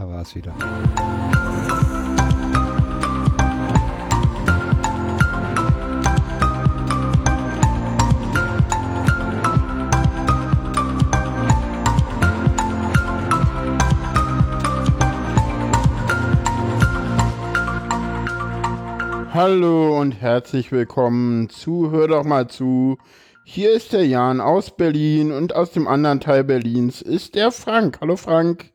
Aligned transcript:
Da 0.00 0.08
war 0.08 0.22
es 0.22 0.34
wieder. 0.34 0.54
Hallo 19.34 20.00
und 20.00 20.12
herzlich 20.12 20.72
willkommen 20.72 21.50
zu 21.50 21.90
Hör 21.90 22.08
doch 22.08 22.24
mal 22.24 22.48
zu. 22.48 22.96
Hier 23.44 23.72
ist 23.72 23.92
der 23.92 24.06
Jan 24.06 24.40
aus 24.40 24.74
Berlin 24.74 25.30
und 25.30 25.54
aus 25.54 25.72
dem 25.72 25.86
anderen 25.86 26.20
Teil 26.20 26.44
Berlins 26.44 27.02
ist 27.02 27.34
der 27.34 27.52
Frank. 27.52 27.98
Hallo 28.00 28.16
Frank. 28.16 28.69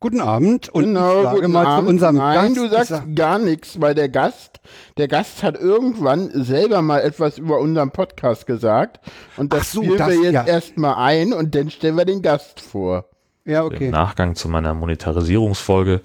Guten 0.00 0.20
Abend 0.20 0.68
und 0.68 0.84
genau, 0.84 1.18
ich 1.18 1.24
sage 1.24 1.48
mal 1.48 1.66
Abend. 1.66 1.86
zu 1.88 1.90
unserem 1.90 2.16
Nein, 2.16 2.54
Gast. 2.54 2.56
du 2.56 2.68
sagst 2.68 2.88
sag- 2.90 3.16
gar 3.16 3.38
nichts, 3.40 3.80
weil 3.80 3.96
der 3.96 4.08
Gast, 4.08 4.60
der 4.96 5.08
Gast 5.08 5.42
hat 5.42 5.56
irgendwann 5.58 6.30
selber 6.44 6.82
mal 6.82 7.00
etwas 7.00 7.36
über 7.38 7.58
unseren 7.58 7.90
Podcast 7.90 8.46
gesagt 8.46 9.00
und 9.36 9.52
das 9.52 9.72
so, 9.72 9.82
spielen 9.82 9.98
das- 9.98 10.08
wir 10.10 10.20
jetzt 10.22 10.34
ja. 10.34 10.44
erstmal 10.46 10.94
ein 10.94 11.32
und 11.32 11.52
dann 11.56 11.68
stellen 11.70 11.96
wir 11.96 12.04
den 12.04 12.22
Gast 12.22 12.60
vor. 12.60 13.06
ja, 13.44 13.60
Im 13.62 13.66
okay. 13.66 13.90
Nachgang 13.90 14.36
zu 14.36 14.48
meiner 14.48 14.72
Monetarisierungsfolge 14.74 16.00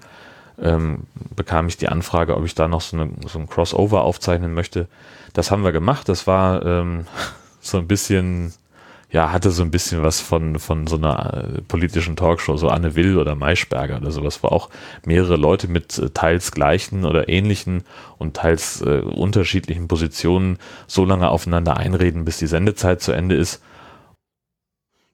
ähm, 0.60 1.04
bekam 1.36 1.68
ich 1.68 1.76
die 1.76 1.88
Anfrage, 1.88 2.36
ob 2.36 2.44
ich 2.44 2.54
da 2.56 2.66
noch 2.66 2.80
so, 2.80 2.96
eine, 2.96 3.10
so 3.28 3.38
ein 3.38 3.48
Crossover 3.48 4.02
aufzeichnen 4.02 4.54
möchte. 4.54 4.88
Das 5.34 5.50
haben 5.52 5.62
wir 5.62 5.70
gemacht. 5.72 6.08
Das 6.08 6.26
war 6.26 6.64
ähm, 6.66 7.06
so 7.60 7.78
ein 7.78 7.86
bisschen, 7.86 8.52
ja, 9.14 9.30
hatte 9.30 9.52
so 9.52 9.62
ein 9.62 9.70
bisschen 9.70 10.02
was 10.02 10.20
von, 10.20 10.58
von 10.58 10.88
so 10.88 10.96
einer 10.96 11.44
äh, 11.44 11.62
politischen 11.62 12.16
Talkshow, 12.16 12.56
so 12.56 12.68
Anne 12.68 12.96
Will 12.96 13.16
oder 13.16 13.36
Maischberger 13.36 13.98
oder 13.98 14.10
sowas, 14.10 14.42
wo 14.42 14.48
auch 14.48 14.70
mehrere 15.06 15.36
Leute 15.36 15.68
mit 15.68 15.96
äh, 15.98 16.10
teils 16.10 16.50
gleichen 16.50 17.04
oder 17.04 17.28
ähnlichen 17.28 17.84
und 18.18 18.34
teils 18.34 18.82
äh, 18.82 19.02
unterschiedlichen 19.02 19.86
Positionen 19.86 20.58
so 20.88 21.04
lange 21.04 21.28
aufeinander 21.28 21.76
einreden, 21.76 22.24
bis 22.24 22.38
die 22.38 22.48
Sendezeit 22.48 23.02
zu 23.02 23.12
Ende 23.12 23.36
ist. 23.36 23.62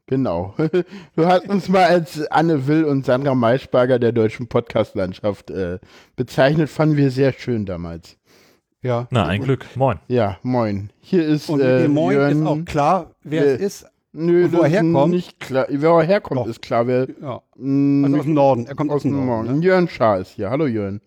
Genau. 0.06 0.54
Du 1.14 1.26
hast 1.26 1.46
uns 1.50 1.68
mal 1.68 1.84
als 1.84 2.26
Anne 2.30 2.66
Will 2.66 2.84
und 2.84 3.04
Sandra 3.04 3.34
Maischberger 3.34 3.98
der 3.98 4.12
deutschen 4.12 4.48
Podcast-Landschaft 4.48 5.50
äh, 5.50 5.78
bezeichnet. 6.16 6.70
Fanden 6.70 6.96
wir 6.96 7.10
sehr 7.10 7.34
schön 7.34 7.66
damals. 7.66 8.16
Ja. 8.82 9.06
Na, 9.10 9.26
ein 9.26 9.42
Glück. 9.42 9.66
Moin. 9.76 9.98
Ja, 10.08 10.38
moin. 10.42 10.90
Hier 11.00 11.26
ist 11.26 11.50
Und 11.50 11.60
äh, 11.60 11.82
dem 11.82 11.92
Moin 11.92 12.16
Jörn. 12.16 12.32
ist 12.42 12.46
auch 12.46 12.64
klar, 12.64 13.10
wer 13.22 13.44
Äh, 13.44 13.54
es 13.54 13.60
ist. 13.60 13.86
Nö, 14.12 14.46
und 14.46 14.52
wo 14.54 14.62
er 14.62 14.68
herkommt. 14.68 15.12
Nicht 15.14 15.38
klar. 15.38 15.66
Wer 15.68 15.90
er 15.90 16.02
herkommt, 16.02 16.40
Doch. 16.40 16.46
ist 16.46 16.62
klar. 16.62 16.86
Wer, 16.86 17.06
Ja. 17.20 17.42
mh, 17.56 18.06
Also 18.06 18.18
aus 18.18 18.24
dem 18.24 18.34
Norden. 18.34 18.66
Er 18.66 18.74
kommt 18.74 18.90
aus 18.90 19.02
dem 19.02 19.12
Norden. 19.12 19.26
Norden. 19.46 19.58
Ne? 19.60 19.64
Jörn 19.64 19.88
Schaar 19.88 20.18
ist 20.20 20.30
hier. 20.30 20.50
Hallo 20.50 20.66
Jörn. 20.66 21.00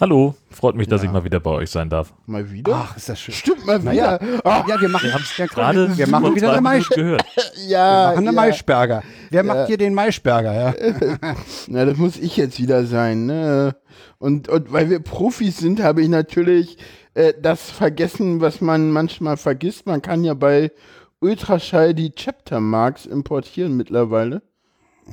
Hallo, 0.00 0.34
freut 0.50 0.74
mich, 0.74 0.88
dass 0.88 1.02
Ja. 1.02 1.06
ich 1.08 1.12
mal 1.12 1.24
wieder 1.24 1.38
bei 1.38 1.50
euch 1.52 1.70
sein 1.70 1.88
darf. 1.88 2.12
Mal 2.26 2.50
wieder? 2.50 2.74
Ach, 2.74 2.96
ist 2.96 3.08
das 3.08 3.20
schön. 3.20 3.32
Stimmt 3.34 3.64
mal 3.64 3.78
Naja. 3.78 4.20
wieder. 4.20 4.44
Ah, 4.44 4.64
Ja, 4.66 4.80
wir 4.80 4.88
machen, 4.88 5.04
Wir 5.06 5.14
haben 5.14 5.22
es 5.22 5.36
ja, 5.36 5.46
gerade 5.46 5.96
wir 5.96 6.08
machen 6.08 6.34
wieder 6.34 6.48
Minuten 6.48 6.62
Maischberger. 6.64 7.02
gehört. 7.02 7.24
Wir 7.56 7.68
ja, 7.68 8.06
machen 8.08 8.16
eine 8.18 8.26
ja. 8.26 8.32
Maischberger. 8.32 9.02
Wer 9.30 9.44
macht 9.44 9.66
hier 9.68 9.78
den 9.78 9.94
Maischberger? 9.94 10.52
Ja? 10.52 10.74
Na, 11.68 11.84
das 11.84 11.96
muss 11.96 12.16
ich 12.16 12.36
jetzt 12.36 12.58
wieder 12.58 12.84
sein, 12.86 13.26
ne? 13.26 13.76
Und, 14.18 14.48
und 14.48 14.72
weil 14.72 14.90
wir 14.90 14.98
Profis 15.00 15.58
sind, 15.58 15.80
habe 15.82 16.02
ich 16.02 16.08
natürlich 16.08 16.76
äh, 17.14 17.32
das 17.40 17.70
vergessen, 17.70 18.40
was 18.40 18.60
man 18.60 18.90
manchmal 18.90 19.36
vergisst. 19.36 19.86
Man 19.86 20.02
kann 20.02 20.24
ja 20.24 20.34
bei 20.34 20.72
Ultraschall 21.20 21.94
die 21.94 22.10
Chapter 22.14 22.58
Marks 22.60 23.06
importieren 23.06 23.76
mittlerweile. 23.76 24.42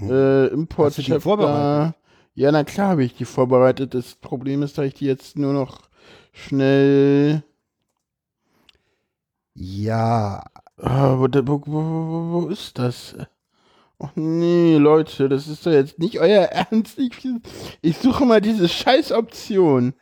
Äh, 0.01 0.47
Import 0.47 0.97
Mhm. 0.97 1.93
Ja, 2.33 2.51
na 2.51 2.63
klar 2.63 2.89
habe 2.89 3.03
ich 3.03 3.15
die 3.15 3.25
vorbereitet. 3.25 3.93
Das 3.93 4.15
Problem 4.15 4.63
ist, 4.63 4.77
dass 4.77 4.85
ich 4.85 4.93
die 4.95 5.05
jetzt 5.05 5.37
nur 5.37 5.53
noch 5.53 5.89
schnell. 6.33 7.43
ja. 9.53 10.43
Ah, 10.77 11.17
wo, 11.19 11.27
wo, 11.29 11.61
wo, 11.67 12.31
wo, 12.43 12.47
ist 12.47 12.79
das? 12.79 13.15
Ach 13.99 14.11
nee, 14.15 14.77
Leute, 14.77 15.29
das 15.29 15.47
ist 15.47 15.65
doch 15.65 15.71
jetzt 15.71 15.99
nicht 15.99 16.19
euer 16.19 16.43
Ernst. 16.71 16.97
Ich, 16.97 17.11
ich 17.81 17.97
suche 17.97 18.25
mal 18.25 18.41
diese 18.41 18.67
Scheißoption. 18.67 19.93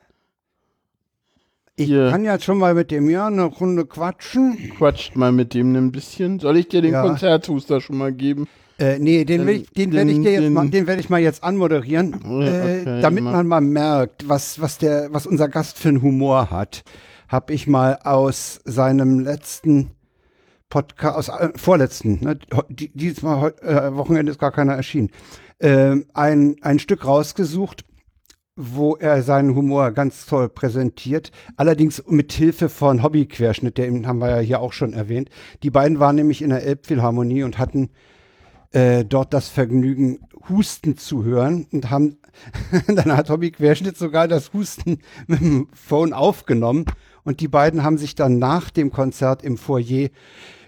Ich 1.75 1.88
Hier. 1.88 2.09
kann 2.09 2.23
ja 2.23 2.40
schon 2.40 2.57
mal 2.57 2.73
mit 2.73 2.91
dem 2.91 3.09
Jörn 3.09 3.34
eine 3.34 3.46
Runde 3.46 3.85
quatschen. 3.85 4.72
Quatscht 4.78 5.16
mal 5.16 5.31
mit 5.34 5.53
dem 5.53 5.75
ein 5.75 5.91
bisschen. 5.91 6.40
Soll 6.40 6.57
ich 6.57 6.69
dir 6.69 6.81
den 6.81 6.94
Ja. 6.94 7.01
Konzerthuster 7.01 7.81
schon 7.81 7.97
mal 7.97 8.13
geben? 8.13 8.47
Äh, 8.79 8.97
nee, 9.00 9.25
den, 9.25 9.45
will 9.45 9.57
ich, 9.57 9.69
den 9.72 9.91
werde 9.91 10.12
ich 10.12 10.22
dir 10.22 10.31
jetzt 10.31 10.44
Den- 10.44 10.53
mal, 10.53 10.69
den 10.69 10.88
werde 10.88 11.01
ich 11.01 11.09
mal 11.09 11.19
jetzt 11.19 11.44
anmoderieren, 11.44 12.16
Ja, 12.23 12.41
äh, 12.44 12.81
okay, 12.81 13.01
damit 13.01 13.23
man 13.23 13.45
mal 13.47 13.62
merkt, 13.62 14.28
was, 14.29 14.62
was 14.62 14.78
der, 14.78 15.09
was 15.12 15.28
unser 15.28 15.50
Gast 15.50 15.78
für 15.78 15.90
einen 15.90 16.01
Humor 16.01 16.50
hat. 16.50 16.84
Habe 17.28 17.53
ich 17.53 17.67
mal 17.67 18.00
aus 18.03 18.59
seinem 18.66 19.19
letzten 19.19 19.91
Podcast, 20.69 21.29
aus 21.29 21.40
äh, 21.40 21.50
vorletzten, 21.56 22.19
ne, 22.23 22.40
dieses 22.94 23.22
Mal 23.22 23.53
äh, 23.62 23.94
Wochenende 23.95 24.31
ist 24.31 24.40
gar 24.40 24.51
keiner 24.51 24.73
erschienen, 24.73 25.09
ähm, 25.59 26.06
ein, 26.13 26.56
ein 26.61 26.79
Stück 26.79 27.06
rausgesucht, 27.06 27.84
wo 28.56 28.96
er 28.96 29.23
seinen 29.23 29.56
Humor 29.56 29.91
ganz 29.91 30.25
toll 30.25 30.50
präsentiert. 30.50 31.31
Allerdings 31.56 32.03
mit 32.07 32.31
Hilfe 32.34 32.69
von 32.69 33.03
Hobbyquerschnitt, 33.03 33.78
den 33.78 34.06
haben 34.07 34.19
wir 34.19 34.29
ja 34.29 34.40
hier 34.40 34.59
auch 34.59 34.73
schon 34.73 34.94
erwähnt. 34.94 35.29
Die 35.63 35.69
beiden 35.69 36.00
waren 36.00 36.16
nämlich 36.16 36.41
in 36.41 36.50
der 36.50 36.63
Elbphilharmonie 36.63 37.44
und 37.44 37.57
hatten 37.57 37.90
äh, 38.72 39.06
dort 39.06 39.34
das 39.34 39.50
Vergnügen, 39.50 40.19
Husten 40.47 40.97
zu 40.97 41.24
hören 41.24 41.68
und 41.72 41.90
haben, 41.90 42.18
dann 42.88 43.16
hat 43.16 43.30
Hobby 43.30 43.52
Querschnitt 43.52 43.97
sogar 43.97 44.28
das 44.28 44.53
Husten 44.53 45.00
mit 45.28 45.41
dem 45.41 45.68
Phone 45.74 46.13
aufgenommen 46.13 46.85
und 47.24 47.40
die 47.40 47.47
beiden 47.47 47.84
haben 47.84 47.97
sich 47.97 48.16
dann 48.16 48.40
nach 48.40 48.69
dem 48.69 48.91
Konzert 48.91 49.44
im 49.44 49.58
Foyer 49.58 50.09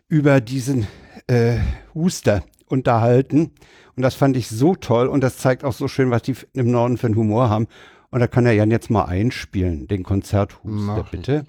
über 0.08 0.42
diesen 0.42 0.88
äh, 1.28 1.58
Huster 1.96 2.44
unterhalten 2.68 3.52
und 3.96 4.04
das 4.04 4.16
fand 4.16 4.38
ich 4.38 4.48
so 4.50 4.76
toll 4.76 5.08
und 5.08 5.22
das 5.22 5.38
zeigt 5.38 5.64
auch 5.64 5.74
so 5.74 5.88
schön, 5.88 6.12
was 6.12 6.22
die 6.24 6.36
im 6.54 6.72
Norden 6.72 6.98
für 6.98 7.08
einen 7.08 7.16
Humor 7.16 7.50
haben 7.50 7.68
und 8.12 8.20
da 8.20 8.28
kann 8.28 8.44
der 8.44 8.54
Jan 8.54 8.72
jetzt 8.72 8.90
mal 8.90 9.06
einspielen, 9.06 9.88
den 9.88 10.04
Konzerthuster, 10.04 11.06
bitte. 11.10 11.46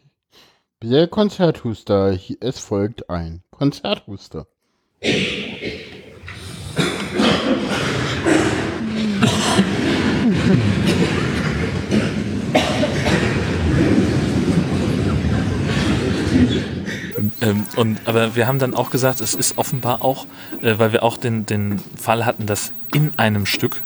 Der 0.83 1.07
Konzerthuster. 1.07 2.19
Es 2.41 2.59
folgt 2.59 3.09
ein 3.09 3.43
Konzerthuster. 3.53 4.47
Ähm, 17.43 17.67
und, 17.77 18.01
aber 18.07 18.37
wir 18.37 18.47
haben 18.47 18.59
dann 18.59 18.75
auch 18.75 18.91
gesagt, 18.91 19.21
es 19.21 19.35
ist 19.35 19.59
offenbar 19.59 20.03
auch, 20.03 20.27
äh, 20.63 20.79
weil 20.79 20.93
wir 20.93 21.03
auch 21.03 21.17
den, 21.17 21.45
den 21.45 21.79
Fall 22.01 22.25
hatten, 22.25 22.47
dass 22.47 22.73
in 22.95 23.13
einem 23.19 23.47
Stück, 23.47 23.83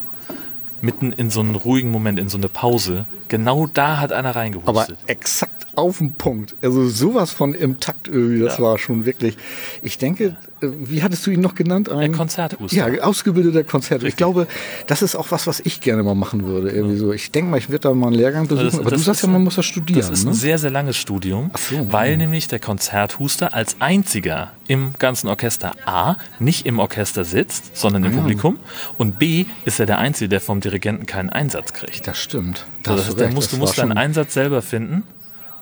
mitten 0.82 1.12
in 1.12 1.30
so 1.30 1.40
einen 1.40 1.54
ruhigen 1.54 1.90
Moment, 1.90 2.18
in 2.18 2.28
so 2.28 2.36
eine 2.36 2.48
Pause, 2.48 3.06
genau 3.28 3.66
da 3.66 3.98
hat 3.98 4.12
einer 4.12 4.30
Aber 4.30 4.40
reingehustet. 4.40 4.98
exakt 5.06 5.55
auf 5.76 5.98
den 5.98 6.14
Punkt. 6.14 6.54
Also 6.62 6.88
sowas 6.88 7.30
von 7.30 7.54
im 7.54 7.78
Takt 7.80 8.08
irgendwie, 8.08 8.40
das 8.40 8.58
Ja. 8.58 8.64
war 8.64 8.78
schon 8.78 9.04
wirklich. 9.04 9.36
Ich 9.82 9.98
denke, 9.98 10.36
äh, 10.62 10.68
wie 10.84 11.02
hattest 11.02 11.26
du 11.26 11.30
ihn 11.30 11.40
noch 11.40 11.54
genannt? 11.54 11.88
Ein 11.90 12.12
Konzerthuster. 12.12 12.76
Ja, 12.94 13.02
ausgebildeter 13.04 13.62
Konzert. 13.64 14.02
Ich 14.02 14.16
glaube, 14.16 14.46
das 14.86 15.02
ist 15.02 15.14
auch 15.14 15.30
was, 15.30 15.46
was 15.46 15.60
ich 15.60 15.80
gerne 15.80 16.02
mal 16.02 16.14
machen 16.14 16.46
würde. 16.46 16.70
Irgendwie 16.70 16.96
so. 16.96 17.12
Ich 17.12 17.30
denke 17.30 17.50
mal, 17.50 17.58
ich 17.58 17.68
werde 17.68 17.88
da 17.88 17.94
mal 17.94 18.08
einen 18.08 18.16
Lehrgang 18.16 18.46
besuchen. 18.48 18.64
Das- 18.66 18.74
aber 18.80 18.84
du 18.90 18.96
das 18.96 19.04
sagst 19.04 19.20
ist- 19.20 19.26
ja, 19.26 19.32
man 19.32 19.44
muss 19.44 19.56
das 19.56 19.66
studieren. 19.66 20.00
Das 20.00 20.10
ist 20.10 20.24
ein 20.24 20.30
ne? 20.30 20.34
sehr, 20.34 20.58
sehr 20.58 20.70
langes 20.70 20.96
Studium, 20.96 21.50
so, 21.70 21.92
weil 21.92 22.12
ja. 22.12 22.16
nämlich 22.16 22.48
der 22.48 22.58
Konzerthuster 22.58 23.54
als 23.54 23.76
einziger 23.80 24.52
im 24.68 24.94
ganzen 24.98 25.28
Orchester 25.28 25.72
A 25.84 26.16
nicht 26.40 26.66
im 26.66 26.78
Orchester 26.78 27.24
sitzt, 27.24 27.76
sondern 27.76 28.02
Ah, 28.04 28.06
im 28.08 28.16
Publikum 28.16 28.58
und 28.98 29.18
B 29.18 29.44
ist 29.64 29.78
er 29.78 29.86
der 29.86 29.98
Einzige, 29.98 30.28
der 30.28 30.40
vom 30.40 30.60
Dirigenten 30.60 31.06
keinen 31.06 31.28
Einsatz 31.30 31.72
kriegt. 31.72 32.06
Das 32.06 32.18
stimmt. 32.18 32.66
Da 32.82 32.92
das 32.92 33.02
hast 33.02 33.08
heißt, 33.10 33.20
recht. 33.20 33.34
muss, 33.34 33.44
Das 33.44 33.50
du 33.52 33.56
musst 33.58 33.78
deinen 33.78 33.92
Einsatz 33.92 34.34
selber 34.34 34.62
finden 34.62 35.02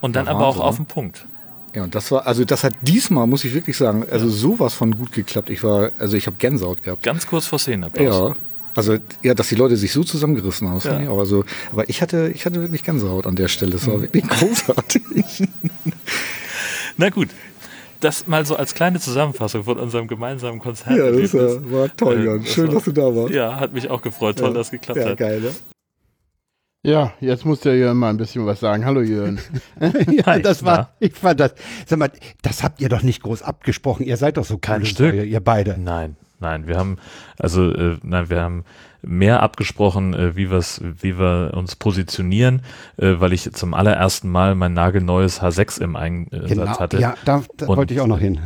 und 0.04 0.14
dann 0.14 0.26
Ja, 0.26 0.32
aber 0.32 0.46
auch 0.46 0.58
auf 0.60 0.78
ne? 0.78 0.84
den 0.84 0.86
Punkt. 0.88 1.26
Ja, 1.74 1.82
und 1.82 1.94
das 1.94 2.10
war, 2.12 2.26
also 2.26 2.44
das 2.44 2.62
hat 2.62 2.74
diesmal, 2.82 3.26
muss 3.26 3.42
ich 3.44 3.52
wirklich 3.54 3.76
sagen, 3.76 4.04
also 4.10 4.28
sowas 4.28 4.74
von 4.74 4.94
gut 4.96 5.10
geklappt. 5.12 5.50
Ich 5.50 5.64
war, 5.64 5.90
also 5.98 6.16
ich 6.16 6.26
habe 6.26 6.36
Gänsehaut 6.38 6.82
gehabt. 6.82 7.02
Ganz 7.02 7.26
kurz 7.26 7.46
vor 7.46 7.58
Szenenapplaus. 7.58 8.30
Ja. 8.30 8.36
Also, 8.76 8.96
ja, 9.22 9.34
dass 9.34 9.48
die 9.48 9.54
Leute 9.54 9.76
sich 9.76 9.92
so 9.92 10.02
zusammengerissen 10.04 10.68
haben. 10.68 10.76
das 10.76 10.84
Ja. 10.84 11.00
ich 11.00 11.08
auch. 11.08 11.18
Also, 11.18 11.44
aber 11.72 11.88
ich 11.88 12.02
hatte, 12.02 12.30
ich 12.34 12.44
hatte 12.46 12.60
wirklich 12.60 12.82
Gänsehaut 12.84 13.26
an 13.26 13.34
der 13.36 13.48
Stelle. 13.48 13.72
Mhm. 13.72 13.76
Es 13.78 13.86
war 13.88 14.00
wirklich 14.02 14.28
großartig. 14.28 15.48
Na 16.96 17.10
gut, 17.10 17.28
das 18.00 18.26
mal 18.26 18.44
so 18.46 18.56
als 18.56 18.74
kleine 18.74 19.00
Zusammenfassung 19.00 19.64
von 19.64 19.78
unserem 19.78 20.06
gemeinsamen 20.06 20.58
Konzert. 20.60 20.96
ja, 20.98 21.10
das 21.10 21.34
war, 21.34 21.72
war 21.72 21.96
toll, 21.96 22.20
Äh, 22.20 22.24
Jan. 22.24 22.42
das 22.42 22.52
Schön, 22.52 22.66
war- 22.68 22.74
dass 22.74 22.84
du 22.84 22.92
da 22.92 23.02
warst. 23.16 23.32
Ja, 23.34 23.56
hat 23.58 23.72
mich 23.72 23.88
auch 23.90 24.02
gefreut. 24.02 24.38
Toll, 24.38 24.48
Ja. 24.50 24.54
dass 24.54 24.66
es 24.68 24.70
geklappt 24.72 25.00
Ja, 25.00 25.06
hat. 25.10 25.18
geil, 25.18 25.40
ne? 25.40 25.50
Ja, 26.86 27.14
jetzt 27.20 27.46
muss 27.46 27.60
der 27.60 27.76
Jörn 27.78 27.96
mal 27.96 28.10
ein 28.10 28.18
bisschen 28.18 28.44
was 28.44 28.60
sagen. 28.60 28.84
Hallo 28.84 29.00
Jörn. 29.00 29.38
ja, 30.10 30.38
das 30.38 30.64
war, 30.64 30.90
ich 31.00 31.14
fand 31.14 31.40
das, 31.40 31.54
sag 31.86 31.98
mal, 31.98 32.10
das 32.42 32.62
habt 32.62 32.80
ihr 32.82 32.90
doch 32.90 33.02
nicht 33.02 33.22
groß 33.22 33.42
abgesprochen. 33.42 34.04
Ihr 34.04 34.18
seid 34.18 34.36
doch 34.36 34.44
so 34.44 34.58
Kein 34.58 34.84
Stück. 34.84 35.12
Säue, 35.14 35.24
ihr 35.24 35.40
beide. 35.40 35.76
Nein. 35.78 36.16
Nein, 36.40 36.66
wir 36.66 36.76
haben, 36.76 36.98
also, 37.38 37.70
äh, 37.72 37.96
nein, 38.02 38.28
wir 38.28 38.42
haben 38.42 38.64
mehr 39.00 39.42
abgesprochen, 39.42 40.12
äh, 40.12 40.36
wie, 40.36 40.50
wir's, 40.50 40.80
wie 40.82 41.18
wir 41.18 41.52
uns 41.54 41.74
positionieren, 41.76 42.60
äh, 42.98 43.14
weil 43.18 43.32
ich 43.32 43.50
zum 43.52 43.72
allerersten 43.72 44.28
Mal 44.28 44.54
mein 44.54 44.74
nagelneues 44.74 45.40
H6 45.40 45.80
im 45.80 45.96
Einsatz 45.96 46.48
Genau. 46.48 46.66
hatte. 46.78 46.98
Ja, 46.98 47.14
da, 47.24 47.42
da 47.56 47.66
Und- 47.66 47.76
wollte 47.78 47.94
ich 47.94 48.00
auch 48.00 48.06
noch 48.06 48.18
hin. 48.18 48.40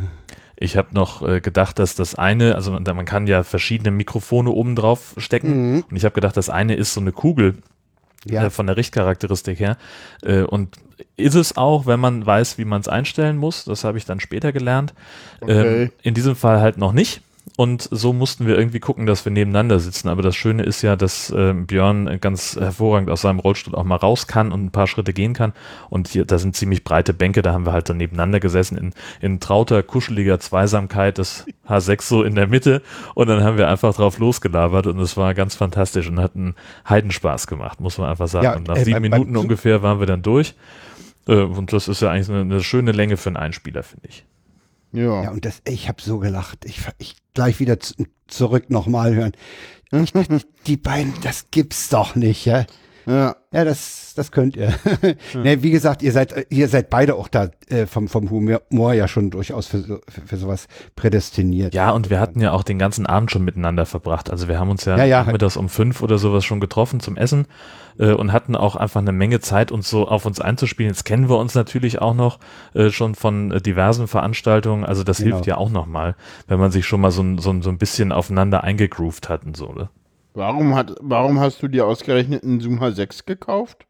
Ich 0.55 0.77
habe 0.77 0.89
noch 0.93 1.27
äh, 1.27 1.41
gedacht, 1.41 1.77
dass 1.79 1.95
das 1.95 2.15
eine, 2.15 2.55
also 2.55 2.71
man, 2.71 2.83
man 2.83 3.05
kann 3.05 3.27
ja 3.27 3.43
verschiedene 3.43 3.91
Mikrofone 3.91 4.49
oben 4.49 4.75
drauf 4.75 5.13
stecken 5.17 5.73
Mhm. 5.73 5.83
und 5.89 5.97
ich 5.97 6.05
habe 6.05 6.13
gedacht, 6.15 6.37
das 6.37 6.49
eine 6.49 6.75
ist 6.75 6.93
so 6.93 7.01
eine 7.01 7.11
Kugel 7.11 7.55
Ja. 8.25 8.45
äh, 8.45 8.49
von 8.49 8.67
der 8.67 8.77
Richtcharakteristik 8.77 9.59
her 9.59 9.77
äh, 10.23 10.41
und 10.41 10.75
ist 11.15 11.35
es 11.35 11.55
auch, 11.57 11.85
wenn 11.85 11.99
man 11.99 12.25
weiß, 12.25 12.57
wie 12.57 12.65
man 12.65 12.81
es 12.81 12.87
einstellen 12.87 13.37
muss. 13.37 13.63
Das 13.65 13.83
habe 13.83 13.97
ich 13.97 14.05
dann 14.05 14.19
später 14.19 14.51
gelernt. 14.51 14.93
Okay. 15.41 15.83
Ähm, 15.83 15.91
in 16.01 16.13
diesem 16.13 16.35
Fall 16.35 16.59
halt 16.59 16.77
noch 16.77 16.91
nicht. 16.91 17.21
Und 17.59 17.89
so 17.91 18.13
mussten 18.13 18.47
wir 18.47 18.57
irgendwie 18.57 18.79
gucken, 18.79 19.05
dass 19.05 19.25
wir 19.25 19.33
nebeneinander 19.33 19.79
sitzen. 19.81 20.07
Aber 20.07 20.21
das 20.21 20.33
Schöne 20.33 20.63
ist 20.63 20.81
ja, 20.81 20.95
dass 20.95 21.29
ähm, 21.35 21.67
Björn 21.67 22.21
ganz 22.21 22.55
hervorragend 22.57 23.09
aus 23.09 23.19
seinem 23.19 23.39
Rollstuhl 23.39 23.75
auch 23.75 23.83
mal 23.83 23.97
raus 23.97 24.27
kann 24.27 24.53
und 24.53 24.63
ein 24.63 24.71
paar 24.71 24.87
Schritte 24.87 25.11
gehen 25.11 25.33
kann. 25.33 25.51
Und 25.89 26.07
hier, 26.07 26.23
da 26.23 26.37
sind 26.37 26.55
ziemlich 26.55 26.85
breite 26.85 27.13
Bänke, 27.13 27.41
da 27.41 27.51
haben 27.51 27.65
wir 27.65 27.73
halt 27.73 27.89
dann 27.89 27.97
nebeneinander 27.97 28.39
gesessen 28.39 28.77
in, 28.77 28.93
in 29.19 29.41
trauter, 29.41 29.83
kuscheliger 29.83 30.39
Zweisamkeit, 30.39 31.17
das 31.17 31.47
H6 31.67 32.01
so 32.03 32.23
in 32.23 32.35
der 32.35 32.47
Mitte. 32.47 32.81
Und 33.13 33.27
dann 33.27 33.43
haben 33.43 33.57
wir 33.57 33.67
einfach 33.67 33.93
drauf 33.93 34.19
losgelabert 34.19 34.87
und 34.87 34.97
es 35.01 35.17
war 35.17 35.33
ganz 35.33 35.55
fantastisch 35.55 36.07
und 36.07 36.17
hat 36.21 36.37
einen 36.37 36.55
Heidenspaß 36.87 37.45
gemacht, 37.47 37.81
muss 37.81 37.97
man 37.97 38.09
einfach 38.09 38.29
sagen. 38.29 38.45
Ja, 38.45 38.55
und 38.55 38.69
nach 38.69 38.77
äh, 38.77 38.85
sieben 38.85 39.01
beim- 39.01 39.11
beim 39.11 39.19
Minuten 39.19 39.35
ungefähr 39.35 39.83
waren 39.83 39.99
wir 39.99 40.07
dann 40.07 40.21
durch. 40.21 40.55
Äh, 41.27 41.33
und 41.41 41.73
das 41.73 41.89
ist 41.89 42.01
ja 42.01 42.09
eigentlich 42.09 42.29
eine, 42.29 42.39
eine 42.39 42.63
schöne 42.63 42.93
Länge 42.93 43.17
für 43.17 43.27
einen 43.27 43.35
Einspieler, 43.35 43.83
finde 43.83 44.07
ich. 44.07 44.23
Ja. 44.91 45.23
Ja, 45.23 45.31
und 45.31 45.45
das, 45.45 45.61
ich 45.67 45.87
habe 45.87 46.01
so 46.01 46.19
gelacht. 46.19 46.65
Ich, 46.65 46.81
ich 46.97 47.15
gleich 47.33 47.59
wieder 47.59 47.79
zu, 47.79 47.93
zurück 48.27 48.69
nochmal 48.69 49.15
hören. 49.15 49.31
Die 50.67 50.77
beiden, 50.77 51.13
das 51.21 51.47
gibt's 51.51 51.89
doch 51.89 52.15
nicht, 52.15 52.45
ja. 52.45 52.65
Ja. 53.09 53.35
Ja, 53.51 53.65
das, 53.65 54.13
das 54.15 54.31
könnt 54.31 54.55
ihr. 54.55 54.71
ne, 55.33 55.63
wie 55.63 55.71
gesagt, 55.71 56.03
ihr 56.03 56.11
seid, 56.11 56.35
ihr 56.51 56.67
seid 56.67 56.91
beide 56.91 57.15
auch 57.15 57.27
da 57.27 57.49
äh, 57.69 57.87
vom, 57.87 58.07
vom 58.07 58.29
Humor 58.29 58.93
ja 58.93 59.07
schon 59.07 59.31
durchaus 59.31 59.65
für, 59.65 59.79
so- 59.79 59.99
für, 60.07 60.21
für 60.21 60.37
sowas 60.37 60.67
prädestiniert. 60.95 61.73
Ja, 61.73 61.89
und 61.91 62.11
wir 62.11 62.19
hatten 62.19 62.41
ja 62.41 62.51
auch 62.51 62.61
den 62.61 62.77
ganzen 62.77 63.07
Abend 63.07 63.31
schon 63.31 63.43
miteinander 63.43 63.87
verbracht. 63.87 64.29
Also 64.29 64.47
wir 64.47 64.59
haben 64.59 64.69
uns 64.69 64.85
ja, 64.85 64.97
Ja, 64.97 65.05
ja. 65.05 65.23
nachmittags 65.23 65.57
um 65.57 65.67
fünf 65.67 66.03
oder 66.03 66.19
sowas 66.19 66.45
schon 66.45 66.59
getroffen 66.59 66.99
zum 66.99 67.17
Essen 67.17 67.47
äh, 67.97 68.11
und 68.11 68.31
hatten 68.31 68.55
auch 68.55 68.75
einfach 68.75 68.99
eine 69.01 69.13
Menge 69.13 69.39
Zeit, 69.39 69.71
uns 69.71 69.89
so 69.89 70.07
auf 70.07 70.27
uns 70.27 70.39
einzuspielen. 70.39 70.91
Jetzt 70.91 71.05
kennen 71.05 71.27
wir 71.27 71.37
uns 71.39 71.55
natürlich 71.55 71.99
auch 72.01 72.13
noch 72.13 72.37
äh, 72.75 72.91
schon 72.91 73.15
von 73.15 73.51
äh, 73.51 73.61
diversen 73.61 74.07
Veranstaltungen. 74.07 74.85
Also 74.85 75.03
das 75.03 75.17
Genau. 75.17 75.37
hilft 75.37 75.47
ja 75.47 75.57
auch 75.57 75.71
nochmal, 75.71 76.15
wenn 76.47 76.59
man 76.59 76.69
sich 76.69 76.85
schon 76.85 77.01
mal 77.01 77.09
so, 77.09 77.23
ein- 77.23 77.39
so, 77.39 77.49
ein- 77.49 77.63
so 77.63 77.71
ein 77.71 77.79
bisschen 77.79 78.11
aufeinander 78.11 78.63
eingegroovt 78.63 79.27
hat 79.27 79.43
und 79.43 79.57
so. 79.57 79.73
Ne? 79.73 79.89
Warum, 80.39 80.73
hat, 80.73 80.95
warum 81.01 81.41
hast 81.41 81.61
du 81.61 81.67
dir 81.67 81.85
ausgerechnet 81.85 82.45
einen 82.45 82.61
Zoom 82.61 82.81
H6 82.81 83.25
gekauft? 83.25 83.85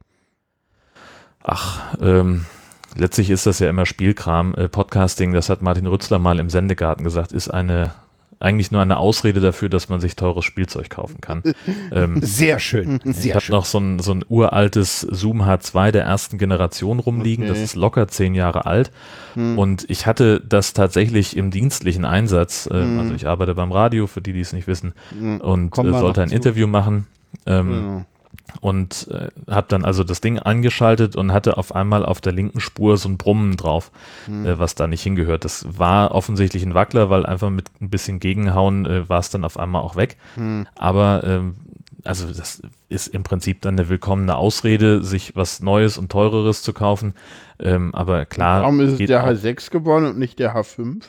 Ach, 1.43 1.95
ähm, 2.01 2.47
letztlich 2.95 3.29
ist 3.29 3.45
das 3.45 3.59
ja 3.59 3.69
immer 3.69 3.85
Spielkram. 3.85 4.55
Äh, 4.55 4.67
Podcasting, 4.67 5.31
das 5.31 5.49
hat 5.49 5.61
Martin 5.61 5.85
Rützler 5.85 6.17
mal 6.17 6.39
im 6.39 6.49
Sendegarten 6.49 7.03
gesagt, 7.03 7.33
ist 7.33 7.49
eine 7.49 7.93
eigentlich 8.39 8.71
nur 8.71 8.81
eine 8.81 8.97
Ausrede 8.97 9.39
dafür, 9.41 9.67
dass 9.69 9.89
man 9.89 9.99
sich 9.99 10.15
teures 10.15 10.45
Spielzeug 10.45 10.89
kaufen 10.89 11.19
kann. 11.21 11.43
ähm, 11.91 12.21
Sehr 12.21 12.59
schön, 12.59 12.99
ich 13.03 13.15
sehr 13.17 13.35
habe 13.35 13.43
schön. 13.45 13.55
noch 13.55 13.65
so 13.65 13.79
ein, 13.79 13.99
so 13.99 14.13
ein 14.13 14.23
uraltes 14.29 15.01
Zoom 15.01 15.41
H2 15.41 15.91
der 15.91 16.03
ersten 16.05 16.37
Generation 16.37 16.99
rumliegen. 16.99 17.45
Das 17.47 17.57
Okay. 17.57 17.63
ist 17.65 17.75
locker 17.75 18.07
zehn 18.07 18.33
Jahre 18.35 18.65
alt. 18.65 18.91
Und 19.35 19.85
ich 19.89 20.05
hatte 20.05 20.41
das 20.41 20.73
tatsächlich 20.73 21.37
im 21.37 21.51
dienstlichen 21.51 22.03
Einsatz. 22.05 22.67
Äh, 22.71 22.75
Also 22.75 23.13
ich 23.13 23.27
arbeite 23.27 23.55
beim 23.55 23.71
Radio, 23.71 24.07
für 24.07 24.21
die, 24.21 24.33
die 24.33 24.41
es 24.41 24.53
nicht 24.53 24.67
wissen, 24.67 24.93
und 25.39 25.69
Kommen 25.71 25.93
äh, 25.93 25.99
sollte 25.99 26.21
ein 26.21 26.29
zu. 26.29 26.35
Interview 26.35 26.67
machen. 26.67 27.07
Ähm, 27.45 27.71
Ja. 27.71 28.05
Und 28.61 29.07
äh, 29.11 29.29
habe 29.51 29.67
dann 29.69 29.85
also 29.85 30.03
das 30.03 30.21
Ding 30.21 30.39
angeschaltet 30.39 31.15
und 31.15 31.31
hatte 31.31 31.57
auf 31.57 31.73
einmal 31.75 32.05
auf 32.05 32.21
der 32.21 32.33
linken 32.33 32.59
Spur 32.59 32.97
so 32.97 33.07
ein 33.09 33.17
Brummen 33.17 33.57
drauf, 33.57 33.91
äh, 34.27 34.57
was 34.57 34.75
da 34.75 34.87
nicht 34.87 35.01
hingehört. 35.03 35.45
Das 35.45 35.65
war 35.77 36.11
offensichtlich 36.15 36.63
ein 36.63 36.73
Wackler, 36.73 37.09
weil 37.09 37.25
einfach 37.25 37.49
mit 37.49 37.69
ein 37.81 37.89
bisschen 37.89 38.19
Gegenhauen 38.19 38.85
äh, 38.85 39.07
war 39.09 39.19
es 39.19 39.29
dann 39.29 39.43
auf 39.45 39.57
einmal 39.59 39.81
auch 39.81 39.95
weg. 39.95 40.17
Aber 40.75 41.23
ähm, 41.23 41.55
also 42.05 42.31
das 42.31 42.61
ist 42.87 43.07
im 43.07 43.23
Prinzip 43.23 43.61
dann 43.61 43.77
eine 43.77 43.89
willkommene 43.89 44.35
Ausrede, 44.37 45.03
sich 45.03 45.35
was 45.35 45.61
Neues 45.61 45.97
und 45.97 46.09
teureres 46.11 46.61
zu 46.63 46.71
kaufen. 46.73 47.13
Ähm, 47.59 47.93
aber 47.93 48.25
klar, 48.25 48.61
Warum 48.61 48.79
ist 48.79 48.93
es 48.99 49.07
der 49.07 49.23
auch- 49.23 49.27
H6 49.27 49.69
geworden 49.69 50.05
und 50.05 50.17
nicht 50.17 50.39
der 50.39 50.55
H5? 50.55 51.03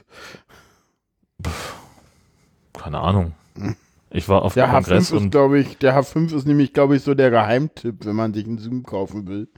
keine 2.78 2.98
Ahnung. 3.00 3.32
Ich 4.10 4.28
war 4.28 4.42
auf 4.42 4.54
Der 4.54 4.66
dem 4.66 4.72
Kongress 4.72 5.10
H5 5.12 5.16
ist, 5.16 5.22
und 5.22 5.30
glaube 5.30 5.58
ich, 5.60 5.78
der 5.78 5.96
H5 5.96 6.34
ist 6.34 6.46
nämlich, 6.46 6.72
glaube 6.72 6.96
ich, 6.96 7.02
so 7.02 7.14
der 7.14 7.30
Geheimtipp, 7.30 8.04
wenn 8.04 8.16
man 8.16 8.34
sich 8.34 8.44
einen 8.46 8.58
Zoom 8.58 8.82
kaufen 8.82 9.28
will. 9.28 9.48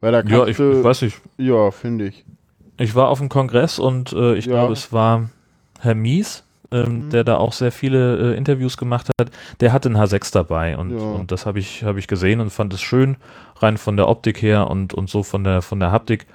Weil 0.00 0.12
da 0.12 0.22
kannst 0.22 0.36
ja, 0.36 0.46
ich, 0.46 0.56
du, 0.56 0.78
ich 0.78 0.84
weiß 0.84 1.02
nicht, 1.02 1.20
ja, 1.38 1.70
finde 1.70 2.06
ich. 2.08 2.24
Ich 2.78 2.94
war 2.94 3.08
auf 3.08 3.18
dem 3.18 3.28
Kongress 3.28 3.78
und 3.78 4.12
äh, 4.12 4.34
ich 4.34 4.46
Ja. 4.46 4.52
glaube, 4.52 4.72
es 4.72 4.92
war 4.92 5.28
Herr 5.80 5.94
Mies, 5.94 6.44
ähm, 6.72 7.10
der 7.10 7.24
da 7.24 7.36
auch 7.36 7.52
sehr 7.52 7.70
viele 7.72 8.32
äh, 8.32 8.36
Interviews 8.36 8.76
gemacht 8.76 9.08
hat. 9.20 9.30
Der 9.60 9.72
hatte 9.72 9.88
einen 9.88 9.98
H6 9.98 10.32
dabei 10.32 10.76
und, 10.78 10.90
Ja. 10.92 10.98
und 10.98 11.30
das 11.30 11.46
habe 11.46 11.58
ich, 11.58 11.84
hab 11.84 11.96
ich 11.96 12.06
gesehen 12.08 12.40
und 12.40 12.50
fand 12.50 12.72
es 12.74 12.80
schön, 12.80 13.16
rein 13.56 13.76
von 13.76 13.96
der 13.96 14.08
Optik 14.08 14.40
her 14.42 14.68
und, 14.70 14.94
und 14.94 15.10
so 15.10 15.22
von 15.22 15.44
der, 15.44 15.62
von 15.62 15.78
der 15.80 15.92
Haptik 15.92 16.26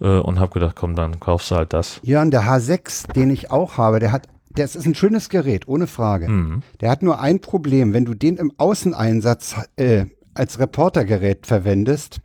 äh, 0.00 0.18
und 0.18 0.40
habe 0.40 0.52
gedacht, 0.52 0.74
komm, 0.76 0.96
dann 0.96 1.20
kaufst 1.20 1.50
du 1.50 1.54
halt 1.56 1.72
das. 1.72 2.00
Jörn, 2.02 2.30
der 2.30 2.42
H6, 2.42 3.12
den 3.12 3.30
ich 3.30 3.50
auch 3.50 3.76
habe, 3.78 4.00
der 4.00 4.10
hat, 4.12 4.26
das 4.54 4.76
ist 4.76 4.86
ein 4.86 4.94
schönes 4.94 5.28
Gerät, 5.28 5.68
ohne 5.68 5.86
Frage. 5.86 6.28
Mhm. 6.28 6.62
Der 6.80 6.90
hat 6.90 7.02
nur 7.02 7.20
ein 7.20 7.40
Problem. 7.40 7.92
Wenn 7.92 8.04
du 8.04 8.14
den 8.14 8.36
im 8.36 8.52
Außeneinsatz 8.56 9.56
äh, 9.76 10.06
als 10.34 10.58
Reportergerät 10.58 11.46
verwendest, 11.46 12.20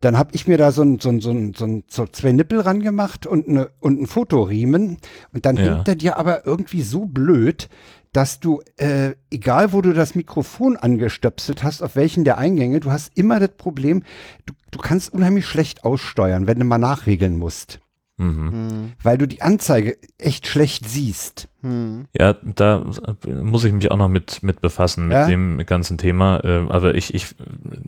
dann 0.00 0.18
habe 0.18 0.30
ich 0.34 0.46
mir 0.46 0.58
da 0.58 0.70
so, 0.70 0.82
ein, 0.82 0.98
so, 1.00 1.08
ein, 1.08 1.20
so, 1.20 1.30
ein, 1.30 1.54
so, 1.54 1.64
ein, 1.64 1.84
so 1.88 2.06
zwei 2.06 2.32
Nippel 2.32 2.60
ran 2.60 2.80
gemacht 2.80 3.26
und, 3.26 3.48
eine, 3.48 3.70
und 3.80 3.96
einen 3.98 4.06
Fotoriemen. 4.06 4.98
Und 5.32 5.46
dann 5.46 5.56
Ja. 5.56 5.62
hängt 5.76 5.88
er 5.88 5.96
dir 5.96 6.18
aber 6.18 6.46
irgendwie 6.46 6.82
so 6.82 7.06
blöd, 7.06 7.68
dass 8.12 8.38
du, 8.38 8.60
äh, 8.76 9.14
egal 9.30 9.72
wo 9.72 9.80
du 9.80 9.92
das 9.92 10.14
Mikrofon 10.14 10.76
angestöpselt 10.76 11.64
hast, 11.64 11.82
auf 11.82 11.96
welchen 11.96 12.24
der 12.24 12.38
Eingänge, 12.38 12.80
du 12.80 12.90
hast 12.92 13.16
immer 13.16 13.40
das 13.40 13.50
Problem, 13.56 14.02
du, 14.46 14.52
du 14.70 14.78
kannst 14.78 15.12
unheimlich 15.12 15.46
schlecht 15.46 15.84
aussteuern, 15.84 16.46
wenn 16.46 16.58
du 16.58 16.64
mal 16.64 16.78
nachregeln 16.78 17.36
musst. 17.38 17.80
Mhm. 18.16 18.92
Weil 19.02 19.18
du 19.18 19.26
die 19.26 19.42
Anzeige 19.42 19.96
echt 20.18 20.46
schlecht 20.46 20.88
siehst. 20.88 21.48
Hm. 21.62 22.04
Ja, 22.16 22.34
da 22.34 22.84
muss 23.26 23.64
ich 23.64 23.72
mich 23.72 23.90
auch 23.90 23.96
noch 23.96 24.08
mit, 24.08 24.42
mit 24.44 24.60
befassen, 24.60 25.08
mit 25.08 25.14
Ja? 25.16 25.26
dem 25.26 25.64
ganzen 25.66 25.98
Thema. 25.98 26.38
Äh, 26.44 26.66
aber 26.68 26.94
ich, 26.94 27.12
ich 27.12 27.34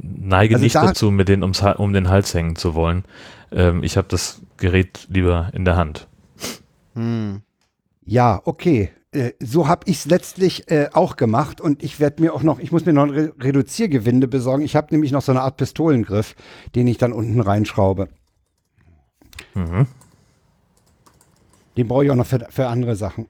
neige 0.02 0.56
Also 0.56 0.64
nicht 0.64 0.75
da- 0.75 0.87
dazu, 0.87 1.11
mir 1.12 1.25
den 1.25 1.42
ums, 1.42 1.62
um 1.62 1.92
den 1.92 2.09
Hals 2.09 2.35
hängen 2.35 2.56
zu 2.56 2.75
wollen. 2.75 3.04
Ähm, 3.52 3.85
ich 3.85 3.97
habe 3.97 4.09
das 4.09 4.42
Gerät 4.56 5.06
lieber 5.09 5.50
in 5.52 5.64
der 5.64 5.76
Hand. 5.76 6.09
Hm. 6.95 7.42
Ja, 8.04 8.40
okay. 8.45 8.90
Äh, 9.12 9.33
So 9.38 9.68
habe 9.68 9.83
ich 9.88 9.99
es 9.99 10.04
letztlich 10.06 10.68
äh, 10.73 10.88
auch 10.92 11.14
gemacht 11.14 11.61
und 11.61 11.85
ich 11.85 12.00
werde 12.00 12.21
mir 12.21 12.35
auch 12.35 12.42
noch, 12.42 12.59
ich 12.59 12.73
muss 12.73 12.85
mir 12.85 12.92
noch 12.92 13.04
ein 13.04 13.11
Re 13.11 13.33
Reduziergewinde 13.40 14.26
besorgen. 14.26 14.64
Ich 14.64 14.75
habe 14.75 14.88
nämlich 14.90 15.12
noch 15.12 15.23
so 15.23 15.30
eine 15.30 15.42
Art 15.42 15.56
Pistolengriff, 15.56 16.35
den 16.75 16.88
ich 16.88 16.99
dann 16.99 17.12
unten 17.12 17.40
reinschraube. 17.40 18.09
Mhm. 19.54 19.87
Den 21.76 21.88
brauche 21.88 22.04
ich 22.04 22.11
auch 22.11 22.16
noch 22.16 22.26
für, 22.26 22.47
für 22.50 22.66
andere 22.66 22.97
Sachen. 22.97 23.26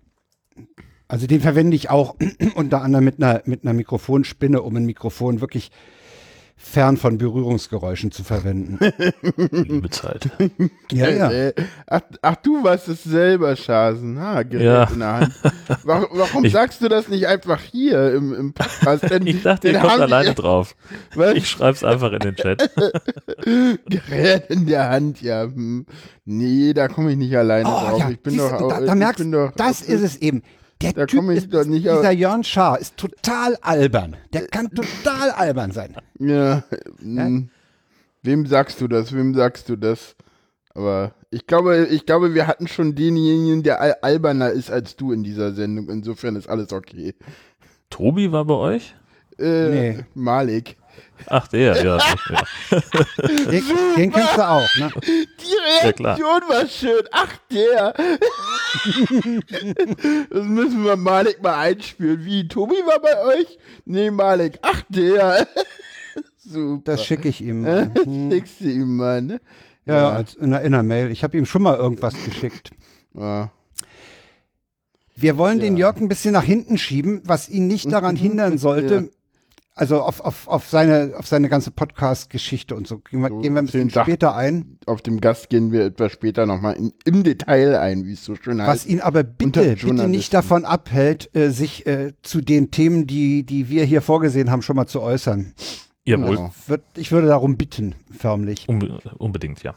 Also 1.08 1.26
den 1.26 1.40
verwende 1.40 1.76
ich 1.76 1.90
auch 1.90 2.16
unter 2.54 2.82
anderem 2.82 3.04
mit 3.04 3.22
einer, 3.22 3.42
mit 3.44 3.64
einer 3.64 3.72
Mikrofonspinne, 3.72 4.62
um 4.62 4.76
ein 4.76 4.86
Mikrofon 4.86 5.40
wirklich 5.40 5.70
fern 6.58 6.96
von 6.96 7.18
Berührungsgeräuschen 7.18 8.10
zu 8.10 8.24
verwenden. 8.24 8.78
Liebe 9.50 9.90
Zeit. 9.90 10.30
ja, 10.90 11.08
ja. 11.10 11.30
Äh, 11.30 11.54
ach, 11.86 12.00
ach, 12.22 12.36
du 12.36 12.64
warst 12.64 12.88
es 12.88 13.04
selber, 13.04 13.54
Schasen. 13.56 14.18
Ha, 14.18 14.42
Gerät 14.42 14.64
Ja. 14.64 14.84
in 14.84 14.98
der 14.98 15.12
Hand. 15.12 15.32
Warum, 15.84 16.06
warum 16.18 16.44
Ich- 16.46 16.52
sagst 16.52 16.80
du 16.82 16.88
das 16.88 17.08
nicht 17.08 17.26
einfach 17.26 17.60
hier 17.60 18.14
im, 18.14 18.32
im 18.34 18.52
Podcast? 18.54 19.08
Denn, 19.10 19.26
Ich 19.26 19.42
dachte, 19.42 19.68
ihr 19.70 19.78
kommt 19.78 20.00
alleine 20.00 20.30
die- 20.30 20.34
drauf. 20.34 20.74
Was? 21.14 21.34
Ich 21.34 21.48
schreib's 21.48 21.84
einfach 21.84 22.10
in 22.12 22.20
den 22.20 22.36
Chat. 22.36 22.70
Gerät 23.88 24.50
in 24.50 24.66
der 24.66 24.88
Hand, 24.88 25.20
ja. 25.22 25.42
Hm. 25.44 25.86
Nee, 26.24 26.72
da 26.72 26.88
komme 26.88 27.12
ich 27.12 27.18
nicht 27.18 27.36
alleine 27.36 27.68
Oh, 27.68 27.72
drauf. 27.72 27.98
ja, 28.00 28.10
ich 28.10 28.20
bin 28.20 28.36
doch 28.38 28.56
du, 28.56 28.64
auch- 28.64 28.68
da, 28.70 28.80
ich 28.80 28.86
da 28.86 28.94
merkst 28.94 29.18
bin 29.18 29.32
du, 29.32 29.38
doch, 29.46 29.52
das 29.52 29.82
ist 29.82 30.00
es 30.02 30.16
eben. 30.16 30.42
Der 30.82 30.92
Da 30.92 31.06
Typ 31.06 31.28
ist, 31.30 31.52
doch 31.54 31.64
nicht 31.64 31.84
dieser 31.86 32.10
auf- 32.10 32.12
Jörn 32.14 32.44
Schaar 32.44 32.78
ist 32.78 32.96
total 32.96 33.56
albern. 33.62 34.16
Der 34.32 34.46
kann 34.46 34.70
total 34.70 35.30
albern 35.30 35.70
sein. 35.72 35.94
Ja, 36.18 36.64
hm. 37.00 37.48
Wem 38.22 38.46
sagst 38.46 38.80
du 38.80 38.88
das? 38.88 39.14
Wem 39.14 39.34
sagst 39.34 39.68
du 39.68 39.76
das? 39.76 40.16
Aber 40.74 41.14
ich 41.30 41.46
glaube, 41.46 41.86
ich 41.86 42.04
glaube, 42.04 42.34
wir 42.34 42.46
hatten 42.46 42.68
schon 42.68 42.94
denjenigen, 42.94 43.62
der 43.62 43.80
al 43.80 43.94
alberner 44.02 44.50
ist 44.50 44.70
als 44.70 44.96
du 44.96 45.12
in 45.12 45.22
dieser 45.22 45.52
Sendung. 45.54 45.88
Insofern 45.88 46.36
ist 46.36 46.48
alles 46.48 46.72
okay. 46.72 47.14
Tobi 47.88 48.30
war 48.32 48.44
bei 48.44 48.54
euch? 48.54 48.94
Äh, 49.38 49.68
Nee. 49.70 50.04
Malik. 50.14 50.76
Ach, 51.26 51.48
der, 51.48 51.82
ja. 51.84 51.98
ja. 51.98 52.80
Den, 53.50 53.62
den 53.96 54.12
kennst 54.12 54.36
du 54.36 54.48
auch, 54.48 54.68
ne? 54.78 54.90
Die 55.04 55.46
Ja. 55.50 55.82
Reaktion 55.82 56.42
war 56.48 56.66
schön. 56.68 57.02
Ach, 57.12 57.36
der. 57.50 57.94
das 60.30 60.44
müssen 60.44 60.84
wir 60.84 60.96
Malik 60.96 61.42
mal 61.42 61.54
einspielen. 61.58 62.24
Wie, 62.24 62.46
Tobi 62.48 62.74
war 62.86 63.00
bei 63.00 63.24
euch? 63.38 63.58
Nee, 63.84 64.10
Malik. 64.10 64.58
Ach, 64.62 64.82
der. 64.88 65.46
Super. 66.38 66.82
Das 66.92 67.04
schicke 67.04 67.28
ich 67.28 67.40
ihm. 67.40 67.64
Äh, 67.66 67.88
Hm. 68.04 68.30
Schickst 68.30 68.60
du 68.60 68.64
ihm 68.70 68.96
mal, 68.96 69.22
ne? 69.22 69.40
Ja, 69.84 69.94
ja, 69.96 70.10
als 70.10 70.34
in 70.34 70.50
der, 70.50 70.62
in 70.62 70.72
der 70.72 70.82
Mail. 70.82 71.10
Ich 71.10 71.22
habe 71.22 71.36
ihm 71.38 71.46
schon 71.46 71.62
mal 71.62 71.76
irgendwas 71.76 72.14
geschickt. 72.24 72.70
Ja. 73.14 73.50
Wir 75.14 75.38
wollen 75.38 75.60
den 75.60 75.76
Jörg 75.76 75.96
ein 75.96 76.08
bisschen 76.08 76.32
nach 76.32 76.42
hinten 76.44 76.76
schieben, 76.76 77.22
was 77.24 77.48
ihn 77.48 77.66
nicht 77.68 77.90
daran 77.90 78.16
hindern 78.16 78.58
sollte. 78.58 79.10
Also 79.78 80.00
auf, 80.00 80.22
auf, 80.22 80.48
auf, 80.48 80.66
seine, 80.70 81.12
auf 81.18 81.26
seine 81.26 81.50
ganze 81.50 81.70
Podcast-Geschichte 81.70 82.74
und 82.74 82.86
so. 82.88 82.98
Gehen 83.00 83.20
wir, 83.20 83.28
So, 83.28 83.40
gehen 83.40 83.52
wir 83.54 83.60
ein 83.60 83.66
bisschen 83.66 83.80
den 83.88 83.88
Dach- 83.90 84.04
später 84.06 84.34
ein. 84.34 84.78
Auf 84.86 85.02
dem 85.02 85.20
Gast 85.20 85.50
gehen 85.50 85.70
wir 85.70 85.84
etwas 85.84 86.12
später 86.12 86.46
nochmal 86.46 86.78
im 87.04 87.22
Detail 87.22 87.78
ein, 87.78 88.06
wie 88.06 88.14
es 88.14 88.24
so 88.24 88.36
schön 88.36 88.56
Was 88.58 88.68
heißt. 88.68 88.86
ihn 88.86 89.02
aber 89.02 89.22
bitte, 89.22 89.76
bitte 89.76 90.08
nicht 90.08 90.32
davon 90.32 90.64
abhält, 90.64 91.28
äh, 91.36 91.50
sich 91.50 91.86
äh, 91.86 92.14
zu 92.22 92.40
den 92.40 92.70
Themen, 92.70 93.06
die, 93.06 93.44
die 93.44 93.68
wir 93.68 93.84
hier 93.84 94.00
vorgesehen 94.00 94.50
haben, 94.50 94.62
schon 94.62 94.76
mal 94.76 94.86
zu 94.86 95.02
äußern. 95.02 95.52
Jawohl. 96.06 96.36
Genau. 96.36 96.78
Ich 96.96 97.12
würde 97.12 97.26
darum 97.26 97.58
bitten, 97.58 97.94
förmlich. 98.16 98.68
Unbe 98.70 98.98
unbedingt, 99.18 99.62
ja. 99.62 99.74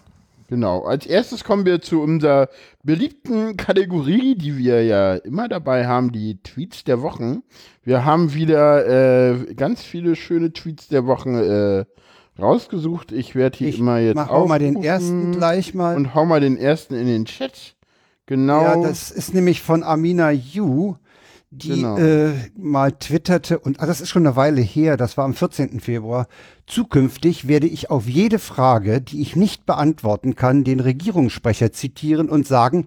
Genau. 0.50 0.84
Als 0.84 1.06
erstes 1.06 1.44
kommen 1.44 1.66
wir 1.66 1.80
zu 1.80 2.02
unserer 2.02 2.50
beliebten 2.84 3.56
Kategorie, 3.56 4.36
die 4.36 4.58
wir 4.58 4.84
ja 4.84 5.16
immer 5.16 5.48
dabei 5.48 5.86
haben, 5.86 6.12
die 6.12 6.42
Tweets 6.42 6.84
der 6.84 7.02
Wochen. 7.04 7.44
Wir 7.84 8.04
haben 8.04 8.34
wieder 8.34 8.88
äh, 8.88 9.54
ganz 9.54 9.84
viele 9.84 10.16
schöne 10.16 10.52
Tweets 10.52 10.88
der 10.88 11.06
Wochen 11.06 11.36
äh, 11.36 11.86
rausgesucht. 12.42 13.12
Ich 13.12 13.36
werde 13.36 13.58
die 13.60 13.68
Ich 13.68 13.80
immer 13.80 14.00
jetzt 14.00 14.16
mach 14.16 14.30
auch 14.30 14.48
mal 14.48 14.60
den 14.60 14.84
ersten 14.84 15.32
gleich 15.34 15.74
mal. 15.76 15.96
und 15.96 16.16
hau 16.16 16.26
mal 16.26 16.40
den 16.42 16.58
ersten 16.58 16.96
in 16.96 17.06
den 17.08 17.26
Chat. 17.26 17.76
Genau. 18.26 18.62
Ja, 18.64 18.82
das 18.82 19.12
ist 19.12 19.34
nämlich 19.34 19.62
von 19.62 19.84
Amina 19.84 20.32
Yu, 20.32 20.96
die 21.52 21.70
Genau. 21.70 21.98
äh, 21.98 22.32
mal 22.56 22.92
twitterte, 22.92 23.58
und 23.60 23.80
ah, 23.82 23.86
das 23.88 24.02
ist 24.02 24.10
schon 24.10 24.26
eine 24.26 24.36
Weile 24.36 24.62
her, 24.62 24.98
das 24.98 25.18
war 25.18 25.26
am 25.26 25.34
14. 25.34 25.80
Februar. 25.80 26.28
Zukünftig 26.70 27.48
werde 27.48 27.66
ich 27.66 27.90
auf 27.90 28.08
jede 28.08 28.38
Frage, 28.38 29.02
die 29.02 29.22
ich 29.22 29.36
nicht 29.36 29.66
beantworten 29.66 30.36
kann, 30.36 30.64
den 30.64 30.80
Regierungssprecher 30.80 31.72
zitieren 31.72 32.30
und 32.30 32.46
sagen, 32.46 32.86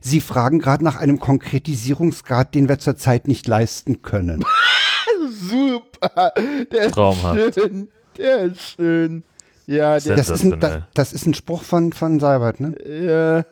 Sie 0.00 0.20
fragen 0.20 0.60
gerade 0.60 0.84
nach 0.84 0.94
einem 0.94 1.18
Konkretisierungsgrad, 1.18 2.54
den 2.54 2.68
wir 2.68 2.78
zurzeit 2.78 3.26
nicht 3.26 3.48
leisten 3.48 4.02
können. 4.02 4.44
Super. 5.28 6.32
Der 6.72 6.84
ist 6.84 6.94
Traumhaft. 6.94 7.54
schön. 7.54 7.88
Der 8.16 8.38
ist 8.42 8.60
schön. 8.60 9.24
Ja, 9.66 9.98
der, 9.98 10.14
Das 10.14 10.30
ist 10.30 10.44
ein, 10.44 10.60
das, 10.60 10.82
das 10.94 11.12
ist 11.12 11.26
ein 11.26 11.34
Spruch 11.34 11.64
von, 11.64 11.92
von 11.92 12.20
Seibert, 12.20 12.60
ne? 12.60 12.76
ja, 12.86 13.42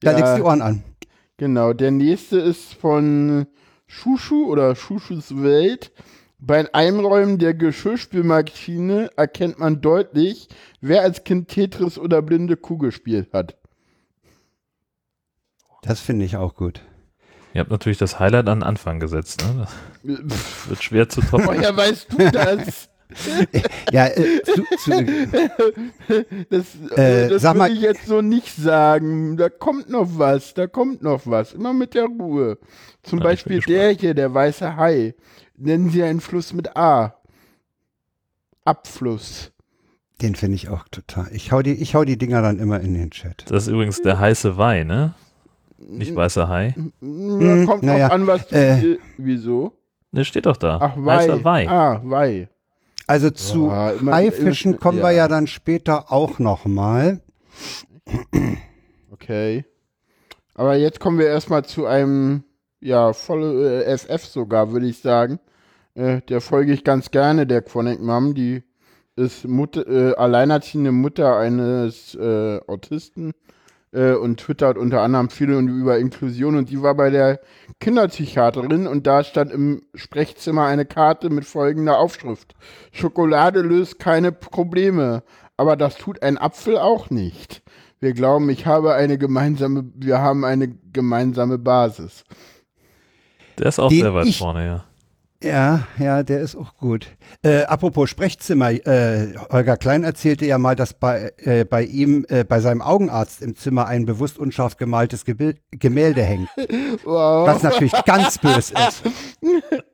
Da 0.00 0.10
ja. 0.12 0.16
legst 0.16 0.32
du 0.32 0.36
die 0.36 0.42
Ohren 0.42 0.62
an. 0.62 0.82
Genau, 1.36 1.74
der 1.74 1.90
nächste 1.90 2.38
ist 2.38 2.72
von 2.72 3.46
Schuschu 3.86 4.46
oder 4.46 4.74
Schuschus 4.74 5.42
Welt. 5.42 5.92
Beim 6.40 6.68
Einräumen 6.72 7.38
der 7.38 7.52
Geschirrspülmaschine 7.52 9.10
erkennt 9.16 9.58
man 9.58 9.80
deutlich, 9.80 10.48
wer 10.80 11.02
als 11.02 11.24
Kind 11.24 11.48
Tetris 11.48 11.98
oder 11.98 12.22
blinde 12.22 12.56
Kuh 12.56 12.78
gespielt 12.78 13.32
hat. 13.32 13.56
Das 15.82 16.00
finde 16.00 16.24
ich 16.24 16.36
auch 16.36 16.54
gut. 16.54 16.82
Ihr 17.54 17.60
habt 17.60 17.70
natürlich 17.70 17.98
das 17.98 18.20
Highlight 18.20 18.48
an 18.48 18.60
den 18.60 18.62
Anfang 18.62 19.00
gesetzt. 19.00 19.42
Ne? 19.42 19.66
Das 20.04 20.68
wird 20.68 20.82
schwer 20.82 21.08
zu 21.08 21.22
toppen. 21.22 21.46
Woher 21.46 21.76
weißt 21.76 22.12
du 22.12 22.30
das? 22.30 22.88
Ja, 23.92 24.06
äh, 24.06 24.42
zu, 24.42 24.64
zu, 24.78 25.04
Das, 26.50 26.66
Äh, 26.96 27.24
äh, 27.24 27.28
das 27.28 27.42
sag 27.42 27.54
würde 27.54 27.58
mal- 27.58 27.72
ich 27.72 27.80
jetzt 27.80 28.06
so 28.06 28.20
nicht 28.22 28.54
sagen. 28.54 29.36
Da 29.36 29.48
kommt 29.48 29.88
noch 29.88 30.06
was, 30.18 30.54
da 30.54 30.66
kommt 30.66 31.02
noch 31.02 31.22
was. 31.26 31.52
Immer 31.54 31.72
mit 31.72 31.94
der 31.94 32.04
Ruhe. 32.06 32.58
Zum 33.02 33.18
Ja, 33.20 33.24
Beispiel 33.24 33.60
der 33.60 33.90
hier, 33.92 34.14
der 34.14 34.32
weiße 34.34 34.76
Hai. 34.76 35.14
Nennen 35.56 35.90
Sie 35.90 36.02
einen 36.02 36.20
Fluss 36.20 36.52
mit 36.52 36.76
A. 36.76 37.14
Abfluss. 38.64 39.52
den 40.20 40.34
finde 40.34 40.56
ich 40.56 40.68
auch 40.68 40.86
total. 40.90 41.28
Ich 41.32 41.52
hau, 41.52 41.62
die, 41.62 41.72
ich 41.72 41.94
hau 41.94 42.04
die 42.04 42.18
Dinger 42.18 42.42
dann 42.42 42.58
immer 42.58 42.80
in 42.80 42.92
den 42.94 43.10
Chat. 43.10 43.44
Das 43.50 43.62
ist 43.66 43.68
übrigens 43.72 44.02
der 44.02 44.18
heiße 44.18 44.56
Weih, 44.58 44.84
ne? 44.84 45.14
Nicht 45.78 46.14
weißer 46.14 46.48
Hai. 46.48 46.74
Ja, 47.00 47.64
kommt 47.64 47.84
naja, 47.84 48.08
drauf 48.08 48.14
an, 48.14 48.26
was 48.26 48.48
du. 48.48 48.56
äh, 48.56 48.98
wieso? 49.16 49.72
Ne, 50.10 50.24
steht 50.24 50.46
doch 50.46 50.56
da. 50.56 50.78
Ach, 50.82 50.92
Wei. 50.96 51.44
Weih. 51.44 51.68
Ah, 51.68 52.00
Wei. 52.04 52.48
Also 53.08 53.30
zu 53.30 53.66
Ja, 53.68 53.90
immer- 53.90 54.12
Haifischen 54.14 54.72
immer- 54.72 54.80
kommen 54.80 54.98
wir 54.98 55.10
ja. 55.10 55.18
ja 55.24 55.28
dann 55.28 55.46
später 55.48 56.12
auch 56.12 56.38
noch 56.38 56.64
mal. 56.66 57.20
Okay. 59.10 59.64
Aber 60.54 60.76
jetzt 60.76 61.00
kommen 61.00 61.18
wir 61.18 61.26
erstmal 61.26 61.64
zu 61.64 61.86
einem, 61.86 62.44
ja, 62.80 63.12
volle 63.12 63.82
äh, 63.84 63.96
FF 63.98 64.24
sogar, 64.24 64.72
würde 64.72 64.86
ich 64.86 65.00
sagen. 65.00 65.38
Äh, 65.94 66.20
der 66.28 66.40
folge 66.40 66.72
ich 66.72 66.84
ganz 66.84 67.10
gerne, 67.10 67.46
der 67.46 67.62
Quonic 67.62 68.00
Mom. 68.00 68.34
Die 68.34 68.62
ist 69.16 69.46
Mutter, 69.48 69.86
äh, 69.88 70.14
alleinerziehende 70.14 70.92
Mutter 70.92 71.36
eines 71.36 72.14
äh, 72.14 72.60
Autisten 72.66 73.32
äh, 73.92 74.12
und 74.12 74.40
twittert 74.40 74.76
unter 74.78 75.02
anderem 75.02 75.30
viel 75.30 75.50
über 75.50 75.98
Inklusion. 75.98 76.56
Und 76.56 76.70
die 76.70 76.82
war 76.82 76.94
bei 76.94 77.10
der 77.10 77.40
Kinderpsychiaterin 77.80 78.86
und 78.86 79.06
da 79.06 79.24
stand 79.24 79.52
im 79.52 79.82
Sprechzimmer 79.94 80.64
eine 80.66 80.84
Karte 80.84 81.30
mit 81.30 81.44
folgender 81.44 81.98
Aufschrift. 81.98 82.54
Schokolade 82.92 83.60
löst 83.62 83.98
keine 83.98 84.32
Probleme, 84.32 85.22
aber 85.56 85.76
das 85.76 85.96
tut 85.96 86.22
ein 86.22 86.38
Apfel 86.38 86.78
auch 86.78 87.10
nicht. 87.10 87.62
Wir 88.00 88.12
glauben, 88.12 88.48
ich 88.50 88.66
habe 88.66 88.94
eine 88.94 89.18
gemeinsame, 89.18 89.84
wir 89.96 90.18
haben 90.18 90.44
eine 90.44 90.68
gemeinsame 90.92 91.58
Basis. 91.58 92.24
Der 93.58 93.66
ist 93.66 93.80
auch 93.80 93.88
Den 93.88 94.02
sehr 94.02 94.14
weit 94.14 94.26
ich- 94.26 94.38
vorne, 94.38 94.64
ja. 94.66 94.84
Ja, 95.40 95.86
ja, 96.00 96.24
der 96.24 96.40
ist 96.40 96.56
auch 96.56 96.76
gut. 96.78 97.06
Äh, 97.44 97.62
apropos 97.62 98.10
Sprechzimmer, 98.10 98.70
äh, 98.72 99.34
Holger 99.52 99.76
Klein 99.76 100.02
erzählte 100.02 100.44
ja 100.46 100.58
mal, 100.58 100.74
dass 100.74 100.94
bei, 100.94 101.32
äh, 101.36 101.64
bei 101.64 101.84
ihm, 101.84 102.26
äh, 102.28 102.42
bei 102.42 102.58
seinem 102.58 102.82
Augenarzt 102.82 103.40
im 103.42 103.54
Zimmer 103.54 103.86
ein 103.86 104.04
bewusst 104.04 104.36
unscharf 104.36 104.78
gemaltes 104.78 105.24
Gebil 105.24 105.56
Gemälde 105.70 106.22
hängt. 106.22 106.48
Wow. 107.04 107.46
Was 107.46 107.62
natürlich 107.62 107.92
ganz 108.04 108.38
böse 108.38 108.74
ist. 108.74 109.02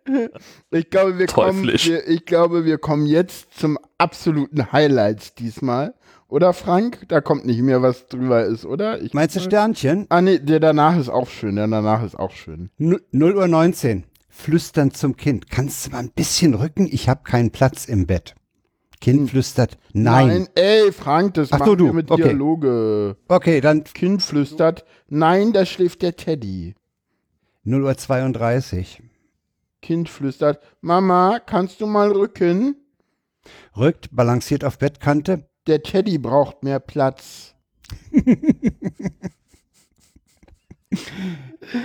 Ich 0.71 0.91
glaube, 0.91 1.19
wir 1.19 1.27
kommen, 1.27 1.65
wir, 1.67 2.09
ich 2.09 2.25
glaube, 2.27 2.65
wir 2.65 2.79
kommen 2.79 3.07
jetzt 3.07 3.55
zum 3.59 3.79
absoluten 3.99 4.71
Highlights 4.73 5.35
diesmal. 5.35 5.95
Oder 6.29 6.53
Frank? 6.53 7.07
Da 7.09 7.21
kommt 7.21 7.47
nicht 7.47 7.61
mehr, 7.63 7.81
was 7.83 8.07
drüber 8.09 8.45
ist, 8.45 8.65
oder? 8.67 9.01
Ich 9.01 9.15
Meinst 9.15 9.37
du 9.37 9.41
Sternchen? 9.41 10.07
Ah, 10.11 10.21
nee, 10.21 10.39
der 10.39 10.61
danach 10.61 10.99
ist 10.99 11.09
auch 11.09 11.29
schön. 11.29 11.57
Der 11.57 11.69
danach 11.69 12.03
ist 12.05 12.17
auch 12.19 12.33
schön. 12.33 12.71
Nu- 12.77 12.99
0 13.13 13.37
Uhr 13.37 13.49
19. 13.49 14.05
Flüstern 14.35 14.91
zum 14.91 15.17
Kind. 15.17 15.49
Kannst 15.49 15.87
du 15.87 15.91
mal 15.91 16.01
ein 16.01 16.11
bisschen 16.11 16.55
rücken? 16.55 16.87
Ich 16.91 17.09
habe 17.09 17.23
keinen 17.23 17.51
Platz 17.51 17.87
im 17.87 18.07
Bett. 18.07 18.35
Kind 19.01 19.31
flüstert, 19.31 19.79
nein. 19.93 20.49
ey, 20.55 20.91
Frank, 20.91 21.35
das 21.35 21.53
Ach 21.53 21.59
so, 21.59 21.65
machen 21.73 21.79
du. 21.79 21.93
mit 21.93 22.11
Okay. 22.11 22.23
Dialoge. 22.23 23.17
Okay, 23.29 23.61
dann 23.61 23.85
Kind 23.85 24.23
flüstert, 24.23 24.85
nein, 25.09 25.53
da 25.53 25.67
schläft 25.67 26.01
der 26.03 26.17
Teddy. 26.17 26.75
0 27.65 27.85
Uhr 27.85 27.97
32. 27.97 29.03
Kind 29.83 30.09
flüstert, 30.09 30.63
Mama, 30.81 31.39
kannst 31.45 31.81
du 31.83 31.87
mal 31.87 32.11
rücken? 32.13 32.77
Rückt, 33.77 34.09
balanciert 34.11 34.65
auf 34.65 34.79
Bettkante. 34.79 35.49
Der 35.67 35.83
Teddy 35.83 36.17
braucht 36.19 36.63
mehr 36.63 36.81
Platz. 36.81 37.55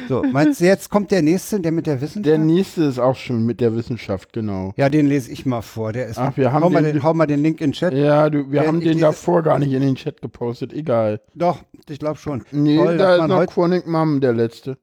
So, 0.08 0.24
meinst 0.32 0.60
du, 0.62 0.66
jetzt 0.66 0.90
kommt 0.90 1.12
der 1.12 1.22
nächste, 1.22 1.60
der 1.60 1.72
mit 1.72 1.88
der 1.88 1.96
Der 1.96 2.02
Wissenschaft? 2.02 2.40
nächste 2.40 2.84
ist 2.84 3.00
auch 3.00 3.16
schon 3.16 3.46
mit 3.46 3.60
der 3.62 3.76
Wissenschaft, 3.76 4.34
genau. 4.34 4.74
Ja, 4.78 4.90
den 4.90 5.08
lese 5.08 5.32
ich 5.32 5.46
mal 5.46 5.62
vor. 5.62 5.94
Der 5.94 6.08
ist. 6.08 6.18
Ach, 6.18 6.36
wir 6.38 6.52
haben 6.54 6.64
hau, 6.64 6.70
mal 6.70 6.84
den- 6.84 6.94
den, 6.94 7.04
hau 7.04 7.14
mal 7.14 7.26
den 7.28 7.42
Link 7.44 7.62
in 7.62 7.68
den 7.72 7.74
Chat. 7.74 7.94
Ja, 7.94 8.30
du, 8.30 8.52
wir 8.52 8.62
Ja, 8.62 8.68
haben 8.68 8.80
den 8.82 9.00
davor 9.00 9.42
gar 9.44 9.60
nicht 9.60 9.72
in 9.72 9.82
den 9.82 9.96
Chat 9.96 10.22
gepostet, 10.22 10.74
egal. 10.74 11.22
Doch, 11.36 11.60
ich 11.88 12.00
glaube 12.00 12.18
schon. 12.18 12.44
Nee, 12.52 12.78
toll, 12.78 12.98
da 12.98 13.16
ist 13.18 13.28
noch 13.28 13.46
Quonic 13.48 13.88
Mom, 13.88 14.22
der 14.22 14.34
letzte. 14.34 14.78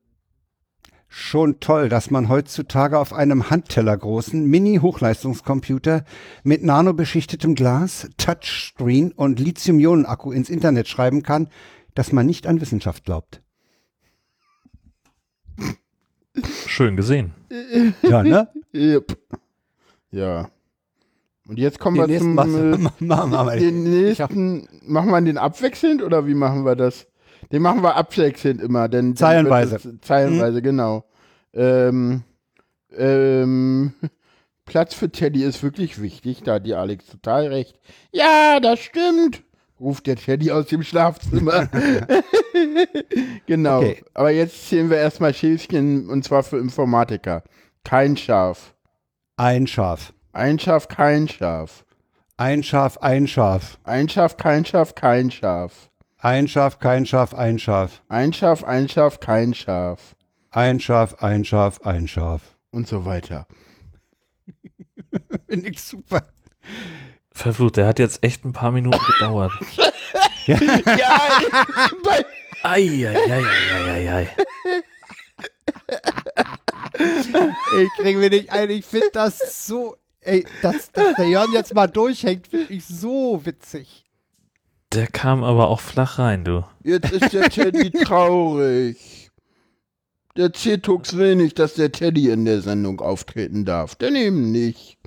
schon 1.09 1.61
toll, 1.61 1.89
dass 1.89 2.11
man 2.11 2.29
heutzutage 2.29 2.99
auf 2.99 3.13
einem 3.15 3.49
handtellergroßen 3.49 4.45
Mini-Hochleistungscomputer 4.45 6.05
mit 6.43 6.63
nanobeschichtetem 6.65 7.55
Glas, 7.55 8.09
Touchscreen 8.19 9.13
und 9.13 9.39
Lithium-Ionen-Akku 9.41 10.33
ins 10.33 10.51
Internet 10.51 10.89
schreiben 10.89 11.23
kann, 11.23 11.49
dass 11.95 12.13
man 12.13 12.27
nicht 12.27 12.47
an 12.47 12.61
Wissenschaft 12.61 13.05
glaubt. 13.05 13.41
Schön 16.67 16.97
gesehen. 16.97 17.33
Ja, 18.03 18.23
ne? 18.23 18.49
Yep. 18.75 19.17
Ja. 20.11 20.49
Und 21.49 21.59
jetzt 21.59 21.79
kommen 21.79 21.97
Den 21.97 22.09
wir 22.09 22.19
zum 22.19 22.39
äh, 22.39 22.79
machen 23.05 23.31
wir 23.31 23.45
mal. 23.45 23.59
den 23.59 23.85
nächsten. 23.85 24.69
Machen 24.83 25.11
wir 25.11 25.21
den 25.21 25.39
abwechselnd 25.39 26.03
oder 26.03 26.27
wie 26.27 26.35
machen 26.35 26.65
wir 26.65 26.75
das? 26.77 27.07
Den 27.53 27.63
machen 27.63 27.83
wir 27.83 27.95
abwechselnd 27.95 28.61
immer, 28.61 28.89
denn 28.89 29.15
Zeilenweise. 29.15 29.77
es- 29.77 30.01
Zeilenweise, 30.01 30.61
genau. 30.63 31.05
Ähm, 31.55 32.25
ähm, 32.97 33.93
Platz 34.65 34.95
für 34.95 35.11
Teddy 35.11 35.45
ist 35.45 35.63
wirklich 35.63 36.03
wichtig, 36.03 36.43
da 36.43 36.55
hat 36.55 36.67
die 36.67 36.75
Alex 36.75 37.07
total 37.07 37.47
recht. 37.47 37.79
Ja, 38.11 38.59
das 38.61 38.81
stimmt, 38.81 39.43
ruft 39.81 40.07
der 40.07 40.17
Teddy 40.17 40.51
aus 40.51 40.67
dem 40.67 40.83
Schlafzimmer. 40.83 41.69
genau. 43.47 43.79
Okay. 43.79 44.05
Aber 44.15 44.31
jetzt 44.31 44.69
zählen 44.69 44.91
wir 44.91 44.99
erstmal 44.99 45.35
Schäfchen 45.35 46.09
und 46.09 46.25
zwar 46.25 46.43
für 46.43 46.59
Informatiker. 46.59 47.43
Kein 47.85 48.17
Schaf. 48.17 48.75
Ein 49.37 49.67
Schaf. 49.67 50.13
Ein 50.33 50.59
Schaf, 50.59 50.89
kein 50.89 51.29
Schaf. 51.29 51.85
Ein 52.37 52.63
Schaf, 52.63 52.99
ein 52.99 53.27
Schaf. 53.27 53.79
Ein 53.85 54.09
Schaf, 54.09 54.37
kein 54.37 54.65
Schaf, 54.65 54.95
kein 54.95 55.31
Schaf. 55.31 55.91
Ein 56.19 56.49
Schaf, 56.49 56.79
kein 56.79 57.07
Schaf, 57.07 57.35
ein 57.35 57.59
Schaf. 57.59 58.03
Ein 58.09 58.33
Schaf, 58.33 58.65
ein 58.65 58.89
Schaf, 58.89 59.21
kein 59.21 59.55
Schaf. 59.55 60.17
Ein 60.51 60.81
Schaf, 60.81 61.23
ein 61.23 61.45
Schaf, 61.45 61.81
ein 61.83 62.09
Schaf. 62.09 62.57
Und 62.71 62.89
so 62.89 63.05
weiter. 63.05 63.47
Finde 65.49 65.69
ich 65.69 65.81
super. 65.81 66.23
Verflucht, 67.37 67.77
der 67.77 67.87
hat 67.87 67.99
jetzt 67.99 68.25
echt 68.25 68.45
ein 68.45 68.53
paar 68.53 68.73
Minuten 68.73 68.99
gedauert. 69.13 69.53
ja, 70.47 70.59
bei, 72.03 72.25
Eieieiei. 72.63 74.29
Ich 77.79 77.89
kriege 77.99 78.19
mir 78.19 78.31
nicht 78.31 78.51
ein. 78.51 78.71
Ich 78.71 78.87
finde 78.87 79.11
das 79.13 79.67
so. 79.67 79.97
Ey, 80.21 80.47
dass, 80.63 80.91
dass 80.93 81.15
der 81.17 81.29
Jörn 81.29 81.53
jetzt 81.53 81.75
mal 81.75 81.87
durchhängt, 81.87 82.49
finde 82.49 82.73
ich 82.73 82.87
so 82.87 83.45
witzig. 83.45 84.05
Der 84.93 85.07
kam 85.07 85.45
aber 85.45 85.69
auch 85.69 85.81
flach 85.81 86.19
rein, 86.19 86.43
du. 86.43 86.65
jetzt 86.83 87.13
ist 87.13 87.33
der 87.33 87.51
Teddy 87.51 87.91
traurig. 87.91 89.31
Der 90.37 90.53
C-Tux 90.53 91.17
will 91.17 91.37
nicht, 91.37 91.59
dass 91.59 91.75
der 91.75 91.93
Teddy 91.93 92.31
in 92.31 92.45
der 92.45 92.63
Sendung 92.63 93.01
auftreten 93.01 93.65
darf. 93.65 93.95
Denn 93.95 94.17
eben 94.17 94.51
nicht. 94.53 94.99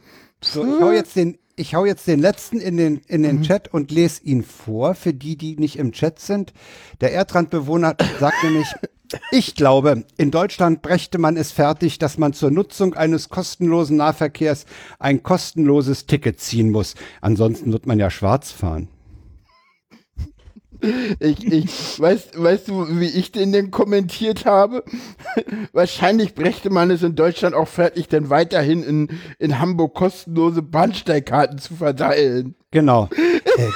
So, 0.42 0.64
ich 0.64 0.82
hau 0.82 0.92
jetzt 0.92 1.16
den, 1.16 1.38
ich 1.60 1.76
hau 1.76 1.86
jetzt 1.86 2.08
den 2.08 2.20
letzten 2.20 2.60
in 2.60 2.78
den, 2.78 3.02
in 3.08 3.24
den 3.24 3.42
Chat 3.42 3.68
und 3.74 3.92
lese 3.92 4.24
ihn 4.24 4.44
vor, 4.44 4.96
für 4.96 5.14
die, 5.14 5.36
die 5.36 5.58
nicht 5.58 5.78
im 5.78 5.92
Chat 5.92 6.20
sind. 6.20 6.54
Der 7.02 7.14
Erdrandbewohner 7.14 7.96
sagt 8.20 8.38
nämlich, 8.44 8.68
ich 9.32 9.56
glaube, 9.56 10.06
in 10.18 10.32
Deutschland 10.32 10.82
brächte 10.82 11.18
man 11.18 11.36
es 11.36 11.52
fertig, 11.52 12.00
dass 12.00 12.18
man 12.18 12.34
zur 12.34 12.52
Nutzung 12.52 12.94
eines 12.94 13.30
kostenlosen 13.30 13.98
Nahverkehrs 13.98 14.66
ein 15.00 15.24
kostenloses 15.24 16.06
Ticket 16.06 16.40
ziehen 16.40 16.72
muss. 16.72 16.96
Ansonsten 17.20 17.74
wird 17.74 17.88
man 17.88 18.00
ja 18.00 18.10
schwarz 18.10 18.52
fahren. 18.52 18.88
Ich, 21.20 21.44
ich, 21.46 22.00
weißt, 22.00 22.42
weißt 22.42 22.68
du, 22.70 23.00
wie 23.00 23.08
ich 23.10 23.32
den 23.32 23.52
denn 23.52 23.72
kommentiert 23.72 24.46
habe? 24.46 24.84
Wahrscheinlich 25.74 26.36
brächte 26.36 26.70
man 26.70 26.90
es 26.92 27.04
in 27.04 27.16
Deutschland 27.16 27.56
auch 27.56 27.68
fertig, 27.68 28.08
denn 28.08 28.30
weiterhin 28.30 28.84
in, 28.84 29.08
in 29.40 29.60
Hamburg 29.60 29.94
kostenlose 29.96 30.62
Bahnsteigkarten 30.62 31.58
zu 31.60 31.76
verteilen. 31.76 32.56
Genau. 32.72 33.10
äh, 33.12 33.68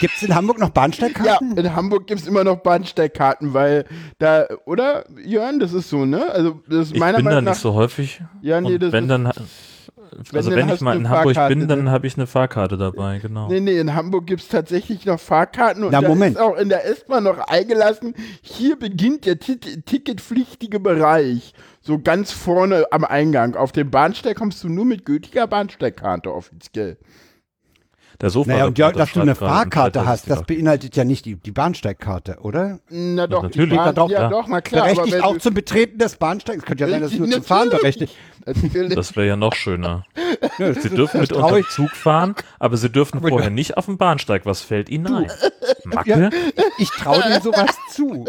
Gibt 0.00 0.14
es 0.16 0.22
in 0.22 0.34
Hamburg 0.34 0.58
noch 0.58 0.68
Ja, 0.68 0.72
Bahnsteigkarten? 0.72 1.56
in 1.56 1.74
Hamburg 1.74 2.06
gibt's 2.06 2.26
immer 2.26 2.44
noch 2.44 2.56
Bahnsteigkarten, 2.58 3.54
weil 3.54 3.86
da, 4.18 4.46
oder, 4.66 5.04
Jörn, 5.24 5.58
das 5.58 5.72
ist 5.72 5.88
so, 5.88 6.04
ne? 6.04 6.30
Also, 6.30 6.60
das 6.68 6.86
ist 6.88 6.92
Ich 6.94 7.00
meiner 7.00 7.16
bin 7.16 7.24
da 7.24 7.30
Meinung 7.30 7.44
nach. 7.44 7.52
nicht 7.52 7.62
so 7.62 7.72
häufig. 7.74 8.20
Ja, 8.42 8.60
nee, 8.60 8.74
Und 8.74 8.82
das 8.82 8.92
wenn 8.92 9.04
ist- 9.04 9.10
dann, 9.10 9.32
also 10.32 10.50
dann 10.50 10.58
wenn 10.58 10.74
ich 10.74 10.80
mal 10.80 10.96
in 10.96 11.08
Hamburg 11.08 11.34
Fahrkarte, 11.34 11.56
bin, 11.56 11.68
dann 11.68 11.84
ne? 11.84 11.90
habe 11.90 12.06
ich 12.06 12.16
eine 12.16 12.26
Fahrkarte 12.26 12.76
dabei, 12.76 13.18
genau. 13.18 13.48
Nee, 13.48 13.60
nee, 13.60 13.78
in 13.78 13.94
Hamburg 13.94 14.26
gibt's 14.26 14.48
tatsächlich 14.48 15.06
noch 15.06 15.20
Fahrkarten 15.20 15.84
und 15.84 15.92
Na, 15.92 16.00
da 16.00 16.08
Moment. 16.08 16.36
ist 16.36 16.42
auch 16.42 16.56
in 16.56 16.68
der 16.68 16.86
S-Bahn 16.86 17.24
noch 17.24 17.38
eingelassen, 17.38 18.14
hier 18.40 18.78
beginnt 18.78 19.26
der 19.26 19.38
Tit 19.38 19.86
ticketpflichtige 19.86 20.80
Bereich. 20.80 21.54
So 21.80 21.98
ganz 21.98 22.30
vorne 22.30 22.86
am 22.92 23.04
Eingang. 23.04 23.56
Auf 23.56 23.72
dem 23.72 23.90
Bahnsteig 23.90 24.36
kommst 24.36 24.62
du 24.62 24.68
nur 24.68 24.84
mit 24.84 25.04
gültiger 25.04 25.46
Bahnsteigkarte 25.46 26.32
offiziell. 26.32 26.96
Der 28.22 28.30
Sofa. 28.30 28.52
Naja, 28.52 28.66
und 28.66 28.78
ja, 28.78 28.92
dass 28.92 29.12
du 29.12 29.20
eine 29.20 29.34
Fahrkarte 29.34 30.06
hast, 30.06 30.30
das 30.30 30.40
ist 30.40 30.46
beinhaltet 30.46 30.94
ja 30.96 31.02
nicht 31.04 31.24
die, 31.24 31.34
die 31.34 31.50
Bahnsteigkarte, 31.50 32.38
oder? 32.40 32.78
Na 32.88 33.26
doch, 33.26 33.42
natürlich. 33.42 33.70
die 33.70 33.76
Bahn, 33.76 33.86
Ja, 33.86 33.92
doch, 33.92 34.10
ja, 34.10 34.20
ja. 34.22 34.28
doch, 34.30 34.46
na 34.46 34.60
klar. 34.60 34.84
Berechtigt 34.86 35.22
auch 35.24 35.32
du- 35.34 35.38
zum 35.40 35.54
Betreten 35.54 35.98
des 35.98 36.14
Bahnsteigs. 36.16 36.64
Könnte 36.64 36.84
ja 36.84 36.90
sein, 36.90 37.02
dass 37.02 37.12
es 37.12 37.18
nur 37.18 37.28
zum 37.28 37.42
Fahren 37.42 37.70
berechtigt. 37.70 38.14
Das 38.94 39.14
wäre 39.16 39.26
ja 39.26 39.36
noch 39.36 39.54
schöner. 39.54 40.04
Sie 40.80 40.88
dürfen 40.90 41.20
mit 41.20 41.32
ich- 41.32 41.68
Zug 41.70 41.90
fahren, 41.90 42.34
aber 42.58 42.76
sie 42.76 42.90
dürfen 42.90 43.20
vorher 43.20 43.50
nicht 43.50 43.76
auf 43.76 43.86
dem 43.86 43.98
Bahnsteig. 43.98 44.46
Was 44.46 44.60
fällt 44.62 44.88
ihnen 44.88 45.06
ein? 45.12 45.30
Macke? 45.84 46.10
Ja, 46.10 46.30
ich 46.78 46.90
traue 46.90 47.22
denen 47.22 47.42
sowas 47.42 47.70
zu. 47.90 48.24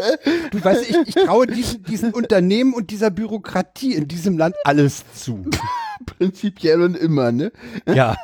Du 0.50 0.64
weißt, 0.64 0.88
ich, 0.90 0.96
ich 1.06 1.14
traue 1.14 1.46
diesen, 1.46 1.82
diesen 1.84 2.12
Unternehmen 2.12 2.74
und 2.74 2.90
dieser 2.90 3.10
Bürokratie 3.10 3.94
in 3.94 4.08
diesem 4.08 4.38
Land 4.38 4.54
alles 4.64 5.04
zu. 5.14 5.44
Prinzipiell 6.06 6.82
und 6.82 6.96
immer, 6.96 7.32
ne? 7.32 7.52
Ja. 7.86 8.16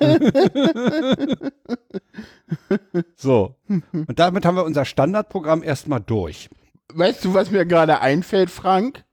so. 3.16 3.56
Und 3.68 4.18
damit 4.18 4.44
haben 4.44 4.56
wir 4.56 4.64
unser 4.64 4.84
Standardprogramm 4.84 5.62
erstmal 5.62 6.00
durch. 6.00 6.50
Weißt 6.92 7.24
du, 7.24 7.34
was 7.34 7.50
mir 7.50 7.66
gerade 7.66 8.00
einfällt, 8.00 8.50
Frank? 8.50 9.04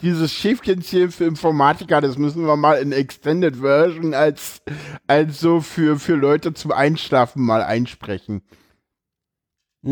Dieses 0.00 0.32
Schäfchenziel 0.32 1.12
für 1.12 1.26
Informatiker, 1.26 2.00
das 2.00 2.18
müssen 2.18 2.44
wir 2.44 2.56
mal 2.56 2.78
in 2.78 2.90
Extended 2.90 3.56
Version 3.56 4.14
als, 4.14 4.60
als 5.06 5.38
so 5.38 5.60
für, 5.60 5.98
für 6.00 6.16
Leute 6.16 6.54
zum 6.54 6.72
Einschlafen 6.72 7.44
mal 7.44 7.62
einsprechen. 7.62 8.42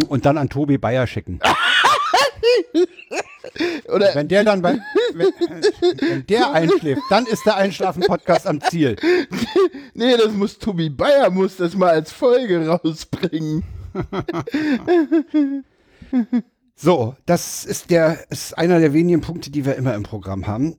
Und 0.08 0.26
dann 0.26 0.36
an 0.36 0.48
Tobi 0.48 0.78
Bayer 0.78 1.06
schicken. 1.06 1.40
Oder 3.88 4.14
Wenn 4.14 4.28
der 4.28 4.44
dann 4.44 4.62
bei, 4.62 4.78
wenn, 5.14 5.28
wenn 5.98 6.26
der 6.26 6.52
einschläft, 6.52 7.02
dann 7.10 7.26
ist 7.26 7.44
der 7.46 7.56
Einschlafen-Podcast 7.56 8.46
am 8.46 8.60
Ziel. 8.60 8.96
nee, 9.94 10.16
das 10.16 10.32
muss 10.32 10.58
Tobi 10.58 10.90
Bayer 10.90 11.30
muss 11.30 11.56
das 11.56 11.74
mal 11.74 11.90
als 11.90 12.12
Folge 12.12 12.66
rausbringen. 12.66 13.64
So, 16.82 17.14
das 17.26 17.66
ist 17.66 17.90
der, 17.90 18.30
ist 18.30 18.56
einer 18.56 18.80
der 18.80 18.94
wenigen 18.94 19.20
Punkte, 19.20 19.50
die 19.50 19.66
wir 19.66 19.76
immer 19.76 19.94
im 19.94 20.02
Programm 20.02 20.46
haben. 20.46 20.76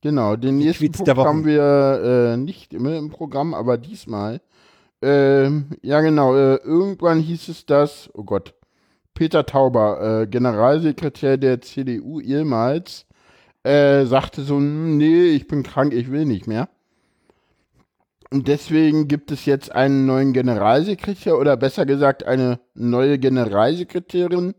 Genau, 0.00 0.36
den 0.36 0.58
nächsten 0.58 0.86
Tweets 0.86 0.98
Punkt 0.98 1.16
haben 1.16 1.44
wir 1.46 2.32
äh, 2.32 2.36
nicht 2.36 2.74
immer 2.74 2.96
im 2.96 3.10
Programm, 3.10 3.54
aber 3.54 3.78
diesmal. 3.78 4.40
Ähm, 5.00 5.66
ja, 5.80 6.00
genau, 6.00 6.34
äh, 6.34 6.56
irgendwann 6.56 7.20
hieß 7.20 7.48
es 7.48 7.66
das, 7.66 8.10
oh 8.14 8.24
Gott, 8.24 8.54
Peter 9.14 9.46
Tauber, 9.46 10.22
äh, 10.22 10.26
Generalsekretär 10.26 11.38
der 11.38 11.60
CDU 11.60 12.20
ehemals, 12.20 13.06
äh, 13.62 14.04
sagte 14.04 14.42
so, 14.42 14.56
"Hm, 14.56 14.96
nee, 14.98 15.26
ich 15.26 15.46
bin 15.46 15.62
krank, 15.62 15.92
ich 15.94 16.10
will 16.10 16.26
nicht 16.26 16.46
mehr. 16.46 16.68
Und 18.30 18.48
deswegen 18.48 19.06
gibt 19.06 19.30
es 19.30 19.44
jetzt 19.46 19.70
einen 19.72 20.06
neuen 20.06 20.32
Generalsekretär 20.32 21.38
oder 21.38 21.56
besser 21.56 21.86
gesagt 21.86 22.24
eine 22.24 22.58
neue 22.74 23.18
Generalsekretärin, 23.20 24.54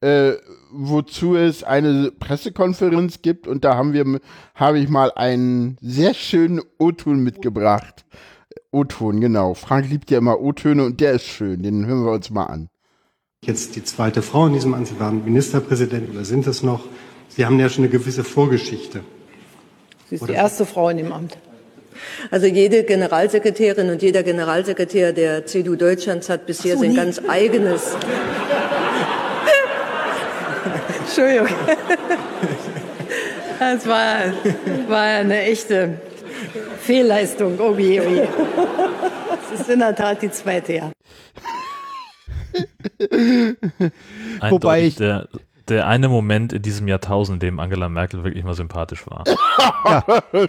äh, 0.00 0.32
wozu 0.72 1.36
es 1.36 1.62
eine 1.62 2.10
Pressekonferenz 2.10 3.22
gibt 3.22 3.46
und 3.46 3.64
da 3.64 3.76
haben 3.76 3.92
wir, 3.92 4.20
habe 4.56 4.80
ich 4.80 4.88
mal 4.88 5.12
einen 5.14 5.76
sehr 5.80 6.14
schönen 6.14 6.60
O-Ton 6.80 7.22
mitgebracht. 7.22 8.04
O-Ton, 8.72 9.20
genau. 9.20 9.54
Frank 9.54 9.88
liebt 9.88 10.10
ja 10.10 10.18
immer 10.18 10.40
O-Töne 10.40 10.84
und 10.84 11.00
der 11.00 11.12
ist 11.12 11.26
schön. 11.26 11.62
Den 11.62 11.86
hören 11.86 12.04
wir 12.04 12.12
uns 12.12 12.30
mal 12.30 12.46
an. 12.46 12.71
Jetzt 13.44 13.74
die 13.74 13.82
zweite 13.82 14.22
Frau 14.22 14.46
in 14.46 14.52
diesem 14.52 14.72
Amt. 14.72 14.86
Sie 14.86 15.00
waren 15.00 15.24
Ministerpräsident 15.24 16.08
oder 16.10 16.24
sind 16.24 16.46
es 16.46 16.62
noch. 16.62 16.84
Sie 17.28 17.44
haben 17.44 17.58
ja 17.58 17.68
schon 17.68 17.82
eine 17.82 17.90
gewisse 17.90 18.22
Vorgeschichte. 18.22 19.00
Sie 20.08 20.14
ist 20.14 20.28
die 20.28 20.32
erste 20.32 20.64
Frau 20.64 20.90
in 20.90 20.98
dem 20.98 21.12
Amt. 21.12 21.36
Also 22.30 22.46
jede 22.46 22.84
Generalsekretärin 22.84 23.90
und 23.90 24.00
jeder 24.00 24.22
Generalsekretär 24.22 25.12
der 25.12 25.44
CDU 25.44 25.74
Deutschlands 25.74 26.28
hat 26.28 26.46
bisher 26.46 26.78
sein 26.78 26.94
ganz 26.94 27.20
eigenes. 27.26 27.96
Entschuldigung. 31.00 31.48
Das 33.58 33.86
war, 33.86 34.32
war 34.88 35.02
eine 35.02 35.42
echte 35.42 36.00
Fehlleistung. 36.80 37.60
Oh 37.60 37.76
je, 37.78 38.00
oh 38.00 38.10
je. 38.10 38.26
Das 39.50 39.60
ist 39.60 39.70
in 39.70 39.78
der 39.78 39.94
Tat 39.94 40.20
die 40.20 40.32
zweite, 40.32 40.72
ja. 40.72 40.90
Wobei 44.48 44.84
ich- 44.86 44.96
der, 44.96 45.28
der 45.68 45.86
eine 45.86 46.08
Moment 46.08 46.52
in 46.52 46.62
diesem 46.62 46.88
Jahrtausend, 46.88 47.42
in 47.42 47.48
dem 47.48 47.60
Angela 47.60 47.88
Merkel 47.88 48.24
wirklich 48.24 48.44
mal 48.44 48.54
sympathisch 48.54 49.04
war. 49.06 49.24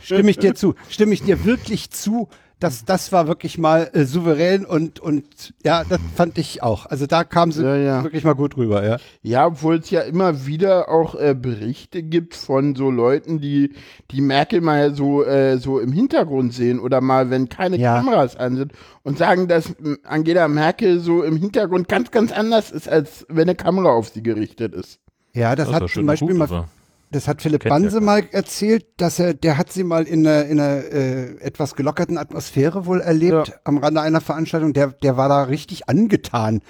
Stimme 0.01 0.31
ich 0.31 0.37
dir 0.37 0.55
zu. 0.55 0.75
Stimme 0.89 1.13
ich 1.13 1.23
dir 1.23 1.45
wirklich 1.45 1.91
zu. 1.91 2.29
Das, 2.59 2.85
das 2.85 3.11
war 3.11 3.27
wirklich 3.27 3.57
mal 3.57 3.89
äh, 3.93 4.05
souverän 4.05 4.63
und, 4.65 4.99
und 5.01 5.53
ja, 5.65 5.83
das 5.83 5.99
fand 6.15 6.37
ich 6.37 6.63
auch. 6.63 6.85
Also 6.85 7.07
da 7.07 7.25
kam 7.25 7.51
sie 7.51 7.61
Ja, 7.63 7.75
ja. 7.75 8.03
wirklich 8.03 8.23
mal 8.23 8.35
gut 8.35 8.55
rüber, 8.55 8.85
ja. 8.87 8.97
Ja, 9.21 9.47
obwohl 9.47 9.79
es 9.79 9.89
ja 9.89 9.99
immer 10.01 10.45
wieder 10.45 10.87
auch 10.87 11.15
äh, 11.15 11.35
Berichte 11.37 12.03
gibt 12.03 12.35
von 12.35 12.73
so 12.75 12.89
Leuten, 12.89 13.41
die 13.41 13.73
die 14.11 14.21
Merkel 14.21 14.61
mal 14.61 14.95
so 14.95 15.25
äh, 15.25 15.57
so 15.57 15.79
im 15.79 15.91
Hintergrund 15.91 16.53
sehen 16.53 16.79
oder 16.79 17.01
mal, 17.01 17.29
wenn 17.29 17.49
keine 17.49 17.77
Ja. 17.77 17.97
Kameras 17.97 18.37
an 18.37 18.55
sind 18.55 18.71
und 19.03 19.17
sagen, 19.17 19.49
dass 19.49 19.71
m, 19.83 19.97
Angela 20.03 20.47
Merkel 20.47 20.99
so 21.01 21.21
im 21.21 21.35
Hintergrund 21.35 21.89
ganz, 21.89 22.11
ganz 22.11 22.31
anders 22.31 22.71
ist, 22.71 22.87
als 22.87 23.25
wenn 23.27 23.43
eine 23.49 23.55
Kamera 23.55 23.89
auf 23.91 24.07
sie 24.09 24.23
gerichtet 24.23 24.73
ist. 24.73 24.99
Ja, 25.33 25.55
das, 25.57 25.67
Das 25.69 25.81
hat 25.81 25.89
zum 25.89 26.05
Beispiel 26.05 26.33
mal 26.35 26.65
das 27.13 27.27
hat 27.27 27.41
Philipp 27.41 27.61
Kennt 27.61 27.69
Banse 27.71 28.01
mal 28.01 28.23
erzählt, 28.31 28.85
dass 28.97 29.19
er, 29.19 29.33
der 29.33 29.57
hat 29.57 29.71
sie 29.71 29.83
mal 29.83 30.03
in 30.03 30.27
einer, 30.27 30.45
in 30.45 30.59
einer 30.59 30.83
äh, 30.83 31.37
etwas 31.39 31.75
gelockerten 31.75 32.17
Atmosphäre 32.17 32.85
wohl 32.85 32.99
erlebt 33.01 33.53
am 33.63 33.77
Rande 33.77 34.01
einer 34.01 34.19
Veranstaltung. 34.21 34.73
Der, 34.73 34.87
der 34.87 35.15
war 35.15 35.29
da 35.29 35.43
richtig 35.43 35.87
angetan 35.87 36.61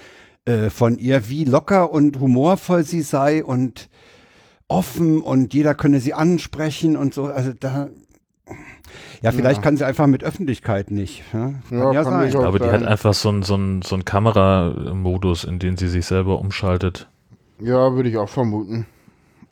äh, 0.44 0.70
von 0.70 0.98
ihr, 0.98 1.28
wie 1.28 1.44
locker 1.44 1.90
und 1.90 2.20
humorvoll 2.20 2.84
sie 2.84 3.02
sei 3.02 3.44
und 3.44 3.88
offen 4.68 5.20
und 5.20 5.52
jeder 5.52 5.74
könne 5.74 6.00
sie 6.00 6.14
ansprechen 6.14 6.96
und 6.96 7.12
so. 7.14 7.24
Also 7.26 7.52
da, 7.58 7.88
ja, 9.22 9.30
vielleicht 9.32 9.56
Ja. 9.58 9.62
kann 9.62 9.76
sie 9.76 9.84
einfach 9.86 10.06
mit 10.06 10.22
Öffentlichkeit 10.24 10.90
nicht. 10.90 11.22
Ja, 11.32 11.38
kann 11.40 11.62
ja, 11.70 11.92
Ja, 11.92 12.02
kann 12.04 12.20
sein. 12.22 12.30
glaube, 12.30 12.58
die 12.58 12.70
hat 12.70 12.82
einfach 12.84 13.14
so 13.14 13.28
einen 13.30 13.42
so 13.42 13.56
so 13.82 13.94
einen 13.94 14.04
Kameramodus, 14.04 15.44
in 15.44 15.58
den 15.58 15.76
sie 15.76 15.88
sich 15.88 16.06
selber 16.06 16.38
umschaltet. 16.38 17.08
Ja, 17.60 17.92
würde 17.94 18.08
ich 18.08 18.16
auch 18.16 18.28
vermuten. 18.28 18.86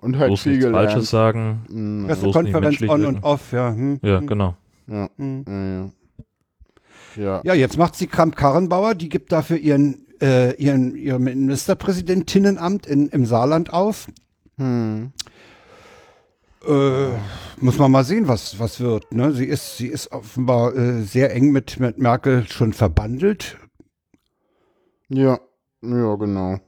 Und 0.02 0.18
halt 0.18 0.28
Bloß 0.28 0.42
viel 0.42 0.52
nichts 0.52 0.66
gelernt. 0.66 0.90
Falsches 0.90 1.10
sagen. 1.10 1.64
Mhm. 1.70 2.06
Pressekonferenz 2.06 2.82
on 2.82 2.88
wirken. 2.88 3.06
und 3.06 3.24
off, 3.24 3.52
ja. 3.52 3.72
Hm. 3.72 4.00
Ja, 4.02 4.20
genau. 4.20 4.56
Ja. 4.88 5.08
Hm. 5.16 5.44
Ja, 5.46 5.64
ja. 5.64 5.90
Ja. 7.16 7.40
Ja, 7.44 7.54
jetzt 7.54 7.78
macht 7.78 7.94
sie 7.94 8.06
Kramp-Karrenbauer, 8.06 8.94
die 8.94 9.08
gibt 9.08 9.32
dafür 9.32 9.58
ihren, 9.58 10.06
äh, 10.20 10.54
ihren, 10.54 10.96
ihr 10.96 11.18
Ministerpräsidentinnenamt 11.18 12.86
in, 12.86 13.08
im 13.08 13.26
Saarland 13.26 13.72
auf. 13.72 14.08
Hm. 14.58 15.12
Äh, 16.66 17.08
muss 17.58 17.78
man 17.78 17.90
mal 17.90 18.04
sehen, 18.04 18.28
was, 18.28 18.58
was 18.58 18.80
wird. 18.80 19.12
Ne? 19.12 19.32
Sie, 19.32 19.46
ist, 19.46 19.76
sie 19.76 19.88
ist 19.88 20.12
offenbar 20.12 20.74
äh, 20.74 21.02
sehr 21.02 21.34
eng 21.34 21.52
mit, 21.52 21.80
mit 21.80 21.98
Merkel 21.98 22.46
schon 22.48 22.72
verbandelt. 22.72 23.58
ja. 25.08 25.38
Ja, 25.84 26.14
genau. 26.14 26.60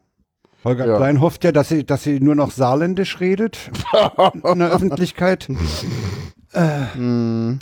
Holger 0.65 0.87
Ja. 0.87 0.97
Klein 0.97 1.21
hofft 1.21 1.45
ja, 1.45 1.53
dass 1.53 1.69
sie, 1.69 1.85
dass 1.85 2.03
sie 2.03 2.21
nur 2.21 2.35
noch 2.35 2.51
saarländisch 2.51 3.21
redet 3.21 3.71
in 4.43 4.59
der 4.59 4.71
Öffentlichkeit. 4.71 5.49
Hm. 6.53 7.59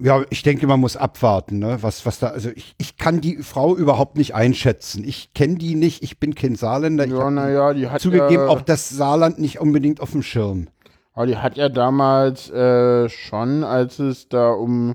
Ja, 0.00 0.22
ich 0.30 0.44
denke, 0.44 0.68
man 0.68 0.78
muss 0.78 0.96
abwarten, 0.96 1.58
ne? 1.58 1.78
Was, 1.80 2.06
was 2.06 2.20
da, 2.20 2.28
also 2.28 2.50
ich, 2.54 2.76
ich 2.78 2.98
kann 2.98 3.20
die 3.20 3.38
Frau 3.38 3.74
überhaupt 3.76 4.16
nicht 4.16 4.32
einschätzen. 4.32 5.02
Ich 5.02 5.34
kenne 5.34 5.56
die 5.56 5.74
nicht, 5.74 6.04
ich 6.04 6.20
bin 6.20 6.36
kein 6.36 6.54
Saarländer. 6.54 7.04
Ja, 7.06 7.30
naja, 7.30 7.74
die 7.74 7.88
hat 7.88 8.00
zugegeben 8.00 8.44
ja, 8.44 8.48
auch 8.48 8.62
das 8.62 8.88
Saarland 8.88 9.40
nicht 9.40 9.60
unbedingt 9.60 10.00
auf 10.00 10.12
dem 10.12 10.22
Schirm. 10.22 10.68
aber 11.14 11.26
die 11.26 11.38
hat 11.38 11.56
ja 11.56 11.68
damals 11.68 12.48
äh, 12.50 13.08
schon, 13.08 13.64
als 13.64 13.98
es 13.98 14.28
da 14.28 14.50
um, 14.50 14.94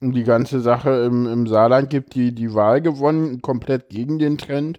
um 0.00 0.12
die 0.12 0.22
ganze 0.22 0.60
Sache 0.60 0.90
im, 1.04 1.26
im 1.26 1.48
Saarland 1.48 1.90
gibt, 1.90 2.14
die, 2.14 2.32
die 2.32 2.54
Wahl 2.54 2.80
gewonnen, 2.80 3.42
komplett 3.42 3.88
gegen 3.88 4.20
den 4.20 4.38
Trend. 4.38 4.78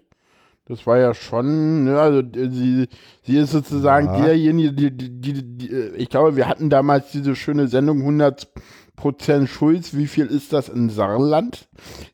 Das 0.66 0.86
war 0.86 0.96
ja 0.98 1.12
schon, 1.12 1.84
ne, 1.84 1.98
also 2.00 2.22
sie, 2.34 2.88
sie 3.22 3.36
ist 3.36 3.52
sozusagen 3.52 4.06
Ja. 4.06 4.24
derjenige, 4.24 4.72
die, 4.72 4.90
die, 4.96 5.10
die, 5.20 5.58
die, 5.58 5.70
äh, 5.70 5.94
ich 5.96 6.08
glaube, 6.08 6.36
wir 6.36 6.48
hatten 6.48 6.70
damals 6.70 7.10
diese 7.12 7.36
schöne 7.36 7.68
Sendung 7.68 8.00
100% 8.00 9.46
Schulz, 9.46 9.94
wie 9.94 10.06
viel 10.06 10.24
ist 10.26 10.54
das 10.54 10.70
in 10.70 10.88
Saarland? 10.88 11.68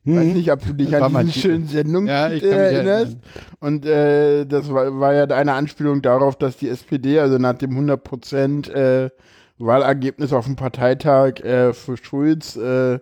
Ich 0.05 0.17
weiß 0.17 0.35
nicht, 0.35 0.51
ob 0.51 0.67
du 0.67 0.73
dich 0.75 0.91
Hm. 0.93 1.03
An 1.17 1.27
diese 1.27 1.33
die- 1.33 1.41
schönen 1.41 1.67
Sendung 1.69 2.07
Ja, 2.09 2.29
ich 2.31 2.43
äh, 2.43 2.49
erinnerst. 2.49 3.19
Und 3.61 3.87
äh, 3.87 4.47
das 4.47 4.73
war, 4.73 4.99
war 4.99 5.15
ja 5.15 5.25
eine 5.27 5.53
Anspielung 5.53 6.03
darauf, 6.03 6.35
dass 6.37 6.57
die 6.57 6.69
SPD, 6.71 7.21
also 7.21 7.39
nach 7.39 7.55
dem 7.55 7.71
100% 7.71 8.71
äh, 8.73 9.11
Wahlergebnis 9.59 10.33
auf 10.33 10.47
dem 10.47 10.57
Parteitag 10.57 11.41
äh, 11.45 11.73
für 11.73 11.97
Schulz 11.97 12.57
äh, 12.57 12.95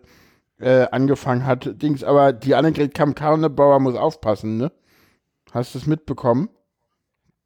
äh, 0.60 0.88
angefangen 0.90 1.46
hat. 1.46 1.80
Dings, 1.80 2.04
aber 2.04 2.32
die 2.34 2.54
Annegret 2.54 2.92
Kamm-Karnebauer 2.94 3.78
muss 3.80 3.94
aufpassen, 3.94 4.58
ne? 4.58 4.72
Hast 5.52 5.74
du 5.74 5.78
es 5.78 5.86
mitbekommen? 5.86 6.50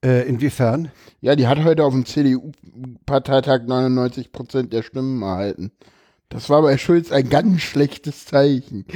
Äh, 0.05 0.29
inwiefern? 0.29 0.91
Ja, 1.21 1.37
die 1.37 1.47
hat 1.47 1.63
heute 1.63 1.85
auf 1.85 1.93
dem 1.93 2.05
CDU-Parteitag 2.05 3.63
99% 3.63 4.69
der 4.69 4.83
Stimmen 4.83 5.23
erhalten. 5.23 5.71
Das 6.29 6.51
war 6.51 6.63
bei 6.63 6.77
Schulz 6.79 7.13
ein 7.13 7.29
ganz 7.29 7.63
schlechtes 7.63 8.25
Zeichen. 8.25 8.85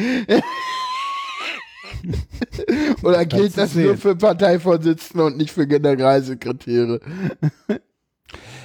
Oder 3.03 3.25
gilt 3.27 3.57
das 3.57 3.75
nur 3.75 3.97
für 3.97 4.16
Parteivorsitzende 4.16 5.25
und 5.25 5.37
nicht 5.37 5.53
für 5.53 5.66
Generalsekretäre? 5.66 7.01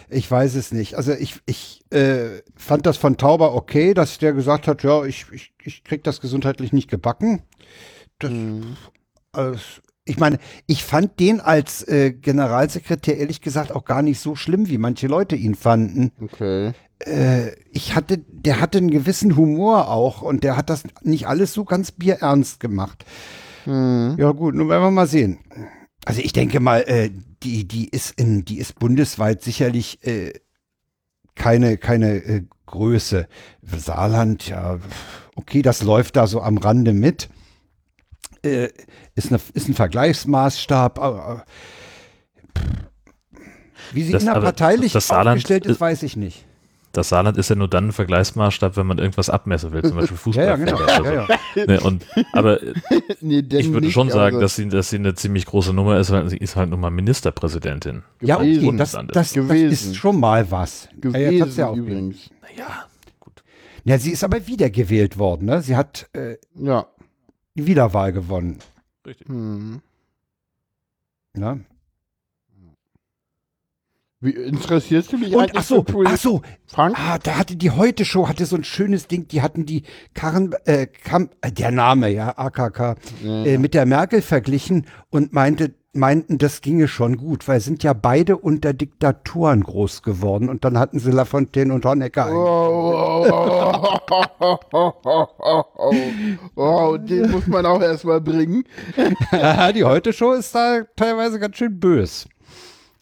Ich 0.10 0.30
weiß 0.30 0.56
es 0.56 0.72
nicht. 0.72 0.96
Also 0.96 1.14
ich, 1.14 1.40
ich 1.46 1.84
äh, 1.92 2.42
fand 2.56 2.86
das 2.86 2.98
von 2.98 3.18
Tauber 3.18 3.56
okay, 3.56 3.94
dass 3.94 4.18
der 4.18 4.34
gesagt 4.34 4.68
hat, 4.68 4.84
ja, 4.84 5.06
ich, 5.06 5.26
ich, 5.32 5.54
ich 5.64 5.84
krieg 5.84 6.04
das 6.04 6.20
gesundheitlich 6.20 6.74
nicht 6.74 6.90
gebacken. 6.90 7.44
Das, 8.20 8.32
also, 9.32 9.60
ich 10.06 10.18
meine, 10.18 10.40
ich 10.66 10.84
fand 10.84 11.20
den 11.20 11.40
als 11.40 11.88
äh, 11.88 12.12
Generalsekretär 12.12 13.18
ehrlich 13.18 13.42
gesagt 13.42 13.72
auch 13.72 13.86
gar 13.86 14.02
nicht 14.02 14.20
so 14.20 14.36
schlimm, 14.36 14.68
wie 14.68 14.78
manche 14.78 15.08
Leute 15.08 15.36
ihn 15.36 15.56
fanden. 15.56 16.12
Okay. 16.20 16.74
Äh, 17.00 17.52
ich 17.72 17.96
hatte, 17.96 18.18
der 18.18 18.60
hatte 18.60 18.80
einen 18.80 18.92
gewissen 18.92 19.36
Humor 19.36 19.90
auch 19.90 20.22
und 20.22 20.44
der 20.44 20.58
hat 20.58 20.70
das 20.70 20.84
nicht 21.04 21.28
alles 21.28 21.54
so 21.54 21.66
ganz 21.66 21.92
bierernst 21.92 22.60
gemacht. 22.60 23.06
Ja 24.18 24.32
gut, 24.32 24.56
nun 24.56 24.70
werden 24.70 24.84
wir 24.84 24.92
mal 24.92 25.08
sehen. 25.08 25.38
Also 26.04 26.22
ich 26.22 26.34
denke 26.34 26.60
mal, 26.60 26.82
äh, 26.88 27.12
die, 27.44 27.68
die 27.68 27.88
ist 27.90 28.20
in, 28.20 28.44
die 28.44 28.58
ist 28.58 28.80
bundesweit 28.80 29.44
sicherlich 29.44 30.04
äh, 30.06 30.34
keine, 31.36 31.78
keine 31.78 32.16
äh, 32.16 32.44
Größe. 32.66 33.28
Saarland, 33.62 34.48
ja, 34.48 34.80
okay, 35.36 35.62
das 35.62 35.84
läuft 35.84 36.16
da 36.16 36.26
so 36.26 36.42
am 36.42 36.58
Rande 36.58 36.94
mit. 36.94 37.30
Äh, 38.44 38.70
ist, 39.16 39.30
eine, 39.32 39.40
ist 39.54 39.68
ein 39.70 39.74
Vergleichsmaßstab, 39.76 41.00
aber 41.00 41.46
wie 43.94 44.04
sie 44.04 44.12
Das- 44.14 44.24
innerparteilich 44.24 44.94
das 44.94 45.08
Saarland 45.08 45.38
aufgestellt 45.38 45.66
ist, 45.66 45.80
weiß 45.82 46.04
ich 46.04 46.16
nicht. 46.16 46.46
Das 46.94 47.08
Saarland 47.08 47.38
ist 47.38 47.50
ja 47.50 47.56
nur 47.56 47.70
dann 47.70 47.88
ein 47.88 47.92
Vergleichsmaßstab, 47.94 48.76
wenn 48.76 48.86
man 48.86 48.98
irgendwas 48.98 49.30
abmessen 49.30 49.72
will, 49.72 49.82
zum 49.82 49.96
Beispiel 49.96 50.18
Fußball. 50.18 50.44
Ja, 50.44 50.50
ja, 50.52 50.56
genau. 50.58 50.86
Ja, 50.88 51.28
ja. 51.56 51.66
Ne, 51.66 51.80
und, 51.80 52.06
aber 52.34 52.60
Nee, 53.22 53.42
denn 53.44 53.60
ich 53.62 53.72
würde 53.72 53.86
nicht, 53.86 53.94
schon 53.94 54.10
sagen, 54.10 54.42
dass 54.42 54.58
sie, 54.58 54.68
dass 54.68 54.90
sie 54.90 54.98
eine 54.98 55.14
ziemlich 55.14 55.46
große 55.46 55.74
Nummer 55.74 55.98
ist, 56.00 56.12
weil 56.12 56.28
sie 56.30 56.36
ist 56.38 56.58
halt 56.58 56.70
nun 56.70 56.82
mal 56.82 56.90
Ministerpräsidentin. 56.90 58.04
Ja, 58.22 58.38
okay, 58.38 58.56
Gewesen. 58.56 58.78
das, 58.78 58.92
das, 58.92 59.06
das 59.14 59.34
Gewesen. 59.34 59.72
ist 59.72 59.96
schon 59.96 60.20
mal 60.20 60.52
was. 60.52 60.90
Ja, 61.02 61.12
jetzt 61.18 61.32
gewesen 61.40 61.60
ja, 61.60 61.68
auch 61.68 61.76
übrigens. 61.78 62.30
Naja, 62.42 62.86
ja, 63.86 63.98
sie 63.98 64.12
ist 64.12 64.24
aber 64.26 64.46
wiedergewählt 64.48 65.18
worden. 65.18 65.46
Ne? 65.46 65.62
Sie 65.62 65.76
hat 65.78 66.10
äh, 66.14 66.36
Ja. 66.56 66.88
Die 67.56 67.68
Wiederwahl 67.68 68.12
gewonnen. 68.14 68.60
richtig. 69.06 69.28
Hm. 69.28 69.82
Ne? 71.34 71.66
Wie 74.24 74.30
interessierst 74.30 75.12
du 75.12 75.18
dich 75.18 75.34
Und 75.34 75.42
eigentlich 75.42 75.58
ach 75.58 75.64
so, 75.64 75.86
ach 76.06 76.18
so, 76.18 76.42
Frank? 76.68 76.96
ah, 77.00 77.18
da 77.18 77.38
hatte 77.40 77.56
die 77.56 77.72
heute 77.72 78.06
Show 78.06 78.28
hatte 78.30 78.46
so 78.46 78.56
ein 78.56 78.64
schönes 78.64 79.08
Ding. 79.08 79.28
Die 79.28 79.42
hatten 79.42 79.66
die 79.66 79.82
Karren, 80.14 80.54
äh, 80.66 80.86
Kam, 80.86 81.30
äh, 81.42 81.52
der 81.52 81.72
Name 81.72 82.10
ja 82.10 82.38
AKK 82.38 82.98
äh, 83.24 83.58
mit 83.58 83.74
der 83.74 83.88
Merkel 83.88 84.22
verglichen 84.22 84.86
und 85.10 85.34
meinte 85.34 85.74
meinten, 85.94 86.38
das 86.38 86.62
ginge 86.62 86.88
schon 86.88 87.18
gut, 87.18 87.48
weil 87.48 87.60
sind 87.60 87.84
ja 87.84 87.94
beide 87.94 88.38
unter 88.38 88.74
Diktaturen 88.74 89.64
groß 89.64 90.04
geworden 90.04 90.50
und 90.50 90.64
dann 90.64 90.78
hatten 90.78 91.00
sie 91.00 91.12
Lafontaine 91.12 91.74
und 91.74 91.86
Honecker 91.86 92.32
Oh, 92.32 93.26
oh, 96.56 96.98
den 96.98 97.32
muss 97.32 97.48
man 97.48 97.66
auch 97.66 97.82
erstmal 97.82 98.22
bringen. 98.22 98.64
Die 99.76 99.84
heute 99.84 100.14
Show 100.14 100.32
ist 100.34 100.56
da 100.56 100.84
teilweise 100.96 101.40
ganz 101.40 101.58
schön 101.58 101.80
bös. 101.80 102.28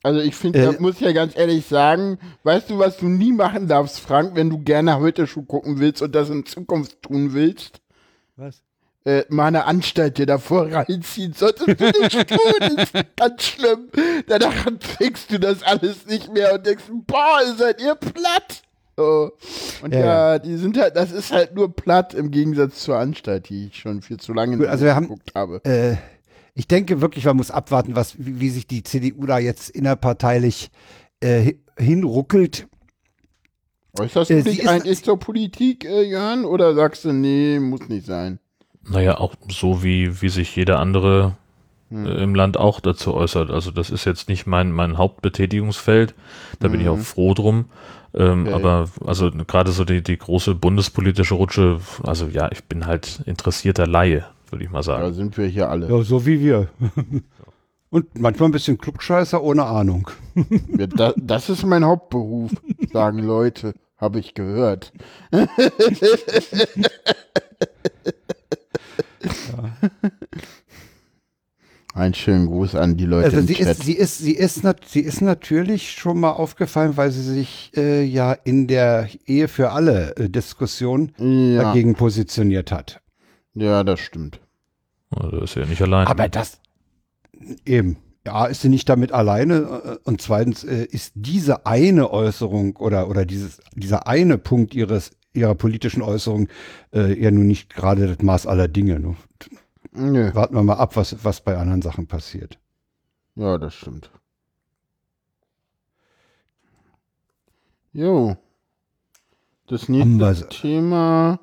Also 0.01 0.21
ich 0.21 0.35
finde, 0.35 0.59
Äh, 0.59 0.73
da 0.73 0.79
muss 0.79 0.95
ich 0.95 1.01
ja 1.01 1.11
ganz 1.11 1.35
ehrlich 1.37 1.65
sagen, 1.65 2.19
weißt 2.43 2.69
du, 2.69 2.79
was 2.79 2.97
du 2.97 3.07
nie 3.07 3.33
machen 3.33 3.67
darfst, 3.67 3.99
Frank, 3.99 4.33
wenn 4.35 4.49
du 4.49 4.57
gerne 4.59 4.97
heute 4.99 5.27
Schuh 5.27 5.43
gucken 5.43 5.79
willst 5.79 6.01
und 6.01 6.15
das 6.15 6.29
in 6.29 6.45
Zukunft 6.45 7.01
tun 7.01 7.33
willst? 7.33 7.81
Was? 8.37 8.63
Äh, 9.09 9.25
mal 9.29 9.45
eine 9.47 9.65
Anstalt 9.65 10.17
dir 10.17 10.25
davor 10.25 10.71
reinziehen. 10.71 11.33
Solltest 11.33 11.67
du 11.67 11.85
nicht 12.01 12.27
tun, 12.29 12.77
ist 12.77 12.93
ganz 13.15 13.43
schlimm. 13.43 13.89
Danach 14.27 14.65
kriegst 14.97 15.31
du 15.31 15.39
das 15.39 15.63
alles 15.63 16.05
nicht 16.05 16.31
mehr 16.33 16.53
und 16.53 16.65
denkst, 16.65 16.83
boah, 17.07 17.39
seid 17.57 17.81
ihr 17.81 17.95
platt. 17.95 18.61
So. 18.97 19.31
Und 19.81 19.93
Ja, 19.93 19.99
ja, 20.33 20.39
die 20.39 20.57
sind 20.57 20.77
halt, 20.77 20.95
das 20.97 21.11
ist 21.11 21.31
halt 21.31 21.55
nur 21.55 21.73
platt 21.73 22.13
im 22.13 22.31
Gegensatz 22.31 22.81
zur 22.81 22.97
Anstalt, 22.97 23.47
die 23.49 23.67
ich 23.67 23.77
schon 23.79 24.01
viel 24.01 24.17
zu 24.19 24.33
lange 24.33 24.67
also 24.67 24.83
wir 24.85 24.93
haben- 24.95 25.07
geguckt 25.07 25.31
habe. 25.33 25.61
Äh, 25.63 25.95
ich 26.53 26.67
denke 26.67 26.99
wirklich, 26.99 27.23
man 27.23 27.37
muss 27.37 27.49
abwarten, 27.51 27.95
was, 27.95 28.15
wie, 28.19 28.41
wie 28.41 28.49
sich 28.49 28.67
die 28.67 28.83
CDU 28.83 29.25
da 29.25 29.39
jetzt 29.39 29.69
innerparteilich 29.69 30.69
äh, 31.21 31.43
hi- 31.45 31.59
hinruckelt. 31.77 32.67
Äußerst 33.97 34.29
äh, 34.31 34.35
du 34.35 34.43
sie 34.43 34.49
dich 34.51 34.59
ist- 34.59 34.67
eigentlich 34.67 35.03
zur 35.03 35.17
Politik, 35.17 35.85
äh, 35.85 36.03
Jörn, 36.03 36.45
oder 36.45 36.75
sagst 36.75 37.05
du, 37.05 37.13
nee, 37.13 37.59
muss 37.59 37.87
nicht 37.87 38.05
sein? 38.05 38.39
Naja, 38.89 39.17
auch 39.19 39.33
so 39.49 39.83
wie, 39.83 40.21
wie 40.21 40.29
sich 40.29 40.55
jeder 40.55 40.79
andere 40.79 41.35
Hm. 41.91 42.05
äh, 42.05 42.23
im 42.23 42.35
Land 42.35 42.57
auch 42.57 42.79
dazu 42.79 43.13
äußert. 43.15 43.49
Also 43.49 43.71
das 43.71 43.89
ist 43.89 44.05
jetzt 44.05 44.29
nicht 44.29 44.45
mein, 44.45 44.71
mein 44.71 44.97
Hauptbetätigungsfeld. 44.97 46.13
Da 46.59 46.67
bin 46.67 46.81
ich 46.81 46.87
auch 46.89 46.99
froh 46.99 47.33
drum. 47.33 47.65
Ähm, 48.13 48.41
Mhm. 48.41 48.47
Okay. 48.47 48.53
Aber 48.55 48.89
also 49.05 49.29
gerade 49.31 49.71
so 49.71 49.85
die, 49.85 50.01
die 50.03 50.17
große 50.17 50.55
bundespolitische 50.55 51.35
Rutsche, 51.35 51.79
also 52.03 52.27
ja, 52.27 52.51
ich 52.51 52.63
bin 52.63 52.85
halt 52.87 53.21
interessierter 53.25 53.85
Laie, 53.87 54.25
würde 54.49 54.65
ich 54.65 54.71
mal 54.71 54.79
Da 54.79 54.83
sagen. 54.83 55.13
sind 55.13 55.37
wir 55.37 55.45
hier 55.47 55.69
alle. 55.69 55.87
Ja, 55.89 56.01
so 56.03 56.25
wie 56.25 56.39
wir. 56.39 56.69
Und 57.91 58.19
manchmal 58.19 58.49
ein 58.49 58.51
bisschen 58.51 58.77
Klugscheißer 58.77 59.41
ohne 59.41 59.65
Ahnung. 59.65 60.09
Ja, 60.77 60.87
da, 60.87 61.13
das 61.17 61.49
ist 61.49 61.65
mein 61.65 61.83
Hauptberuf, 61.85 62.51
sagen 62.93 63.19
Leute, 63.19 63.73
habe 63.97 64.19
ich 64.19 64.33
gehört. 64.35 64.93
Einen 71.95 72.13
schönen 72.13 72.45
Gruß 72.45 72.75
an 72.75 72.97
die 72.97 73.05
Leute 73.05 73.25
Also 73.25 73.39
im 73.39 73.47
sie 73.47 73.55
Chat. 73.55 73.67
ist, 73.67 73.83
sie 73.83 73.93
ist, 73.93 74.17
sie 74.19 74.33
ist, 74.35 74.63
nat 74.63 74.85
sie 74.85 74.99
ist 75.01 75.21
natürlich 75.21 75.91
schon 75.91 76.19
mal 76.19 76.31
aufgefallen, 76.31 76.97
weil 76.97 77.11
sie 77.11 77.23
sich 77.23 77.71
äh, 77.75 78.03
ja 78.03 78.33
in 78.33 78.67
der 78.67 79.09
Ehe 79.25 79.47
für 79.47 79.71
alle 79.71 80.15
äh, 80.15 80.29
Diskussion 80.29 81.11
ja, 81.17 81.63
dagegen 81.63 81.95
positioniert 81.95 82.71
hat. 82.71 83.01
ja, 83.55 83.83
das 83.83 83.99
stimmt. 84.01 84.39
Also 85.09 85.41
ist 85.41 85.55
ja 85.55 85.65
nicht 85.65 85.81
allein. 85.81 86.05
Aber 86.05 86.29
das 86.29 86.59
eben. 87.65 87.97
Ja, 88.25 88.45
ist 88.45 88.61
sie 88.61 88.69
nicht 88.69 88.87
damit 88.87 89.11
alleine? 89.11 89.55
äh, 89.83 89.97
Und 90.03 90.21
zweitens 90.21 90.63
äh, 90.63 90.85
ist 90.85 91.13
diese 91.15 91.65
eine 91.65 92.11
Äußerung 92.11 92.75
oder, 92.75 93.09
oder 93.09 93.25
dieses, 93.25 93.61
dieser 93.73 94.05
eine 94.07 94.37
Punkt 94.37 94.75
ihres, 94.75 95.11
ihrer 95.33 95.55
politischen 95.55 96.01
Äußerung 96.01 96.47
äh, 96.93 97.19
ja 97.19 97.31
nun 97.31 97.47
nicht 97.47 97.73
gerade 97.73 98.07
das 98.07 98.21
Maß 98.21 98.47
aller 98.47 98.67
Dinge. 98.67 98.99
Ne? 98.99 99.15
Nö. 99.91 100.33
Warten 100.33 100.55
wir 100.55 100.63
mal 100.63 100.75
ab, 100.77 100.95
was, 100.95 101.23
was 101.23 101.41
bei 101.41 101.57
anderen 101.57 101.81
Sachen 101.81 102.07
passiert. 102.07 102.59
Ja, 103.35 103.57
das 103.57 103.73
stimmt. 103.73 104.11
Jo. 107.91 108.37
Das 109.67 109.89
nächste. 109.89 110.47
Thema. 110.49 111.39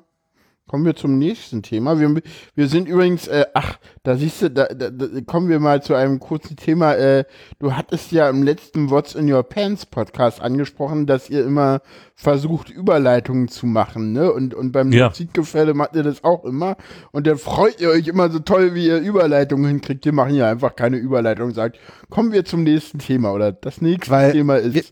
Kommen 0.67 0.83
wir 0.85 0.95
zum 0.95 1.17
nächsten 1.17 1.63
Thema. 1.63 1.97
Wir, 1.99 2.13
wir 2.55 2.67
sind 2.67 2.87
übrigens, 2.89 3.27
äh, 3.27 3.45
ach, 3.53 3.77
da 4.03 4.17
siehst 4.17 4.41
du, 4.41 4.51
da, 4.51 4.65
da, 4.65 4.89
da 4.89 5.07
kommen 5.25 5.47
wir 5.47 5.59
mal 5.61 5.81
zu 5.81 5.93
einem 5.95 6.19
kurzen 6.19 6.57
Thema. 6.57 6.93
Äh, 6.95 7.23
du 7.59 7.73
hattest 7.73 8.11
ja 8.11 8.29
im 8.29 8.43
letzten 8.43 8.89
What's 8.89 9.15
in 9.15 9.31
Your 9.31 9.43
Pants 9.43 9.85
Podcast 9.85 10.41
angesprochen, 10.41 11.05
dass 11.05 11.29
ihr 11.29 11.45
immer 11.45 11.81
versucht, 12.15 12.69
Überleitungen 12.69 13.47
zu 13.47 13.65
machen, 13.65 14.11
ne? 14.11 14.31
Und, 14.33 14.53
und 14.53 14.71
beim 14.73 14.91
Ja. 14.91 15.07
Musikgefälle 15.09 15.73
macht 15.73 15.95
ihr 15.95 16.03
das 16.03 16.23
auch 16.23 16.43
immer. 16.43 16.75
Und 17.11 17.27
dann 17.27 17.37
freut 17.37 17.79
ihr 17.79 17.89
euch 17.89 18.07
immer 18.07 18.29
so 18.29 18.39
toll, 18.39 18.75
wie 18.75 18.87
ihr 18.87 18.97
Überleitungen 18.99 19.67
hinkriegt. 19.69 20.03
Wir 20.03 20.13
machen 20.13 20.35
ja 20.35 20.49
einfach 20.49 20.75
keine 20.75 20.97
Überleitung. 20.97 21.51
Sagt, 21.53 21.79
kommen 22.09 22.33
wir 22.33 22.43
zum 22.43 22.63
nächsten 22.63 22.99
Thema 22.99 23.31
oder 23.31 23.51
das 23.53 23.81
nächste 23.81 24.11
Weil 24.11 24.31
Thema 24.33 24.57
ist. 24.57 24.73
wir- 24.73 24.83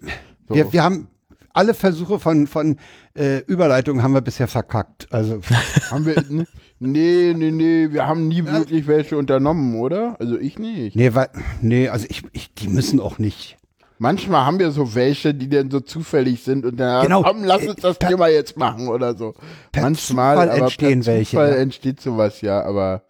so. 0.47 0.55
Wir, 0.55 0.71
wir 0.71 0.83
haben 0.83 1.07
alle 1.55 1.73
Versuche 1.73 2.19
von, 2.19 2.47
von 2.47 2.77
äh, 3.17 3.39
Überleitungen 3.47 4.03
haben 4.03 4.13
wir 4.13 4.21
bisher 4.21 4.47
verkackt. 4.47 5.07
Also 5.11 5.39
Haben 5.91 6.05
wir, 6.05 6.15
ne, 6.29 6.45
nee, 6.79 7.33
nee, 7.35 7.51
nee, 7.51 7.87
wir 7.91 8.05
haben 8.07 8.27
nie 8.27 8.45
wirklich 8.45 8.87
welche 8.87 9.17
unternommen, 9.17 9.79
oder? 9.79 10.15
Also 10.19 10.37
ich 10.37 10.59
nicht. 10.59 10.95
nee, 10.95 11.13
weil, 11.13 11.29
nee, 11.61 11.87
also 11.89 12.05
ich, 12.09 12.23
ich, 12.33 12.53
die 12.53 12.67
müssen 12.67 12.99
auch 12.99 13.17
nicht. 13.17 13.57
Manchmal 13.97 14.45
haben 14.45 14.59
wir 14.59 14.71
so 14.71 14.93
welche, 14.93 15.33
die 15.33 15.47
dann 15.47 15.71
so 15.71 15.79
zufällig 15.79 16.43
sind 16.43 16.65
und 16.65 16.77
dann, 16.77 17.03
Genau. 17.03 17.23
komm, 17.23 17.45
lass 17.45 17.65
uns 17.65 17.77
das 17.81 17.97
Per- 17.97 18.09
Thema 18.09 18.27
jetzt 18.27 18.57
machen 18.57 18.89
oder 18.89 19.15
so. 19.15 19.33
Manchmal 19.73 20.35
Zufall 20.35 20.49
aber 20.49 20.57
entstehen 20.63 20.99
per 21.01 21.13
welche, 21.13 21.29
Zufall 21.31 21.49
ja. 21.51 21.55
entsteht 21.55 22.01
sowas, 22.01 22.41
ja, 22.41 22.61
aber 22.61 23.03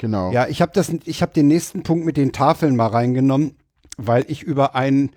genau. 0.00 0.32
Ja, 0.32 0.48
ich 0.48 0.60
habe 0.60 0.72
das, 0.74 0.92
ich 1.04 1.22
habe 1.22 1.32
den 1.32 1.46
nächsten 1.46 1.84
Punkt 1.84 2.04
mit 2.04 2.16
den 2.16 2.32
Tafeln 2.32 2.74
mal 2.74 2.88
reingenommen, 2.88 3.54
weil 3.96 4.24
ich 4.26 4.42
über 4.42 4.74
einen 4.74 5.10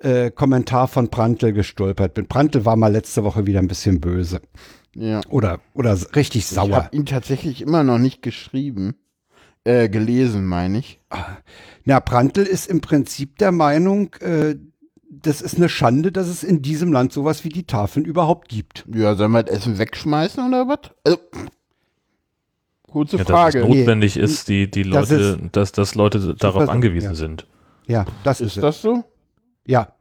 äh, 0.00 0.30
Kommentar 0.30 0.88
von 0.88 1.08
Prantl 1.10 1.52
gestolpert 1.52 2.14
bin. 2.14 2.26
Prantl 2.26 2.64
war 2.64 2.76
mal 2.76 2.92
letzte 2.92 3.24
Woche 3.24 3.46
wieder 3.46 3.60
ein 3.60 3.68
bisschen 3.68 4.00
böse 4.00 4.40
ja. 4.94 5.20
oder 5.28 5.60
oder 5.74 5.96
richtig 6.16 6.42
Ich 6.42 6.46
sauer. 6.48 6.76
habe 6.76 6.96
ihn 6.96 7.06
tatsächlich 7.06 7.62
immer 7.62 7.84
noch 7.84 7.98
nicht 7.98 8.22
geschrieben. 8.22 8.96
Äh, 9.62 9.90
gelesen, 9.90 10.46
meine 10.46 10.78
ich. 10.78 11.00
Na, 11.84 12.00
Prantl 12.00 12.40
ist 12.40 12.66
im 12.66 12.80
Prinzip 12.80 13.36
der 13.36 13.52
Meinung, 13.52 14.14
äh, 14.20 14.56
das 15.10 15.42
ist 15.42 15.56
eine 15.56 15.68
Schande, 15.68 16.12
dass 16.12 16.28
es 16.28 16.42
in 16.42 16.62
diesem 16.62 16.94
Land 16.94 17.12
sowas 17.12 17.44
wie 17.44 17.50
die 17.50 17.64
Tafeln 17.64 18.06
überhaupt 18.06 18.48
gibt. 18.48 18.86
Ja, 18.90 19.14
sollen 19.16 19.32
wir 19.32 19.42
das 19.42 19.58
Essen 19.58 19.78
wegschmeißen 19.78 20.48
oder 20.48 20.66
was? 20.66 20.90
Also, 21.04 21.18
kurze 22.90 23.18
ja, 23.18 23.24
dass 23.24 23.30
Frage. 23.30 23.60
es 23.60 23.68
notwendig 23.68 24.16
ist, 24.16 24.48
die, 24.48 24.70
die 24.70 24.88
Das 24.88 25.10
Leute, 25.10 25.38
dass, 25.52 25.72
dass 25.72 25.94
Leute 25.94 26.34
darauf 26.36 26.68
angewiesen 26.70 27.10
ja. 27.10 27.14
sind. 27.14 27.46
Ja, 27.86 28.06
das 28.24 28.40
ist, 28.40 28.56
Ist 28.56 28.62
das 28.62 28.80
so? 28.80 29.04
Ja, 29.66 29.92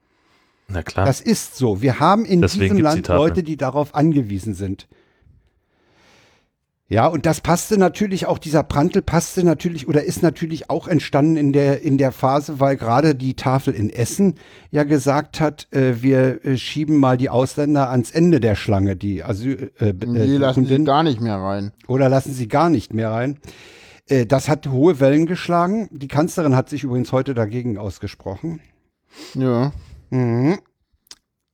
Na 0.68 0.82
klar. 0.84 1.06
das 1.06 1.22
ist 1.22 1.56
so. 1.58 1.82
Wir 1.82 2.00
haben 2.00 2.26
in 2.26 2.42
Deswegen 2.42 2.62
diesem 2.64 2.78
die 2.78 2.84
Land 2.84 3.06
Tafeln. 3.06 3.28
Leute, 3.30 3.44
die 3.44 3.58
darauf 3.58 3.96
angewiesen 3.96 4.54
sind. 4.54 4.88
Ja, 6.92 7.06
und 7.06 7.28
das 7.28 7.40
passte 7.40 7.78
natürlich 7.78 8.26
auch, 8.26 8.40
dieser 8.40 8.64
Prantl 8.64 9.04
passte 9.04 9.44
natürlich 9.44 9.88
oder 9.88 10.04
ist 10.06 10.24
natürlich 10.24 10.72
auch 10.72 10.88
entstanden 10.88 11.38
in 11.38 11.54
der, 11.54 11.84
in 11.84 12.00
der 12.00 12.12
Phase, 12.12 12.60
weil 12.60 12.78
gerade 12.78 13.14
die 13.14 13.36
Tafel 13.36 13.76
in 13.76 13.92
Essen 13.92 14.34
ja 14.72 14.84
gesagt 14.86 15.40
hat, 15.40 15.68
äh, 15.72 16.02
wir 16.02 16.44
äh, 16.44 16.58
schieben 16.58 16.98
mal 16.98 17.16
die 17.16 17.30
Ausländer 17.30 17.92
ans 17.92 18.10
Ende 18.10 18.40
der 18.40 18.56
Schlange, 18.56 18.96
die 18.96 19.24
Asyl, 19.24 19.72
äh, 19.78 19.94
Die 19.94 20.08
äh, 20.18 20.38
lassen 20.38 20.66
sie 20.66 20.84
gar 20.84 21.04
nicht 21.04 21.22
mehr 21.22 21.36
rein. 21.38 21.74
oder 21.88 22.10
lassen 22.10 22.34
sie 22.34 22.48
gar 22.48 22.72
nicht 22.72 22.92
mehr 22.92 23.12
rein. 23.12 23.38
Äh, 24.08 24.26
Das 24.26 24.50
hat 24.50 24.66
hohe 24.68 25.00
Wellen 25.00 25.28
geschlagen. 25.28 25.90
Die 25.92 26.08
Kanzlerin 26.08 26.56
hat 26.56 26.70
sich 26.70 26.84
übrigens 26.84 27.12
heute 27.12 27.36
dagegen 27.36 27.78
ausgesprochen. 27.78 28.62
Ja. 29.36 29.72
Mhm. 30.10 30.60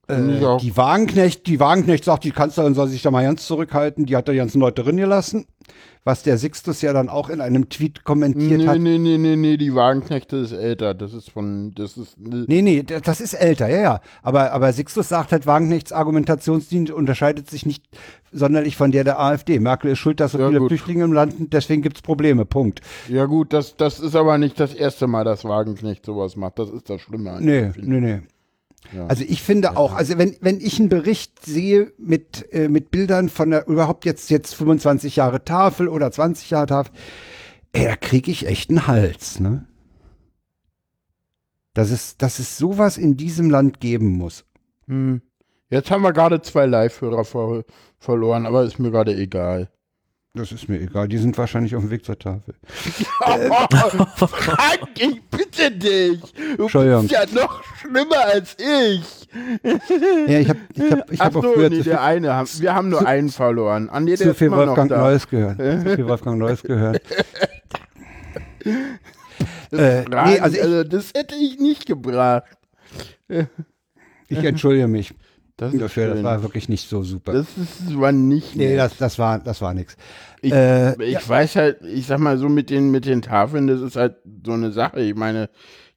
Äh, 0.08 0.44
auch. 0.44 0.60
die 0.60 0.76
Wagenknecht, 0.76 1.46
die 1.46 1.58
Wagenknecht 1.58 2.04
sagt, 2.04 2.24
die 2.24 2.30
Kanzlerin 2.30 2.74
soll 2.74 2.88
sich 2.88 3.02
da 3.02 3.10
mal 3.10 3.24
ganz 3.24 3.46
zurückhalten. 3.46 4.06
Die 4.06 4.14
hat 4.16 4.28
da 4.28 4.32
die 4.32 4.38
ganzen 4.38 4.60
Leute 4.60 4.82
drin 4.84 4.96
gelassen. 4.98 5.46
Was 6.04 6.22
der 6.22 6.38
Sixtus 6.38 6.82
ja 6.82 6.92
dann 6.92 7.08
auch 7.08 7.28
in 7.28 7.40
einem 7.40 7.68
Tweet 7.68 8.04
kommentiert 8.04 8.60
Nee, 8.60 8.66
hat. 8.68 8.78
nee, 8.78 8.96
nee, 8.98 9.18
nee, 9.18 9.34
nee, 9.34 9.56
die 9.56 9.74
Wagenknechte 9.74 10.36
ist 10.36 10.52
älter. 10.52 10.94
Das 10.94 11.12
ist 11.12 11.30
von, 11.32 11.74
das 11.74 11.96
ist, 11.96 12.16
Nee, 12.20 12.62
nee, 12.62 12.84
d- 12.84 13.00
das 13.02 13.20
ist 13.20 13.34
älter, 13.34 13.66
ja, 13.68 13.80
ja. 13.80 14.00
Aber, 14.22 14.52
aber 14.52 14.72
Sixtus 14.72 15.08
sagt 15.08 15.32
halt, 15.32 15.46
Wagenknechts 15.48 15.90
Argumentationslinie 15.90 16.94
unterscheidet 16.94 17.50
sich 17.50 17.66
nicht 17.66 17.82
sonderlich 18.30 18.76
von 18.76 18.92
der 18.92 19.02
der 19.02 19.18
AfD. 19.18 19.58
Merkel 19.58 19.90
ist 19.90 19.98
schuld, 19.98 20.20
dass 20.20 20.30
so 20.30 20.38
Ja, 20.38 20.46
viele 20.46 20.60
gut. 20.60 20.68
Flüchtlinge 20.68 21.02
im 21.02 21.12
Land 21.12 21.38
sind, 21.38 21.52
deswegen 21.52 21.82
gibt's 21.82 22.02
Probleme, 22.02 22.44
Punkt. 22.44 22.82
ja 23.08 23.24
gut, 23.24 23.52
das, 23.52 23.76
das 23.76 23.98
ist 23.98 24.14
aber 24.14 24.38
nicht 24.38 24.60
das 24.60 24.72
erste 24.74 25.08
Mal, 25.08 25.24
dass 25.24 25.44
Wagenknecht 25.44 26.06
sowas 26.06 26.36
macht. 26.36 26.60
Das 26.60 26.70
ist 26.70 26.88
das 26.88 27.00
Schlimme. 27.00 27.38
Nee, 27.40 27.72
nee, 27.82 28.00
nee. 28.00 28.20
Ja. 28.92 29.06
Also 29.06 29.24
ich 29.26 29.42
finde 29.42 29.76
auch, 29.76 29.94
also 29.94 30.18
wenn, 30.18 30.36
wenn 30.40 30.60
ich 30.60 30.78
einen 30.78 30.88
Bericht 30.88 31.44
sehe 31.44 31.92
mit, 31.98 32.52
äh, 32.52 32.68
mit 32.68 32.90
Bildern 32.90 33.28
von 33.28 33.50
der, 33.50 33.66
überhaupt 33.68 34.04
jetzt, 34.04 34.30
jetzt 34.30 34.54
25 34.54 35.16
Jahre 35.16 35.44
Tafel 35.44 35.88
oder 35.88 36.10
20 36.10 36.50
Jahre 36.50 36.66
Tafel, 36.66 36.92
ey, 37.72 37.84
da 37.84 37.96
kriege 37.96 38.30
ich 38.30 38.46
echt 38.46 38.70
einen 38.70 38.86
Hals, 38.86 39.40
ne? 39.40 39.66
Dass 41.74 41.90
es, 41.90 42.16
dass 42.16 42.38
es 42.38 42.56
sowas 42.56 42.96
in 42.96 43.16
diesem 43.16 43.50
Land 43.50 43.80
geben 43.80 44.08
muss. 44.16 44.44
Hm. 44.86 45.20
Jetzt 45.68 45.90
haben 45.90 46.02
wir 46.02 46.12
gerade 46.12 46.40
zwei 46.40 46.66
Live-Hörer 46.66 47.24
ver 47.24 47.64
verloren, 47.98 48.46
aber 48.46 48.62
ist 48.62 48.78
mir 48.78 48.90
gerade 48.90 49.14
egal. 49.16 49.68
Das 50.36 50.52
ist 50.52 50.68
mir 50.68 50.78
egal, 50.80 51.08
die 51.08 51.16
sind 51.18 51.36
wahrscheinlich 51.38 51.74
auf 51.74 51.82
dem 51.82 51.90
Weg 51.90 52.04
zur 52.04 52.18
Tafel. 52.18 52.54
Frank, 54.16 54.88
ich 54.98 55.22
bitte 55.30 55.70
dich. 55.72 56.20
Du 56.56 56.66
bist 56.66 56.74
ja 57.10 57.24
noch 57.34 57.62
schlimmer 57.80 58.18
als 58.32 58.54
ich. 58.58 59.28
Ja, 60.28 60.38
ich 60.38 60.48
habe 60.50 60.58
ich 60.74 60.90
hab, 60.92 61.12
ich 61.12 61.20
hab 61.20 61.36
auch 61.36 61.42
so, 61.42 61.52
früher 61.54 61.70
nee, 61.70 61.78
zu 61.78 61.84
der 61.84 62.02
eine. 62.02 62.28
Wir 62.58 62.74
haben 62.74 62.90
nur 62.90 63.06
einen 63.06 63.30
verloren. 63.30 63.88
An 63.88 64.04
der 64.06 64.16
zu 64.18 64.34
viel 64.34 64.50
Wolfgang 64.50 64.90
da. 64.90 64.98
Neuss 64.98 65.26
gehört. 65.26 65.56
zu 65.58 65.94
viel 65.96 66.06
Wolfgang 66.06 66.38
Neuss 66.38 66.62
gehört. 66.62 67.00
Das, 69.70 69.80
Äh, 69.80 70.04
nee, 70.08 70.38
also 70.40 70.56
ich- 70.56 70.62
also 70.62 70.84
das 70.84 71.12
hätte 71.14 71.34
ich 71.34 71.58
nicht 71.58 71.86
gebracht. 71.86 72.44
Ich 74.28 74.42
entschuldige 74.44 74.86
mich 74.88 75.12
Das 75.56 75.74
dafür, 75.76 76.14
das 76.14 76.22
war 76.22 76.42
wirklich 76.42 76.68
nicht 76.68 76.86
so 76.88 77.02
super. 77.02 77.32
Das 77.32 77.46
ist, 77.56 77.98
war 77.98 78.12
nicht 78.12 78.56
nee, 78.56 78.76
das, 78.76 78.98
das 78.98 79.18
war, 79.18 79.38
das 79.38 79.62
war 79.62 79.72
nix. 79.72 79.96
Ich, 80.42 80.52
Äh, 80.52 81.02
ich 81.02 81.26
weiß 81.26 81.56
halt, 81.56 81.82
ich 81.82 82.06
sag 82.06 82.18
mal 82.18 82.36
so 82.36 82.50
mit 82.50 82.68
den, 82.68 82.90
mit 82.90 83.06
den 83.06 83.22
Tafeln, 83.22 83.66
das 83.66 83.80
ist 83.80 83.96
halt 83.96 84.16
so 84.44 84.52
eine 84.52 84.70
Sache. 84.70 85.00
Ich 85.00 85.14
meine, 85.14 85.48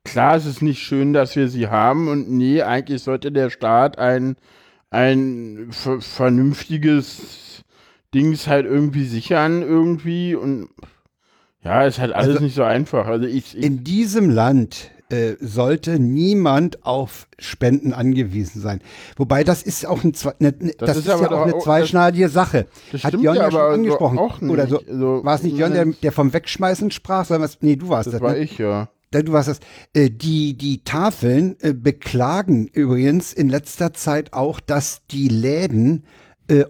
klar, 0.06 0.38
es 0.38 0.46
ist 0.46 0.62
nicht 0.62 0.82
schön, 0.82 1.12
dass 1.12 1.36
wir 1.36 1.50
sie 1.50 1.68
haben 1.68 2.08
und 2.08 2.30
nee, 2.32 2.62
eigentlich 2.62 3.04
sollte 3.04 3.34
der 3.34 3.50
Staat 3.50 3.98
ein, 3.98 4.38
ein 4.92 5.68
ver 5.72 6.00
vernünftiges 6.00 7.64
Dings 8.14 8.48
halt 8.48 8.66
irgendwie 8.66 9.04
sichern 9.06 9.62
irgendwie 9.62 10.36
und 10.36 10.70
ja, 11.62 11.84
ist 11.84 12.00
halt 12.00 12.14
alles 12.14 12.30
Also, 12.30 12.44
nicht 12.44 12.56
so 12.56 12.64
einfach. 12.64 13.08
Also 13.08 13.28
ich, 13.28 13.58
ich 13.58 13.64
In 13.64 13.84
diesem 13.84 14.30
Land 14.30 14.90
äh, 15.10 15.36
sollte 15.40 16.00
niemand 16.00 16.86
auf 16.86 17.28
Spenden 17.40 17.94
angewiesen 17.94 18.62
sein. 18.62 18.80
Wobei 19.18 19.44
das 19.44 19.64
ist 19.64 19.86
auch 19.86 20.04
ein, 20.04 20.14
Zwe- 20.14 20.36
ne, 20.40 20.54
ne, 20.60 20.74
das, 20.78 20.92
ist 20.98 20.98
ist, 20.98 21.08
ja 21.08 21.16
auch 21.16 21.44
eine 21.44 21.56
auch- 21.56 21.64
zweischneidige 21.64 22.30
Sache. 22.30 22.68
das 22.92 23.04
Hat 23.04 23.14
Jörn 23.16 23.36
ja 23.36 23.50
schon 23.52 23.60
so 23.60 23.66
angesprochen. 23.68 24.46
nicht. 24.48 24.52
Oder 24.54 24.68
so. 24.68 24.80
Also, 24.80 25.22
war 25.24 25.36
es 25.36 25.44
nicht 25.44 25.58
Jörn, 25.58 25.74
der, 25.74 25.86
der 25.86 26.12
vom 26.12 26.32
Wegschmeißen 26.34 26.92
sprach? 26.92 27.26
Sondern 27.26 27.44
was, 27.50 27.58
nee, 27.62 27.76
du 27.76 27.90
warst 27.90 28.08
das. 28.08 28.14
Das 28.14 28.22
war 28.22 28.34
ne? 28.34 28.40
ich, 28.40 28.58
ja. 28.58 28.90
Du 29.12 29.32
warst 29.34 29.50
das. 29.50 29.60
Äh, 29.94 30.12
die, 30.12 30.56
die 30.56 30.84
Tafeln 30.84 31.56
äh, 31.62 31.74
beklagen 31.74 32.68
übrigens 32.68 33.34
in 33.34 33.50
letzter 33.50 33.94
Zeit 33.94 34.34
auch, 34.34 34.60
dass 34.60 35.02
die 35.12 35.28
Läden 35.28 36.04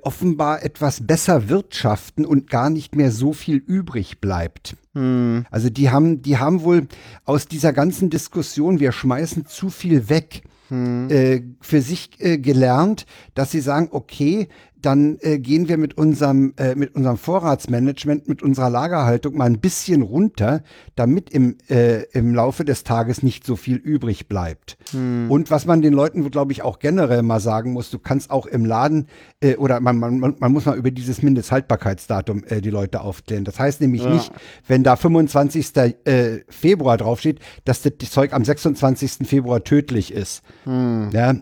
offenbar 0.02 0.62
etwas 0.62 1.08
besser 1.08 1.48
wirtschaften 1.48 2.26
und 2.26 2.50
gar 2.50 2.70
nicht 2.70 2.98
mehr 2.98 3.12
so 3.14 3.32
viel 3.32 3.56
übrig 3.56 4.20
bleibt. 4.20 4.76
Hm. 5.00 5.46
Also 5.50 5.70
die 5.70 5.90
haben, 5.90 6.22
die 6.22 6.38
haben 6.38 6.64
wohl 6.64 6.88
aus 7.24 7.48
dieser 7.48 7.72
ganzen 7.72 8.10
Diskussion, 8.10 8.82
wir 8.82 8.92
schmeißen 8.92 9.46
zu 9.46 9.70
viel 9.70 10.10
weg, 10.10 10.44
Hm. 10.70 11.10
äh, 11.10 11.42
für 11.62 11.82
sich 11.82 12.12
äh, 12.20 12.38
gelernt, 12.38 13.08
dass 13.34 13.50
sie 13.50 13.60
sagen, 13.60 13.90
okay, 13.92 14.50
dann 14.82 15.18
äh, 15.22 15.40
gehen 15.40 15.68
wir 15.68 15.78
mit 15.78 15.98
unserem, 15.98 16.54
äh, 16.58 16.76
mit 16.76 16.96
unserem 16.96 17.18
Vorratsmanagement, 17.18 18.28
mit 18.28 18.42
unserer 18.42 18.70
Lagerhaltung 18.70 19.36
mal 19.38 19.46
ein 19.46 19.60
bisschen 19.60 20.02
runter, 20.02 20.62
damit 20.96 21.30
im, 21.32 21.58
äh, 21.70 22.04
im 22.14 22.34
Laufe 22.34 22.64
des 22.66 22.84
Tages 22.84 23.24
nicht 23.24 23.46
so 23.46 23.56
viel 23.56 23.76
übrig 23.78 24.28
bleibt. 24.28 24.78
Und 24.94 25.52
was 25.52 25.66
man 25.66 25.82
den 25.82 25.94
Leuten, 25.94 26.30
glaube 26.32 26.52
ich, 26.52 26.62
auch 26.64 26.80
generell 26.80 27.22
mal 27.24 27.40
sagen 27.40 27.74
muss, 27.74 27.90
du 27.92 28.00
kannst 28.00 28.32
auch 28.32 28.46
im 28.46 28.66
Laden 28.66 29.08
äh, 29.42 29.56
oder 29.56 29.80
man, 29.80 29.98
man, 30.00 30.36
man 30.40 30.52
muss 30.52 30.66
mal 30.66 30.78
über 30.78 30.92
dieses 30.92 31.22
Mindesthaltbarkeitsdatum 31.22 32.44
äh, 32.48 32.62
die 32.62 32.70
Leute 32.70 33.02
aufklären. 33.02 33.44
Das 33.46 33.60
heißt 33.60 33.82
nämlich 33.82 34.04
Ja. 34.04 34.14
nicht, 34.14 34.32
wenn 34.68 34.84
da 34.84 34.96
25. 34.96 35.76
Äh, 36.06 36.40
Februar 36.50 36.98
draufsteht, 36.98 37.40
dass 37.66 37.82
das 37.82 37.94
Zeug 38.12 38.34
am 38.34 38.44
26. 38.46 39.28
Februar 39.28 39.64
tödlich 39.64 40.14
ist. 40.14 40.42
Ja, 40.66 41.36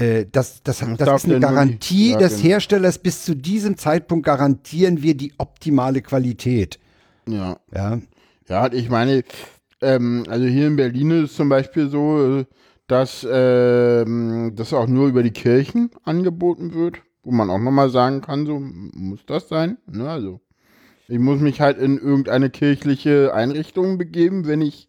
äh, 0.00 0.26
das, 0.30 0.62
das, 0.62 0.78
das, 0.96 1.24
ist 1.24 1.30
eine 1.30 1.40
Garantie 1.40 2.12
ja, 2.12 2.18
des 2.18 2.36
genau. 2.36 2.44
Herstellers. 2.44 2.98
Bis 2.98 3.24
zu 3.24 3.34
diesem 3.36 3.76
Zeitpunkt 3.76 4.24
garantieren 4.24 5.02
wir 5.02 5.14
die 5.14 5.34
optimale 5.38 6.00
Qualität. 6.00 6.78
Ja. 7.28 7.58
Ja, 7.74 8.00
Ja, 8.48 8.72
ich 8.72 8.88
meine, 8.88 9.24
ähm, 9.82 10.24
also 10.28 10.46
hier 10.46 10.66
in 10.66 10.76
Berlin 10.76 11.10
ist 11.10 11.30
es 11.30 11.36
zum 11.36 11.48
Beispiel 11.48 11.88
so, 11.88 12.44
dass 12.86 13.26
ähm, 13.30 14.52
das 14.56 14.72
auch 14.72 14.86
nur 14.86 15.08
über 15.08 15.22
die 15.22 15.30
Kirchen 15.30 15.90
angeboten 16.02 16.74
wird, 16.74 16.96
wo 17.22 17.30
man 17.30 17.50
auch 17.50 17.58
nochmal 17.58 17.90
sagen 17.90 18.22
kann, 18.22 18.46
so 18.46 18.58
muss 18.58 19.20
das 19.26 19.48
sein. 19.48 19.76
Ne? 19.86 20.08
Also 20.08 20.40
ich 21.08 21.18
muss 21.18 21.40
mich 21.40 21.60
halt 21.60 21.78
in 21.78 21.98
irgendeine 21.98 22.50
kirchliche 22.50 23.34
Einrichtung 23.34 23.98
begeben, 23.98 24.46
wenn 24.46 24.62
ich 24.62 24.88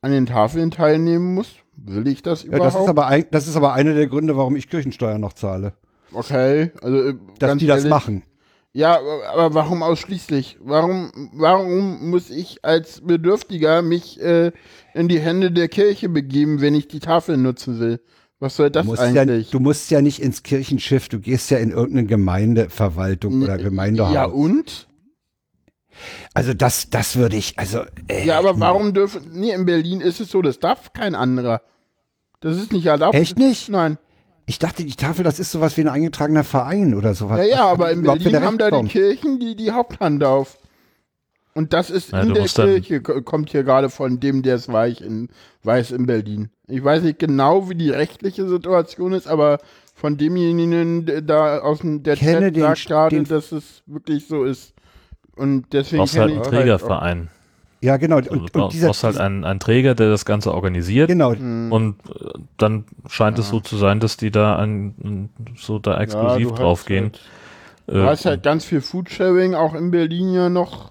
an 0.00 0.12
den 0.12 0.26
Tafeln 0.26 0.70
teilnehmen 0.70 1.34
muss. 1.34 1.56
Will 1.76 2.08
ich 2.08 2.22
das 2.22 2.42
ja 2.42 2.48
überhaupt? 2.48 2.74
das, 2.74 2.82
ist 2.82 2.88
aber 2.88 3.06
ein, 3.06 3.24
das 3.30 3.46
ist 3.48 3.56
aber 3.56 3.72
einer 3.74 3.94
der 3.94 4.06
Gründe, 4.06 4.36
warum 4.36 4.56
ich 4.56 4.68
Kirchensteuer 4.68 5.18
noch 5.18 5.34
zahle. 5.34 5.74
okay, 6.12 6.72
also 6.82 6.96
äh, 7.10 7.14
Dass 7.38 7.56
die 7.58 7.66
das 7.66 7.78
ehrlich, 7.78 7.90
machen. 7.90 8.22
Ja, 8.72 8.98
aber- 9.32 9.54
warum 9.54 9.82
ausschließlich? 9.82 10.58
Warum, 10.62 11.10
warum 11.34 12.10
muss 12.10 12.28
ich 12.30 12.64
als 12.64 13.00
Bedürftiger 13.00 13.80
mich 13.82 14.20
äh, 14.20 14.52
in 14.94 15.08
die 15.08 15.18
Hände 15.20 15.50
der 15.50 15.68
Kirche 15.68 16.08
begeben, 16.10 16.60
wenn 16.60 16.74
ich 16.74 16.86
die 16.88 17.00
Tafel 17.00 17.36
nutzen 17.38 17.78
will? 17.80 18.00
Was 18.38 18.56
soll 18.56 18.70
Du 18.70 18.82
das 18.82 18.86
ja, 19.14 19.22
eigentlich? 19.22 19.50
du 19.50 19.60
musst 19.60 19.90
ja 19.90 20.02
nicht 20.02 20.20
ins 20.20 20.42
Kirchenschiff, 20.42 21.08
du 21.08 21.20
gehst 21.20 21.50
ja 21.50 21.56
in 21.56 21.70
irgendeine 21.70 22.06
Gemeindeverwaltung 22.06 23.42
oder 23.42 23.56
Gemeindehaus. 23.58 24.12
ja, 24.12 24.24
und? 24.26 24.88
Also 26.34 26.54
das, 26.54 26.90
das 26.90 27.16
würde 27.16 27.36
ich, 27.36 27.58
also 27.58 27.80
äh, 28.08 28.24
Ja, 28.26 28.38
aber 28.38 28.58
warum 28.60 28.92
dürfen. 28.94 29.22
Nee, 29.32 29.52
in 29.52 29.64
Berlin 29.66 30.00
ist 30.00 30.20
es 30.20 30.30
so, 30.30 30.42
das 30.42 30.58
darf 30.58 30.92
kein 30.92 31.14
anderer. 31.14 31.62
Das 32.40 32.56
ist 32.56 32.72
nicht 32.72 32.86
erlaubt. 32.86 33.14
Echt 33.14 33.38
nicht? 33.38 33.68
Nein. 33.68 33.98
ich 34.46 34.58
dachte, 34.58 34.84
die 34.84 34.94
Tafel, 34.94 35.24
das 35.24 35.38
ist 35.40 35.50
sowas 35.50 35.76
wie 35.76 35.80
ein 35.82 35.88
eingetragener 35.88 36.44
Verein 36.44 36.94
oder 36.94 37.14
sowas. 37.14 37.38
Ja, 37.38 37.44
ja, 37.44 37.64
aber 37.66 37.90
in 37.90 38.02
Berlin 38.02 38.40
haben 38.42 38.58
da 38.58 38.70
die? 38.70 38.86
Kirchen 38.88 39.40
die, 39.40 39.56
die 39.56 39.72
Haupthand 39.72 40.22
auf. 40.22 40.58
Und 41.54 41.72
das 41.72 41.88
ist 41.88 42.12
Ja, 42.12 42.20
in 42.20 42.34
der 42.34 42.44
Kirche, 42.44 43.00
ko- 43.00 43.22
kommt 43.22 43.50
hier 43.50 43.64
gerade 43.64 43.88
von 43.88 44.20
dem, 44.20 44.42
der 44.42 44.56
es 44.56 44.70
weich 44.70 45.00
in, 45.00 45.30
weiß 45.62 45.90
in 45.92 46.04
Berlin. 46.06 46.50
Ich 46.68 46.84
weiß 46.84 47.02
nicht 47.02 47.18
genau, 47.18 47.70
wie 47.70 47.74
die 47.74 47.88
rechtliche 47.90 48.46
Situation 48.46 49.14
ist, 49.14 49.26
aber 49.26 49.58
von 49.94 50.18
demjenigen 50.18 51.06
der 51.06 51.22
da 51.22 51.60
aus 51.60 51.78
dem 51.78 52.02
der 52.02 52.16
Kenne 52.16 52.48
Chat 52.48 52.56
den- 52.56 52.62
sagt 52.62 52.86
gerade, 52.86 53.16
den- 53.16 53.24
dass 53.24 53.52
es 53.52 53.82
wirklich 53.86 54.28
so 54.28 54.44
ist. 54.44 54.74
Und 55.36 55.66
deswegen 55.72 55.98
brauchst 56.00 56.18
halt 56.18 56.30
einen 56.30 56.40
ich 56.40 56.46
halt 56.46 56.54
Trägerverein. 56.54 57.28
Ja, 57.82 57.98
genau. 57.98 58.20
Du 58.20 58.30
Und, 58.30 58.40
und 58.40 58.52
brauchst 58.52 58.74
dieser, 58.74 58.92
halt 58.92 59.18
einen, 59.18 59.44
einen 59.44 59.60
Träger, 59.60 59.94
der 59.94 60.08
das 60.08 60.24
Ganze 60.24 60.52
organisiert. 60.52 61.08
genau, 61.08 61.30
Und 61.30 61.96
äh, 62.08 62.30
dann 62.56 62.84
scheint 63.08 63.38
es 63.38 63.48
so 63.50 63.60
zu 63.60 63.76
sein, 63.76 64.00
dass 64.00 64.16
die 64.16 64.30
da 64.30 64.56
an, 64.56 65.28
so 65.56 65.78
da 65.78 66.00
exklusiv 66.00 66.48
du 66.48 66.52
hast 66.52 66.58
draufgehen. 66.60 67.04
Halt, 67.04 67.20
du 67.86 68.02
hast 68.02 68.24
halt 68.24 68.42
ganz 68.42 68.64
viel 68.64 68.80
Foodsharing, 68.80 69.54
auch 69.54 69.74
in 69.74 69.90
Berlin 69.90 70.32
ja 70.32 70.48
noch. 70.48 70.90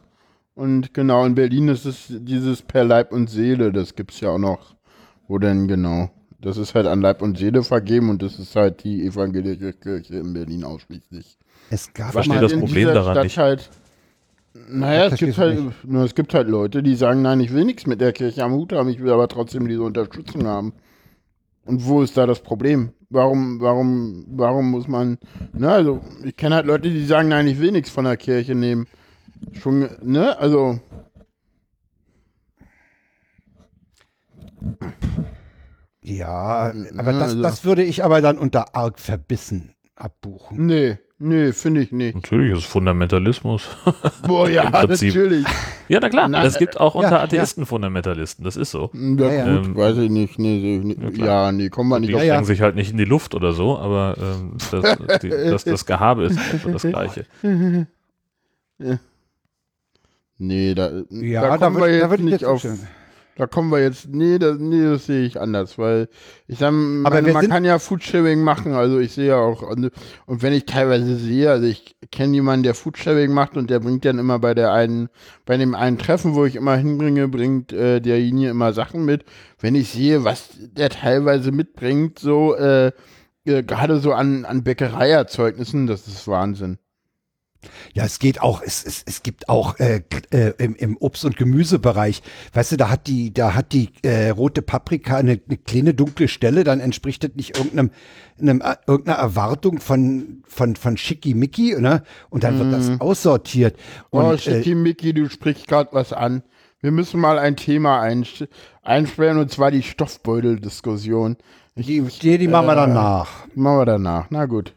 Und 0.53 0.93
genau, 0.93 1.25
in 1.25 1.36
Berlin 1.36 1.67
ist 1.67 1.86
es 1.86 2.05
dieses 2.08 2.62
per 2.62 2.86
Leib 2.86 3.12
und 3.12 3.29
Seele, 3.29 3.73
das 3.73 3.95
gibt's 3.95 4.21
ja 4.21 4.29
auch 4.29 4.38
noch. 4.38 4.75
Wo 5.27 5.38
denn 5.39 5.67
genau? 5.67 6.12
Das 6.39 6.58
ist 6.58 6.75
halt 6.75 6.86
an 6.86 7.01
Leib 7.01 7.21
und 7.21 7.38
Seele 7.38 7.63
vergeben 7.63 8.10
und 8.10 8.21
das 8.21 8.38
ist 8.38 8.55
halt 8.55 8.84
die 8.84 9.03
evangelische 9.05 9.73
Kirche 9.73 10.17
in 10.17 10.34
Berlin 10.34 10.63
ausschließlich. 10.63 11.38
es 11.71 11.91
gab 11.93 12.13
Was 12.13 12.27
mal, 12.27 12.36
steht 12.36 12.43
das 12.43 12.51
in 12.53 12.60
Problem 12.60 12.75
dieser 12.75 12.93
daran 12.93 13.13
Stadt 13.15 13.23
nicht? 13.23 13.38
Halt, 13.39 13.69
naja, 14.69 15.07
es 15.07 15.19
gibt, 15.19 15.37
halt, 15.37 15.59
nur, 15.85 16.03
es 16.05 16.15
gibt 16.15 16.33
halt 16.33 16.47
Leute, 16.47 16.81
die 16.81 16.95
sagen, 16.95 17.21
nein, 17.21 17.41
ich 17.41 17.53
will 17.53 17.65
nichts 17.65 17.85
mit 17.87 17.99
der 17.99 18.13
Kirche 18.13 18.43
am 18.43 18.53
Hut 18.53 18.71
haben, 18.71 18.89
ich 18.89 19.01
will 19.01 19.11
aber 19.11 19.27
trotzdem 19.27 19.67
diese 19.67 19.83
Unterstützung 19.83 20.47
haben. 20.47 20.73
Und 21.65 21.85
wo 21.85 22.01
ist 22.01 22.15
da 22.15 22.25
das 22.25 22.41
Problem? 22.41 22.93
Warum, 23.09 23.59
warum, 23.59 24.25
warum 24.29 24.71
muss 24.71 24.87
man, 24.87 25.17
ne, 25.53 25.69
also, 25.71 26.01
ich 26.23 26.35
kenne 26.37 26.55
halt 26.55 26.67
Leute, 26.67 26.89
die 26.89 27.05
sagen, 27.05 27.29
nein, 27.29 27.47
ich 27.47 27.59
will 27.59 27.71
nichts 27.71 27.89
von 27.89 28.05
der 28.05 28.17
Kirche 28.17 28.55
nehmen. 28.55 28.87
Schon, 29.53 29.89
ne, 30.01 30.37
also, 30.39 30.79
ja, 36.01 36.71
aber 36.97 37.13
das, 37.13 37.21
also- 37.23 37.41
das 37.41 37.65
würde 37.65 37.83
ich 37.83 38.03
aber 38.03 38.21
dann 38.21 38.37
unter 38.37 38.75
arg 38.75 38.99
verbissen 38.99 39.73
abbuchen. 39.95 40.65
nee, 40.65 40.97
nee, 41.19 41.51
finde 41.54 41.82
ich 41.82 41.91
nicht. 41.91 42.15
Natürlich 42.15 42.51
ist 42.51 42.60
es 42.60 42.65
Fundamentalismus. 42.65 43.67
Boah, 44.28 44.49
ja, 44.49 44.69
natürlich. 44.69 45.45
ja, 45.88 45.99
na 46.01 46.10
klar. 46.10 46.43
Es 46.43 46.58
gibt 46.58 46.80
auch 46.80 46.95
unter 46.95 47.12
ja. 47.12 47.21
Atheisten 47.23 47.65
Fundamentalisten. 47.65 48.43
Das 48.45 48.58
ist 48.58 48.71
so. 48.71 48.91
Ja, 48.93 49.32
Ja, 49.32 49.58
gut, 49.58 49.65
Ähm, 49.67 49.75
weiß 49.78 49.97
ich 49.97 50.10
nicht, 50.10 50.39
nee, 50.39 50.78
ich 50.78 50.84
nicht. 50.84 51.17
ja, 51.17 51.25
ja, 51.25 51.51
nee, 51.51 51.69
kommen 51.69 51.89
wir 51.89 51.99
nicht 51.99 52.10
Die 52.10 52.15
auf 52.15 52.21
ja. 52.21 52.34
sprengen 52.34 52.45
sich 52.45 52.62
halt 52.62 52.75
nicht 52.75 52.91
in 52.91 52.97
die 52.97 53.06
Luft 53.06 53.34
oder 53.36 53.54
so, 53.54 53.78
aber 53.78 54.15
ähm, 54.19 54.58
das, 54.71 55.19
die, 55.21 55.30
das, 55.30 55.63
das 55.63 55.86
Gehabe 55.86 56.25
ist 56.25 56.38
einfach 56.38 56.71
das 56.71 56.82
Gleiche. 56.84 57.25
Nee, 60.38 60.73
da, 60.75 60.91
Ja, 61.10 61.41
da 61.43 61.58
da, 61.58 61.65
kommen 61.67 61.78
wir 61.78 61.86
würd- 61.86 61.91
jetzt 61.93 62.12
da 62.12 62.17
nicht 62.17 62.32
jetzt 62.32 62.45
auf. 62.45 62.62
zustimmen. 62.62 62.88
Da 63.38 63.48
kommen 63.48 63.69
wir 63.69 63.82
jetzt. 63.82 64.08
Nee, 64.08 64.39
das, 64.39 64.60
nee, 64.60 64.84
das 64.84 65.08
sehe 65.08 65.26
ich 65.26 65.41
anders, 65.41 65.78
weil 65.78 66.08
ich 66.48 66.58
sag, 66.60 66.71
meine, 66.71 67.26
wir 67.26 67.34
man 67.34 67.50
kann 67.50 67.65
ja 67.65 67.80
Foodsharing 67.80 68.41
machen. 68.41 68.74
Also 68.74 68.98
ich 69.00 69.12
sehe 69.12 69.28
ja 69.28 69.38
auch. 69.38 69.62
Und, 69.62 69.91
und 70.26 70.41
wenn 70.41 70.54
ich 70.54 70.65
teilweise 70.65 71.17
sehe, 71.17 71.52
also 71.52 71.65
ich 71.65 71.98
kenne 72.12 72.34
jemanden, 72.34 72.63
der 72.63 72.76
Foodsharing 72.76 73.34
macht 73.34 73.58
und 73.58 73.69
der 73.69 73.82
bringt 73.82 74.06
dann 74.06 74.19
immer 74.19 74.39
bei 74.39 74.54
der 74.54 74.71
einen, 74.71 75.10
bei 75.45 75.58
dem 75.58 75.76
einen 75.76 75.98
Treffen, 75.98 76.34
wo 76.34 76.45
ich 76.45 76.56
immer 76.56 76.78
hinbringe, 76.78 77.28
bringt 77.28 77.74
äh, 77.74 78.00
derjenige 78.00 78.50
immer 78.50 78.71
Sachen 78.71 79.04
mit. 79.04 79.26
Wenn 79.60 79.76
ich 79.76 79.89
sehe, 79.89 80.24
was 80.24 80.52
der 80.58 80.89
teilweise 80.89 81.52
mitbringt, 81.52 82.19
so 82.19 82.56
äh, 82.56 82.93
äh, 83.45 83.63
gerade 83.63 84.00
so 84.00 84.13
an, 84.13 84.45
an 84.45 84.63
Bäckereierzeugnissen, 84.63 85.88
das 85.88 86.08
ist 86.08 86.28
Wahnsinn. 86.30 86.78
Ja, 87.93 88.06
es 88.06 88.19
geht 88.19 88.41
auch, 88.41 88.62
es, 88.62 88.86
es, 88.86 89.04
es 89.06 89.23
gibt 89.23 89.49
auch 89.49 89.80
äh, 89.80 90.01
äh, 90.32 90.54
im, 90.58 90.75
im 90.75 90.97
Obst- 90.97 91.25
und 91.25 91.38
Gemüsebereich, 91.38 92.21
weißt 92.54 92.73
du, 92.73 92.78
da 92.78 92.89
hat 92.89 93.08
die, 93.08 93.34
da 93.34 93.54
hat 93.54 93.73
die 93.73 93.89
äh, 94.04 94.30
rote 94.30 94.62
Paprika 94.62 95.17
eine, 95.17 95.39
eine 95.47 95.58
kleine 95.58 95.93
dunkle 95.93 96.28
Stelle, 96.28 96.63
dann 96.63 96.80
entspricht 96.80 97.23
das 97.23 97.32
nicht 97.36 97.58
irgendeinem, 97.58 97.91
einem, 98.39 98.62
äh, 98.62 98.75
irgendeiner 98.88 99.17
Erwartung 99.17 99.80
von, 99.80 100.43
von, 100.47 100.75
von 100.75 100.97
Schickimicki, 100.97 101.75
ne? 101.80 102.04
Und 102.30 102.43
dann 102.43 102.60
wird 102.60 102.73
das 102.73 102.99
aussortiert. 103.01 103.78
Und, 104.10 104.25
oh, 104.25 104.34
äh, 104.34 104.38
Schickimicki, 104.38 105.13
du 105.13 105.30
sprichst 105.30 105.67
gerade 105.67 105.89
was 105.93 106.13
an. 106.13 106.43
Wir 106.82 106.91
müssen 106.91 107.19
mal 107.19 107.39
ein 107.39 107.56
Thema 107.56 108.01
einsperren, 108.84 109.39
und 109.39 109.51
zwar 109.51 109.71
die 109.71 109.82
Stoffbeuteldiskussion. 109.82 111.38
Ich, 111.75 111.88
die, 111.88 112.01
die, 112.01 112.38
die 112.38 112.47
machen 112.47 112.67
wir 112.67 112.75
danach. 112.75 113.47
machen 113.56 113.78
wir 113.80 113.86
danach. 113.86 114.28
Na 114.30 114.45
gut. 114.45 114.73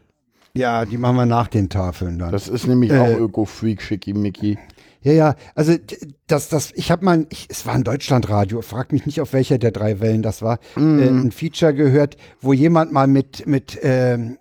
Ja, 0.55 0.85
die 0.85 0.97
machen 0.97 1.15
wir 1.15 1.25
nach 1.25 1.47
den 1.47 1.69
Tafeln 1.69 2.19
dann. 2.19 2.31
Das 2.31 2.47
ist 2.47 2.67
nämlich 2.67 2.91
Äh, 2.91 2.97
auch 2.99 3.17
Öko-Freak, 3.19 3.81
Schickimicki. 3.81 4.57
Ja, 5.01 5.13
ja, 5.13 5.35
also 5.55 5.75
das, 6.27 6.49
das, 6.49 6.73
ich 6.75 6.91
habe 6.91 7.05
mal, 7.05 7.25
ich, 7.29 7.47
es 7.49 7.65
war 7.65 7.73
ein 7.73 7.83
Deutschlandradio, 7.85 8.61
frag 8.61 8.91
mich 8.91 9.05
nicht, 9.05 9.21
auf 9.21 9.31
welcher 9.31 9.57
der 9.57 9.71
drei 9.71 10.01
Wellen 10.01 10.21
das 10.21 10.41
war, 10.41 10.59
äh, 10.75 10.79
ein 10.81 11.31
Feature 11.31 11.73
gehört, 11.73 12.17
wo 12.41 12.51
jemand 12.51 12.91
mal 12.91 13.07
mit, 13.07 13.47
mit 13.47 13.79
ähm, 13.81 14.37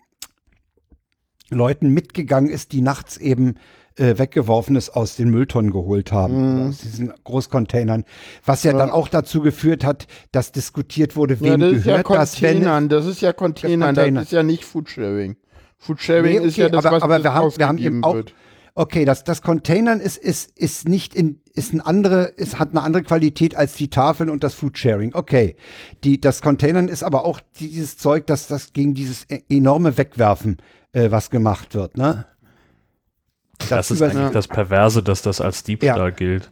Leuten 1.51 1.90
mitgegangen 1.90 2.51
ist, 2.51 2.73
die 2.73 2.81
nachts 2.81 3.16
eben 3.18 3.55
äh, 3.97 4.18
Weggeworfenes 4.18 4.90
aus 4.90 5.14
den 5.16 5.31
Mülltonnen 5.31 5.71
geholt 5.71 6.11
haben, 6.12 6.68
aus 6.68 6.79
diesen 6.79 7.12
Großcontainern, 7.25 8.05
was 8.44 8.64
ja, 8.64 8.73
dann 8.73 8.90
auch 8.90 9.09
dazu 9.09 9.40
geführt 9.40 9.85
hat, 9.85 10.07
dass 10.33 10.51
diskutiert 10.53 11.14
wurde, 11.16 11.35
Ja, 11.35 11.40
wem 11.40 11.61
das 11.61 11.73
ist 11.73 11.87
ja 11.87 12.03
gehört 12.03 12.18
das, 12.18 12.42
wenn 12.42 12.55
Containern, 12.55 12.89
das 12.89 13.07
ist 13.07 13.20
ja 13.20 13.33
Containern, 13.33 13.95
das, 13.95 14.05
Container. 14.05 14.22
ist 14.22 14.33
ja 14.33 14.43
nicht 14.43 14.64
Foodsharing. 14.64 15.37
Foodsharing 15.79 16.41
Nee, 16.41 16.47
ist 16.47 16.57
ja 16.57 16.66
okay, 16.66 16.76
das, 16.76 16.85
aber, 16.87 16.97
was 16.97 17.03
aber 17.03 17.14
das 17.18 17.24
wir 17.24 17.35
haben, 17.35 17.53
wir 17.57 17.68
haben 17.68 17.79
eben 17.79 18.05
auch, 18.05 18.14
wird. 18.14 18.35
okay, 18.74 19.05
das, 19.05 19.24
das 19.24 19.43
Containern 19.43 20.01
ist, 20.01 20.16
ist, 20.16 20.57
ist 20.59 20.89
nicht 20.89 21.14
in, 21.14 21.41
ist 21.55 21.72
ein 21.72 21.81
andere, 21.81 22.24
ist, 22.24 22.59
hat 22.59 22.70
eine 22.70 22.83
andere 22.83 23.03
Qualität 23.05 23.55
als 23.57 23.74
die 23.74 23.89
Tafeln 23.89 24.29
und 24.31 24.43
das 24.45 24.55
Foodsharing. 24.55 25.14
Okay. 25.14 25.57
Die, 26.05 26.20
das 26.20 26.43
Containern 26.43 26.89
ist 26.89 27.03
aber 27.05 27.24
auch 27.24 27.41
dieses 27.61 27.97
Zeug, 27.97 28.26
das, 28.26 28.47
das 28.49 28.72
gegen 28.72 28.95
dieses 28.95 29.24
e- 29.31 29.43
enorme 29.49 29.97
Wegwerfen 29.97 30.57
äh, 30.93 31.11
was 31.11 31.31
gemacht 31.31 31.74
wird, 31.74 31.97
ne? 31.97 32.26
Das 33.68 33.91
ist 33.91 33.99
über- 34.01 34.11
eigentlich 34.11 34.31
das 34.33 34.49
Perverse, 34.49 35.03
dass 35.03 35.22
das 35.22 35.41
als 35.41 35.62
Diebstahl 35.64 35.99
Ja. 35.99 36.11
gilt. 36.11 36.51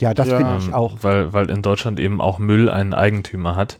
Ja, 0.00 0.14
das 0.14 0.28
Ja. 0.28 0.36
finde 0.38 0.56
ich 0.58 0.74
auch. 0.74 0.98
Weil, 1.02 1.32
weil 1.32 1.50
in 1.50 1.62
Deutschland 1.62 2.00
eben 2.00 2.20
auch 2.20 2.38
Müll 2.38 2.68
einen 2.70 2.94
Eigentümer 2.94 3.54
hat. 3.56 3.78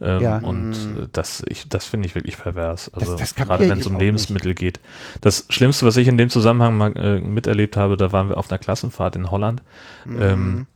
Ähm, 0.00 0.22
Ja. 0.22 0.38
Und 0.38 0.72
äh, 0.72 1.06
das, 1.12 1.42
ich, 1.48 1.68
das 1.68 1.84
finde 1.86 2.06
ich 2.06 2.14
wirklich 2.14 2.38
pervers. 2.38 2.90
Also 2.94 3.16
das 3.16 3.34
kapiere 3.34 3.58
gerade 3.58 3.70
wenn 3.70 3.80
es 3.80 3.86
um 3.86 3.98
Lebensmittel 3.98 4.54
geht. 4.54 4.80
Das 5.20 5.46
Schlimmste, 5.50 5.84
was 5.86 5.96
ich 5.96 6.08
in 6.08 6.16
dem 6.18 6.30
Zusammenhang 6.30 6.76
mal 6.76 6.96
äh, 6.96 7.20
miterlebt 7.20 7.76
habe, 7.76 7.96
da 7.96 8.10
waren 8.12 8.28
wir 8.28 8.38
auf 8.38 8.50
einer 8.50 8.58
Klassenfahrt 8.58 9.16
in 9.16 9.30
Holland 9.30 9.62
ähm, 10.06 10.66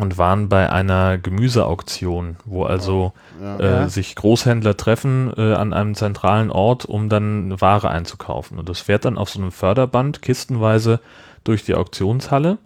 und 0.00 0.18
waren 0.18 0.48
bei 0.48 0.70
einer 0.72 1.18
Gemüseauktion, 1.18 2.36
wo 2.44 2.64
also 2.64 3.12
Ja. 3.40 3.56
äh, 3.58 3.64
Ja. 3.64 3.88
sich 3.88 4.14
Großhändler 4.16 4.76
treffen 4.76 5.32
äh, 5.36 5.52
an 5.54 5.72
einem 5.72 5.94
zentralen 5.94 6.50
Ort, 6.50 6.84
um 6.84 7.08
dann 7.08 7.60
Ware 7.60 7.90
einzukaufen. 7.90 8.58
Und 8.58 8.68
das 8.68 8.80
fährt 8.80 9.04
dann 9.04 9.18
auf 9.18 9.30
so 9.30 9.38
einem 9.40 9.52
Förderband 9.52 10.22
kistenweise 10.22 11.00
durch 11.44 11.64
die 11.64 11.74
Auktionshalle 11.74 12.58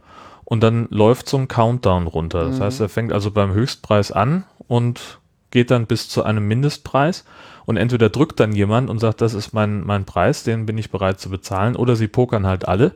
und 0.44 0.62
dann 0.62 0.86
läuft 0.90 1.28
so 1.28 1.36
ein 1.36 1.48
Countdown 1.48 2.06
runter. 2.06 2.44
Das 2.46 2.60
heißt, 2.60 2.80
er 2.80 2.88
fängt 2.88 3.12
also 3.12 3.30
beim 3.30 3.52
Höchstpreis 3.52 4.12
an 4.12 4.44
und 4.68 5.18
geht 5.50 5.70
dann 5.70 5.86
bis 5.86 6.08
zu 6.08 6.22
einem 6.22 6.46
Mindestpreis 6.46 7.24
und 7.66 7.76
entweder 7.76 8.08
drückt 8.10 8.40
dann 8.40 8.52
jemand 8.52 8.90
und 8.90 8.98
sagt, 8.98 9.20
das 9.20 9.34
ist 9.34 9.52
mein, 9.52 9.84
mein 9.84 10.04
Preis, 10.04 10.42
den 10.42 10.66
bin 10.66 10.78
ich 10.78 10.90
bereit 10.90 11.20
zu 11.20 11.30
bezahlen, 11.30 11.76
oder 11.76 11.96
sie 11.96 12.08
pokern 12.08 12.46
halt 12.46 12.66
alle 12.66 12.94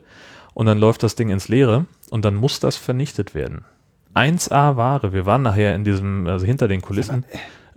und 0.53 0.65
dann 0.65 0.79
läuft 0.79 1.03
das 1.03 1.15
Ding 1.15 1.29
ins 1.29 1.47
Leere 1.47 1.85
und 2.09 2.25
dann 2.25 2.35
muss 2.35 2.59
das 2.59 2.75
vernichtet 2.75 3.35
werden. 3.35 3.65
1A 4.15 4.75
Ware. 4.75 5.13
Wir 5.13 5.25
waren 5.25 5.41
nachher 5.41 5.75
in 5.75 5.83
diesem, 5.83 6.27
also 6.27 6.45
hinter 6.45 6.67
den 6.67 6.81
Kulissen, 6.81 7.25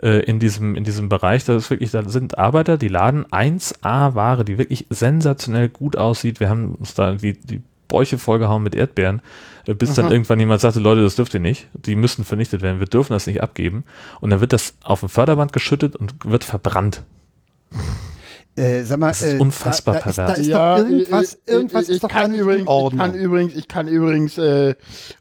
äh, 0.03 0.21
in 0.25 0.39
diesem, 0.39 0.75
in 0.75 0.85
diesem 0.85 1.09
Bereich, 1.09 1.45
das 1.45 1.65
ist 1.65 1.71
wirklich, 1.71 1.91
da 1.91 2.07
sind 2.09 2.39
Arbeiter, 2.39 2.77
die 2.77 2.89
laden 2.89 3.25
1A 3.27 4.15
Ware, 4.15 4.45
die 4.45 4.59
wirklich 4.59 4.87
sensationell 4.91 5.69
gut 5.69 5.97
aussieht. 5.97 6.41
Wir 6.41 6.51
haben 6.51 6.75
uns 6.75 6.95
da 6.95 7.13
die, 7.15 7.33
die 7.33 7.63
Bäuche 7.89 8.19
vollgehauen 8.19 8.63
mit 8.63 8.75
Erdbeeren, 8.75 9.23
äh, 9.67 9.75
bis 9.75 9.95
dann 9.95 10.11
irgendwann 10.11 10.41
jemand 10.41 10.61
sagte, 10.61 10.81
Leute, 10.81 11.03
das 11.03 11.17
dürft 11.17 11.35
ihr 11.35 11.41
nicht. 11.41 11.69
Die 11.75 11.97
müssen 11.97 12.25
vernichtet 12.25 12.63
werden. 12.63 12.81
Wir 12.81 12.87
dürfen 12.87 13.13
das 13.13 13.27
nicht 13.27 13.43
abgeben. 13.43 13.85
Und 14.21 14.31
dann 14.31 14.41
wird 14.41 14.53
das 14.53 14.75
auf 14.83 15.01
dem 15.01 15.09
Förderband 15.09 15.53
geschüttet 15.53 15.97
und 15.97 16.15
wird 16.25 16.45
verbrannt. 16.45 17.03
Äh, 18.59 18.85
sag 18.85 18.99
mal, 18.99 19.09
Das 19.09 19.21
ist 19.21 19.35
äh, 19.35 19.39
unfassbar 19.39 19.97
da, 19.97 20.01
da 20.01 20.33
ist, 20.33 20.51
da 20.51 20.77
pervers. 20.77 20.81
ist 20.81 20.89
doch 20.89 20.89
irgendwas, 20.89 21.35
ich- 21.45 21.53
irgendwas 21.53 21.83
ich, 21.83 21.89
ist 21.91 21.95
ich 21.97 22.01
doch 22.01 22.09
kann 22.09 22.33
übrigens, 22.35 22.57
in 22.57 22.63
ich 22.63 22.69
Ordnung. 22.69 22.99
kann 23.01 23.15
übrigens, 23.15 23.55
ich 23.55 23.69
kann 23.69 23.87
übrigens 23.89 24.39
äh, 24.39 24.75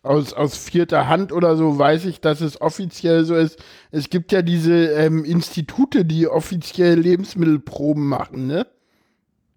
aus, 0.03 0.31
aus 0.31 0.55
vierter 0.55 1.09
Hand 1.09 1.33
oder 1.33 1.57
so 1.57 1.77
weiß 1.77 2.05
ich, 2.05 2.21
dass 2.21 2.39
es 2.39 2.61
offiziell 2.61 3.25
so 3.25 3.35
ist. 3.35 3.61
Es 3.91 4.09
gibt 4.09 4.31
ja 4.31 4.41
diese 4.41 4.73
ähm, 4.91 5.25
Institute, 5.25 6.05
die 6.05 6.29
offiziell 6.29 6.97
Lebensmittelproben 6.97 8.07
machen, 8.07 8.47
ne? 8.47 8.67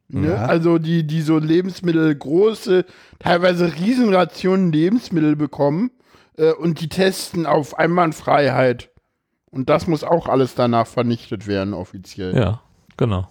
Ne? 0.08 0.28
Ja. 0.28 0.46
Also 0.46 0.78
die, 0.78 1.06
die 1.06 1.20
so 1.22 1.38
Lebensmittel 1.38 2.14
große, 2.14 2.84
teilweise 3.18 3.74
Riesenrationen 3.74 4.72
Lebensmittel 4.72 5.36
bekommen 5.36 5.90
äh, 6.36 6.52
und 6.52 6.80
die 6.80 6.88
testen 6.88 7.44
auf 7.46 7.78
Einwandfreiheit. 7.78 8.90
Und 9.50 9.68
das 9.68 9.86
muss 9.86 10.04
auch 10.04 10.28
alles 10.28 10.54
danach 10.54 10.86
vernichtet 10.86 11.46
werden, 11.46 11.74
offiziell. 11.74 12.34
Ja, 12.36 12.62
genau. 12.96 13.28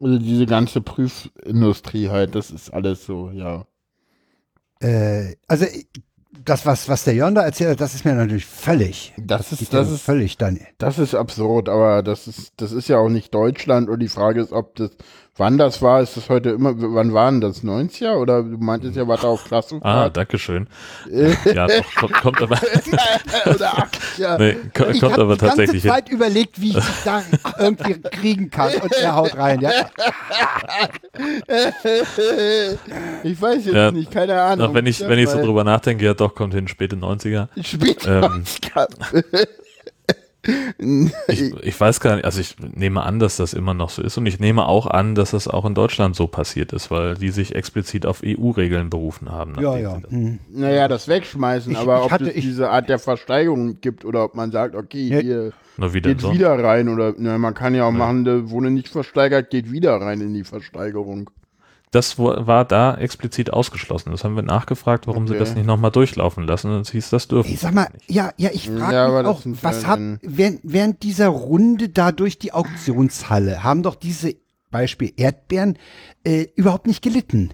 Also 0.00 0.18
diese 0.18 0.46
ganze 0.46 0.80
Prüfindustrie 0.80 2.08
halt, 2.08 2.34
das 2.34 2.50
ist 2.50 2.70
alles 2.70 3.04
so, 3.06 3.30
ja. 3.30 3.66
Äh, 4.80 5.36
also 5.46 5.64
ich- 5.64 5.86
das, 6.44 6.64
was, 6.66 6.88
was 6.88 7.04
der 7.04 7.14
Jörn 7.14 7.34
da 7.34 7.42
erzählt 7.42 7.70
hat, 7.70 7.80
das 7.80 7.94
ist 7.94 8.04
mir 8.04 8.14
natürlich 8.14 8.46
völlig, 8.46 9.12
Das 9.18 9.50
geht 9.50 9.62
ist, 9.62 9.74
das 9.74 9.90
ist, 9.90 10.02
völlig 10.02 10.38
dann. 10.38 10.60
das 10.78 10.98
ist 10.98 11.14
absurd, 11.14 11.68
aber 11.68 12.02
das 12.02 12.26
ist, 12.26 12.54
das 12.56 12.72
ist 12.72 12.88
ja 12.88 12.98
auch 12.98 13.08
nicht 13.10 13.34
Deutschland 13.34 13.88
und 13.88 14.00
die 14.00 14.08
Frage 14.08 14.40
ist, 14.40 14.52
ob 14.52 14.74
das, 14.76 14.90
wann 15.38 15.56
das 15.58 15.80
war, 15.82 16.02
ist 16.02 16.16
das 16.16 16.28
heute 16.28 16.50
immer, 16.50 16.72
wann 16.76 17.14
waren 17.14 17.40
das, 17.40 17.64
90er 17.64 18.16
oder 18.16 18.42
du 18.42 18.58
meintest 18.58 18.96
ja, 18.96 19.08
warte 19.08 19.26
auf 19.28 19.42
Ah, 19.44 19.48
Klassenfahrt? 19.48 20.16
danke 20.16 20.38
schön. 20.38 20.66
ja, 21.54 21.66
doch, 21.66 21.94
kommt, 21.96 22.12
kommt 22.14 22.42
aber, 22.42 22.56
oder 23.46 23.72
80er? 23.72 24.38
nee, 24.38 24.56
ko- 24.74 24.84
Ich 24.90 25.00
kommt 25.00 25.12
habe 25.14 25.22
aber 25.22 25.34
die 25.34 25.40
tatsächlich 25.46 25.82
hin. 25.82 25.90
Zeit 25.92 26.08
überlegt, 26.10 26.60
wie 26.60 26.68
ich 26.70 26.74
dich 26.74 27.02
da 27.04 27.22
irgendwie 27.58 28.00
kriegen 28.02 28.50
kann 28.50 28.72
und 28.74 28.92
er 28.92 29.14
haut 29.16 29.36
rein. 29.36 29.60
Ja? 29.60 29.70
Ich 33.22 33.40
weiß 33.40 33.64
jetzt 33.66 33.74
Ja, 33.74 33.90
nicht, 33.90 34.10
keine 34.10 34.40
Ahnung. 34.40 34.66
Noch 34.68 34.74
wenn 34.74 34.86
ich, 34.86 35.00
wenn 35.00 35.18
ich 35.18 35.28
so 35.28 35.38
drüber 35.40 35.64
nachdenke, 35.64 36.04
ja 36.04 36.14
doch, 36.14 36.34
kommt 36.34 36.54
hin, 36.54 36.68
späte 36.68 36.96
90er. 36.96 37.48
Später. 37.62 38.22
Ähm, 38.24 38.44
Ich, 41.28 41.52
ich 41.62 41.80
weiß 41.80 42.00
gar 42.00 42.16
nicht, 42.16 42.24
also 42.24 42.40
ich 42.40 42.56
nehme 42.58 43.02
an, 43.02 43.18
dass 43.20 43.36
das 43.36 43.54
immer 43.54 43.74
noch 43.74 43.90
so 43.90 44.02
ist 44.02 44.16
und 44.18 44.26
ich 44.26 44.40
nehme 44.40 44.66
auch 44.66 44.86
an, 44.86 45.14
dass 45.14 45.30
das 45.30 45.46
auch 45.48 45.64
in 45.64 45.74
Deutschland 45.74 46.16
so 46.16 46.26
passiert 46.26 46.72
ist, 46.72 46.90
weil 46.90 47.14
die 47.14 47.30
sich 47.30 47.54
explizit 47.54 48.06
auf 48.06 48.22
EU-Regeln 48.24 48.90
berufen 48.90 49.30
haben. 49.30 49.54
Ja, 49.60 49.70
nachdem 49.76 49.82
ja. 49.84 49.94
sie 49.96 50.02
das- 50.02 50.10
Hm. 50.10 50.38
naja, 50.52 50.88
das 50.88 51.08
wegschmeißen, 51.08 51.72
Ich- 51.72 51.78
aber 51.78 51.98
ich 51.98 52.04
ob 52.06 52.10
hatte- 52.10 52.30
es 52.30 52.36
ich- 52.36 52.44
diese 52.44 52.70
Art 52.70 52.88
der 52.88 52.98
Versteigerung 52.98 53.80
gibt 53.80 54.04
oder 54.04 54.24
ob 54.24 54.34
man 54.34 54.50
sagt, 54.50 54.74
okay, 54.74 55.06
Ja. 55.08 55.18
hier 55.20 55.52
Na, 55.76 55.94
wie 55.94 56.00
geht 56.00 56.22
wieder 56.30 56.52
rein 56.62 56.88
oder 56.88 57.14
na, 57.16 57.38
man 57.38 57.54
kann 57.54 57.74
ja 57.74 57.86
auch 57.86 57.92
machen, 57.92 58.24
der 58.24 58.50
wurde 58.50 58.70
nicht 58.70 58.88
versteigert, 58.88 59.50
geht 59.50 59.70
wieder 59.70 59.94
rein 60.00 60.20
in 60.20 60.34
die 60.34 60.44
Versteigerung. 60.44 61.30
Das 61.92 62.18
war 62.18 62.64
da 62.64 62.94
explizit 62.94 63.52
ausgeschlossen. 63.52 64.10
Das 64.12 64.24
haben 64.24 64.34
wir 64.34 64.42
nachgefragt, 64.42 65.06
warum 65.06 65.28
sie 65.28 65.34
Okay. 65.34 65.40
das 65.40 65.54
nicht 65.54 65.66
nochmal 65.66 65.90
durchlaufen 65.90 66.44
lassen. 66.44 66.72
Und 66.74 66.80
es 66.80 66.90
hieß, 66.90 67.10
das 67.10 67.28
dürfen 67.28 67.52
Ich 67.52 67.60
sag 67.60 67.74
mal, 67.74 67.86
ja, 68.08 68.32
ja, 68.38 68.48
ich 68.52 68.68
frage 68.70 68.94
Ja, 68.94 69.08
mich 69.22 69.26
auch, 69.26 69.42
was 69.44 69.86
hat 69.86 70.00
während, 70.22 70.60
während 70.62 71.02
dieser 71.02 71.28
Runde 71.28 71.90
da 71.90 72.10
durch 72.10 72.38
die 72.38 72.52
Auktionshalle 72.54 73.62
haben 73.62 73.82
doch 73.82 73.94
diese 73.94 74.34
Beispiel 74.70 75.12
Erdbeeren 75.16 75.78
äh, 76.24 76.46
überhaupt 76.56 76.86
nicht 76.86 77.02
gelitten. 77.02 77.50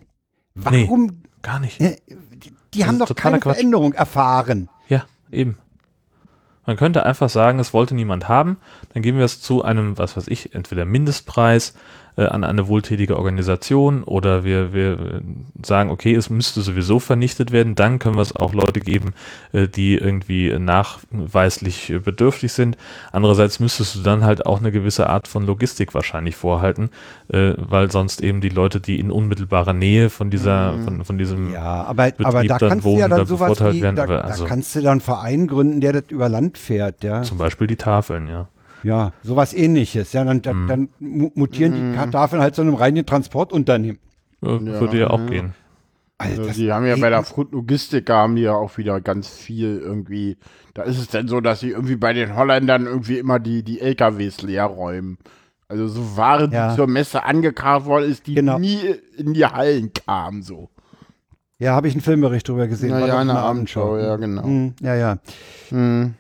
Warum? 0.54 1.22
gar 1.42 1.58
nicht. 1.60 1.80
Äh, 1.80 1.96
die, 2.08 2.52
die 2.74 2.84
haben 2.84 2.98
doch 3.00 3.12
keine 3.14 3.40
Quatsch. 3.40 3.56
Veränderung 3.56 3.92
erfahren. 3.92 4.68
Ja, 4.88 5.04
eben. 5.32 5.58
Man 6.64 6.76
könnte 6.76 7.04
einfach 7.06 7.28
sagen, 7.30 7.58
es 7.60 7.72
wollte 7.72 7.94
niemand 7.94 8.28
haben, 8.28 8.58
dann 8.92 9.02
geben 9.02 9.18
wir 9.18 9.24
es 9.24 9.40
zu 9.40 9.64
einem, 9.64 9.96
was 9.98 10.16
weiß 10.16 10.28
ich, 10.28 10.54
entweder 10.54 10.84
Mindestpreis 10.84 11.74
äh, 12.18 12.26
an 12.26 12.42
eine 12.42 12.66
wohltätige 12.66 13.16
Organisation 13.16 14.02
oder 14.02 14.44
wir, 14.44 14.74
wir 14.74 14.92
äh, 14.92 15.20
sagen, 15.64 15.90
okay, 15.90 16.14
es 16.14 16.30
müsste 16.30 16.60
sowieso 16.62 16.98
vernichtet 16.98 17.52
werden, 17.52 17.76
dann 17.76 17.98
können 18.00 18.16
wir 18.16 18.22
es 18.22 18.34
auch 18.34 18.52
Leute 18.52 18.80
geben, 18.80 19.14
äh, 19.52 19.68
die 19.68 19.94
irgendwie 19.94 20.58
nachweislich 20.58 21.90
äh, 21.90 21.98
bedürftig 22.00 22.52
sind. 22.52 22.76
Andererseits 23.12 23.60
müsstest 23.60 23.94
du 23.94 24.00
dann 24.00 24.24
halt 24.24 24.46
auch 24.46 24.58
eine 24.58 24.72
gewisse 24.72 25.08
Art 25.08 25.28
von 25.28 25.46
Logistik 25.46 25.94
wahrscheinlich 25.94 26.34
vorhalten, 26.34 26.90
äh, 27.28 27.52
weil 27.56 27.90
sonst 27.90 28.20
eben 28.20 28.40
die 28.40 28.48
Leute, 28.48 28.80
die 28.80 28.98
in 28.98 29.12
unmittelbarer 29.12 29.72
Nähe 29.72 30.10
von 30.10 30.28
dieser, 30.30 30.74
von, 30.84 31.04
von 31.04 31.18
diesem 31.18 31.52
Ja, 31.52 31.84
aber, 31.84 32.06
Betrieb 32.06 32.26
aber 32.26 32.44
da 32.44 32.58
dann 32.58 32.68
kannst 32.70 32.84
du 32.84 32.90
ja 32.90 32.96
wohnen, 32.96 33.10
da 33.10 33.16
dann 33.18 33.26
sowas 33.26 33.50
bevorteilt 33.50 33.74
wie, 33.76 33.82
werden, 33.82 33.96
da, 33.96 34.02
aber 34.02 34.16
da 34.16 34.20
also- 34.22 34.44
kannst 34.44 34.74
du 34.74 34.80
dann 34.80 34.90
einen 34.90 35.00
Verein 35.00 35.46
gründen, 35.46 35.80
der 35.80 35.92
das 35.92 36.04
über 36.08 36.28
Land 36.28 36.58
fährt, 36.58 37.04
ja. 37.04 37.22
zum 37.22 37.38
Beispiel 37.38 37.68
die 37.68 37.76
Tafeln, 37.76 38.26
ja. 38.26 38.48
Ja, 38.82 39.12
sowas 39.22 39.54
ähnliches. 39.54 40.12
Ja, 40.12 40.24
dann, 40.24 40.38
Mhm. 40.38 40.42
dann, 40.42 40.66
dann 40.68 40.88
mu- 41.00 41.30
mutieren 41.34 41.72
die 41.92 42.10
Tafeln 42.10 42.40
halt 42.42 42.54
zu 42.54 42.62
einem 42.62 42.74
reinen 42.74 43.04
Transportunternehmen. 43.06 43.98
Äh, 44.42 44.46
Würde 44.46 44.98
ja 45.00 45.10
auch 45.10 45.26
gehen. 45.26 45.54
Also 46.20 46.46
das 46.46 46.56
die 46.56 46.72
haben 46.72 46.84
ja 46.84 46.96
bei 46.96 47.10
der 47.10 47.24
Logistica 47.52 48.14
haben 48.16 48.34
die 48.34 48.42
ja 48.42 48.52
auch 48.54 48.76
wieder 48.76 49.00
ganz 49.00 49.28
viel 49.28 49.78
irgendwie. 49.78 50.36
Da 50.74 50.82
ist 50.82 50.98
es 50.98 51.08
dann 51.08 51.28
so, 51.28 51.40
dass 51.40 51.60
sie 51.60 51.70
irgendwie 51.70 51.94
bei 51.96 52.12
den 52.12 52.34
Holländern 52.34 52.86
irgendwie 52.86 53.18
immer 53.18 53.38
die, 53.38 53.62
die 53.62 53.80
LKWs 53.80 54.42
leer 54.42 54.64
räumen. 54.64 55.18
Also 55.68 55.86
so 55.86 56.16
Ware, 56.16 56.48
die 56.48 56.54
Ja. 56.56 56.74
zur 56.74 56.86
Messe 56.88 57.24
angekarrt 57.24 57.84
worden 57.84 58.10
ist, 58.10 58.26
die 58.26 58.34
Genau. 58.34 58.58
nie 58.58 58.80
in 59.16 59.34
die 59.34 59.44
Hallen 59.46 59.92
kam, 59.92 60.42
so. 60.42 60.70
Ja, 61.60 61.72
habe 61.74 61.88
ich 61.88 61.94
einen 61.94 62.00
Filmbericht 62.00 62.48
drüber 62.48 62.66
gesehen. 62.68 62.90
Na 62.90 63.00
war 63.00 63.06
ja, 63.08 63.12
doch 63.14 63.20
eine 63.20 63.38
Abendschau, 63.38 63.98
ja, 63.98 64.16
genau. 64.16 64.44
Hm, 64.44 64.74
ja, 64.80 64.94
ja. 64.94 65.18
Hm. 65.70 66.14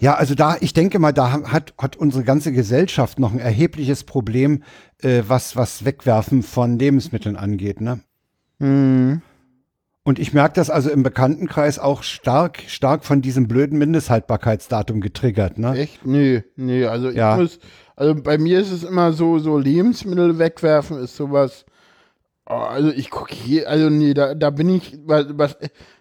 Ja, 0.00 0.14
also 0.14 0.34
da, 0.34 0.56
ich 0.60 0.72
denke 0.72 0.98
mal, 0.98 1.12
da 1.12 1.30
hat, 1.52 1.74
hat 1.76 1.96
unsere 1.96 2.24
ganze 2.24 2.52
Gesellschaft 2.52 3.18
noch 3.18 3.32
ein 3.32 3.38
erhebliches 3.38 4.04
Problem, 4.04 4.62
äh, 5.02 5.22
was, 5.28 5.56
was 5.56 5.84
Wegwerfen 5.84 6.42
von 6.42 6.78
Lebensmitteln 6.78 7.36
angeht, 7.36 7.82
ne? 7.82 8.00
Hm. 8.60 9.20
Und 10.02 10.18
ich 10.18 10.32
merke 10.32 10.54
das 10.54 10.70
also 10.70 10.90
im 10.90 11.02
Bekanntenkreis 11.02 11.78
auch 11.78 12.02
stark, 12.02 12.62
stark 12.66 13.04
von 13.04 13.20
diesem 13.20 13.46
blöden 13.46 13.78
Mindesthaltbarkeitsdatum 13.78 15.02
getriggert, 15.02 15.58
ne? 15.58 15.76
Echt? 15.76 16.06
Nee, 16.06 16.44
nee, 16.56 16.86
also 16.86 17.10
Ja. 17.10 17.34
ich 17.34 17.40
muss, 17.40 17.58
also 17.94 18.14
bei 18.14 18.38
mir 18.38 18.60
ist 18.60 18.72
es 18.72 18.82
immer 18.82 19.12
so, 19.12 19.38
so 19.38 19.58
Lebensmittel 19.58 20.38
wegwerfen 20.38 20.98
ist 20.98 21.14
sowas. 21.14 21.66
Oh, 22.46 22.54
also 22.54 22.90
ich 22.90 23.10
gucke 23.10 23.34
hier, 23.34 23.68
also 23.68 23.90
nee, 23.90 24.14
da, 24.14 24.34
da 24.34 24.48
bin 24.48 24.70
ich, 24.70 24.98
was, 25.04 25.26
was, 25.36 25.58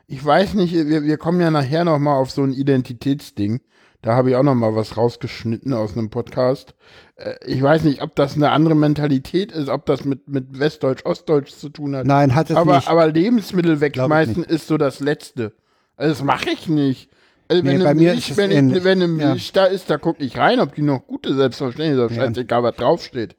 ich 0.07 0.23
weiß 0.23 0.53
nicht, 0.53 0.73
wir, 0.73 1.03
wir 1.03 1.17
kommen 1.17 1.41
ja 1.41 1.51
nachher 1.51 1.83
noch 1.83 1.99
mal 1.99 2.15
auf 2.15 2.31
so 2.31 2.43
ein 2.43 2.53
Identitätsding. 2.53 3.59
Da 4.01 4.15
habe 4.15 4.29
ich 4.29 4.35
auch 4.37 4.43
noch 4.43 4.55
mal 4.55 4.75
was 4.75 4.95
rausgeschnitten 4.95 5.73
aus 5.73 5.97
einem 5.97 6.09
Podcast. 6.09 6.73
Äh, 7.17 7.33
Ich 7.45 7.61
weiß 7.61 7.83
nicht, 7.83 8.01
ob 8.01 8.15
das 8.15 8.35
eine 8.35 8.51
andere 8.51 8.75
Mentalität 8.75 9.51
ist, 9.51 9.67
ob 9.67 9.85
das 9.85 10.05
mit, 10.05 10.27
mit 10.29 10.57
Westdeutsch, 10.57 11.05
Ostdeutsch 11.05 11.51
zu 11.51 11.69
tun 11.69 11.95
hat. 11.95 12.05
Nein, 12.05 12.33
hat 12.33 12.49
es 12.49 12.55
aber, 12.55 12.77
nicht. 12.77 12.87
aber 12.87 13.07
Lebensmittel 13.07 13.81
wegschmeißen 13.81 14.43
ist 14.45 14.67
so 14.67 14.77
das 14.77 15.01
Letzte. 15.01 15.51
Also 15.97 16.13
das 16.13 16.23
mache 16.23 16.49
ich 16.49 16.67
nicht. 16.69 17.09
Also 17.49 17.63
Nee, 17.63 17.69
wenn, 17.71 17.83
bei 17.83 17.93
mir 17.93 18.11
Milch, 18.11 18.29
ist 18.29 18.37
wenn, 18.37 18.51
ich, 18.73 18.83
wenn 18.83 19.01
eine 19.01 19.21
Ja. 19.21 19.29
Milch 19.31 19.51
da 19.51 19.65
ist, 19.65 19.89
da 19.89 19.97
gucke 19.97 20.23
ich 20.23 20.37
rein, 20.37 20.59
ob 20.61 20.75
die 20.75 20.81
noch 20.83 21.05
gut 21.05 21.25
ist, 21.25 21.35
selbstverständlich. 21.35 21.99
Ist 21.99 22.11
doch 22.11 22.15
Ja. 22.15 22.27
scheißegal, 22.27 22.63
was 22.63 22.75
draufsteht. 22.77 23.35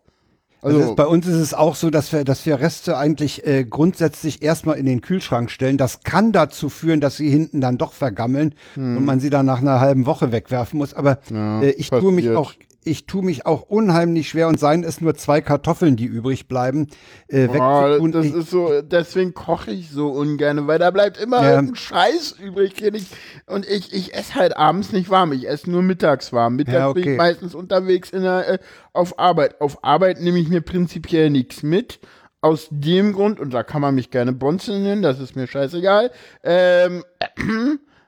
Also, 0.62 0.80
Also, 0.80 0.94
bei 0.94 1.06
uns 1.06 1.26
ist 1.26 1.36
es 1.36 1.54
auch 1.54 1.74
so, 1.74 1.90
dass 1.90 2.12
wir, 2.12 2.24
dass 2.24 2.44
wir 2.44 2.61
Reste 2.61 2.96
eigentlich 2.98 3.46
äh, 3.46 3.64
grundsätzlich 3.64 4.42
erstmal 4.42 4.76
in 4.76 4.86
den 4.86 5.00
Kühlschrank 5.00 5.50
stellen. 5.50 5.78
Das 5.78 6.00
kann 6.02 6.32
dazu 6.32 6.68
führen, 6.68 7.00
dass 7.00 7.16
sie 7.16 7.30
hinten 7.30 7.61
dann 7.61 7.78
doch 7.78 7.92
vergammeln 7.92 8.54
und 8.76 9.04
man 9.04 9.20
sie 9.20 9.30
dann 9.30 9.46
nach 9.46 9.61
einer 9.61 9.80
halben 9.80 10.06
Woche 10.06 10.32
wegwerfen 10.32 10.78
muss. 10.78 10.92
Aber 10.94 11.18
Hm. 11.28 11.36
Ja, 11.36 11.62
äh, 11.62 11.70
ich 11.70 11.90
tue 11.90 12.12
mich 12.12 12.26
passiert. 12.26 12.36
auch, 12.36 12.52
ich 12.83 13.07
tue 13.07 13.22
mich 13.22 13.45
auch 13.45 13.62
unheimlich 13.62 14.31
schwer 14.31 14.49
und 14.49 14.59
seien 14.59 14.85
es 14.85 15.01
nur 15.03 15.14
zwei 15.14 15.41
Kartoffeln, 15.43 15.97
die 15.97 16.07
übrig 16.07 16.49
bleiben, 16.49 16.87
äh, 17.28 17.47
Boah, 17.47 17.99
das 18.11 18.24
Ich- 18.26 18.35
ist 18.35 18.51
so, 18.51 18.81
deswegen 18.83 19.35
koche 19.35 19.70
ich 19.70 19.91
so 19.91 20.09
ungern, 20.09 20.66
weil 20.66 20.78
da 20.78 20.91
bleibt 20.91 21.18
immer 21.18 21.43
Ja. 21.43 21.59
ein 21.59 21.74
Scheiß 21.74 22.37
übrig. 22.43 22.81
ich- 22.83 23.07
Und 23.47 23.66
ich, 23.68 23.93
ich 23.93 24.14
esse 24.14 24.35
halt 24.37 24.57
abends 24.57 24.93
nicht 24.93 25.11
warm, 25.11 25.33
ich 25.33 25.47
esse 25.49 25.70
nur 25.70 25.83
mittags 25.83 26.33
warm. 26.33 26.57
Mittags 26.57 26.74
Ja, 26.78 26.93
bin 26.93 27.03
okay. 27.03 27.12
ich 27.12 27.18
meistens 27.18 27.55
unterwegs 27.55 28.11
in 28.11 28.22
der, 28.22 28.49
äh, 28.55 28.59
auf 28.95 29.18
Arbeit. 29.18 29.61
Auf 29.61 29.85
Arbeit 29.85 30.20
nehme 30.20 30.39
ich 30.39 30.49
mir 30.49 30.62
prinzipiell 30.62 31.28
nichts 31.31 31.62
mit. 31.62 32.01
Aus 32.43 32.68
dem 32.70 33.12
Grund, 33.12 33.39
und 33.39 33.53
da 33.53 33.62
kann 33.62 33.83
man 33.83 33.95
mich 33.95 34.11
gerne 34.11 34.33
Bonzen 34.33 34.83
nennen, 34.83 35.03
das 35.03 35.20
ist 35.20 35.37
mir 35.37 35.47
scheißegal, 35.47 36.11
ähm, 36.43 37.05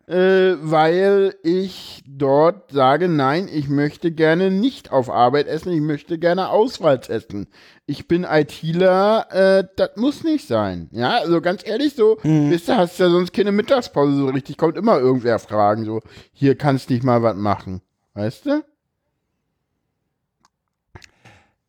äh, 0.07 0.55
weil 0.61 1.35
ich 1.43 2.03
dort 2.07 2.73
sage, 2.73 3.09
nein, 3.09 3.49
ich 3.53 3.69
möchte 3.69 4.11
gerne 4.11 4.51
nicht 4.51 4.93
auf 4.93 5.11
Arbeit 5.11 5.47
essen, 5.47 5.73
ich 5.73 5.81
möchte 5.81 6.19
gerne 6.19 6.49
auswärts 6.51 7.09
essen. 7.09 7.49
Ich 7.87 8.09
bin 8.09 8.25
ITler, 8.25 9.27
äh, 9.31 9.65
das 9.77 9.91
muss 9.97 10.25
nicht 10.25 10.47
sein. 10.47 10.89
Ja, 10.93 11.19
also 11.19 11.41
ganz 11.41 11.67
ehrlich 11.67 11.95
so, 11.95 12.19
wisst 12.23 12.69
ihr, 12.69 12.77
hast 12.77 12.99
ja 12.99 13.11
sonst 13.11 13.33
keine 13.33 13.53
Mittagspause 13.53 14.15
so 14.15 14.27
richtig, 14.27 14.57
kommt 14.57 14.77
immer 14.77 14.99
irgendwer 14.99 15.39
fragen, 15.39 15.85
so, 15.85 16.01
hier 16.33 16.57
kannst 16.57 16.91
nicht 16.91 17.05
mal 17.05 17.23
was 17.23 17.37
machen. 17.37 17.83
Weißt 18.15 18.47
du? 18.47 18.63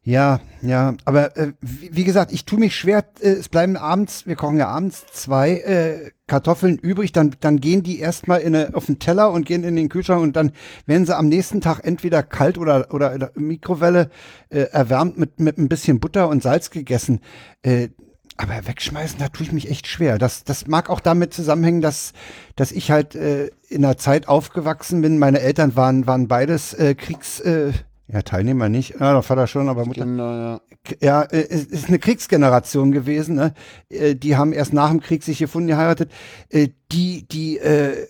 Ja, 0.06 0.42
ja, 0.62 0.96
aber 1.06 1.38
äh, 1.38 1.54
wie, 1.62 1.96
wie 1.96 2.04
gesagt, 2.04 2.34
ich 2.34 2.44
tue 2.44 2.60
mich 2.60 2.76
schwer. 2.76 3.06
Äh, 3.22 3.30
es 3.30 3.48
bleiben 3.48 3.78
abends, 3.78 4.28
wir 4.28 4.36
kochen 4.36 4.58
ja 4.58 4.68
abends 4.68 5.06
zwei 5.14 5.60
äh, 5.60 6.12
Kartoffeln 6.28 6.78
übrig, 6.78 7.14
dann 7.14 7.34
dann 7.40 7.62
gehen 7.62 7.84
die 7.84 8.00
erstmal 8.00 8.42
in 8.42 8.54
eine, 8.54 8.76
auf 8.76 8.88
den 8.88 9.00
Teller 9.00 9.32
und 9.32 9.46
gehen 9.46 9.64
in 9.64 9.78
den 9.78 9.88
Kühlschrank 9.88 10.22
und 10.22 10.36
dann 10.36 10.52
werden 10.86 11.06
sie 11.06 11.16
am 11.16 11.30
nächsten 11.30 11.62
Tag 11.62 11.80
entweder 11.86 12.22
kalt 12.22 12.58
oder 12.58 12.94
oder 12.94 13.14
in 13.14 13.22
der 13.22 13.32
Mikrowelle 13.36 14.10
äh, 14.50 14.64
erwärmt 14.72 15.18
mit 15.18 15.40
mit 15.40 15.58
ein 15.58 15.70
bisschen 15.70 16.02
Butter 16.02 16.28
und 16.28 16.44
Salz 16.44 16.70
gegessen. 16.70 17.22
Äh, 17.62 17.90
aber 18.36 18.68
wegschmeißen, 18.68 19.20
da 19.20 19.30
tue 19.30 19.46
ich 19.46 19.52
mich 19.54 19.70
echt 19.70 19.88
schwer. 19.88 20.18
Das, 20.18 20.44
das 20.44 20.68
mag 20.68 20.90
auch 20.90 21.00
damit 21.00 21.34
zusammenhängen, 21.34 21.82
dass, 21.82 22.14
dass 22.56 22.72
ich 22.72 22.90
halt 22.92 23.16
äh, 23.16 23.52
in 23.70 23.86
einer 23.86 23.98
Zeit 23.98 24.28
aufgewachsen 24.28 25.02
bin. 25.02 25.20
Meine 25.20 25.40
Eltern 25.40 25.76
waren, 25.76 26.08
waren 26.08 26.28
beides 26.28 26.74
äh, 26.74 26.96
Kriegs, 26.96 27.40
äh, 27.42 27.74
ja, 28.08 28.22
Teilnehmer 28.22 28.70
nicht. 28.70 29.00
Ja, 29.00 29.14
der 29.14 29.22
Vater 29.22 29.48
schon, 29.48 29.70
aber 29.70 29.86
Mutter. 29.86 30.04
Kinder, 30.04 30.62
ja. 30.62 30.98
Ja, 31.02 31.22
äh, 31.24 31.48
es 31.50 31.66
ist 31.66 31.88
eine 31.88 32.00
Kriegsgeneration 32.00 32.92
gewesen. 32.92 33.36
Ne? 33.36 33.54
Äh, 33.90 34.16
Die 34.16 34.36
haben 34.36 34.54
erst 34.54 34.74
nach 34.74 34.90
dem 34.90 35.00
Krieg 35.00 35.24
sich 35.24 35.40
gefunden, 35.40 35.68
geheiratet. 35.70 36.12
Äh, 36.50 36.70
Die, 36.92 37.28
die, 37.28 37.58
äh, 37.60 38.08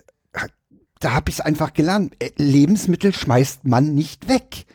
da 0.99 1.11
habe 1.13 1.29
ich 1.29 1.35
es 1.35 1.41
einfach 1.41 1.73
gelernt. 1.73 2.15
Lebensmittel 2.37 3.13
schmeißt 3.13 3.65
man 3.65 3.93
nicht 3.93 4.27
weg. 4.29 4.65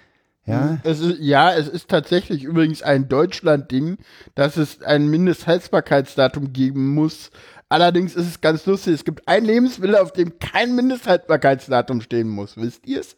Ja, 0.46 0.78
Es 0.82 1.00
ist, 1.00 1.18
ja, 1.20 1.52
es 1.54 1.68
ist 1.68 1.88
tatsächlich 1.90 2.42
übrigens 2.42 2.82
ein 2.82 3.06
Deutschland-Ding, 3.08 3.98
dass 4.34 4.56
es 4.56 4.80
ein 4.82 5.06
Mindesthaltbarkeitsdatum 5.08 6.54
geben 6.54 6.94
muss. 6.94 7.30
Allerdings 7.68 8.14
ist 8.16 8.26
es 8.26 8.40
ganz 8.40 8.64
lustig, 8.64 8.94
es 8.94 9.04
gibt 9.04 9.28
ein 9.28 9.44
Lebensmittel, 9.44 9.96
auf 9.96 10.12
dem 10.14 10.38
kein 10.38 10.74
Mindesthaltbarkeitsdatum 10.74 12.00
stehen 12.00 12.30
muss. 12.30 12.56
Wisst 12.56 12.86
ihr 12.86 13.00
es? 13.00 13.17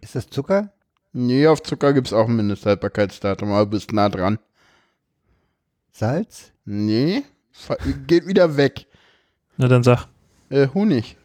Ist 0.00 0.14
das 0.14 0.28
Zucker? 0.28 0.72
Nee, 1.12 1.46
auf 1.46 1.62
Zucker 1.62 1.92
gibt 1.92 2.08
es 2.08 2.12
auch 2.12 2.28
ein 2.28 2.36
Mindesthaltbarkeitsdatum, 2.36 3.50
aber 3.50 3.64
du 3.64 3.70
bist 3.70 3.92
nah 3.92 4.08
dran. 4.08 4.38
Salz? 5.92 6.52
Nee, 6.64 7.22
geht 8.06 8.26
wieder 8.26 8.56
weg. 8.56 8.86
Na 9.56 9.68
dann 9.68 9.82
sag. 9.82 10.06
Äh, 10.50 10.68
Honig. 10.74 11.16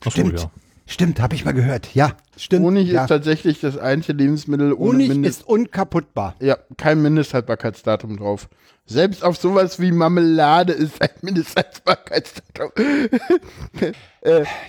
Ach 0.00 0.04
so, 0.04 0.10
Stimmt. 0.10 0.40
ja. 0.40 0.50
Stimmt, 0.88 1.20
habe 1.20 1.34
ich 1.34 1.44
mal 1.44 1.52
gehört. 1.52 1.94
Ja, 1.94 2.12
stimmt. 2.36 2.64
Honig 2.64 2.88
ja. 2.88 3.02
ist 3.02 3.08
tatsächlich 3.08 3.60
das 3.60 3.76
einzige 3.76 4.18
Lebensmittel 4.18 4.72
ohne 4.72 4.92
Honig 4.92 5.08
Mindest 5.08 5.40
ist 5.40 5.48
unkaputtbar. 5.48 6.36
Ja, 6.40 6.58
kein 6.76 7.02
Mindesthaltbarkeitsdatum 7.02 8.16
drauf. 8.18 8.48
Selbst 8.88 9.24
auf 9.24 9.36
sowas 9.36 9.80
wie 9.80 9.90
Marmelade 9.90 10.72
ist 10.72 11.02
ein 11.02 11.10
Mindesthaltbarkeitsdatum. 11.22 12.70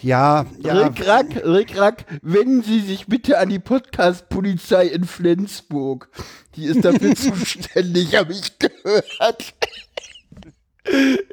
Ja, 0.03 0.45
ja. 0.59 0.74
Rickrack, 0.74 1.43
Rickrack, 1.43 2.05
wenden 2.22 2.61
Sie 2.61 2.80
sich 2.80 3.07
bitte 3.07 3.39
an 3.39 3.49
die 3.49 3.57
Podcast-Polizei 3.57 4.86
in 4.86 5.05
Flensburg. 5.05 6.09
Die 6.55 6.65
ist 6.65 6.86
dafür 6.86 7.15
zuständig, 7.15 8.15
habe 8.15 8.34
ich 8.34 8.59
gehört. 8.59 9.55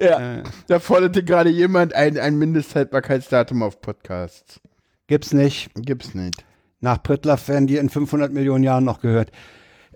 ja, 0.01 0.43
da 0.69 0.81
forderte 0.81 1.23
gerade 1.23 1.51
jemand 1.51 1.93
ein, 1.95 2.17
ein 2.17 2.39
Mindesthaltbarkeitsdatum 2.39 3.63
auf 3.63 3.83
Podcasts. 3.83 4.63
Gibt's 5.07 5.33
nicht. 5.33 5.71
Gibt's 5.75 6.15
nicht. 6.15 6.45
Nach 6.81 7.03
Prittlaff 7.03 7.49
werden 7.49 7.67
die 7.67 7.77
in 7.77 7.89
500 7.89 8.33
Millionen 8.33 8.65
Jahren 8.65 8.85
noch 8.85 9.01
gehört. 9.01 9.31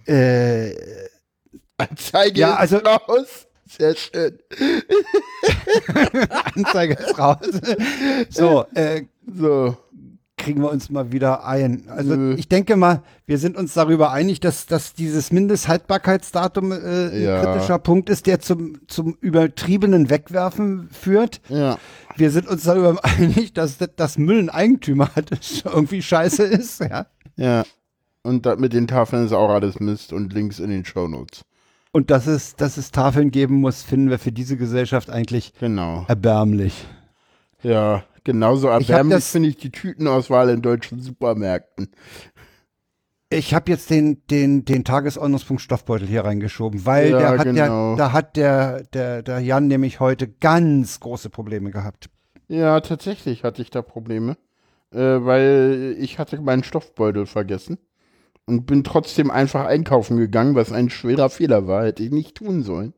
Äh, 0.06 0.74
Anzeige 1.76 2.40
Ja, 2.40 2.54
ist 2.62 2.72
also- 2.72 2.78
raus. 2.78 3.46
Sehr 3.70 3.94
schön. 3.94 4.38
Anzeige 6.54 6.94
ist 6.94 7.18
raus. 7.18 7.36
so, 8.30 8.64
äh, 8.74 9.02
So. 9.26 9.76
Kriegen 10.48 10.62
wir 10.62 10.70
uns 10.70 10.88
mal 10.88 11.12
wieder 11.12 11.44
ein. 11.44 11.84
Also 11.88 12.16
Nö. 12.16 12.34
ich 12.38 12.48
denke 12.48 12.76
mal, 12.76 13.02
wir 13.26 13.36
sind 13.36 13.54
uns 13.56 13.74
darüber 13.74 14.12
einig, 14.12 14.40
dass, 14.40 14.64
dass 14.66 14.94
dieses 14.94 15.30
Mindesthaltbarkeitsdatum 15.30 16.72
äh, 16.72 16.76
ein 16.76 17.22
Ja. 17.22 17.42
kritischer 17.44 17.78
Punkt 17.78 18.08
ist, 18.08 18.26
der 18.26 18.40
zum, 18.40 18.80
zum 18.88 19.16
übertriebenen 19.20 20.08
Wegwerfen 20.10 20.88
führt. 20.90 21.42
Ja. 21.50 21.76
Wir 22.16 22.30
sind 22.30 22.48
uns 22.48 22.62
darüber 22.64 22.98
einig, 23.04 23.52
dass 23.52 23.76
das, 23.78 23.90
das 23.96 24.16
Müll 24.18 24.38
ein 24.38 24.48
Eigentümer 24.50 25.10
hat, 25.14 25.30
das 25.32 25.62
irgendwie 25.64 26.00
scheiße 26.02 26.44
ist. 26.44 26.80
Ja. 26.80 27.06
Ja. 27.36 27.64
Und 28.22 28.46
das 28.46 28.58
mit 28.58 28.72
den 28.72 28.86
Tafeln 28.86 29.26
ist 29.26 29.32
auch 29.32 29.50
alles 29.50 29.80
Mist 29.80 30.12
und 30.14 30.32
Links 30.32 30.58
in 30.58 30.70
den 30.70 30.84
Shownotes. 30.84 31.42
Und 31.92 32.10
dass 32.10 32.26
es, 32.26 32.56
dass 32.56 32.76
es 32.78 32.90
Tafeln 32.90 33.30
geben 33.30 33.56
muss, 33.56 33.82
finden 33.82 34.08
wir 34.10 34.18
für 34.18 34.32
diese 34.32 34.56
Gesellschaft 34.56 35.10
eigentlich 35.10 35.52
Genau. 35.60 36.04
erbärmlich. 36.08 36.86
Ja, 37.62 38.04
genauso 38.24 38.68
erbärmlich 38.68 39.24
finde 39.24 39.48
ich 39.50 39.56
die 39.56 39.70
Tütenauswahl 39.70 40.50
in 40.50 40.62
deutschen 40.62 41.00
Supermärkten. 41.00 41.90
Ich 43.30 43.52
habe 43.52 43.70
jetzt 43.70 43.90
den, 43.90 44.26
den, 44.28 44.64
den 44.64 44.84
Tagesordnungspunkt 44.84 45.60
Stoffbeutel 45.60 46.08
hier 46.08 46.24
reingeschoben, 46.24 46.86
weil 46.86 47.10
Ja, 47.10 47.18
der 47.18 47.38
hat 47.38 47.44
genau. 47.44 47.96
der, 47.96 47.96
da 47.96 48.12
hat 48.12 48.36
der, 48.36 48.82
der, 48.94 49.22
der 49.22 49.38
Jan 49.40 49.66
nämlich 49.66 50.00
heute 50.00 50.28
ganz 50.28 50.98
große 51.00 51.28
Probleme 51.28 51.70
gehabt. 51.70 52.08
Ja, 52.48 52.80
tatsächlich 52.80 53.44
hatte 53.44 53.60
ich 53.60 53.68
da 53.68 53.82
Probleme, 53.82 54.38
äh, 54.92 54.98
weil 54.98 55.96
ich 55.98 56.18
hatte 56.18 56.40
meinen 56.40 56.64
Stoffbeutel 56.64 57.26
vergessen 57.26 57.76
und 58.46 58.64
bin 58.64 58.82
trotzdem 58.82 59.30
einfach 59.30 59.66
einkaufen 59.66 60.16
gegangen, 60.16 60.54
was 60.54 60.72
ein 60.72 60.88
schwerer 60.88 61.28
Fehler 61.28 61.66
war, 61.66 61.84
hätte 61.84 62.02
ich 62.02 62.10
nicht 62.10 62.36
tun 62.36 62.62
sollen. 62.62 62.94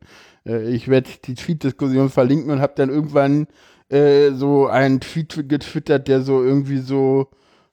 Äh, 0.47 0.71
ich 0.71 0.87
werde 0.87 1.11
die 1.25 1.35
Tweet-Diskussion 1.35 2.09
verlinken 2.09 2.53
und 2.53 2.61
habe 2.61 2.75
dann 2.77 2.89
irgendwann 2.89 3.49
äh, 3.91 4.31
so 4.33 4.67
einen 4.67 5.01
Tweet 5.01 5.49
getwittert, 5.49 6.09
der 6.09 6.23
so 6.23 6.43
irgendwie 6.43 6.79
so, 6.79 7.29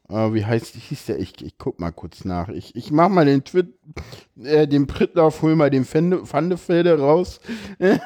äh, 0.09 0.33
wie 0.33 0.45
heißt, 0.45 0.75
hieß 0.75 1.05
der? 1.07 1.19
Ich, 1.19 1.33
ich 1.43 1.57
guck 1.57 1.79
mal 1.79 1.91
kurz 1.91 2.25
nach. 2.25 2.49
Ich, 2.49 2.75
ich 2.75 2.91
mach 2.91 3.09
mal 3.09 3.25
den 3.25 3.43
Tweet, 3.43 3.67
äh, 4.41 4.67
den 4.67 4.87
Prittlauf, 4.87 5.41
hol 5.41 5.55
mal 5.55 5.69
den 5.69 5.85
Fende, 5.85 6.25
Pfandefelde 6.25 6.97
raus. 6.99 7.39
Äh, 7.79 7.97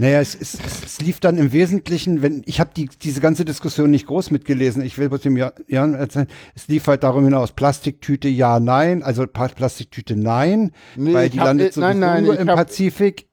naja, 0.00 0.20
es, 0.20 0.34
es, 0.34 0.54
es, 0.84 1.00
lief 1.00 1.20
dann 1.20 1.36
im 1.38 1.52
Wesentlichen, 1.52 2.22
wenn 2.22 2.42
ich 2.46 2.60
habe 2.60 2.70
die, 2.76 2.88
diese 3.02 3.20
ganze 3.20 3.44
Diskussion 3.44 3.90
nicht 3.90 4.06
groß 4.06 4.30
mitgelesen. 4.30 4.82
Ich 4.82 4.96
will 4.96 5.08
bloß 5.08 5.22
dem 5.22 5.36
Ja- 5.36 5.52
Jan 5.66 5.94
erzählen, 5.94 6.28
es 6.54 6.68
lief 6.68 6.86
halt 6.86 7.02
darum 7.02 7.24
hinaus, 7.24 7.52
Plastiktüte 7.52 8.28
ja, 8.28 8.60
nein, 8.60 9.02
also 9.02 9.26
Plastiktüte 9.26 10.16
nein, 10.16 10.72
Nee, 10.96 11.12
weil 11.14 11.30
die 11.30 11.40
hab- 11.40 11.46
landet 11.48 11.68
äh, 11.68 11.72
sowieso 11.72 11.88
nein, 11.88 11.98
nein, 12.00 12.24
nur 12.24 12.38
im 12.38 12.48
hab- 12.48 12.56
Pazifik. 12.56 13.26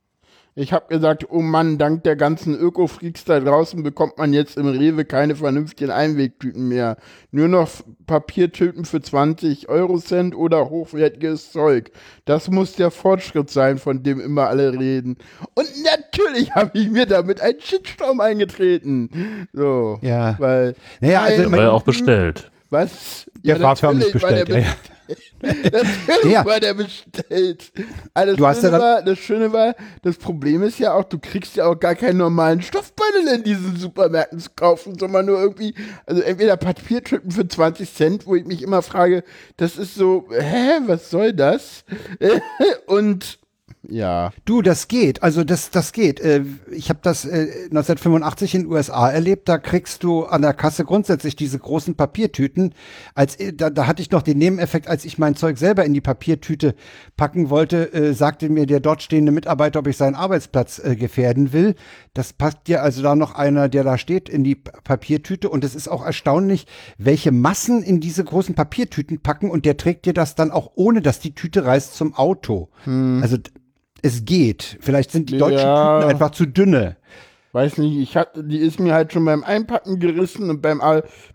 Ich 0.53 0.73
habe 0.73 0.87
gesagt, 0.89 1.27
oh 1.29 1.41
Mann, 1.41 1.77
dank 1.77 2.03
der 2.03 2.17
ganzen 2.17 2.57
Öko-Freaks 2.59 3.23
da 3.23 3.39
draußen 3.39 3.83
bekommt 3.83 4.17
man 4.17 4.33
jetzt 4.33 4.57
im 4.57 4.67
Rewe 4.67 5.05
keine 5.05 5.37
vernünftigen 5.37 5.91
Einwegtüten 5.91 6.67
mehr. 6.67 6.97
Nur 7.31 7.47
noch 7.47 7.69
Papiertüten 8.05 8.83
für 8.83 9.01
20 9.01 9.69
Eurocent 9.69 10.35
oder 10.35 10.69
hochwertiges 10.69 11.53
Zeug. 11.53 11.91
Das 12.25 12.49
muss 12.49 12.73
der 12.73 12.91
Fortschritt 12.91 13.49
sein, 13.49 13.77
von 13.77 14.03
dem 14.03 14.19
immer 14.19 14.47
alle 14.47 14.77
reden. 14.77 15.15
Und 15.53 15.69
natürlich 15.85 16.51
habe 16.55 16.77
ich 16.77 16.89
mir 16.89 17.05
damit 17.05 17.39
einen 17.39 17.61
Shitstorm 17.61 18.19
eingetreten. 18.19 19.47
So. 19.53 19.99
Ja. 20.01 20.35
Weil. 20.37 20.75
Naja, 20.99 21.21
also 21.21 21.49
ja 21.55 21.71
auch 21.71 21.83
bestellt. 21.83 22.51
was? 22.69 23.31
Der 23.45 23.61
war 23.61 23.77
förmlich 23.77 24.13
natürlich 24.13 24.23
war 24.23 24.31
der 24.31 24.45
bestellt, 24.45 24.65
ja, 24.65 24.73
Natürlich 25.41 26.32
Ja. 26.32 26.45
war 26.45 26.59
der 26.59 26.74
bestellt. 26.74 27.72
Also 28.14 28.36
Du 28.36 28.43
das, 28.43 28.57
hast 28.57 28.64
ja 28.64 28.70
Schöne 28.70 28.72
dann- 28.72 28.82
war, 28.82 29.01
das 29.03 29.20
Schöne 29.20 29.53
war, 29.53 29.76
das 30.03 30.18
Problem 30.18 30.64
ist 30.64 30.80
ja 30.80 30.93
auch, 30.93 31.03
du 31.03 31.20
kriegst 31.20 31.55
ja 31.55 31.66
auch 31.66 31.80
gar 31.80 31.95
keinen 31.95 32.18
normalen 32.18 32.62
Stoffbeutel 32.62 33.28
in 33.36 33.43
diesen 33.43 33.76
Supermärkten 33.78 34.39
zu 34.39 34.49
kaufen, 34.55 34.97
sondern 34.99 35.26
nur 35.26 35.39
irgendwie, 35.39 35.74
also 36.05 36.22
entweder 36.22 36.57
Papiertüten 36.57 37.32
für 37.32 37.47
20 37.47 37.93
Cent, 37.93 38.26
wo 38.28 38.36
ich 38.36 38.45
mich 38.45 38.62
immer 38.62 38.82
frage, 38.82 39.24
das 39.57 39.78
ist 39.78 39.95
so, 39.95 40.28
hä, 40.32 40.80
was 40.88 41.09
soll 41.09 41.34
das? 41.34 41.84
Und 42.86 43.39
ja. 43.89 44.32
Du, 44.45 44.61
das 44.61 44.88
geht. 44.88 45.23
Also 45.23 45.43
das, 45.43 45.71
das 45.71 45.91
geht. 45.91 46.19
Äh, 46.19 46.43
Ich 46.71 46.89
habe 46.89 46.99
das 47.01 47.25
äh, 47.25 47.47
1985 47.71 48.55
in 48.55 48.61
den 48.63 48.71
USA 48.71 49.09
erlebt. 49.09 49.49
Da 49.49 49.57
kriegst 49.57 50.03
du 50.03 50.23
an 50.25 50.43
der 50.43 50.53
Kasse 50.53 50.86
grundsätzlich 50.86 51.36
diese 51.36 51.57
großen 51.57 51.95
Papiertüten. 51.95 52.73
Als 53.15 53.36
äh, 53.38 53.53
da, 53.53 53.69
da 53.71 53.88
hatte 53.88 54.01
ich 54.01 54.11
noch 54.11 54.21
den 54.21 54.38
Nebeneffekt, 54.38 54.88
als 54.88 55.03
ich 55.03 55.17
mein 55.17 55.36
Zeug 55.36 55.57
selber 55.57 55.84
in 55.84 55.93
die 55.93 56.01
Papiertüte 56.01 56.75
packen 57.17 57.49
wollte, 57.49 57.91
äh, 57.93 58.13
sagte 58.13 58.49
mir 58.49 58.67
der 58.67 58.82
dort 58.82 59.01
stehende 59.01 59.32
Mitarbeiter, 59.32 59.79
ob 59.79 59.88
ich 59.88 59.97
seinen 59.97 60.15
Arbeitsplatz 60.15 60.79
äh, 60.79 60.95
gefährden 60.95 61.51
will. 61.51 61.75
Das 62.13 62.34
packt 62.34 62.67
dir 62.67 62.84
also 62.84 63.01
da 63.01 63.15
noch 63.15 63.34
einer, 63.34 63.67
der 63.67 63.84
da 63.84 63.97
steht, 63.97 64.29
in 64.29 64.43
die 64.43 64.55
Papiertüte. 64.55 65.49
Und 65.49 65.63
es 65.63 65.73
ist 65.73 65.88
auch 65.88 66.05
erstaunlich, 66.05 66.67
welche 66.99 67.32
Massen 67.32 67.82
in 67.82 67.99
diese 67.99 68.23
großen 68.23 68.53
Papiertüten 68.53 69.21
packen. 69.21 69.49
Und 69.49 69.65
der 69.65 69.77
trägt 69.77 70.05
dir 70.05 70.13
das 70.13 70.36
dann 70.36 70.51
auch 70.51 70.71
ohne, 70.75 71.01
dass 71.01 71.19
die 71.19 71.34
Tüte 71.34 71.65
reißt 71.65 71.95
zum 71.95 72.13
Auto. 72.13 72.69
Also 72.86 73.38
d- 73.38 73.49
es 74.01 74.25
geht. 74.25 74.77
Vielleicht 74.81 75.11
sind 75.11 75.29
die 75.29 75.37
deutschen 75.37 75.59
Ja. 75.59 75.99
Tüten 75.99 76.11
einfach 76.11 76.31
zu 76.31 76.45
dünne. 76.45 76.97
Weiß 77.53 77.77
nicht, 77.79 77.97
ich 77.97 78.15
hatte, 78.15 78.45
die 78.45 78.59
ist 78.59 78.79
mir 78.79 78.93
halt 78.93 79.11
schon 79.11 79.25
beim 79.25 79.43
Einpacken 79.43 79.99
gerissen 79.99 80.49
und 80.49 80.61
beim, 80.61 80.81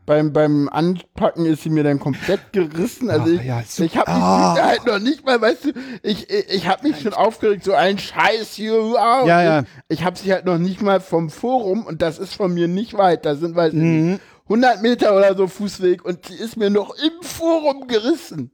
beim, 0.06 0.32
beim 0.32 0.66
Anpacken 0.70 1.44
ist 1.44 1.62
sie 1.64 1.68
mir 1.68 1.84
dann 1.84 2.00
komplett 2.00 2.54
gerissen. 2.54 3.10
Also 3.10 3.26
Ah, 3.26 3.34
ich, 3.38 3.44
ja, 3.44 3.62
so- 3.66 3.84
ich 3.84 3.98
habe 3.98 4.10
die 4.10 4.16
Ah. 4.16 4.54
Tüte 4.54 4.66
halt 4.66 4.86
noch 4.86 4.98
nicht 4.98 5.26
mal, 5.26 5.38
weißt 5.38 5.66
du, 5.66 5.72
ich, 6.02 6.30
ich, 6.30 6.48
ich 6.48 6.68
habe 6.68 6.88
mich 6.88 7.02
schon 7.02 7.12
aufgeregt, 7.12 7.64
so 7.64 7.74
ein 7.74 7.98
Scheiß 7.98 8.54
hier, 8.54 8.72
wow. 8.72 9.26
Ja, 9.26 9.42
ja. 9.42 9.64
Ich 9.88 10.04
habe 10.04 10.16
sie 10.16 10.32
halt 10.32 10.46
noch 10.46 10.56
nicht 10.56 10.80
mal 10.80 11.00
vom 11.00 11.28
Forum 11.28 11.84
und 11.84 12.00
das 12.00 12.18
ist 12.18 12.32
von 12.34 12.54
mir 12.54 12.66
nicht 12.66 12.94
weit, 12.96 13.26
da 13.26 13.34
sind, 13.34 13.54
weiß 13.54 13.74
Mhm. 13.74 14.06
nicht, 14.12 14.20
100 14.44 14.80
Meter 14.80 15.14
oder 15.14 15.36
so 15.36 15.48
Fußweg 15.48 16.02
und 16.02 16.24
sie 16.28 16.36
ist 16.36 16.56
mir 16.56 16.70
noch 16.70 16.94
im 16.96 17.22
Forum 17.26 17.88
gerissen. 17.88 18.52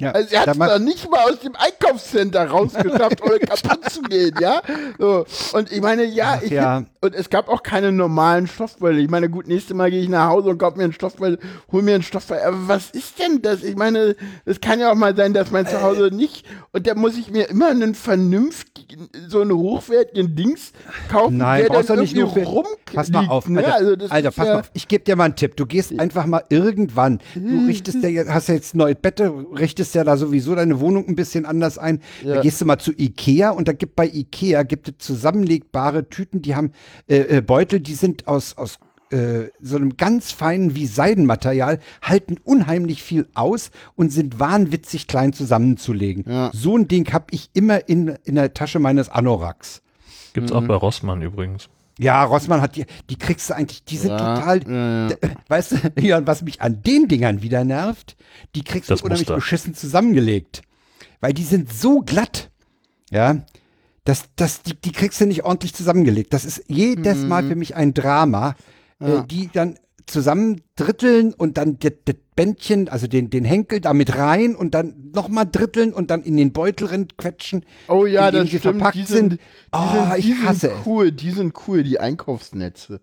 Ja, 0.00 0.12
Also 0.12 0.30
sie 0.30 0.38
hat 0.38 0.48
es 0.48 0.56
noch 0.56 0.78
nicht 0.78 1.10
mal 1.10 1.30
aus 1.30 1.40
dem 1.40 1.52
Einkaufscenter 1.54 2.48
rausgeschafft, 2.48 3.22
ohne 3.22 3.38
kaputt 3.40 3.90
zu 3.90 4.00
gehen, 4.02 4.34
ja? 4.40 4.62
So. 4.98 5.26
Und 5.52 5.70
ich 5.70 5.82
meine, 5.82 6.04
ja, 6.04 6.36
Ach 6.38 6.42
ich 6.42 6.50
ja. 6.50 6.84
und 7.02 7.14
es 7.14 7.28
gab 7.28 7.48
auch 7.50 7.62
keine 7.62 7.92
normalen 7.92 8.46
Stoffbeutel. 8.46 9.00
Ich 9.00 9.10
meine, 9.10 9.28
gut, 9.28 9.46
nächstes 9.48 9.76
Mal 9.76 9.90
gehe 9.90 10.00
ich 10.00 10.08
nach 10.08 10.28
Hause 10.30 10.48
und 10.48 10.56
kaufe 10.58 10.78
mir 10.78 10.84
einen 10.84 10.94
Stoffbeutel, 10.94 11.38
hol 11.70 11.82
mir 11.82 11.94
einen 11.94 12.02
Stoffbeutel. 12.02 12.42
Aber 12.42 12.68
was 12.68 12.90
ist 12.90 13.18
denn 13.18 13.42
das? 13.42 13.62
Ich 13.62 13.76
meine, 13.76 14.16
es 14.46 14.62
kann 14.62 14.80
ja 14.80 14.90
auch 14.90 14.96
mal 14.96 15.14
sein, 15.14 15.34
dass 15.34 15.50
mein 15.50 15.66
Zuhause 15.66 16.08
nicht. 16.10 16.46
Und 16.72 16.86
da 16.86 16.94
muss 16.94 17.18
ich 17.18 17.30
mir 17.30 17.50
immer 17.50 17.68
einen 17.68 17.94
vernünftigen, 17.94 19.10
so 19.28 19.42
einen 19.42 19.52
hochwertigen 19.52 20.34
Dings 20.34 20.72
kaufen, 21.10 21.36
Nein, 21.36 21.62
der 21.64 21.68
brauchst 21.68 21.90
dann 21.90 22.00
nicht 22.00 22.16
irgendwie 22.16 22.40
nur 22.40 22.48
rum. 22.48 22.66
Pass 22.94 23.10
mal 23.10 23.28
auf, 23.28 23.46
ne? 23.46 23.58
Alter, 23.58 23.74
Also 23.76 23.96
das 23.96 24.10
Alter 24.10 24.30
pass 24.30 24.46
ja, 24.46 24.54
mal 24.54 24.60
auf. 24.60 24.70
Ich 24.72 24.88
gebe 24.88 25.04
dir 25.04 25.16
mal 25.16 25.24
einen 25.24 25.36
Tipp. 25.36 25.56
Du 25.56 25.66
gehst 25.66 25.98
einfach 25.98 26.24
mal 26.24 26.44
irgendwann, 26.48 27.20
du 27.34 27.66
richtest 27.66 27.98
dir, 28.02 28.26
hast 28.32 28.48
ja 28.48 28.54
jetzt 28.54 28.74
neue 28.74 28.94
Bette, 28.94 29.30
richtest 29.54 29.91
ja 29.94 30.04
da 30.04 30.16
sowieso 30.16 30.54
deine 30.54 30.80
Wohnung 30.80 31.06
ein 31.08 31.16
bisschen 31.16 31.46
anders 31.46 31.78
ein. 31.78 32.00
Da 32.24 32.36
Ja. 32.36 32.40
gehst 32.42 32.60
du 32.60 32.64
mal 32.64 32.78
zu 32.78 32.92
Ikea 32.92 33.50
und 33.50 33.68
da 33.68 33.72
gibt 33.72 33.96
bei 33.96 34.06
Ikea 34.06 34.62
gibt 34.62 34.88
es 34.88 34.94
zusammenlegbare 34.98 36.08
Tüten, 36.08 36.42
die 36.42 36.54
haben 36.54 36.72
äh, 37.08 37.38
äh, 37.38 37.40
Beutel, 37.40 37.80
die 37.80 37.94
sind 37.94 38.28
aus, 38.28 38.56
aus 38.56 38.78
äh, 39.10 39.48
so 39.60 39.76
einem 39.76 39.96
ganz 39.98 40.32
feinen 40.32 40.74
wie 40.74 40.86
Seidenmaterial, 40.86 41.78
halten 42.00 42.36
unheimlich 42.44 43.02
viel 43.02 43.26
aus 43.34 43.70
und 43.94 44.10
sind 44.10 44.40
wahnwitzig 44.40 45.06
klein 45.06 45.32
zusammenzulegen. 45.32 46.24
Ja. 46.26 46.50
So 46.54 46.76
ein 46.78 46.88
Ding 46.88 47.12
habe 47.12 47.26
ich 47.30 47.50
immer 47.52 47.88
in, 47.88 48.16
in 48.24 48.36
der 48.36 48.54
Tasche 48.54 48.78
meines 48.78 49.08
Anoraks. 49.10 49.82
Gibt's 50.32 50.50
Mhm. 50.50 50.56
auch 50.56 50.66
bei 50.66 50.74
Rossmann 50.74 51.20
übrigens. 51.20 51.68
Ja, 51.98 52.24
Rossmann 52.24 52.60
hat 52.62 52.76
die, 52.76 52.86
die 53.10 53.16
kriegst 53.16 53.50
du 53.50 53.54
eigentlich, 53.54 53.84
die 53.84 53.96
sind 53.98 54.10
Ja, 54.10 54.36
total, 54.36 54.62
ja, 54.68 55.08
ja. 55.10 55.16
weißt 55.48 55.72
du, 55.72 55.76
ja, 56.00 56.26
was 56.26 56.42
mich 56.42 56.60
an 56.62 56.82
den 56.82 57.06
Dingern 57.08 57.42
wieder 57.42 57.64
nervt, 57.64 58.16
die 58.54 58.64
kriegst 58.64 58.90
Das 58.90 59.00
du 59.00 59.04
unheimlich 59.06 59.28
Muster. 59.28 59.36
beschissen 59.36 59.74
zusammengelegt. 59.74 60.62
Weil 61.20 61.34
die 61.34 61.44
sind 61.44 61.72
so 61.72 62.00
glatt, 62.00 62.50
ja, 63.10 63.44
das, 64.04 64.24
das, 64.36 64.62
die, 64.62 64.74
die 64.74 64.90
kriegst 64.92 65.20
du 65.20 65.26
nicht 65.26 65.44
ordentlich 65.44 65.74
zusammengelegt. 65.74 66.32
Das 66.32 66.44
ist 66.44 66.64
jedes 66.66 67.18
Mal 67.18 67.44
für 67.44 67.54
mich 67.54 67.76
ein 67.76 67.94
Drama, 67.94 68.56
Ja. 69.00 69.20
äh, 69.20 69.26
die 69.26 69.48
dann 69.52 69.78
zusammendritteln 70.06 71.34
und 71.34 71.56
dann 71.58 71.78
das 71.78 72.16
Bändchen, 72.36 72.88
also 72.88 73.06
den, 73.06 73.30
den 73.30 73.44
Henkel 73.44 73.80
damit 73.80 74.16
rein 74.16 74.54
und 74.56 74.74
dann 74.74 75.10
nochmal 75.14 75.46
dritteln 75.50 75.92
und 75.92 76.10
dann 76.10 76.22
in 76.22 76.36
den 76.36 76.52
Beutel 76.52 77.06
quetschen. 77.18 77.64
Oh 77.88 78.06
ja, 78.06 78.30
das 78.30 78.50
sie 78.50 78.58
stimmt. 78.58 78.78
verpackt 78.78 78.94
die 78.94 79.04
sind, 79.04 79.30
sind. 79.30 79.40
die 79.74 79.88
Oh, 79.88 79.90
sind, 79.90 80.16
ich 80.16 80.26
die 80.26 80.34
hasse 80.36 80.68
sind 80.68 80.72
es. 80.72 80.86
cool, 80.86 81.12
die 81.12 81.30
sind 81.30 81.54
cool, 81.66 81.82
die 81.82 82.00
Einkaufsnetze. 82.00 83.00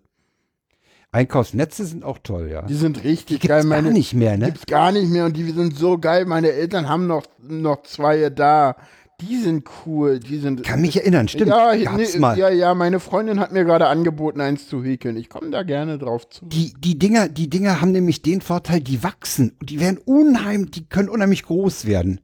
Einkaufsnetze 1.12 1.84
sind 1.86 2.04
auch 2.04 2.18
toll, 2.18 2.48
ja. 2.50 2.62
Die 2.62 2.74
sind 2.74 3.02
richtig 3.04 3.40
Die 3.40 3.48
geil. 3.48 3.62
gibt's 3.62 3.68
gar 3.68 3.82
Meine, 3.82 3.92
nicht 3.92 4.14
mehr, 4.14 4.36
ne? 4.36 4.46
Gibt's 4.46 4.66
gar 4.66 4.92
nicht 4.92 5.08
mehr 5.10 5.24
und 5.26 5.36
die 5.36 5.50
sind 5.50 5.76
so 5.76 5.98
geil. 5.98 6.24
Meine 6.24 6.52
Eltern 6.52 6.88
haben 6.88 7.06
noch, 7.06 7.24
noch 7.40 7.82
zwei 7.82 8.30
da. 8.30 8.76
Die 9.20 9.36
sind 9.38 9.64
cool. 9.86 10.18
Die 10.20 10.38
sind. 10.38 10.62
Kann 10.64 10.80
mich 10.80 10.96
erinnern, 10.96 11.28
stimmt. 11.28 11.48
Ja, 11.50 11.74
Gab's 11.74 12.14
nee, 12.14 12.18
mal. 12.20 12.38
ja, 12.38 12.48
ja, 12.50 12.74
meine 12.74 13.00
Freundin 13.00 13.40
hat 13.40 13.52
mir 13.52 13.64
gerade 13.64 13.86
angeboten, 13.86 14.40
eins 14.40 14.68
zu 14.68 14.82
häkeln. 14.82 15.16
Ich 15.16 15.28
komme 15.28 15.50
da 15.50 15.62
gerne 15.62 15.98
drauf 15.98 16.28
zu. 16.28 16.46
Die, 16.46 16.72
die 16.78 16.98
Dinger, 16.98 17.28
die 17.28 17.50
Dinger 17.50 17.80
haben 17.80 17.92
nämlich 17.92 18.22
den 18.22 18.40
Vorteil, 18.40 18.80
die 18.80 19.02
wachsen. 19.02 19.52
Und 19.60 19.70
Die 19.70 19.80
werden 19.80 19.98
unheimlich, 20.04 20.70
die 20.72 20.84
können 20.88 21.08
unheimlich 21.08 21.42
groß 21.44 21.86
werden. 21.86 22.20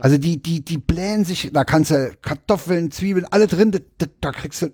Also 0.00 0.18
die, 0.18 0.42
die, 0.42 0.64
die 0.64 0.78
blähen 0.78 1.24
sich, 1.24 1.50
da 1.52 1.64
kannst 1.64 1.92
du 1.92 2.10
Kartoffeln, 2.20 2.90
Zwiebeln, 2.90 3.24
alle 3.30 3.46
drin, 3.46 3.70
da, 3.70 4.06
da, 4.20 4.32
kriegst 4.32 4.60
du, 4.62 4.66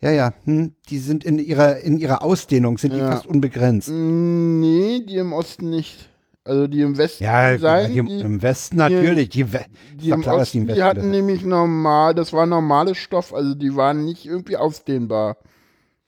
ja, 0.00 0.10
ja, 0.10 0.32
hm, 0.44 0.72
die 0.88 0.98
sind 0.98 1.24
in 1.24 1.38
ihrer, 1.38 1.78
in 1.80 1.98
ihrer 1.98 2.22
Ausdehnung, 2.22 2.78
sind 2.78 2.94
die 2.94 2.98
Ja. 2.98 3.12
fast 3.12 3.26
unbegrenzt. 3.26 3.90
Mm, 3.90 4.60
Nee, 4.60 5.04
die 5.06 5.16
im 5.16 5.34
Osten 5.34 5.68
nicht. 5.68 6.08
Also 6.46 6.68
die 6.68 6.80
im 6.80 6.96
Westen 6.96 7.24
Ja, 7.24 7.58
sein. 7.58 7.90
hier 7.90 8.04
die, 8.04 8.20
im 8.20 8.40
Westen 8.40 8.76
natürlich. 8.76 9.30
Die, 9.30 9.44
die 9.44 10.08
doch 10.10 10.16
im 10.16 10.22
klar, 10.22 10.36
die 10.36 10.40
Osten, 10.42 10.58
im 10.68 10.74
die 10.74 10.82
hatten 10.82 11.10
nämlich 11.10 11.44
normal, 11.44 12.14
das 12.14 12.32
war 12.32 12.46
normales 12.46 12.98
Stoff, 12.98 13.34
also 13.34 13.54
die 13.54 13.74
waren 13.74 14.04
nicht 14.04 14.24
irgendwie 14.26 14.56
ausdehnbar. 14.56 15.38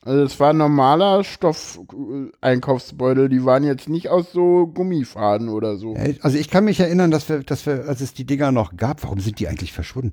Also 0.02 0.22
es 0.22 0.38
war 0.38 0.52
normaler 0.52 1.24
Stoff 1.24 1.80
äh, 1.92 2.30
Einkaufsbeutel, 2.40 3.28
die 3.28 3.44
waren 3.44 3.64
jetzt 3.64 3.88
nicht 3.88 4.08
aus 4.08 4.30
so 4.32 4.68
Gummifaden 4.68 5.48
oder 5.48 5.76
so. 5.76 5.96
Ja, 5.96 6.04
Also 6.22 6.38
ich 6.38 6.48
kann 6.48 6.64
mich 6.64 6.78
erinnern, 6.78 7.10
dass 7.10 7.28
wir, 7.28 7.40
dass 7.42 7.66
wir, 7.66 7.86
als 7.88 8.00
es 8.00 8.14
die 8.14 8.24
Dinger 8.24 8.52
noch 8.52 8.76
gab, 8.76 9.02
warum 9.02 9.18
sind 9.18 9.40
die 9.40 9.48
eigentlich 9.48 9.72
verschwunden? 9.72 10.12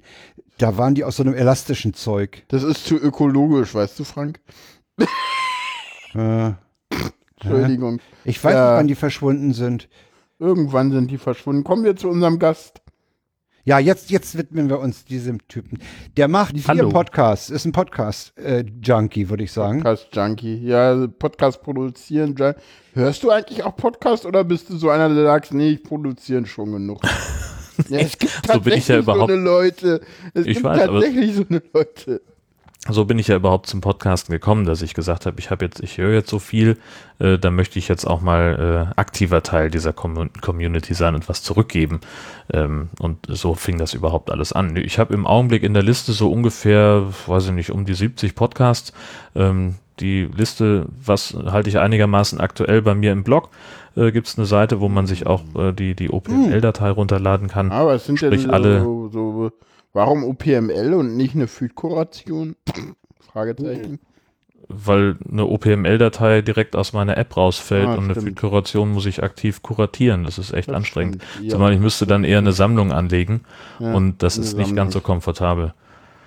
Da 0.57 0.77
waren 0.77 0.95
die 0.95 1.03
aus 1.03 1.17
so 1.17 1.23
einem 1.23 1.35
elastischen 1.35 1.93
Zeug. 1.93 2.43
Das 2.47 2.63
ist 2.63 2.85
zu 2.85 2.95
ökologisch, 2.97 3.75
weißt 3.75 3.99
du, 3.99 4.03
Frank? 4.05 4.39
Äh, 6.15 6.53
Entschuldigung. 7.41 7.99
ich 8.25 8.43
weiß 8.43 8.53
Ja. 8.53 8.69
nicht, 8.71 8.77
wann 8.79 8.87
die 8.87 8.95
verschwunden 8.95 9.53
sind. 9.53 9.87
Irgendwann 10.39 10.91
sind 10.91 11.09
die 11.11 11.17
verschwunden. 11.17 11.63
Kommen 11.63 11.83
wir 11.83 11.95
zu 11.95 12.09
unserem 12.09 12.39
Gast. 12.39 12.81
Ja, 13.67 13.79
jetzt, 13.79 14.11
jetzt 14.11 14.37
widmen 14.37 14.69
wir 14.69 14.79
uns 14.79 15.05
diesem 15.05 15.39
Typen. 15.47 15.79
Der 16.17 16.27
macht 16.27 16.53
vier 16.55 16.67
Hallo. 16.67 16.89
Podcasts, 16.89 17.49
ist 17.49 17.65
ein 17.65 17.71
Podcast-Junkie, 17.71 19.29
würde 19.29 19.43
ich 19.43 19.51
sagen. 19.51 19.79
Podcast 19.79 20.07
Junkie. 20.15 20.57
Ja, 20.57 21.07
Podcast 21.07 21.63
produzieren. 21.63 22.35
Hörst 22.93 23.23
du 23.23 23.31
eigentlich 23.31 23.63
auch 23.63 23.75
Podcast 23.75 24.25
oder 24.27 24.43
bist 24.43 24.69
du 24.69 24.75
so 24.77 24.89
einer, 24.91 25.09
der 25.13 25.23
sagt, 25.23 25.51
nee, 25.53 25.69
ich 25.71 25.83
produziere 25.83 26.45
schon 26.45 26.73
genug? 26.73 27.01
ja, 27.89 27.99
es 27.99 28.17
gibt 28.19 28.33
So 28.45 28.59
bin 28.59 28.73
ich 28.73 28.87
ja 28.87 28.97
tatsächlich 28.97 28.99
überhaupt- 28.99 29.29
so 29.31 29.33
eine 29.35 29.43
Leute. 29.43 30.01
Es 30.35 30.45
Ich 30.45 30.53
gibt 30.53 30.63
weiß, 30.65 30.81
aber- 30.81 31.01
tatsächlich 31.01 31.35
so 31.35 31.45
eine 31.49 31.61
Leute. 31.73 32.21
So 32.87 33.05
bin 33.05 33.17
ich 33.17 33.27
ja 33.29 33.35
überhaupt 33.35 33.65
zum 33.65 33.81
Podcasten 33.81 34.31
gekommen, 34.31 34.65
dass 34.65 34.83
ich 34.83 34.93
gesagt 34.93 35.25
habe, 35.25 35.39
ich 35.39 35.49
habe 35.49 35.65
jetzt, 35.65 35.79
ich 35.81 35.97
höre 35.97 36.13
jetzt 36.13 36.29
so 36.29 36.37
viel, 36.37 36.77
äh, 37.17 37.39
da 37.39 37.49
möchte 37.49 37.79
ich 37.79 37.87
jetzt 37.87 38.05
auch 38.05 38.21
mal 38.21 38.91
äh, 38.95 38.99
aktiver 38.99 39.41
Teil 39.41 39.71
dieser 39.71 39.91
Com 39.91 40.29
Community 40.39 40.93
sein 40.93 41.15
und 41.15 41.27
was 41.27 41.41
zurückgeben. 41.41 41.99
Ähm, 42.53 42.89
und 42.99 43.17
so 43.27 43.55
fing 43.55 43.79
das 43.79 43.95
überhaupt 43.95 44.29
alles 44.29 44.53
an. 44.53 44.75
Ich 44.75 44.99
habe 44.99 45.15
im 45.15 45.25
Augenblick 45.25 45.63
in 45.63 45.73
der 45.73 45.81
Liste 45.81 46.11
so 46.11 46.31
ungefähr, 46.31 47.07
weiß 47.25 47.47
ich 47.47 47.51
nicht, 47.53 47.71
um 47.71 47.85
die 47.85 47.95
70 47.95 48.35
Podcasts. 48.35 48.93
Ähm, 49.35 49.75
die 49.99 50.25
Liste, 50.35 50.85
was 51.03 51.35
halte 51.45 51.69
ich 51.69 51.79
einigermaßen 51.79 52.39
aktuell 52.39 52.83
bei 52.83 52.93
mir 52.93 53.13
im 53.13 53.23
Blog, 53.23 53.49
äh, 53.95 54.11
gibt 54.11 54.27
es 54.27 54.37
eine 54.37 54.45
Seite, 54.45 54.79
wo 54.79 54.89
man 54.89 55.07
sich 55.07 55.25
auch 55.25 55.41
äh, 55.57 55.71
die, 55.71 55.95
die 55.95 56.11
OPML-Datei 56.11 56.91
runterladen 56.91 57.47
kann. 57.47 57.71
Aber 57.71 57.95
es 57.95 58.05
sind 58.05 58.21
ja 58.21 58.27
Sprich, 58.27 58.43
so, 58.43 58.49
alle- 58.51 58.81
so, 58.83 59.09
so, 59.11 59.51
warum 59.95 60.23
OPML 60.23 60.93
und 60.93 61.15
nicht 61.17 61.33
eine 61.35 61.47
Feed-Kuration? 61.47 62.55
Fragezeichen. 63.31 63.99
weil 64.67 65.17
eine 65.31 65.45
OPML-Datei 65.45 66.41
direkt 66.41 66.75
aus 66.75 66.93
meiner 66.93 67.17
App 67.17 67.35
rausfällt 67.37 67.87
Ah, 67.87 67.95
und 67.95 68.05
eine 68.05 68.13
stimmt. 68.19 68.39
Kuration 68.39 68.91
muss 68.91 69.05
ich 69.05 69.21
aktiv 69.23 69.61
kuratieren. 69.61 70.23
Das 70.23 70.37
ist 70.37 70.53
echt 70.53 70.69
Das 70.69 70.75
anstrengend. 70.75 71.21
stimmt, 71.23 71.45
ja. 71.45 71.51
Zumal 71.51 71.73
ich 71.73 71.79
müsste 71.79 72.07
dann 72.07 72.23
eher 72.23 72.37
eine 72.39 72.51
Sammlung 72.51 72.91
anlegen 72.91 73.41
Ja, 73.79 73.93
und 73.93 74.23
das 74.23 74.37
ist 74.37 74.55
nicht 74.57 74.75
ganz 74.75 74.93
so 74.93 74.99
Sammlung. 74.99 75.03
komfortabel. 75.15 75.73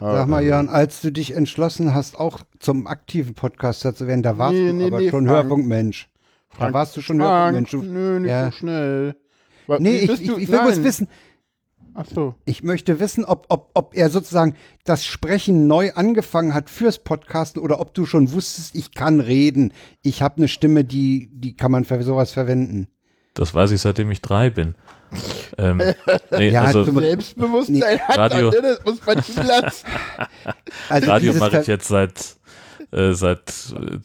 Sag 0.01 0.29
mal, 0.29 0.45
Jan, 0.45 0.69
als 0.69 1.01
du 1.01 1.11
dich 1.11 1.35
entschlossen 1.35 1.93
hast, 1.93 2.21
auch 2.21 2.39
zum 2.61 2.87
aktiven 2.87 3.35
Podcaster 3.35 3.95
zu 3.97 4.07
werden, 4.07 4.23
da 4.23 4.39
warst 4.39 4.55
Nee, 4.55 4.69
du 4.69 4.75
nee, 4.75 4.87
aber 4.87 5.01
nee, 5.01 5.11
schon 5.11 5.27
Frank. 5.27 5.43
Hörfunkmensch. 5.49 6.09
Da 6.53 6.57
Frank, 6.57 6.75
warst 6.75 6.97
du 6.97 7.01
schon 7.01 7.19
Frank. 7.19 7.69
Du, 7.71 7.83
nö, 7.83 8.21
nicht 8.21 8.31
ja. 8.31 8.45
so 8.47 8.51
schnell. 8.53 9.17
Wa- 9.67 9.79
Nee, 9.81 9.97
ich, 9.99 10.11
ich, 10.11 10.21
ich 10.39 10.49
will 10.53 10.61
bloß 10.61 10.85
wissen, 10.85 11.09
Ach 12.01 12.07
so. 12.15 12.35
ich 12.45 12.63
möchte 12.63 13.01
wissen, 13.01 13.25
ob, 13.25 13.47
ob, 13.49 13.71
ob 13.75 13.97
er 13.97 14.09
sozusagen 14.09 14.55
das 14.85 15.05
Sprechen 15.05 15.67
neu 15.67 15.91
angefangen 15.95 16.55
hat 16.55 16.71
fürs 16.71 16.99
Podcasten 16.99 17.61
oder 17.61 17.81
ob 17.81 17.93
du 17.95 18.07
schon 18.07 18.31
wusstest, 18.33 18.77
ich 18.77 18.95
kann 18.95 19.19
reden. 19.21 19.73
Ich 20.03 20.23
habe 20.23 20.37
eine 20.37 20.47
Stimme, 20.49 20.85
die, 20.85 21.29
die 21.33 21.57
kann 21.57 21.73
man 21.73 21.85
für 21.85 22.01
sowas 22.05 22.31
verwenden. 22.33 22.87
Das 23.35 23.53
weiß 23.55 23.73
ich, 23.73 23.81
seitdem 23.81 24.11
ich 24.13 24.21
drei 24.23 24.49
bin. 24.51 24.75
Ähm, 25.59 25.83
nee, 26.33 26.51
Ja, 26.51 26.63
also 26.65 26.85
Selbstbewusstsein 26.85 27.99
hat 28.01 28.17
Radio- 28.19 28.51
er, 28.51 28.63
das 28.63 28.85
muss 28.85 29.05
man 29.07 29.23
zulassen. 29.23 29.89
Also 30.89 31.11
Radio 31.11 31.35
mache 31.35 31.61
ich 31.61 31.67
jetzt 31.67 31.89
seit 31.89 32.37
äh, 32.93 33.13
seit 33.13 33.53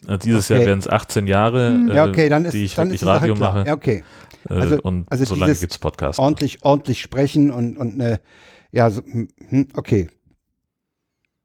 äh, 0.08 0.18
dieses 0.18 0.50
Jahr 0.50 0.60
Okay. 0.60 0.68
werden 0.68 0.80
es 0.80 0.88
18 0.90 1.28
Jahre, 1.28 1.78
äh, 1.90 1.96
Ja, 1.96 2.06
okay, 2.06 2.28
dann 2.30 2.46
ist, 2.46 2.54
die 2.54 2.66
ich 2.66 2.76
dann 2.76 2.88
wirklich 2.90 3.06
Radio 3.06 3.36
mache. 3.36 3.64
Ja, 3.68 3.74
okay. 3.74 4.04
Äh, 4.50 4.54
also- 4.54 4.82
und 4.82 5.12
also 5.12 5.26
so 5.26 5.36
lange 5.36 5.52
dieses 5.52 5.62
gibt's 5.62 5.78
Podcasts. 5.78 6.20
Ordentlich, 6.20 6.64
ordentlich 6.64 7.02
sprechen 7.02 7.52
und, 7.52 7.78
und 7.78 7.94
eine, 7.94 8.20
ja, 8.72 8.90
so, 8.90 9.02
hm, 9.02 9.28
hm, 9.50 9.68
okay. 9.76 10.10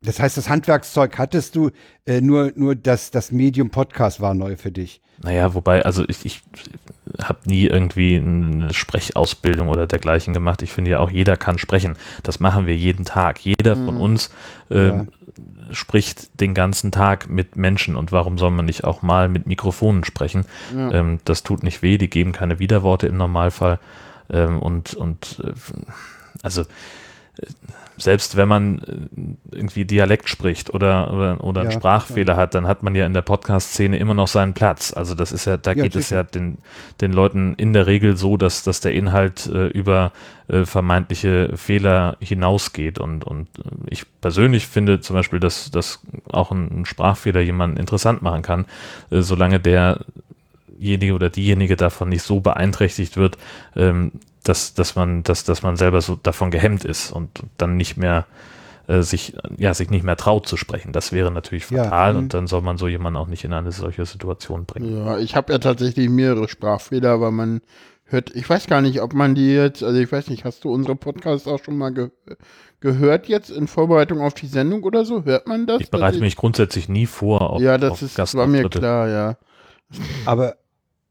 Das 0.00 0.20
heißt, 0.20 0.36
das 0.36 0.48
Handwerkszeug 0.48 1.18
hattest 1.18 1.56
du, 1.56 1.70
äh, 2.06 2.20
nur, 2.20 2.52
nur 2.54 2.76
das, 2.76 3.10
das 3.10 3.32
Medium 3.32 3.70
Podcast 3.70 4.20
war 4.20 4.32
neu 4.34 4.56
für 4.56 4.70
dich. 4.70 5.00
Naja, 5.20 5.54
wobei, 5.54 5.84
also 5.84 6.04
ich, 6.08 6.24
ich 6.24 6.42
habe 7.20 7.40
nie 7.46 7.66
irgendwie 7.66 8.16
eine 8.16 8.72
Sprechausbildung 8.72 9.68
oder 9.68 9.88
dergleichen 9.88 10.32
gemacht. 10.32 10.62
Ich 10.62 10.70
finde 10.70 10.92
ja 10.92 11.00
auch, 11.00 11.10
jeder 11.10 11.36
kann 11.36 11.58
sprechen. 11.58 11.96
Das 12.22 12.38
machen 12.38 12.66
wir 12.66 12.76
jeden 12.76 13.04
Tag. 13.04 13.40
Jeder 13.40 13.74
von 13.74 13.96
uns 13.96 14.30
ähm, 14.70 15.08
spricht 15.72 16.40
den 16.40 16.54
ganzen 16.54 16.90
Tag 16.92 17.28
mit 17.28 17.56
Menschen. 17.56 17.96
Und 17.96 18.12
warum 18.12 18.38
soll 18.38 18.50
man 18.50 18.64
nicht 18.64 18.84
auch 18.84 19.02
mal 19.02 19.28
mit 19.28 19.46
Mikrofonen 19.46 20.04
sprechen? 20.04 20.44
Ähm, 20.92 21.20
das 21.24 21.42
tut 21.42 21.62
nicht 21.62 21.82
weh, 21.82 21.98
die 21.98 22.10
geben 22.10 22.32
keine 22.32 22.58
Widerworte 22.58 23.06
im 23.06 23.16
Normalfall. 23.16 23.78
Ähm, 24.30 24.58
und 24.60 24.94
und 24.94 25.42
äh, 25.44 25.52
also 26.42 26.62
äh, 26.62 27.46
selbst 27.98 28.36
wenn 28.36 28.48
man 28.48 28.78
äh, 29.52 29.56
irgendwie 29.56 29.84
Dialekt 29.84 30.28
spricht 30.28 30.72
oder, 30.74 31.12
oder, 31.12 31.44
oder 31.44 31.60
einen 31.62 31.70
Ja, 31.70 31.72
Sprachfehler 31.72 32.36
hat, 32.36 32.54
dann 32.54 32.66
hat 32.66 32.82
man 32.82 32.94
ja 32.94 33.06
in 33.06 33.14
der 33.14 33.22
Podcast-Szene 33.22 33.98
immer 33.98 34.14
noch 34.14 34.28
seinen 34.28 34.54
Platz. 34.54 34.92
Also 34.92 35.14
das 35.14 35.32
ist 35.32 35.44
ja, 35.46 35.56
da 35.56 35.72
Ja, 35.74 35.84
geht 35.84 35.96
es 35.96 36.08
sicher. 36.08 36.12
ja 36.12 36.22
den, 36.22 36.58
den 37.00 37.12
Leuten 37.12 37.54
in 37.56 37.72
der 37.72 37.86
Regel 37.86 38.16
so, 38.16 38.36
dass, 38.36 38.62
dass 38.62 38.80
der 38.80 38.94
Inhalt 38.94 39.46
äh, 39.46 39.66
über 39.68 40.12
äh, 40.48 40.64
vermeintliche 40.64 41.56
Fehler 41.56 42.16
hinausgeht. 42.20 42.98
Und, 42.98 43.24
und 43.24 43.48
äh, 43.58 43.62
ich 43.90 44.04
persönlich 44.20 44.66
finde 44.66 45.00
zum 45.00 45.14
Beispiel, 45.16 45.40
dass, 45.40 45.70
dass 45.70 46.00
auch 46.30 46.50
ein, 46.52 46.80
ein 46.82 46.84
Sprachfehler 46.86 47.40
jemanden 47.40 47.76
interessant 47.76 48.22
machen 48.22 48.42
kann, 48.42 48.66
äh, 49.10 49.20
solange 49.22 49.60
derjenige 49.60 51.14
oder 51.14 51.30
diejenige 51.30 51.76
davon 51.76 52.08
nicht 52.08 52.22
so 52.22 52.40
beeinträchtigt 52.40 53.16
wird, 53.16 53.38
ähm, 53.76 54.12
dass, 54.44 54.74
dass 54.74 54.94
man, 54.96 55.22
dass, 55.22 55.44
dass 55.44 55.62
man 55.62 55.76
selber 55.76 56.00
so 56.00 56.16
davon 56.16 56.50
gehemmt 56.50 56.84
ist 56.84 57.12
und 57.12 57.42
dann 57.56 57.76
nicht 57.76 57.96
mehr 57.96 58.26
äh, 58.86 59.02
sich, 59.02 59.36
ja, 59.56 59.74
sich 59.74 59.90
nicht 59.90 60.04
mehr 60.04 60.16
traut 60.16 60.48
zu 60.48 60.56
sprechen. 60.56 60.92
Das 60.92 61.12
wäre 61.12 61.30
natürlich 61.30 61.68
Ja, 61.70 61.84
fatal 61.84 62.14
mhm. 62.14 62.18
und 62.20 62.34
dann 62.34 62.46
soll 62.46 62.62
man 62.62 62.78
so 62.78 62.88
jemanden 62.88 63.18
auch 63.18 63.26
nicht 63.28 63.44
in 63.44 63.52
eine 63.52 63.70
solche 63.72 64.06
Situation 64.06 64.64
bringen. 64.64 64.90
Ja, 64.96 65.18
ich 65.18 65.36
habe 65.36 65.52
ja 65.52 65.58
tatsächlich 65.58 66.08
mehrere 66.08 66.48
Sprachfehler, 66.48 67.10
aber 67.10 67.30
man 67.30 67.60
hört, 68.04 68.34
ich 68.34 68.48
weiß 68.48 68.66
gar 68.66 68.80
nicht, 68.80 69.02
ob 69.02 69.12
man 69.12 69.34
die 69.34 69.52
jetzt, 69.52 69.82
also 69.82 69.98
ich 69.98 70.10
weiß 70.10 70.28
nicht, 70.28 70.44
hast 70.44 70.64
du 70.64 70.72
unsere 70.72 70.96
Podcasts 70.96 71.46
auch 71.46 71.62
schon 71.62 71.76
mal 71.76 71.92
ge 71.92 72.10
gehört 72.80 73.26
jetzt 73.26 73.50
in 73.50 73.66
Vorbereitung 73.66 74.20
auf 74.20 74.34
die 74.34 74.46
Sendung 74.46 74.84
oder 74.84 75.04
so? 75.04 75.24
Hört 75.24 75.48
man 75.48 75.66
das? 75.66 75.80
Ich 75.80 75.90
bereite 75.90 76.20
mich 76.20 76.36
grundsätzlich 76.36 76.88
nie 76.88 77.06
vor 77.06 77.50
auf, 77.50 77.60
Ja, 77.60 77.76
das 77.76 77.90
auf 77.90 78.02
ist, 78.02 78.18
das 78.18 78.34
war 78.36 78.46
mir 78.46 78.68
klar, 78.68 79.08
ja. 79.08 79.36
Aber, 80.24 80.56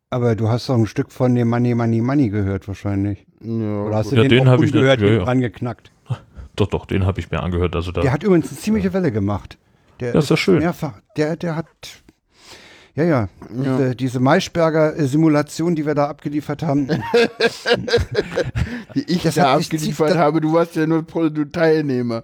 aber 0.09 0.35
du 0.35 0.49
hast 0.49 0.69
doch 0.69 0.75
ein 0.75 0.87
Stück 0.87 1.11
von 1.11 1.35
dem 1.35 1.49
Money, 1.49 1.75
Money, 1.75 2.01
Money 2.01 2.29
gehört 2.29 2.67
wahrscheinlich. 2.67 3.25
ja 3.41 3.83
Oder 3.83 3.97
hast 3.97 4.09
gut. 4.09 4.17
du 4.19 4.23
Ja, 4.23 4.27
den, 4.27 4.39
den 4.39 4.47
auch 4.47 4.51
hab 4.53 4.63
ich 4.63 4.73
nicht- 4.73 4.83
ja, 4.83 4.93
ja. 4.95 5.23
angeknackt? 5.23 5.91
Doch, 6.55 6.67
doch, 6.67 6.85
den 6.87 7.05
habe 7.05 7.19
ich 7.19 7.29
mir 7.29 7.41
angehört. 7.43 7.75
Also 7.75 7.91
da, 7.91 8.01
Der 8.01 8.11
hat 8.11 8.23
übrigens 8.23 8.49
eine 8.49 8.57
ziemliche 8.59 8.91
Welle 8.93 9.11
gemacht. 9.11 9.57
Der 9.99 10.13
Ja, 10.13 10.19
ist 10.19 10.31
doch 10.31 10.37
schön. 10.37 10.59
Mehrfach, 10.59 10.93
der, 11.15 11.35
der 11.35 11.55
hat, 11.55 11.67
ja, 12.95 13.03
ja, 13.03 13.29
Diese, 13.51 13.95
diese 13.95 14.19
Maischberger-Simulation, 14.19 15.75
die 15.75 15.85
wir 15.85 15.93
da 15.93 16.07
abgeliefert 16.07 16.63
haben. 16.63 16.87
die 18.95 19.03
ich 19.11 19.23
Das 19.23 19.35
da 19.35 19.53
abgeliefert 19.55 20.15
habe, 20.15 20.41
du 20.41 20.53
warst 20.53 20.75
ja 20.75 20.87
nur 20.87 21.05
Teilnehmer. 21.51 22.23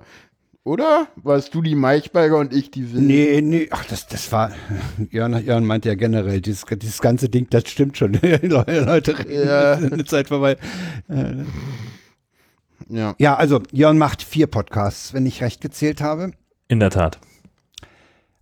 Oder? 0.66 1.08
Warst 1.18 1.54
du 1.56 1.62
die 1.62 1.76
Maichberger 1.76 2.38
und 2.38 2.54
ich 2.54 2.72
die 2.72 2.94
Wilde? 2.94 3.06
nee, 3.06 3.42
nee, 3.42 3.68
ach, 3.72 3.84
das, 3.86 4.08
das 4.08 4.32
war, 4.32 4.52
Jörn, 5.12 5.44
Jörn 5.46 5.66
meint 5.66 5.84
ja 5.84 5.96
generell, 5.96 6.40
dieses, 6.40 6.64
dieses 6.66 7.02
ganze 7.02 7.28
Ding, 7.28 7.48
das 7.50 7.68
stimmt 7.70 7.98
schon. 7.98 8.14
Leute 8.42 9.20
reden, 9.20 9.48
Ja. 9.48 9.74
eine 9.74 10.06
Zeit 10.06 10.30
vorbei. 10.30 10.56
Ja. 12.90 13.16
Ja, 13.18 13.36
also 13.36 13.62
Jörn 13.72 13.98
macht 13.98 14.22
vier 14.24 14.48
Podcasts, 14.48 15.14
wenn 15.14 15.26
ich 15.26 15.42
recht 15.42 15.62
gezählt 15.62 16.02
habe. 16.02 16.32
in 16.68 16.80
der 16.80 16.90
Tat. 16.90 17.20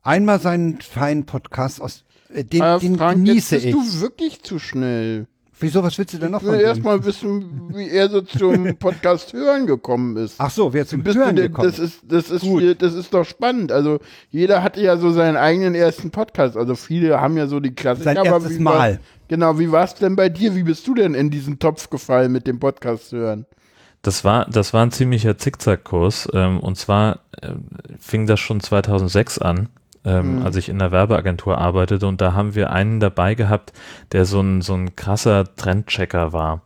Einmal 0.04 0.40
seinen 0.40 0.82
feinen 0.82 1.26
Podcast 1.26 1.82
aus, 1.82 2.04
äh, 2.34 2.44
den, 2.44 2.62
Aber 2.62 2.80
den 2.80 2.98
Frank, 2.98 3.20
jetzt 3.20 3.26
genieße 3.28 3.56
bist 3.56 3.66
ich. 3.68 3.72
du 3.74 4.02
wirklich 4.02 4.42
zu 4.44 4.58
schnell. 4.60 5.28
Wieso, 5.62 5.84
was 5.84 5.97
willst 5.97 6.14
du 6.14 6.18
denn 6.18 6.28
Ich 6.28 6.32
noch 6.34 6.43
will 6.43 6.51
von 6.51 6.59
erst 6.59 6.78
dem? 6.80 6.84
mal 6.86 7.05
wissen, 7.05 7.72
wie 7.74 7.89
er 7.89 8.09
so 8.09 8.22
zum 8.22 8.76
Podcast 8.80 9.32
hören 9.34 9.68
gekommen 9.68 10.18
ist. 10.18 10.36
Ach 10.39 10.49
so, 10.49 10.74
wer 10.74 10.86
zum 10.88 11.03
Bist 11.03 11.18
Hören 11.18 11.36
du 11.36 11.43
denn, 11.43 11.51
gekommen 11.51 11.70
das 11.70 11.80
ist, 11.80 12.01
das 12.07 12.30
ist, 12.32 12.41
viel, 12.41 12.76
das 12.76 12.93
ist 12.93 13.14
doch 13.14 13.24
spannend. 13.26 13.72
Also 13.72 13.99
jeder 14.30 14.64
hatte 14.64 14.82
ja 14.82 14.97
so 14.97 15.12
seinen 15.12 15.38
eigenen 15.38 15.76
ersten 15.76 16.12
Podcast. 16.12 16.57
Also 16.57 16.76
viele 16.76 17.22
haben 17.22 17.38
ja 17.38 17.47
so 17.47 17.59
die 17.59 17.74
Klassiker. 17.76 18.03
Sein 18.05 18.18
aber 18.18 18.28
erstes 18.28 18.59
wie 18.59 18.66
war- 18.66 18.78
Mal. 18.78 18.99
Genau, 19.28 19.57
wie 19.59 19.72
war 19.72 19.86
es 19.86 19.93
denn 19.95 20.18
bei 20.18 20.28
dir? 20.28 20.55
Wie 20.55 20.64
bist 20.64 20.86
du 20.88 20.93
denn 20.93 21.14
in 21.14 21.30
diesen 21.30 21.57
Topf 21.57 21.89
gefallen 21.89 22.32
mit 22.34 22.47
dem 22.47 22.59
Podcast 22.59 23.14
hören? 23.14 23.45
Das 24.01 24.26
war, 24.26 24.45
das 24.49 24.74
war 24.74 24.84
ein 24.84 24.91
ziemlicher 24.91 25.38
Zickzackkurs. 25.38 26.28
Ähm, 26.34 26.59
und 26.59 26.76
zwar 26.78 27.20
äh, 27.41 27.51
fing 27.99 28.26
das 28.26 28.39
schon 28.39 28.59
2006 28.59 29.38
an, 29.38 29.70
ähm, 30.06 30.41
als 30.43 30.56
ich 30.56 30.70
in 30.70 30.80
der 30.80 30.91
Werbeagentur 30.91 31.58
arbeitete. 31.58 32.08
Und 32.08 32.22
da 32.22 32.34
haben 32.34 32.56
wir 32.56 32.72
einen 32.72 32.99
dabei 32.99 33.36
gehabt, 33.36 33.74
der 34.12 34.26
so 34.26 34.41
ein, 34.41 34.62
so 34.62 34.74
ein 34.74 34.95
krasser 34.95 35.56
Trendchecker 35.56 36.34
war. 36.34 36.62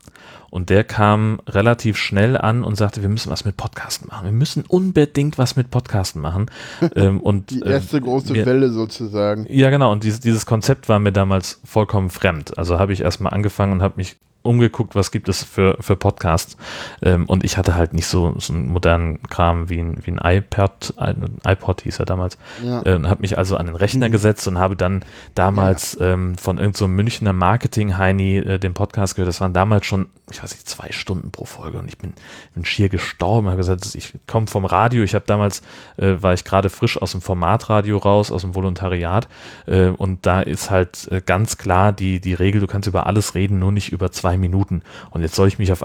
Und 0.49 0.69
der 0.69 0.85
kam 0.85 1.41
relativ 1.49 1.97
schnell 1.97 2.37
an 2.37 2.63
und 2.63 2.75
sagte, 2.77 3.01
wir 3.01 3.09
müssen 3.09 3.29
was 3.29 3.43
mit 3.43 3.57
Podcasten 3.57 4.07
machen. 4.07 4.23
Wir 4.25 4.31
müssen 4.31 4.63
unbedingt 4.65 5.37
was 5.37 5.57
mit 5.57 5.69
Podcasten 5.69 6.21
machen. 6.21 6.45
ähm, 6.95 7.19
und, 7.19 7.51
Die 7.51 7.61
äh, 7.61 7.71
erste 7.71 7.99
große 7.99 8.33
wir- 8.33 8.45
Welle 8.45 8.69
sozusagen. 8.69 9.45
ja, 9.49 9.69
genau. 9.69 9.91
Und 9.91 10.05
dieses, 10.05 10.21
dieses 10.21 10.45
Konzept 10.45 10.87
war 10.87 10.99
mir 10.99 11.11
damals 11.11 11.59
vollkommen 11.65 12.09
fremd. 12.09 12.57
Also 12.57 12.79
habe 12.79 12.93
ich 12.93 13.01
erstmal 13.01 13.33
angefangen 13.33 13.73
und 13.73 13.81
habe 13.81 13.95
mich 13.97 14.15
umgeguckt, 14.45 14.95
was 14.95 15.11
gibt 15.11 15.29
es 15.29 15.43
für, 15.43 15.77
für 15.79 15.95
Podcasts. 15.95 16.57
Ähm, 17.01 17.25
und 17.25 17.43
ich 17.43 17.57
hatte 17.57 17.75
halt 17.75 17.93
nicht 17.93 18.07
so, 18.07 18.35
so 18.37 18.53
einen 18.53 18.67
modernen 18.67 19.21
Kram 19.23 19.69
wie 19.69 19.79
ein, 19.79 19.97
wie 20.05 20.11
ein 20.11 20.19
iPad, 20.23 20.93
ein 20.97 21.37
iPod 21.45 21.81
hieß 21.81 21.99
er 21.99 22.05
damals. 22.05 22.37
Ja. 22.63 22.85
Ähm, 22.85 23.09
habe 23.09 23.21
mich 23.21 23.37
also 23.37 23.57
an 23.57 23.65
den 23.65 23.75
Rechner 23.75 24.09
gesetzt 24.09 24.47
und 24.47 24.57
habe 24.57 24.75
dann 24.75 25.03
damals 25.33 25.97
ähm, 25.99 26.37
von 26.37 26.57
irgendeinem 26.57 26.75
so 26.75 26.87
Münchner 26.87 27.33
Marketing-Heini 27.33 28.37
äh, 28.37 28.59
den 28.59 28.73
Podcast 28.73 29.15
gehört. 29.15 29.29
Das 29.29 29.41
waren 29.41 29.53
damals 29.53 29.85
schon, 29.85 30.07
ich 30.31 30.41
weiß 30.41 30.51
nicht, 30.51 30.67
zwei 30.67 30.91
Stunden 30.91 31.31
pro 31.31 31.45
Folge 31.45 31.77
und 31.77 31.87
ich 31.87 31.97
bin, 31.97 32.13
bin 32.53 32.65
schier 32.65 32.89
gestorben. 32.89 33.47
habe 33.47 33.57
gesagt, 33.57 33.95
ich 33.95 34.13
komme 34.27 34.47
vom 34.47 34.65
Radio. 34.65 35.03
Ich 35.03 35.15
habe 35.15 35.25
damals, 35.25 35.61
äh, 35.97 36.15
war 36.19 36.33
ich 36.33 36.43
gerade 36.43 36.69
frisch 36.69 37.01
aus 37.01 37.11
dem 37.11 37.21
Formatradio 37.21 37.97
raus, 37.97 38.31
aus 38.31 38.41
dem 38.41 38.55
Volontariat 38.55 39.27
äh, 39.65 39.87
und 39.87 40.25
da 40.25 40.41
ist 40.41 40.69
halt 40.69 41.07
äh, 41.11 41.21
ganz 41.25 41.57
klar 41.57 41.93
die, 41.93 42.19
die 42.19 42.33
Regel, 42.33 42.61
du 42.61 42.67
kannst 42.67 42.87
über 42.87 43.07
alles 43.07 43.35
reden, 43.35 43.59
nur 43.59 43.71
nicht 43.71 43.91
über 43.91 44.11
zwei 44.11 44.34
Minuten. 44.39 44.81
Und 45.09 45.21
jetzt 45.21 45.35
soll 45.35 45.47
ich 45.47 45.59
mich 45.59 45.71
auf 45.71 45.83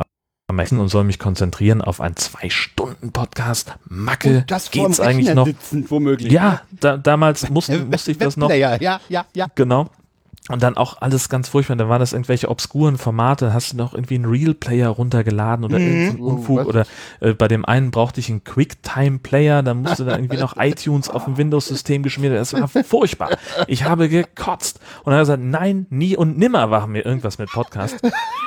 messen 0.52 0.80
und 0.80 0.88
soll 0.88 1.04
mich 1.04 1.18
konzentrieren 1.18 1.80
auf 1.80 2.00
einen 2.00 2.16
Zwei-Stunden-Podcast. 2.16 3.74
Macke, 3.88 4.38
Und 4.38 4.50
das 4.50 4.70
geht's 4.70 5.00
eigentlich 5.00 5.34
noch? 5.34 5.46
sitzend, 5.46 5.90
womöglich. 5.90 6.32
Ja, 6.32 6.62
da, 6.80 6.96
damals 6.96 7.48
musste, 7.50 7.84
musste 7.84 8.10
ich 8.10 8.18
das 8.18 8.36
noch. 8.36 8.50
Ja, 8.50 8.76
ja, 8.80 9.00
ja. 9.08 9.46
Genau. 9.54 9.90
Und 10.50 10.62
dann 10.62 10.76
auch 10.76 11.00
alles 11.00 11.28
ganz 11.28 11.48
furchtbar. 11.48 11.76
Da 11.76 11.88
waren 11.88 12.00
das 12.00 12.12
irgendwelche 12.12 12.48
obskuren 12.48 12.98
Formate. 12.98 13.52
Hast 13.54 13.72
du 13.72 13.76
noch 13.76 13.94
irgendwie 13.94 14.16
einen 14.16 14.24
Real-Player 14.26 14.88
runtergeladen 14.88 15.64
oder 15.64 15.78
Oh, 15.78 16.24
Unfug. 16.24 16.58
was? 16.58 16.66
Oder 16.66 16.86
äh, 17.20 17.32
bei 17.34 17.48
dem 17.48 17.64
einen 17.64 17.90
brauchte 17.90 18.20
ich 18.20 18.28
einen 18.30 18.42
Quicktime-Player. 18.44 19.62
Da 19.62 19.74
musste 19.74 20.04
da 20.04 20.16
irgendwie 20.16 20.36
noch 20.38 20.56
iTunes 20.58 21.08
auf 21.08 21.24
dem 21.24 21.36
Windows-System 21.36 22.02
geschmiert. 22.02 22.34
Das 22.34 22.52
war 22.52 22.68
furchtbar. 22.68 23.30
Ich 23.66 23.84
habe 23.84 24.08
gekotzt. 24.08 24.80
Und 25.04 25.12
dann 25.12 25.14
hat 25.14 25.18
er 25.28 25.36
gesagt, 25.36 25.42
nein, 25.42 25.86
nie 25.90 26.16
und 26.16 26.38
nimmer 26.38 26.66
machen 26.66 26.94
wir 26.94 27.06
irgendwas 27.06 27.38
mit 27.38 27.50
Podcast. 27.50 27.98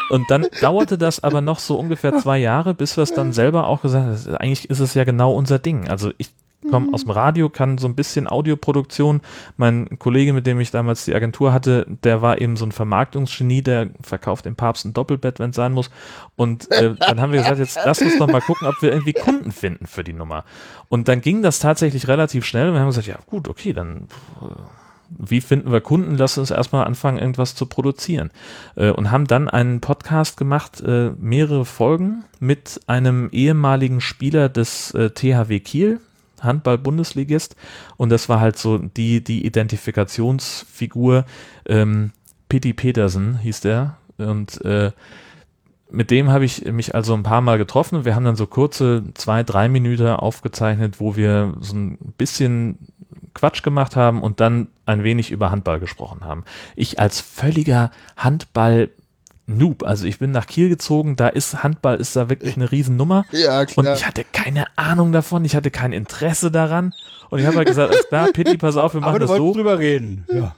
Und 0.10 0.30
dann 0.30 0.46
dauerte 0.62 0.98
das 0.98 1.24
aber 1.24 1.42
noch 1.42 1.60
so 1.60 1.78
ungefähr 1.80 2.18
zwei 2.18 2.38
Jahre, 2.38 2.74
bis 2.74 2.98
wir 2.98 3.04
es 3.04 3.14
dann 3.14 3.34
selber 3.34 3.68
auch 3.68 3.82
gesagt 3.82 4.06
haben, 4.28 4.36
eigentlich 4.38 4.70
ist 4.70 4.80
es 4.80 4.94
ja 4.94 5.04
genau 5.04 5.34
unser 5.34 5.60
Ding. 5.60 5.88
Also 5.90 6.12
ich 6.18 6.30
komme 6.70 6.94
aus 6.94 7.04
dem 7.04 7.12
Radio, 7.12 7.50
kann 7.50 7.78
so 7.78 7.88
ein 7.88 7.96
bisschen 7.96 8.28
Audioproduktion. 8.28 9.22
Mein 9.58 10.00
Kollege, 10.00 10.34
mit 10.34 10.48
dem 10.48 10.60
ich 10.60 10.72
damals 10.72 11.06
die 11.06 11.16
Agentur 11.16 11.54
hatte, 11.54 11.86
der 12.04 12.22
war 12.22 12.42
eben 12.42 12.56
so 12.56 12.66
ein 12.66 12.72
Vermarktungsgenie, 12.72 13.62
der 13.62 13.90
verkauft 14.02 14.46
dem 14.46 14.56
Papst 14.56 14.86
ein 14.86 14.94
Doppelbett, 14.94 15.40
wenn 15.40 15.52
es 15.52 15.56
sein 15.56 15.74
muss. 15.74 15.90
Und 16.36 16.72
äh, 16.72 16.96
dann 16.96 17.22
haben 17.22 17.32
wir 17.32 17.42
gesagt, 17.42 17.60
jetzt 17.60 17.80
lass 17.86 18.02
uns 18.02 18.18
doch 18.18 18.28
mal 18.28 18.42
gucken, 18.42 18.68
ob 18.68 18.82
wir 18.82 18.92
irgendwie 18.92 19.14
Kunden 19.14 19.52
finden 19.52 19.88
für 19.88 20.04
die 20.04 20.14
Nummer. 20.14 20.44
Und 20.90 21.08
dann 21.08 21.22
ging 21.22 21.42
das 21.42 21.60
tatsächlich 21.60 22.08
relativ 22.08 22.46
schnell 22.46 22.70
und 22.70 22.76
wir 22.76 22.82
haben 22.82 22.88
gesagt, 22.88 23.08
ja 23.08 23.18
gut, 23.26 23.48
okay, 23.48 23.74
dann 23.74 24.08
äh, 24.42 24.46
wie 25.10 25.42
finden 25.42 25.72
wir 25.72 25.82
Kunden? 25.82 26.16
Lass 26.18 26.38
uns 26.38 26.50
erstmal 26.50 26.86
anfangen, 26.86 27.20
irgendwas 27.20 27.56
zu 27.56 27.66
produzieren. 27.66 28.32
Äh, 28.76 28.90
und 28.90 29.12
haben 29.12 29.28
dann 29.28 29.50
einen 29.50 29.80
Podcast 29.80 30.38
gemacht, 30.38 30.82
äh, 30.82 31.12
mehrere 31.20 31.66
Folgen 31.66 32.24
mit 32.40 32.82
einem 32.88 33.30
ehemaligen 33.32 34.02
Spieler 34.02 34.50
des 34.50 34.92
THW 34.92 35.60
Kiel, 35.60 36.00
Handball-Bundesligist. 36.44 37.56
Und 37.98 38.10
das 38.10 38.30
war 38.30 38.40
halt 38.40 38.58
so 38.58 38.78
die, 38.78 39.24
die 39.24 39.46
Identifikationsfigur. 39.46 41.26
Ähm, 41.66 42.12
Pitti 42.50 42.74
Petersen 42.74 43.40
hieß 43.40 43.62
der. 43.62 43.98
Und 44.18 44.64
äh, 44.64 44.92
mit 45.90 46.10
dem 46.12 46.30
habe 46.30 46.46
ich 46.46 46.66
mich 46.66 46.96
also 46.96 47.14
ein 47.14 47.24
paar 47.24 47.42
Mal 47.42 47.58
getroffen. 47.58 48.04
Wir 48.04 48.16
haben 48.16 48.26
dann 48.26 48.36
so 48.36 48.48
kurze 48.48 49.04
zwei, 49.14 49.44
drei 49.44 49.70
Minuten 49.70 50.08
aufgezeichnet, 50.08 51.00
wo 51.00 51.16
wir 51.16 51.54
so 51.60 51.76
ein 51.76 51.98
bisschen 52.18 52.80
Quatsch 53.34 53.64
gemacht 53.64 53.96
haben 53.96 54.22
und 54.22 54.40
dann 54.40 54.68
ein 54.86 55.04
wenig 55.04 55.32
über 55.32 55.52
Handball 55.52 55.80
gesprochen 55.80 56.26
haben. 56.26 56.44
Ich 56.76 57.00
als 57.00 57.22
völliger 57.22 57.92
Handball 58.18 58.90
Noob. 59.46 59.84
Also 59.84 60.06
ich 60.06 60.20
bin 60.20 60.32
nach 60.32 60.48
Kiel 60.48 60.70
gezogen, 60.70 61.16
da 61.16 61.28
ist 61.28 61.64
Handball 61.64 61.98
ist 61.98 62.16
da 62.16 62.30
wirklich 62.30 62.56
eine 62.56 62.72
Riesennummer. 62.72 63.26
Ja, 63.32 63.66
klar. 63.66 63.86
Und 63.88 63.94
ich 63.98 64.08
hatte 64.08 64.24
keine 64.32 64.66
Ahnung 64.78 65.12
davon, 65.12 65.44
ich 65.44 65.56
hatte 65.56 65.70
kein 65.72 65.92
Interesse 65.92 66.50
daran. 66.52 66.94
Und 67.30 67.40
ich 67.40 67.46
habe 67.46 67.58
halt 67.58 67.68
gesagt, 67.68 67.92
alles 67.92 68.08
klar, 68.08 68.28
Pitti, 68.32 68.58
pass 68.58 68.78
auf, 68.78 68.94
wir 68.94 69.02
machen 69.02 69.10
Aber 69.10 69.20
du 69.20 69.26
das 69.28 69.36
so. 69.38 69.54
drüber 69.54 69.80
reden. 69.80 70.26
Ja. 70.32 70.56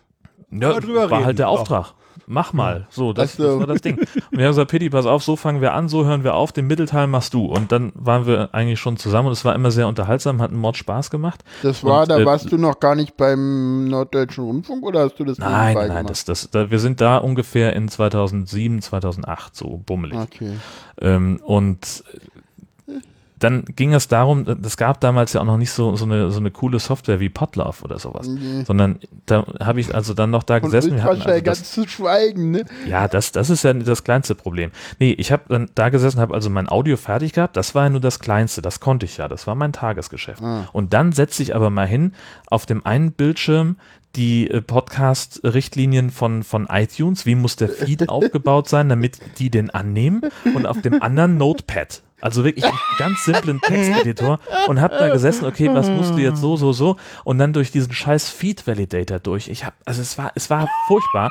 Ja, 0.52 0.80
drüber 0.80 1.10
war 1.10 1.18
reden. 1.20 1.26
halt 1.26 1.40
der 1.40 1.46
Ja. 1.46 1.50
Auftrag. 1.50 1.94
Mach 2.28 2.54
mal. 2.54 2.88
So, 2.90 3.14
das, 3.14 3.38
das 3.38 3.60
war 3.60 3.68
das 3.68 3.82
Ding. 3.82 3.98
Und 3.98 4.08
wir 4.32 4.46
haben 4.46 4.52
gesagt, 4.52 4.72
Pitti, 4.72 4.90
pass 4.90 5.06
auf, 5.06 5.24
so 5.24 5.36
fangen 5.36 5.62
wir 5.62 5.74
an, 5.74 5.88
so 5.88 6.06
hören 6.06 6.24
wir 6.24 6.34
auf, 6.34 6.52
den 6.52 6.66
Mittelteil 6.68 7.08
machst 7.08 7.34
du. 7.34 7.46
Und 7.46 7.72
dann 7.72 7.92
waren 7.96 8.26
wir 8.26 8.50
eigentlich 8.54 8.80
schon 8.80 8.98
zusammen 8.98 9.28
und 9.28 9.34
es 9.34 9.46
war 9.46 9.54
immer 9.54 9.72
sehr 9.72 9.88
unterhaltsam, 9.88 10.42
hat 10.42 10.52
einen 10.52 10.60
Mord 10.60 10.78
Spaß 10.78 11.12
gemacht. 11.12 11.44
Das 11.62 11.84
war, 11.84 12.02
Und, 12.02 12.10
da 12.10 12.20
äh, 12.20 12.26
warst 12.26 12.52
du 12.52 12.58
noch 12.58 12.80
gar 12.80 12.96
nicht 12.96 13.16
beim 13.18 13.88
Norddeutschen 13.88 14.44
Rundfunk 14.44 14.84
oder 14.84 15.02
hast 15.02 15.20
du 15.20 15.26
das 15.26 15.38
Nein, 15.38 15.68
nebenbei 15.68 15.88
nein, 15.88 15.98
gemacht? 15.98 16.10
das, 16.10 16.26
das, 16.26 16.50
da, 16.50 16.72
wir 16.72 16.80
sind 16.80 17.00
da 17.00 17.18
ungefähr 17.18 17.74
in 17.74 17.88
2007, 17.90 18.82
2008, 18.82 19.56
so 19.56 19.82
bummelig. 19.86 20.18
Okay. 20.18 20.54
Ähm, 21.02 21.40
und 21.44 22.04
dann 23.40 23.66
ging 23.66 23.94
es 23.94 24.08
darum, 24.08 24.46
es 24.64 24.78
gab 24.78 25.02
damals 25.02 25.34
ja 25.34 25.42
auch 25.42 25.46
noch 25.46 25.58
nicht 25.58 25.72
so, 25.72 25.96
so, 25.96 26.06
eine, 26.06 26.32
so 26.32 26.40
eine 26.40 26.52
coole 26.52 26.80
Software 26.80 27.20
wie 27.20 27.30
Podlove 27.30 27.84
oder 27.84 28.00
sowas, 28.00 28.30
sondern 28.66 29.00
da 29.26 29.46
habe 29.60 29.80
ich 29.80 29.94
also 29.94 30.14
dann 30.14 30.30
noch 30.30 30.44
da 30.44 30.56
Und 30.56 30.64
gesessen. 30.64 30.96
Wir 30.96 31.04
hatten 31.04 31.22
also 31.22 31.30
das, 31.30 31.44
ganz 31.44 31.72
zu 31.72 31.88
schweigen, 31.88 32.52
ne? 32.52 32.66
ja, 32.88 33.08
das, 33.08 33.32
das 33.32 33.50
ist 33.50 33.64
ja 33.64 33.74
das 33.74 34.04
kleinste 34.04 34.36
Problem. 34.36 34.72
Nee, 35.00 35.12
ich 35.12 35.32
habe 35.32 35.44
dann 35.50 35.70
da 35.76 35.90
gesessen, 35.90 36.20
habe 36.20 36.34
also 36.34 36.50
mein 36.50 36.70
Audio 36.70 36.98
fertig 36.98 37.34
gehabt, 37.34 37.58
das 37.58 37.76
war 37.76 37.84
ja 37.84 37.90
nur 37.90 38.02
das 38.02 38.20
Kleinste, 38.20 38.62
das 38.62 38.80
konnte 38.80 39.06
ich 39.06 39.18
ja, 39.18 39.28
das 39.28 39.48
war 39.48 39.56
mein 39.56 39.74
Tagesgeschäft. 39.74 40.42
Und 40.72 40.94
dann 40.94 41.12
setze 41.12 41.44
ich 41.44 41.56
aber 41.56 41.70
mal 41.70 41.88
hin, 41.88 42.14
auf 42.48 42.66
dem 42.66 42.86
einen 42.86 43.12
Bildschirm 43.12 43.78
die 44.16 44.50
äh, 44.50 44.62
Podcast-Richtlinien 44.62 46.10
von, 46.10 46.44
von 46.44 46.68
iTunes, 46.70 47.26
wie 47.26 47.36
muss 47.36 47.56
der 47.56 47.70
Feed 47.70 48.10
aufgebaut 48.10 48.70
sein, 48.70 48.90
damit 48.90 49.20
die 49.40 49.50
den 49.50 49.70
annehmen 49.70 50.22
und 50.54 50.66
auf 50.66 50.82
dem 50.82 51.02
anderen 51.02 51.38
Notepad. 51.38 52.02
Also 52.22 52.44
wirklich 52.44 52.66
einen 52.66 52.78
ganz 52.98 53.24
simplen 53.26 53.60
Texteditor 53.62 54.40
und 54.68 54.80
habe 54.82 54.96
da 54.98 55.10
gesessen, 55.10 55.46
okay, 55.46 55.70
was 55.74 55.90
musst 55.90 56.14
du 56.16 56.20
jetzt 56.20 56.40
so, 56.40 56.56
so, 56.56 56.72
so 56.74 56.96
und 57.24 57.38
dann 57.38 57.54
durch 57.54 57.72
diesen 57.72 57.94
scheiß 57.94 58.30
Feed-Validator 58.30 59.20
durch. 59.20 59.48
Ich 59.50 59.66
habe, 59.66 59.76
also 59.86 60.02
es 60.02 60.18
war, 60.18 60.32
es 60.36 60.50
war 60.50 60.68
furchtbar. 60.88 61.30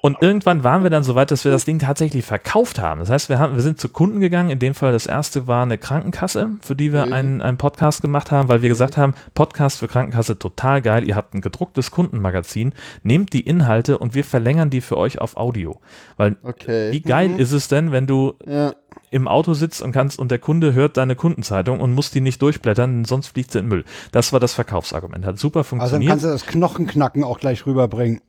Und 0.00 0.16
irgendwann 0.22 0.64
waren 0.64 0.82
wir 0.82 0.90
dann 0.90 1.02
so 1.02 1.14
weit, 1.14 1.30
dass 1.30 1.44
wir 1.44 1.52
das 1.52 1.64
Ding 1.64 1.78
tatsächlich 1.78 2.24
verkauft 2.24 2.78
haben. 2.78 3.00
Das 3.00 3.10
heißt, 3.10 3.28
wir, 3.28 3.38
haben, 3.38 3.54
wir 3.54 3.62
sind 3.62 3.80
zu 3.80 3.88
Kunden 3.88 4.20
gegangen. 4.20 4.50
In 4.50 4.58
dem 4.58 4.74
Fall 4.74 4.92
das 4.92 5.06
erste 5.06 5.46
war 5.46 5.62
eine 5.62 5.76
Krankenkasse, 5.76 6.50
für 6.62 6.74
die 6.74 6.92
wir 6.92 7.12
einen, 7.12 7.42
einen 7.42 7.58
Podcast 7.58 8.00
gemacht 8.00 8.30
haben, 8.30 8.48
weil 8.48 8.62
wir 8.62 8.68
gesagt 8.68 8.96
haben, 8.96 9.14
Podcast 9.34 9.78
für 9.78 9.88
Krankenkasse 9.88 10.38
total 10.38 10.82
geil. 10.82 11.06
Ihr 11.06 11.16
habt 11.16 11.34
ein 11.34 11.40
gedrucktes 11.40 11.90
Kundenmagazin, 11.90 12.72
nehmt 13.02 13.32
die 13.32 13.40
Inhalte 13.40 13.98
und 13.98 14.14
wir 14.14 14.24
verlängern 14.24 14.70
die 14.70 14.80
für 14.80 14.96
euch 14.96 15.20
auf 15.20 15.36
Audio. 15.36 15.80
Weil 16.16 16.36
Okay. 16.42 16.92
wie 16.92 17.02
geil 17.02 17.38
ist 17.38 17.52
es 17.52 17.68
denn, 17.68 17.92
wenn 17.92 18.06
du 18.06 18.34
Ja. 18.46 18.72
Im 19.10 19.28
Auto 19.28 19.54
sitzt 19.54 19.82
und 19.82 19.92
kannst 19.92 20.18
und 20.18 20.30
der 20.30 20.38
Kunde 20.38 20.74
hört 20.74 20.96
deine 20.96 21.16
Kundenzeitung 21.16 21.80
und 21.80 21.94
muss 21.94 22.10
die 22.10 22.20
nicht 22.20 22.42
durchblättern, 22.42 22.96
denn 22.98 23.04
sonst 23.04 23.28
fliegt 23.28 23.52
sie 23.52 23.58
in 23.58 23.64
den 23.64 23.68
Müll. 23.68 23.84
Das 24.12 24.32
war 24.32 24.40
das 24.40 24.54
Verkaufsargument. 24.54 25.24
Hat 25.24 25.38
super 25.38 25.60
Also 25.60 25.70
dann 25.76 25.80
funktioniert. 25.80 26.10
kannst 26.10 26.24
du 26.24 26.28
das 26.28 26.46
Knochenknacken 26.46 27.24
auch 27.24 27.38
gleich 27.40 27.66
rüberbringen. 27.66 28.20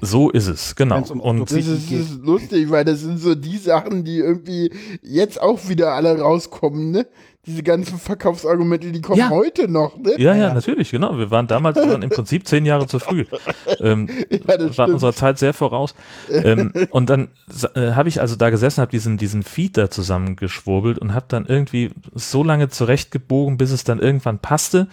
so 0.00 0.30
ist 0.30 0.48
es, 0.48 0.74
genau. 0.74 1.02
Um 1.10 1.20
und 1.20 1.40
Das 1.50 1.52
ist, 1.52 1.90
das 1.90 2.00
ist 2.00 2.22
lustig, 2.22 2.70
weil 2.70 2.84
das 2.84 3.00
sind 3.00 3.18
so 3.18 3.34
die 3.34 3.58
Sachen, 3.58 4.04
die 4.04 4.18
irgendwie 4.18 4.72
jetzt 5.02 5.40
auch 5.40 5.68
wieder 5.68 5.92
alle 5.92 6.18
rauskommen, 6.20 6.90
ne? 6.90 7.06
Diese 7.44 7.64
ganzen 7.64 7.98
Verkaufsargumente, 7.98 8.92
die 8.92 9.00
kommen 9.00 9.18
Ja. 9.18 9.30
heute 9.30 9.66
noch, 9.66 9.96
ne? 9.98 10.12
Ja, 10.16 10.32
ja, 10.32 10.54
natürlich, 10.54 10.92
genau. 10.92 11.18
Wir 11.18 11.32
waren 11.32 11.48
damals 11.48 11.76
waren 11.76 12.00
im 12.02 12.08
Prinzip 12.10 12.46
zehn 12.46 12.64
Jahre 12.64 12.86
zu 12.86 13.00
früh. 13.00 13.24
Ähm, 13.80 14.08
Ja, 14.30 14.38
das 14.38 14.60
waren 14.60 14.70
stimmt. 14.72 14.90
unserer 14.94 15.12
Zeit 15.12 15.38
sehr 15.40 15.52
voraus. 15.52 15.96
Ähm, 16.30 16.72
und 16.90 17.10
dann 17.10 17.30
äh, 17.74 17.92
habe 17.94 18.08
ich 18.08 18.20
also 18.20 18.36
da 18.36 18.50
gesessen, 18.50 18.80
habe 18.80 18.92
diesen, 18.92 19.18
diesen 19.18 19.42
Feed 19.42 19.76
da 19.76 19.90
zusammengeschwurbelt 19.90 21.00
und 21.00 21.14
habe 21.14 21.26
dann 21.28 21.44
irgendwie 21.46 21.90
so 22.14 22.44
lange 22.44 22.68
zurechtgebogen, 22.68 23.56
bis 23.56 23.72
es 23.72 23.82
dann 23.82 23.98
irgendwann 23.98 24.38
passte. 24.38 24.86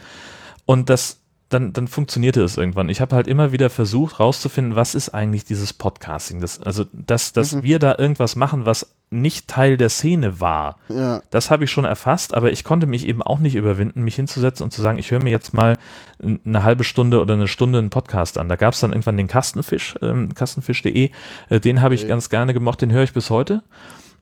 Und 0.65 0.89
das 0.89 1.18
dann, 1.49 1.73
dann 1.73 1.87
funktionierte 1.87 2.43
es 2.43 2.57
irgendwann. 2.57 2.89
Ich 2.89 3.01
habe 3.01 3.15
halt 3.15 3.27
immer 3.27 3.51
wieder 3.51 3.69
versucht 3.69 4.19
rauszufinden, 4.19 4.75
was 4.75 4.93
ist 4.93 5.09
eigentlich 5.09 5.45
dieses 5.45 5.73
Podcasting. 5.73 6.41
Das, 6.41 6.61
also, 6.61 6.85
dass, 6.93 7.33
dass 7.33 7.63
wir 7.63 7.79
da 7.79 7.95
irgendwas 7.97 8.35
machen, 8.35 8.65
was 8.65 8.93
nicht 9.11 9.47
Teil 9.47 9.75
der 9.75 9.89
Szene 9.89 10.39
war. 10.39 10.77
Ja. 10.87 11.21
Das 11.31 11.49
habe 11.49 11.63
ich 11.63 11.71
schon 11.71 11.85
erfasst, 11.85 12.35
aber 12.35 12.51
ich 12.51 12.63
konnte 12.63 12.85
mich 12.85 13.07
eben 13.07 13.23
auch 13.23 13.39
nicht 13.39 13.55
überwinden, 13.55 14.03
mich 14.03 14.15
hinzusetzen 14.15 14.63
und 14.63 14.71
zu 14.71 14.83
sagen, 14.83 14.99
ich 14.99 15.09
höre 15.09 15.23
mir 15.23 15.31
jetzt 15.31 15.53
mal 15.53 15.77
eine 16.21 16.63
halbe 16.63 16.83
Stunde 16.83 17.19
oder 17.19 17.33
eine 17.33 17.47
Stunde 17.47 17.79
einen 17.79 17.89
Podcast 17.89 18.37
an. 18.37 18.49
Da 18.49 18.55
gab 18.55 18.75
es 18.75 18.81
dann 18.81 18.91
irgendwann 18.91 19.17
den 19.17 19.27
Kastenfisch, 19.27 19.95
ähm, 20.03 20.35
kastenfisch.de, 20.35 21.09
äh, 21.49 21.59
den 21.59 21.81
habe 21.81 21.95
ich 21.95 22.07
ganz 22.07 22.29
gerne 22.29 22.53
gemocht, 22.53 22.81
den 22.81 22.91
höre 22.91 23.03
ich 23.03 23.13
bis 23.13 23.31
heute. 23.31 23.63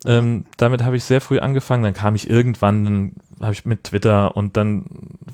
Ähm, 0.06 0.46
damit 0.58 0.84
habe 0.84 0.96
ich 0.96 1.04
sehr 1.04 1.22
früh 1.22 1.40
angefangen, 1.40 1.84
dann 1.84 1.94
kam 1.94 2.14
ich 2.16 2.30
irgendwann, 2.30 2.84
dann 2.86 3.12
habe 3.42 3.54
ich 3.54 3.66
mit 3.66 3.86
Twitter 3.86 4.38
und 4.38 4.56
dann 4.56 4.86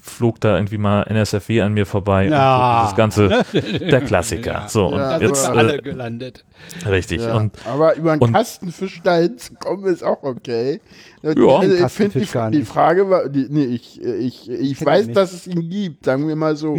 flog 0.01 0.39
da 0.41 0.55
irgendwie 0.55 0.77
mal 0.77 1.03
NSFW 1.03 1.61
an 1.61 1.73
mir 1.73 1.85
vorbei 1.85 2.27
Ja. 2.27 2.83
dieses 2.83 2.95
ganze, 2.95 3.43
der 3.53 4.01
Klassiker. 4.01 4.65
So, 4.69 4.87
und 4.87 4.99
Ja, 4.99 5.19
jetzt, 5.19 5.45
aber- 5.47 5.73
äh, 5.75 5.77
gelandet. 5.81 6.45
richtig. 6.89 7.21
Ja. 7.21 7.35
Und 7.35 7.55
aber 7.67 7.95
über 7.95 8.13
einen 8.13 8.21
und- 8.21 8.33
Kastenfisch 8.33 9.01
dahin 9.03 9.37
zu 9.37 9.53
kommen, 9.55 9.85
ist 9.85 10.03
auch 10.03 10.23
okay. 10.23 10.79
Ja, 11.21 11.29
also 11.31 11.85
ich 11.85 11.91
finde 11.91 12.19
die, 12.19 12.25
gar 12.25 12.51
die. 12.51 12.63
Frage 12.63 13.09
war, 13.09 13.29
die, 13.29 13.47
nee, 13.49 13.65
ich, 13.65 14.01
ich, 14.01 14.49
ich 14.49 14.77
kenn 14.77 14.87
weiß, 14.87 15.11
dass 15.11 15.33
es 15.33 15.45
ihn 15.47 15.69
gibt, 15.69 16.05
sagen 16.05 16.27
wir 16.27 16.35
mal 16.35 16.55
so. 16.55 16.77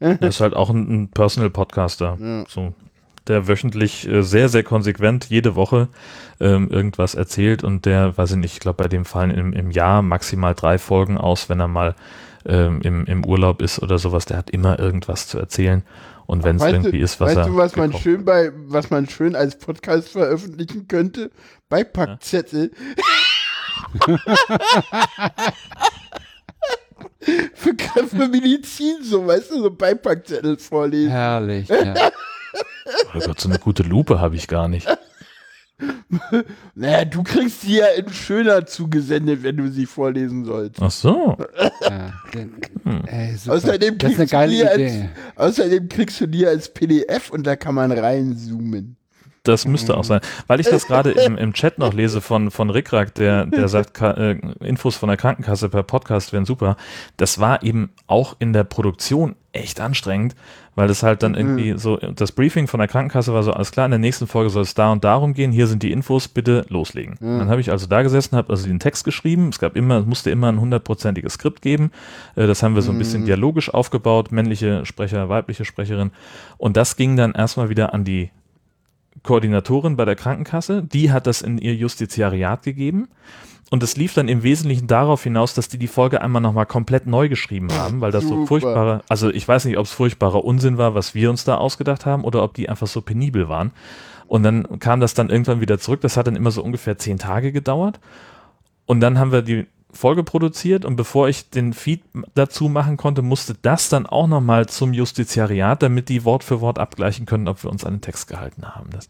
Er 0.00 0.22
ist 0.22 0.40
halt 0.40 0.54
auch 0.54 0.70
ein, 0.70 0.88
ein 1.04 1.08
Personal 1.10 1.50
Podcaster. 1.50 2.16
So, 2.48 2.72
der 3.28 3.48
wöchentlich 3.48 4.08
äh, 4.08 4.22
sehr, 4.22 4.48
sehr 4.48 4.62
konsequent 4.62 5.26
jede 5.26 5.54
Woche 5.54 5.88
ähm, 6.40 6.70
irgendwas 6.70 7.14
erzählt 7.14 7.64
und 7.64 7.86
der, 7.86 8.16
weiß 8.16 8.32
ich 8.32 8.36
nicht, 8.36 8.54
ich 8.54 8.60
glaube, 8.60 8.82
bei 8.82 8.88
dem 8.88 9.04
fallen 9.04 9.30
im, 9.30 9.52
im 9.52 9.70
Jahr 9.70 10.02
maximal 10.02 10.54
drei 10.54 10.78
Folgen 10.78 11.18
aus, 11.18 11.48
wenn 11.48 11.60
er 11.60 11.68
mal 11.68 11.94
ähm, 12.46 12.80
im, 12.82 13.04
im 13.06 13.24
Urlaub 13.24 13.62
ist 13.62 13.80
oder 13.80 13.98
sowas. 13.98 14.24
Der 14.26 14.36
hat 14.36 14.50
immer 14.50 14.78
irgendwas 14.78 15.26
zu 15.28 15.38
erzählen. 15.38 15.82
Und 16.26 16.44
wenn 16.44 16.56
es 16.56 16.62
Weißt 16.62 16.74
irgendwie 16.74 16.98
du, 16.98 17.04
ist, 17.04 17.20
was 17.20 17.28
weißt 17.28 17.38
er. 17.38 17.46
du, 17.46 17.56
was 17.56 17.74
man 17.76 17.92
schön 17.94 18.24
bei, 18.24 18.52
was 18.66 18.90
man 18.90 19.08
schön 19.08 19.34
als 19.34 19.58
Podcast 19.58 20.10
veröffentlichen 20.10 20.86
könnte? 20.86 21.30
Beipackzettel. 21.70 22.70
für, 27.54 27.74
für 28.08 28.28
Medizin, 28.28 28.98
so, 29.02 29.26
weißt 29.26 29.52
du, 29.52 29.62
so 29.62 29.70
Beipackzettel 29.70 30.58
vorlesen. 30.58 31.10
Herrlich. 31.10 31.68
Ja. 31.68 32.10
Oh 33.14 33.20
Gott, 33.20 33.40
so 33.40 33.48
eine 33.48 33.58
gute 33.58 33.82
Lupe 33.82 34.20
habe 34.20 34.36
ich 34.36 34.48
gar 34.48 34.68
nicht. 34.68 34.88
Naja, 36.74 37.04
du 37.04 37.22
kriegst 37.22 37.62
die 37.62 37.76
ja 37.76 37.86
in 37.96 38.12
schöner 38.12 38.66
zugesendet, 38.66 39.42
wenn 39.42 39.56
du 39.56 39.70
sie 39.70 39.86
vorlesen 39.86 40.44
sollst. 40.44 40.80
Ach 40.80 40.90
so. 40.90 41.36
Ja. 41.82 42.12
Ey, 43.06 43.36
super. 43.36 43.56
Außerdem 43.56 43.98
das 43.98 44.10
ist 44.10 44.16
kriegst, 44.16 44.34
eine 44.34 44.48
du 44.48 44.52
geile 44.52 44.52
die 44.52 44.82
Idee. 44.82 45.10
als, 45.36 45.58
außerdem 45.58 45.88
kriegst 45.88 46.20
du 46.20 46.26
die 46.26 46.46
als 46.46 46.72
PDF 46.72 47.30
und 47.30 47.46
da 47.46 47.56
kann 47.56 47.74
man 47.74 47.92
reinzoomen. 47.92 48.97
Das 49.48 49.66
müsste 49.66 49.96
auch 49.96 50.04
sein. 50.04 50.20
Weil 50.46 50.60
ich 50.60 50.68
das 50.68 50.86
gerade 50.86 51.10
im, 51.10 51.38
im 51.38 51.54
Chat 51.54 51.78
noch 51.78 51.94
lese 51.94 52.20
von, 52.20 52.50
von 52.50 52.68
Rickrack, 52.68 53.14
der, 53.14 53.46
der 53.46 53.68
sagt, 53.68 53.94
Ka 53.94 54.10
äh, 54.12 54.38
Infos 54.60 54.96
von 54.96 55.08
der 55.08 55.16
Krankenkasse 55.16 55.70
per 55.70 55.82
Podcast 55.82 56.32
wären 56.34 56.44
super. 56.44 56.76
Das 57.16 57.38
war 57.38 57.62
eben 57.62 57.90
auch 58.06 58.36
in 58.38 58.52
der 58.52 58.64
Produktion 58.64 59.36
echt 59.52 59.80
anstrengend, 59.80 60.36
weil 60.74 60.86
das 60.86 61.02
halt 61.02 61.22
dann 61.22 61.34
irgendwie 61.34 61.78
so, 61.78 61.96
das 61.96 62.32
Briefing 62.32 62.66
von 62.66 62.78
der 62.78 62.88
Krankenkasse 62.88 63.32
war 63.32 63.42
so, 63.42 63.52
alles 63.52 63.72
klar, 63.72 63.86
in 63.86 63.90
der 63.90 63.98
nächsten 63.98 64.26
Folge 64.26 64.50
soll 64.50 64.62
es 64.62 64.74
da 64.74 64.92
und 64.92 65.02
darum 65.02 65.32
gehen, 65.32 65.50
hier 65.50 65.66
sind 65.66 65.82
die 65.82 65.90
Infos, 65.90 66.28
bitte 66.28 66.66
loslegen. 66.68 67.16
Dann 67.38 67.48
habe 67.48 67.60
ich 67.60 67.70
also 67.70 67.86
da 67.86 68.02
gesessen, 68.02 68.36
habe 68.36 68.50
also 68.50 68.66
den 68.66 68.78
Text 68.78 69.04
geschrieben, 69.04 69.48
es 69.48 69.58
gab 69.58 69.76
immer, 69.76 69.98
es 69.98 70.06
musste 70.06 70.30
immer 70.30 70.52
ein 70.52 70.60
hundertprozentiges 70.60 71.34
Skript 71.34 71.62
geben, 71.62 71.90
äh, 72.36 72.46
das 72.46 72.62
haben 72.62 72.74
wir 72.74 72.82
so 72.82 72.92
ein 72.92 72.98
bisschen 72.98 73.24
dialogisch 73.24 73.72
aufgebaut, 73.72 74.30
männliche 74.30 74.84
Sprecher, 74.84 75.28
weibliche 75.28 75.64
Sprecherin 75.64 76.10
und 76.58 76.76
das 76.76 76.96
ging 76.96 77.16
dann 77.16 77.32
erstmal 77.32 77.70
wieder 77.70 77.94
an 77.94 78.04
die 78.04 78.30
Koordinatorin 79.22 79.96
bei 79.96 80.04
der 80.04 80.16
Krankenkasse, 80.16 80.82
die 80.82 81.12
hat 81.12 81.26
das 81.26 81.42
in 81.42 81.58
ihr 81.58 81.74
Justiziariat 81.74 82.62
gegeben. 82.62 83.08
Und 83.70 83.82
es 83.82 83.96
lief 83.96 84.14
dann 84.14 84.28
im 84.28 84.42
Wesentlichen 84.42 84.86
darauf 84.86 85.22
hinaus, 85.22 85.52
dass 85.52 85.68
die 85.68 85.78
die 85.78 85.88
Folge 85.88 86.22
einmal 86.22 86.40
nochmal 86.40 86.64
komplett 86.64 87.06
neu 87.06 87.28
geschrieben 87.28 87.70
haben, 87.72 88.00
weil 88.00 88.12
das 88.12 88.24
so 88.24 88.46
furchtbare, 88.46 89.02
also 89.08 89.28
ich 89.28 89.46
weiß 89.46 89.66
nicht, 89.66 89.76
ob 89.76 89.84
es 89.84 89.92
furchtbarer 89.92 90.42
Unsinn 90.42 90.78
war, 90.78 90.94
was 90.94 91.14
wir 91.14 91.28
uns 91.28 91.44
da 91.44 91.56
ausgedacht 91.56 92.06
haben, 92.06 92.24
oder 92.24 92.42
ob 92.42 92.54
die 92.54 92.70
einfach 92.70 92.86
so 92.86 93.02
penibel 93.02 93.50
waren. 93.50 93.72
Und 94.26 94.42
dann 94.42 94.78
kam 94.78 95.00
das 95.00 95.12
dann 95.12 95.28
irgendwann 95.28 95.60
wieder 95.60 95.78
zurück. 95.78 96.00
Das 96.00 96.16
hat 96.16 96.26
dann 96.26 96.36
immer 96.36 96.50
so 96.50 96.62
ungefähr 96.62 96.96
zehn 96.96 97.18
Tage 97.18 97.52
gedauert. 97.52 98.00
Und 98.86 99.00
dann 99.00 99.18
haben 99.18 99.32
wir 99.32 99.42
die 99.42 99.66
Folge 99.90 100.22
produziert 100.22 100.84
und 100.84 100.96
bevor 100.96 101.28
ich 101.28 101.48
den 101.48 101.72
Feed 101.72 102.02
dazu 102.34 102.68
machen 102.68 102.96
konnte, 102.96 103.22
musste 103.22 103.54
das 103.60 103.88
dann 103.88 104.06
auch 104.06 104.26
nochmal 104.26 104.66
zum 104.66 104.92
Justiziariat, 104.92 105.82
damit 105.82 106.08
die 106.10 106.24
Wort 106.24 106.44
für 106.44 106.60
Wort 106.60 106.78
abgleichen 106.78 107.24
können, 107.24 107.48
ob 107.48 107.64
wir 107.64 107.70
uns 107.70 107.84
an 107.84 107.94
den 107.94 108.00
Text 108.02 108.28
gehalten 108.28 108.66
haben. 108.66 108.90
Das, 108.90 109.08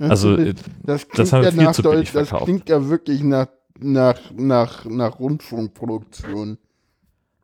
also 0.00 0.36
äh, 0.36 0.54
das, 0.82 1.06
das 1.06 1.08
klingt 1.08 1.32
haben 1.32 1.42
wir 1.42 1.50
ja 1.50 1.72
viel 1.72 1.74
zu 1.74 1.82
billig 1.82 1.96
Deutsch, 1.96 2.12
das 2.12 2.28
verkauft. 2.28 2.44
klingt 2.46 2.68
ja 2.68 2.88
wirklich 2.88 3.22
nach, 3.22 3.48
nach, 3.78 4.18
nach, 4.36 4.84
nach 4.84 5.18
Rundfunkproduktion. 5.20 6.58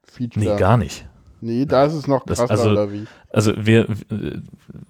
Feature. 0.04 0.44
nee, 0.44 0.58
gar 0.58 0.76
nicht. 0.76 1.06
Nee, 1.44 1.66
da 1.66 1.84
ist 1.84 1.94
es 1.94 2.06
noch 2.06 2.24
Das- 2.24 2.38
krasser, 2.38 2.52
also- 2.52 2.70
oder 2.70 2.92
wie? 2.92 3.04
Also 3.34 3.52
wir 3.56 3.88
äh, 3.88 4.38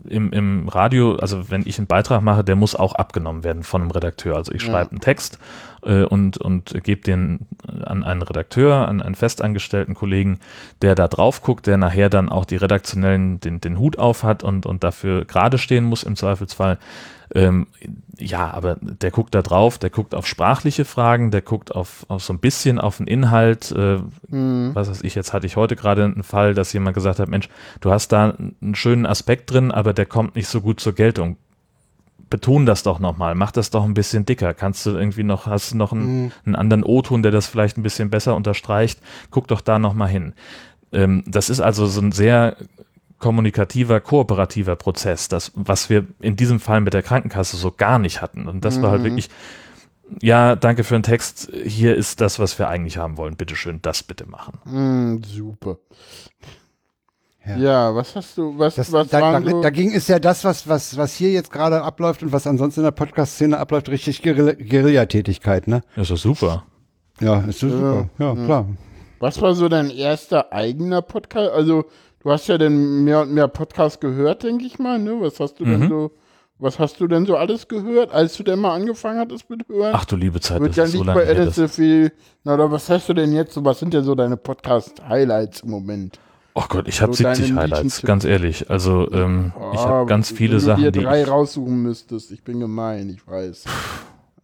im, 0.08 0.32
im 0.32 0.68
Radio, 0.68 1.14
also 1.16 1.48
wenn 1.50 1.62
ich 1.64 1.78
einen 1.78 1.86
Beitrag 1.86 2.22
mache, 2.22 2.44
der 2.44 2.56
muss 2.56 2.74
auch 2.74 2.94
abgenommen 2.94 3.42
werden 3.44 3.62
von 3.62 3.80
einem 3.80 3.90
Redakteur. 3.92 4.36
Also 4.36 4.52
ich 4.52 4.62
Ja. 4.62 4.70
schreibe 4.72 4.90
einen 4.90 5.00
Text 5.00 5.38
äh, 5.84 6.02
und, 6.02 6.36
und 6.38 6.74
gebe 6.84 7.00
den 7.02 7.46
an 7.84 8.04
einen 8.04 8.20
Redakteur, 8.22 8.86
an 8.88 9.00
einen 9.00 9.14
festangestellten 9.14 9.94
Kollegen, 9.94 10.40
der 10.82 10.94
da 10.94 11.08
drauf 11.08 11.40
guckt, 11.42 11.66
der 11.66 11.76
nachher 11.78 12.10
dann 12.10 12.28
auch 12.28 12.44
die 12.44 12.56
redaktionellen, 12.56 13.40
den, 13.40 13.60
den 13.60 13.78
Hut 13.78 13.98
auf 13.98 14.22
hat 14.24 14.42
und, 14.44 14.66
und 14.66 14.84
dafür 14.84 15.24
gerade 15.24 15.56
stehen 15.58 15.84
muss 15.84 16.02
im 16.02 16.16
Zweifelsfall. 16.16 16.78
Ähm, 17.34 17.66
ja, 18.18 18.50
aber 18.50 18.76
der 18.80 19.10
guckt 19.10 19.34
da 19.34 19.40
drauf, 19.42 19.78
der 19.78 19.90
guckt 19.90 20.14
auf 20.14 20.26
sprachliche 20.26 20.84
Fragen, 20.84 21.30
der 21.30 21.40
guckt 21.42 21.74
auf, 21.74 22.04
auf 22.08 22.22
so 22.22 22.32
ein 22.32 22.38
bisschen 22.40 22.78
auf 22.78 22.98
den 22.98 23.06
Inhalt. 23.06 23.72
Äh, 23.72 23.98
Hm. 24.30 24.70
was 24.74 24.90
weiß 24.90 25.02
ich, 25.02 25.14
jetzt 25.14 25.32
hatte 25.32 25.46
ich 25.46 25.56
heute 25.56 25.74
gerade 25.76 26.04
einen 26.04 26.22
Fall, 26.22 26.54
dass 26.54 26.72
jemand 26.72 26.94
gesagt 26.94 27.18
hat, 27.18 27.28
Mensch, 27.28 27.48
du 27.80 27.90
hast 27.90 28.08
da 28.08 28.30
einen 28.60 28.74
schönen 28.74 29.06
Aspekt 29.06 29.50
drin, 29.50 29.70
aber 29.70 29.92
der 29.94 30.06
kommt 30.06 30.36
nicht 30.36 30.48
so 30.48 30.60
gut 30.60 30.80
zur 30.80 30.94
Geltung. 30.94 31.36
Beton 32.30 32.64
das 32.64 32.82
doch 32.82 32.98
nochmal, 32.98 33.34
mach 33.34 33.52
das 33.52 33.68
doch 33.70 33.84
ein 33.84 33.92
bisschen 33.94 34.24
dicker. 34.24 34.54
Kannst 34.54 34.86
du 34.86 34.90
irgendwie 34.90 35.22
noch, 35.22 35.46
hast 35.46 35.72
du 35.72 35.76
noch 35.76 35.92
einen, 35.92 36.32
einen 36.46 36.54
anderen 36.56 36.82
O-Ton, 36.82 37.22
der 37.22 37.30
das 37.32 37.46
vielleicht 37.46 37.76
ein 37.76 37.82
bisschen 37.82 38.08
besser 38.08 38.34
unterstreicht? 38.36 39.00
Guck 39.30 39.48
doch 39.48 39.60
da 39.60 39.78
nochmal 39.78 40.08
hin. 40.08 40.32
Ähm, 40.92 41.24
das 41.26 41.50
ist 41.50 41.60
also 41.60 41.86
so 41.86 42.00
ein 42.00 42.12
sehr 42.12 42.56
kommunikativer, 43.22 44.00
kooperativer 44.00 44.76
Prozess, 44.76 45.28
das, 45.28 45.52
was 45.54 45.88
wir 45.88 46.06
in 46.20 46.36
diesem 46.36 46.60
Fall 46.60 46.80
mit 46.82 46.92
der 46.92 47.02
Krankenkasse 47.02 47.56
so 47.56 47.70
gar 47.70 47.98
nicht 47.98 48.20
hatten. 48.20 48.48
Und 48.48 48.64
das 48.66 48.82
war 48.82 48.90
halt 48.90 49.00
Mhm. 49.00 49.04
wirklich, 49.06 49.30
ja, 50.20 50.56
danke 50.56 50.84
für 50.84 50.94
den 50.94 51.04
Text, 51.04 51.50
hier 51.64 51.94
ist 51.96 52.20
das, 52.20 52.38
was 52.38 52.58
wir 52.58 52.68
eigentlich 52.68 52.98
haben 52.98 53.16
wollen. 53.16 53.36
Bitte 53.36 53.56
schön, 53.56 53.78
das 53.80 54.02
bitte 54.02 54.26
machen. 54.28 54.58
Hm, 54.64 55.22
super. 55.24 55.78
Ja. 57.46 57.56
Ja. 57.56 57.94
was 57.94 58.14
hast 58.14 58.36
du, 58.38 58.56
was, 58.58 58.74
Das, 58.76 58.92
was 58.92 59.08
da, 59.08 59.20
waren 59.20 59.44
da, 59.44 59.50
so, 59.50 59.62
dagegen 59.62 59.92
ist 59.92 60.08
ja 60.08 60.18
das, 60.18 60.44
was, 60.44 60.68
was, 60.68 60.96
was 60.96 61.14
hier 61.14 61.30
jetzt 61.32 61.50
gerade 61.50 61.82
abläuft 61.82 62.22
und 62.22 62.32
was 62.32 62.46
ansonsten 62.46 62.80
in 62.80 62.84
der 62.84 62.90
Podcast-Szene 62.92 63.58
abläuft, 63.58 63.88
richtig 63.88 64.22
Guerilla- 64.22 64.54
Guerillatätigkeit, 64.54 65.66
ne? 65.66 65.82
Das 65.96 66.10
ist 66.10 66.22
super. 66.22 66.64
Ja, 67.20 67.40
ist 67.40 67.60
super. 67.60 68.08
Ja, 68.18 68.34
klar. 68.34 68.66
was 69.20 69.40
war 69.40 69.54
so 69.54 69.68
dein 69.68 69.90
erster 69.90 70.52
eigener 70.52 71.02
Podcast? 71.02 71.50
Also, 71.52 71.84
du 72.22 72.30
hast 72.30 72.46
ja 72.48 72.58
dann 72.58 73.04
mehr 73.04 73.20
und 73.22 73.32
mehr 73.32 73.48
Podcasts 73.48 74.00
gehört, 74.00 74.42
denke 74.42 74.64
ich 74.64 74.78
mal, 74.78 74.98
ne? 74.98 75.16
Was 75.20 75.40
hast 75.40 75.60
du 75.60 75.64
denn 75.64 75.80
Mhm. 75.80 75.88
so, 75.88 76.12
was 76.58 76.78
hast 76.78 77.00
du 77.00 77.08
denn 77.08 77.26
so 77.26 77.36
alles 77.36 77.66
gehört, 77.68 78.12
als 78.12 78.36
du 78.36 78.42
denn 78.44 78.58
mal 78.60 78.74
angefangen 78.74 79.18
hattest 79.18 79.50
mit 79.50 79.68
Hören? 79.68 79.92
Ach 79.94 80.04
du 80.04 80.16
liebe 80.16 80.40
Zeit, 80.40 80.60
Wird 80.60 80.70
das 80.70 80.76
ja 80.76 80.84
ist 80.84 80.92
so 80.92 80.98
nicht 80.98 81.06
lange 81.06 81.20
bei 81.20 81.26
her. 81.26 81.36
Edit 81.36 81.54
so 81.54 81.62
Das, 81.62 81.74
viel. 81.74 82.12
Na, 82.44 82.54
oder 82.54 82.70
was 82.70 82.88
hast 82.88 83.08
du 83.08 83.14
denn 83.14 83.32
jetzt 83.32 83.52
so? 83.54 83.64
Was 83.64 83.80
sind 83.80 83.92
denn 83.94 84.04
so 84.04 84.14
deine 84.14 84.36
Podcast-Highlights 84.36 85.60
im 85.60 85.70
Moment? 85.70 86.18
oh 86.54 86.64
Gott, 86.68 86.86
ich 86.86 87.00
habe 87.00 87.14
So 87.14 87.22
deine 87.22 87.36
70 87.36 87.56
Highlights, 87.56 88.02
ganz 88.02 88.24
ehrlich. 88.24 88.68
Also 88.70 89.10
ähm, 89.10 89.52
ich 89.72 89.80
Ah, 89.80 89.84
habe 89.88 90.06
ganz 90.06 90.30
wenn 90.30 90.36
viele 90.36 90.54
du 90.54 90.60
Sachen, 90.60 90.82
dir 90.84 90.92
die 90.92 91.00
drei 91.02 91.22
ich, 91.22 91.28
raussuchen 91.28 91.82
müsstest. 91.82 92.30
Ich 92.30 92.44
bin 92.44 92.60
gemein, 92.60 93.08
ich 93.08 93.26
weiß. 93.26 93.64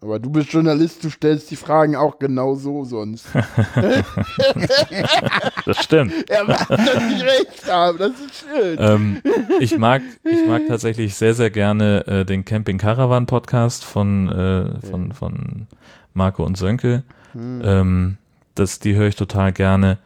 Aber 0.00 0.20
du 0.20 0.30
bist 0.30 0.52
Journalist, 0.52 1.02
du 1.02 1.10
stellst 1.10 1.50
die 1.50 1.56
Fragen 1.56 1.96
auch 1.96 2.18
genau 2.20 2.54
so 2.54 2.84
sonst. 2.84 3.26
das 5.66 5.82
stimmt. 5.82 6.12
er 6.30 6.44
macht 6.44 6.70
das 6.70 6.78
nicht 7.08 7.24
recht 7.24 7.70
haben, 7.70 7.98
das 7.98 8.10
ist 8.12 8.44
schön. 8.48 8.76
ähm, 8.78 9.22
ich 9.60 9.76
mag, 9.76 10.02
ich 10.24 10.46
mag 10.46 10.62
tatsächlich 10.68 11.14
sehr, 11.14 11.34
sehr 11.34 11.50
gerne 11.50 12.06
äh, 12.06 12.24
den 12.24 12.44
Camping 12.44 12.78
Caravan 12.78 13.26
Podcast 13.26 13.84
von, 13.84 14.28
äh, 14.28 14.86
von, 14.86 15.12
von 15.12 15.66
Marco 16.14 16.44
und 16.44 16.56
Sönke. 16.56 17.02
Hm. 17.32 17.60
Ähm, 17.64 18.16
das, 18.54 18.78
die 18.78 18.94
höre 18.94 19.08
ich 19.08 19.16
total 19.16 19.52
gerne. 19.52 19.98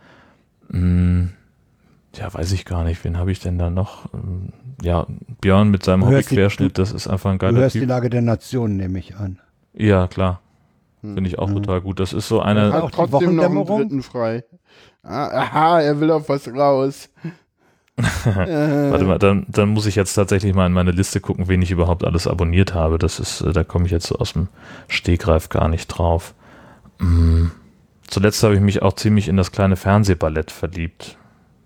Hm, 0.71 1.31
ja, 2.15 2.33
weiß 2.33 2.53
ich 2.53 2.65
gar 2.65 2.85
nicht. 2.85 3.05
Wen 3.05 3.19
habe 3.19 3.31
ich 3.33 3.41
denn 3.41 3.59
da 3.59 3.71
noch? 3.71 4.13
Ähm, 4.15 4.53
ja, 4.83 5.07
Björn 5.41 5.71
mit 5.71 5.85
seinem 5.85 6.01
Du 6.01 6.09
hörst 6.09 6.31
die- 6.31 6.35
Hobbyquerschnitt, 6.37 6.79
das 6.79 6.93
ist 6.93 7.09
einfach 7.09 7.31
ein 7.31 7.39
Du 7.39 7.47
geiler 7.47 7.61
hörst 7.61 7.75
die 7.75 7.81
Typ. 7.81 7.89
Lage 7.89 8.11
der 8.11 8.23
Nation, 8.23 8.77
nehme 8.77 8.99
ich 8.99 9.17
an. 9.17 9.39
Ja, 9.75 10.07
klar. 10.09 10.41
Hm. 11.03 11.15
Finde 11.15 11.29
ich 11.29 11.39
auch 11.39 11.51
total 11.51 11.81
gut. 11.81 11.99
Das 12.01 12.13
ist 12.13 12.29
so 12.29 12.39
Er 12.39 12.45
eine, 12.47 12.73
hat 12.73 12.83
auch 12.83 12.91
die 12.91 12.97
trotzdem 12.97 13.35
noch 13.37 13.45
einen 13.45 13.65
dritten 13.67 14.03
frei. 14.03 14.45
Ah, 15.03 15.27
aha, 15.29 15.81
er 15.81 16.01
will 16.01 16.11
auf 16.11 16.29
was 16.29 16.47
raus. 16.49 17.09
Warte 18.25 19.05
mal, 19.05 19.19
dann, 19.19 19.45
dann 19.49 19.69
muss 19.69 19.87
ich 19.87 19.97
jetzt 19.97 20.15
tatsächlich 20.15 20.55
mal 20.55 20.67
in 20.67 20.73
meine 20.73 20.93
Liste 20.93 21.21
gucken, 21.21 21.49
wen 21.49 21.61
ich 21.61 21.71
überhaupt 21.71 22.05
alles 22.05 22.27
abonniert 22.27 22.73
habe. 22.75 22.99
Das 22.99 23.21
ist, 23.21 23.43
äh, 23.43 23.53
da 23.53 23.65
komme 23.65 23.87
ich 23.87 23.93
jetzt 23.93 24.07
so 24.07 24.17
aus 24.17 24.33
dem 24.33 24.49
Stegreif 24.89 25.49
gar 25.51 25.69
nicht 25.69 25.89
drauf. 25.89 26.35
Mm. 26.99 27.47
Zuletzt 28.09 28.43
habe 28.43 28.55
ich 28.55 28.61
mich 28.61 28.83
auch 28.83 28.95
ziemlich 28.95 29.29
in 29.29 29.37
das 29.37 29.53
kleine 29.53 29.77
Fernsehballett 29.77 30.51
verliebt. 30.51 31.17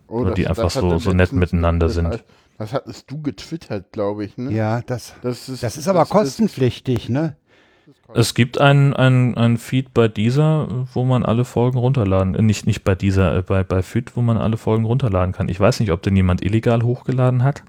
Oh, 0.08 0.24
Weil 0.24 0.34
die 0.34 0.46
einfach 0.46 0.64
hat 0.64 0.72
so- 0.72 0.90
er 0.90 0.98
so 1.00 1.12
nett 1.12 1.32
miteinander 1.32 1.86
das 1.86 1.94
sind. 1.94 2.06
hat- 2.08 2.24
Das 2.58 2.72
hattest 2.72 3.10
du 3.10 3.20
getwittert, 3.20 3.92
glaube 3.92 4.24
ich, 4.24 4.36
ne? 4.38 4.50
Ja, 4.52 4.80
das, 4.82 5.14
Das 5.22 5.48
ist, 5.48 5.62
das 5.62 5.76
ist 5.76 5.88
aber 5.88 6.06
kostenpflichtig, 6.06 7.08
ne? 7.08 7.36
Es 8.14 8.34
gibt 8.34 8.60
ein, 8.60 8.94
ein, 8.94 9.36
ein 9.36 9.56
Feed 9.56 9.92
bei 9.92 10.08
dieser, 10.08 10.86
wo 10.94 11.04
man 11.04 11.24
alle 11.24 11.44
Folgen 11.44 11.78
runterladen, 11.78 12.34
äh, 12.34 12.42
nicht, 12.42 12.66
nicht 12.66 12.84
bei 12.84 12.94
dieser, 12.94 13.36
äh, 13.36 13.42
bei, 13.42 13.64
bei 13.64 13.82
Feed, 13.82 14.16
wo 14.16 14.22
man 14.22 14.36
alle 14.36 14.56
Folgen 14.56 14.84
runterladen 14.84 15.32
kann. 15.32 15.48
Ich 15.48 15.58
weiß 15.60 15.80
nicht, 15.80 15.90
ob 15.92 16.02
denn 16.02 16.16
jemand 16.16 16.42
illegal 16.44 16.82
hochgeladen 16.82 17.42
hat. 17.42 17.62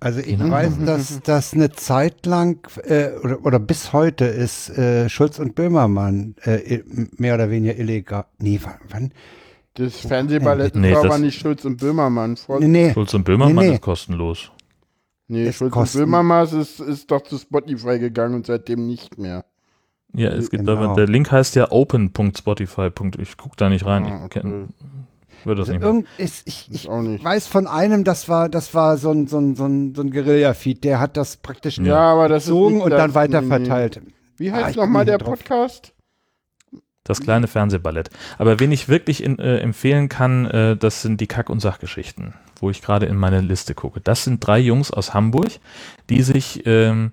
Also 0.00 0.20
ich 0.20 0.38
weiß, 0.38 0.78
dass 0.86 1.20
das 1.22 1.54
eine 1.54 1.70
Zeit 1.72 2.26
lang 2.26 2.66
äh, 2.84 3.10
oder, 3.22 3.44
oder 3.44 3.58
bis 3.58 3.92
heute 3.92 4.24
ist 4.24 4.70
äh, 4.70 5.08
Schulz 5.08 5.38
und 5.38 5.54
Böhmermann 5.54 6.34
äh, 6.42 6.80
mehr 7.16 7.34
oder 7.34 7.50
weniger 7.50 7.76
illegal. 7.78 8.24
Nee, 8.38 8.60
wann? 8.62 8.78
wann? 8.88 9.12
Das 9.74 9.94
Fernsehballett 9.96 10.74
Nee, 10.74 10.94
war 10.94 11.04
aber 11.04 11.18
nicht 11.18 11.38
Schulz 11.38 11.64
und 11.66 11.76
Böhmermann. 11.76 12.36
Vor 12.38 12.60
Nee, 12.60 12.68
nee. 12.68 12.92
Schulz 12.94 13.12
und 13.12 13.24
Böhmermann 13.24 13.56
Nee, 13.56 13.68
nee. 13.68 13.74
ist 13.74 13.82
kostenlos. 13.82 14.50
Nee, 15.28 15.52
Schulz 15.52 15.92
Böhmermann 15.94 16.46
ist, 16.60 16.80
ist 16.80 17.10
doch 17.10 17.22
zu 17.22 17.38
Spotify 17.38 17.98
gegangen 17.98 18.34
und 18.34 18.46
seitdem 18.46 18.86
nicht 18.86 19.18
mehr. 19.18 19.44
Ja, 20.14 20.30
es 20.30 20.50
gibt 20.50 20.64
Genau. 20.66 20.82
aber, 20.82 20.94
der 20.94 21.06
Link 21.08 21.30
heißt 21.30 21.56
ja 21.56 21.70
open.spotify. 21.70 22.90
Ich 23.18 23.36
gucke 23.36 23.56
da 23.56 23.68
nicht 23.68 23.84
rein. 23.84 24.04
Ah, 24.04 24.16
Ich 24.18 24.24
okay. 24.24 24.40
kenn, 24.40 24.68
würde 25.44 25.60
das 25.62 25.70
Also 25.70 25.92
nicht 25.92 26.08
ist, 26.18 26.46
ich, 26.48 26.68
Ich 26.70 26.74
ich 26.84 26.88
auch 26.88 27.02
nicht. 27.02 27.22
weiß 27.24 27.46
von 27.48 27.66
einem, 27.66 28.02
das 28.04 28.28
war, 28.28 28.48
das 28.48 28.72
war 28.74 28.96
so 28.96 29.10
ein, 29.10 29.26
so 29.26 29.38
ein, 29.38 29.56
so 29.56 29.66
ein, 29.66 29.94
so 29.94 30.02
ein 30.02 30.10
Guerilla-Feed, 30.10 30.84
der 30.84 31.00
hat 31.00 31.16
das 31.16 31.36
praktisch 31.36 31.78
Ja, 31.78 31.98
aber 32.12 32.28
das 32.28 32.44
ist 32.44 32.48
gezogen 32.48 32.80
und 32.80 32.90
das- 32.90 32.98
dann 33.00 33.14
weiter 33.14 33.40
nee. 33.42 34.00
Wie 34.38 34.50
Ah, 34.50 34.54
heißt 34.54 34.70
ich 34.70 34.76
nochmal 34.76 35.04
der 35.04 35.18
drauf. 35.18 35.38
Podcast? 35.38 35.92
Das 37.04 37.20
kleine 37.20 37.46
Fernsehballett. 37.46 38.10
Aber 38.38 38.58
wen 38.58 38.72
ich 38.72 38.88
wirklich 38.88 39.22
in, 39.22 39.38
äh, 39.38 39.58
empfehlen 39.58 40.08
kann, 40.08 40.46
äh, 40.46 40.76
das 40.76 41.02
sind 41.02 41.20
die 41.20 41.26
Kack- 41.28 41.50
und 41.50 41.60
Sachgeschichten, 41.60 42.34
wo 42.60 42.70
ich 42.70 42.82
gerade 42.82 43.06
in 43.06 43.16
meine 43.16 43.40
Liste 43.40 43.74
gucke. 43.74 44.00
Das 44.00 44.24
sind 44.24 44.44
drei 44.46 44.58
Jungs 44.58 44.90
aus 44.90 45.14
Hamburg, 45.14 45.58
die 46.08 46.22
sich 46.22 46.62
ähm, 46.66 47.12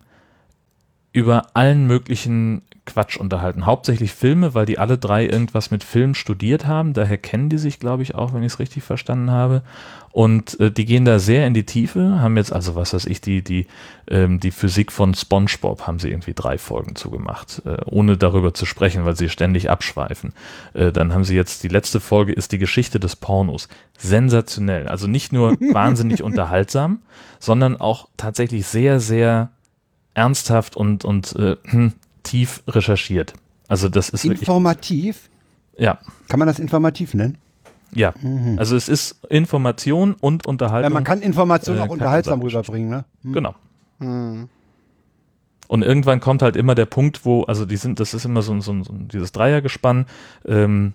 über 1.11 1.47
allen 1.53 1.87
möglichen 1.87 2.63
Quatsch 2.85 3.17
unterhalten. 3.17 3.65
Hauptsächlich 3.65 4.13
Filme, 4.13 4.53
weil 4.53 4.65
die 4.65 4.77
alle 4.77 4.97
drei 4.97 5.25
irgendwas 5.25 5.71
mit 5.71 5.83
Film 5.83 6.15
studiert 6.15 6.65
haben. 6.65 6.93
Daher 6.93 7.17
kennen 7.17 7.49
die 7.49 7.57
sich, 7.57 7.79
glaube 7.79 8.03
ich, 8.03 8.15
auch, 8.15 8.33
wenn 8.33 8.43
ich 8.43 8.53
es 8.53 8.59
richtig 8.59 8.83
verstanden 8.83 9.31
habe. 9.31 9.63
Und 10.14 10.59
äh, 10.59 10.70
die 10.72 10.86
gehen 10.86 11.05
da 11.05 11.18
sehr 11.18 11.47
in 11.47 11.55
die 11.55 11.66
Tiefe, 11.66 12.22
haben 12.22 12.38
jetzt 12.38 12.53
also, 12.53 12.76
was 12.76 12.93
weiß 12.93 13.07
ich, 13.07 13.20
die, 13.20 13.43
die, 13.43 13.66
ähm, 14.07 14.39
die 14.39 14.51
Physik 14.51 14.91
von 14.91 15.16
SpongeBob 15.16 15.88
haben 15.88 15.97
sie 15.97 16.09
irgendwie 16.09 16.36
drei 16.36 16.59
Folgen 16.59 16.95
zugemacht, 16.95 17.64
äh, 17.66 17.78
ohne 17.86 18.16
darüber 18.16 18.53
zu 18.53 18.68
sprechen, 18.68 19.05
weil 19.05 19.16
sie 19.16 19.28
ständig 19.28 19.72
abschweifen. 19.72 20.34
Äh, 20.76 20.91
dann 20.91 21.16
haben 21.16 21.24
sie 21.24 21.36
jetzt, 21.36 21.64
die 21.64 21.68
letzte 21.68 21.99
Folge 21.99 22.32
ist 22.32 22.51
die 22.51 22.59
Geschichte 22.59 22.99
des 22.99 23.16
Pornos. 23.16 23.68
Sensationell. 23.97 24.88
Also 24.88 25.07
nicht 25.07 25.34
nur 25.34 25.53
wahnsinnig 25.74 26.22
unterhaltsam, 26.22 26.99
sondern 27.39 27.76
auch 27.82 28.07
tatsächlich 28.16 28.68
sehr, 28.68 28.99
sehr 28.99 29.49
ernsthaft 30.14 30.78
und, 30.78 31.05
und 31.05 31.36
äh, 31.38 31.55
hm, 31.64 31.93
tief 32.22 32.61
recherchiert. 32.68 33.34
Also 33.68 33.89
das 33.89 34.09
ist 34.09 34.26
wirklich, 34.26 34.41
Informativ? 34.41 35.32
ja, 35.76 35.97
Kann 36.28 36.38
man 36.38 36.47
das 36.47 36.59
informativ 36.59 37.16
nennen? 37.16 37.39
Ja. 37.95 38.13
Also 38.57 38.75
es 38.75 38.89
ist 38.89 39.25
Information 39.29 40.15
und 40.19 40.45
Ja, 40.45 40.49
Unterhaltung. 40.49 40.93
man 40.93 41.03
kann 41.03 41.21
Informationen 41.21 41.79
äh, 41.79 41.83
auch 41.83 41.89
unterhaltsam 41.89 42.41
rüberbringen, 42.41 42.89
ne? 42.89 43.05
Genau. 43.23 43.55
Hm. 43.99 44.49
Und 45.67 45.81
irgendwann 45.81 46.19
kommt 46.19 46.41
halt 46.41 46.55
immer 46.55 46.75
der 46.75 46.85
Punkt, 46.85 47.25
wo, 47.25 47.43
also 47.43 47.65
die 47.65 47.77
sind, 47.77 47.99
das 47.99 48.13
ist 48.13 48.25
immer 48.25 48.41
so, 48.41 48.59
so, 48.59 48.83
so 48.83 48.93
dieses 48.93 49.31
Dreiergespann, 49.31 50.05
ähm, 50.45 50.93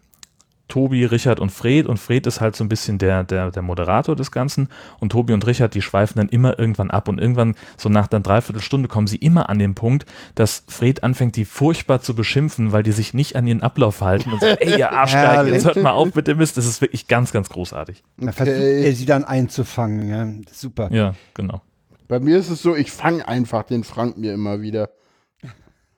Tobi, 0.68 1.04
Richard 1.04 1.40
und 1.40 1.50
Fred 1.50 1.86
und 1.86 1.98
Fred 1.98 2.26
ist 2.26 2.40
halt 2.40 2.54
so 2.56 2.64
ein 2.64 2.68
bisschen 2.68 2.98
der, 2.98 3.24
der, 3.24 3.50
der 3.50 3.62
Moderator 3.62 4.14
des 4.14 4.30
Ganzen 4.30 4.68
und 5.00 5.10
Tobi 5.10 5.32
und 5.32 5.46
Richard, 5.46 5.74
die 5.74 5.82
schweifen 5.82 6.18
dann 6.18 6.28
immer 6.28 6.58
irgendwann 6.58 6.90
ab 6.90 7.08
und 7.08 7.18
irgendwann 7.18 7.54
so 7.76 7.88
nach 7.88 8.10
einer 8.10 8.20
Dreiviertelstunde 8.20 8.88
kommen 8.88 9.06
sie 9.06 9.16
immer 9.16 9.48
an 9.48 9.58
den 9.58 9.74
Punkt, 9.74 10.06
dass 10.34 10.64
Fred 10.68 11.02
anfängt, 11.02 11.36
die 11.36 11.44
furchtbar 11.44 12.00
zu 12.00 12.14
beschimpfen, 12.14 12.72
weil 12.72 12.82
die 12.82 12.92
sich 12.92 13.14
nicht 13.14 13.36
an 13.36 13.46
ihren 13.46 13.62
Ablauf 13.62 14.00
halten 14.00 14.32
und 14.32 14.40
sagt, 14.40 14.60
ey, 14.60 14.78
ihr 14.78 14.92
Arschgeige, 14.98 15.50
jetzt 15.50 15.64
hört 15.64 15.76
mal 15.76 15.92
auf 15.92 16.14
mit 16.14 16.26
dem 16.26 16.38
Mist. 16.38 16.56
Das 16.56 16.66
ist 16.66 16.80
wirklich 16.80 17.08
ganz, 17.08 17.32
ganz 17.32 17.48
großartig. 17.48 18.02
Da 18.18 18.32
versucht 18.32 18.56
er 18.56 18.92
sie 18.92 19.06
dann 19.06 19.24
einzufangen. 19.24 20.08
Ja. 20.08 20.28
Super. 20.52 20.88
Ja, 20.92 21.14
genau. 21.34 21.62
Bei 22.08 22.20
mir 22.20 22.38
ist 22.38 22.50
es 22.50 22.62
so, 22.62 22.74
ich 22.74 22.90
fange 22.90 23.26
einfach 23.28 23.64
den 23.64 23.84
Frank 23.84 24.16
mir 24.16 24.32
immer 24.32 24.60
wieder. 24.62 24.88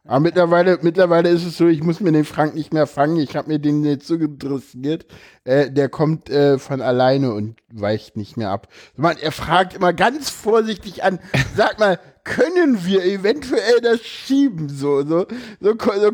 Aber 0.07 0.20
mittlerweile, 0.20 0.78
mittlerweile 0.80 1.28
ist 1.28 1.44
es 1.44 1.59
so, 1.59 1.68
ich 1.68 1.82
muss 1.82 2.01
mir 2.01 2.11
den 2.11 2.24
Frank 2.24 2.55
nicht 2.55 2.72
mehr 2.72 2.86
fangen. 2.86 3.18
Ich 3.18 3.36
habe 3.36 3.48
mir 3.48 3.59
den 3.59 3.84
jetzt 3.84 4.07
so 4.07 4.14
interessiert. 4.14 5.07
Äh, 5.44 5.70
der 5.70 5.88
kommt 5.90 6.30
äh, 6.30 6.59
von 6.59 6.80
alleine 6.80 7.32
und 7.32 7.57
weicht 7.70 8.16
nicht 8.16 8.36
mehr 8.36 8.51
ab. 8.51 8.68
Man, 8.96 9.18
er 9.18 9.30
fragt 9.30 9.74
immer 9.74 9.92
ganz 9.92 10.30
vorsichtig 10.30 11.05
an, 11.05 11.18
sag 11.55 11.78
mal, 11.78 11.98
können 12.24 12.84
wir 12.84 13.05
eventuell 13.05 13.80
das 13.82 14.01
schieben? 14.03 14.68
So, 14.68 15.05
so, 15.05 15.26
so, 15.61 15.74
so, 15.78 16.11